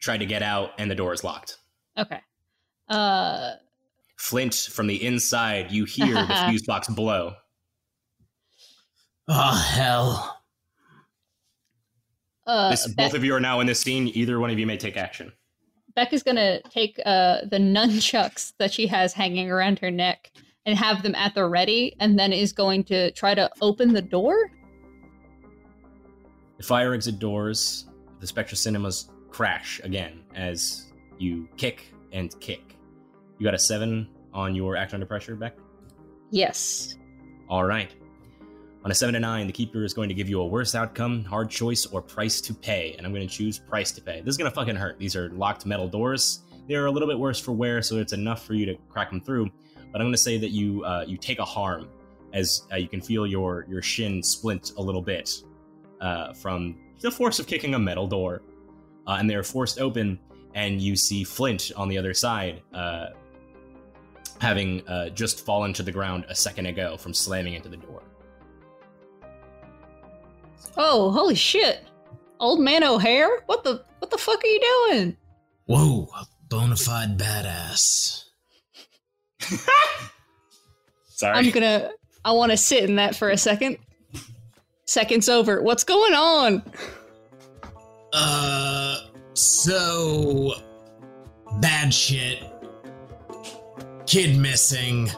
Try 0.01 0.17
to 0.17 0.27
get 0.27 0.43
out, 0.43 0.71
and 0.79 0.91
the 0.91 0.95
door 0.95 1.13
is 1.13 1.25
locked. 1.25 1.59
Okay. 1.99 2.21
Uh, 2.89 3.53
Flint, 4.17 4.55
from 4.55 4.87
the 4.87 5.05
inside, 5.05 5.71
you 5.71 5.85
hear 5.85 6.15
the 6.15 6.47
fuse 6.49 6.63
box 6.63 6.89
blow. 6.89 7.35
Oh 9.29 9.55
hell! 9.55 10.43
Uh, 12.47 12.71
this, 12.71 12.87
both 12.89 13.15
of 13.15 13.23
you 13.23 13.35
are 13.35 13.41
now 13.41 13.61
in 13.61 13.67
this 13.67 13.81
scene. 13.81 14.09
Either 14.09 14.41
one 14.41 14.51
of 14.51 14.59
you 14.59 14.67
may 14.67 14.77
take 14.77 14.97
action. 14.97 15.33
Beck 15.95 16.13
is 16.13 16.23
gonna 16.23 16.61
take 16.63 16.99
uh, 17.07 17.43
the 17.49 17.59
nunchucks 17.59 18.53
that 18.59 18.73
she 18.73 18.87
has 18.89 19.13
hanging 19.13 19.51
around 19.51 19.79
her 19.79 19.91
neck 19.91 20.33
and 20.67 20.77
have 20.77 21.03
them 21.03 21.15
at 21.15 21.35
the 21.35 21.47
ready, 21.47 21.95
and 22.01 22.19
then 22.19 22.33
is 22.33 22.53
going 22.53 22.85
to 22.85 23.11
try 23.13 23.35
to 23.35 23.51
open 23.61 23.93
the 23.93 24.03
door. 24.03 24.51
The 26.61 26.67
fire 26.67 26.93
exit 26.93 27.19
doors, 27.19 27.87
the 28.21 28.27
Spectra 28.27 28.55
Cinemas 28.55 29.09
crash 29.31 29.81
again 29.83 30.25
as 30.35 30.93
you 31.19 31.49
kick 31.57 31.87
and 32.13 32.39
kick. 32.39 32.77
You 33.39 33.45
got 33.45 33.55
a 33.55 33.59
seven 33.59 34.07
on 34.35 34.55
your 34.55 34.77
act 34.77 34.93
under 34.93 35.07
pressure, 35.07 35.35
Beck? 35.37 35.57
Yes. 36.31 36.97
All 37.49 37.65
right. 37.65 37.91
On 38.85 38.91
a 38.91 38.95
seven 38.95 39.15
to 39.15 39.21
nine, 39.21 39.47
the 39.47 39.55
keeper 39.55 39.85
is 39.85 39.95
going 39.95 40.11
to 40.11 40.15
give 40.15 40.29
you 40.29 40.43
a 40.43 40.47
worse 40.47 40.75
outcome, 40.75 41.25
hard 41.25 41.49
choice, 41.49 41.87
or 41.87 42.03
price 42.03 42.43
to 42.43 42.53
pay. 42.53 42.95
And 42.99 43.07
I'm 43.07 43.15
going 43.15 43.27
to 43.27 43.35
choose 43.35 43.59
price 43.59 43.91
to 43.93 44.03
pay. 44.03 44.21
This 44.21 44.33
is 44.33 44.37
going 44.37 44.51
to 44.51 44.55
fucking 44.55 44.77
hurt. 44.77 44.99
These 44.99 45.17
are 45.17 45.31
locked 45.31 45.65
metal 45.65 45.89
doors. 45.89 46.41
They're 46.69 46.85
a 46.85 46.91
little 46.91 47.09
bit 47.09 47.19
worse 47.19 47.41
for 47.41 47.53
wear, 47.53 47.81
so 47.81 47.97
it's 47.97 48.13
enough 48.13 48.45
for 48.45 48.53
you 48.53 48.67
to 48.67 48.77
crack 48.91 49.09
them 49.09 49.23
through. 49.23 49.49
But 49.91 50.03
I'm 50.03 50.09
going 50.09 50.13
to 50.13 50.19
say 50.19 50.37
that 50.37 50.51
you 50.51 50.85
uh, 50.85 51.07
you 51.09 51.17
take 51.17 51.39
a 51.39 51.45
harm 51.47 51.89
as 52.35 52.65
uh, 52.71 52.77
you 52.77 52.87
can 52.87 53.01
feel 53.01 53.27
your 53.27 53.65
your 53.67 53.81
shin 53.81 54.23
splint 54.23 54.73
a 54.77 54.83
little 54.83 55.01
bit 55.01 55.43
uh, 56.01 56.33
from 56.33 56.77
the 57.01 57.11
force 57.11 57.39
of 57.39 57.47
kicking 57.47 57.75
a 57.75 57.79
metal 57.79 58.07
door, 58.07 58.43
uh, 59.07 59.17
and 59.19 59.29
they're 59.29 59.43
forced 59.43 59.81
open. 59.81 60.19
And 60.55 60.81
you 60.81 60.97
see 60.97 61.23
Flint 61.23 61.71
on 61.77 61.89
the 61.89 61.97
other 61.97 62.13
side, 62.13 62.63
uh, 62.75 63.11
having 64.41 64.87
uh, 64.89 65.11
just 65.11 65.45
fallen 65.45 65.73
to 65.75 65.83
the 65.83 65.93
ground 65.93 66.27
a 66.29 66.35
second 66.35 66.67
ago 66.67 66.97
from 66.97 67.15
slamming 67.15 67.55
into 67.55 67.69
the 67.69 67.77
door. 67.77 68.03
Oh, 70.77 71.11
holy 71.11 71.35
shit! 71.37 71.87
Old 72.41 72.61
man 72.61 72.83
O'Hare, 72.83 73.43
what 73.47 73.65
the 73.65 73.85
what 73.99 74.11
the 74.11 74.19
fuck 74.19 74.43
are 74.43 74.47
you 74.47 74.89
doing? 74.89 75.17
Whoa, 75.67 76.09
bona 76.49 76.77
fide 76.77 77.17
badass. 77.19 78.25
Sorry. 81.11 81.35
I'm 81.39 81.51
gonna. 81.51 81.91
I 82.25 82.33
want 82.33 82.51
to 82.51 82.57
sit 82.57 82.85
in 82.85 82.97
that 82.97 83.15
for 83.15 83.31
a 83.31 83.37
second. 83.37 83.79
Seconds 84.91 85.29
over. 85.29 85.63
What's 85.63 85.85
going 85.85 86.15
on? 86.15 86.65
Uh, 88.13 88.99
so 89.35 90.55
bad 91.61 91.95
shit 91.95 92.43
Kid 94.09 94.37
missing. 94.37 95.09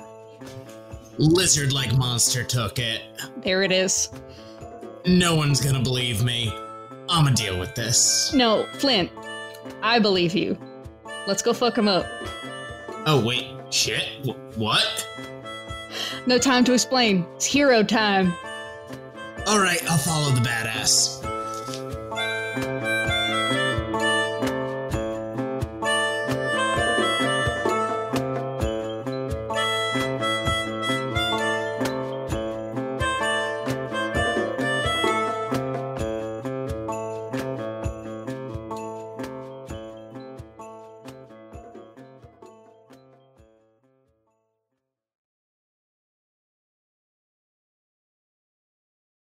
Lizard 1.16 1.72
like 1.72 1.96
monster 1.96 2.44
took 2.44 2.78
it. 2.78 3.00
There 3.38 3.62
it 3.62 3.72
is. 3.72 4.10
No 5.06 5.36
one's 5.36 5.62
gonna 5.62 5.80
believe 5.82 6.22
me. 6.22 6.52
I'ma 7.08 7.30
deal 7.30 7.58
with 7.58 7.74
this. 7.74 8.34
No, 8.34 8.66
Flint. 8.74 9.10
I 9.80 9.98
believe 9.98 10.34
you. 10.34 10.58
Let's 11.26 11.40
go 11.40 11.54
fuck 11.54 11.78
him 11.78 11.88
up. 11.88 12.04
Oh, 13.06 13.24
wait. 13.24 13.46
Shit? 13.70 14.04
W- 14.26 14.38
what? 14.56 15.08
No 16.26 16.36
time 16.36 16.62
to 16.64 16.74
explain. 16.74 17.24
It's 17.36 17.46
hero 17.46 17.82
time. 17.82 18.34
Alright, 19.46 19.82
I'll 19.90 19.98
follow 19.98 20.30
the 20.30 20.40
badass. 20.40 21.21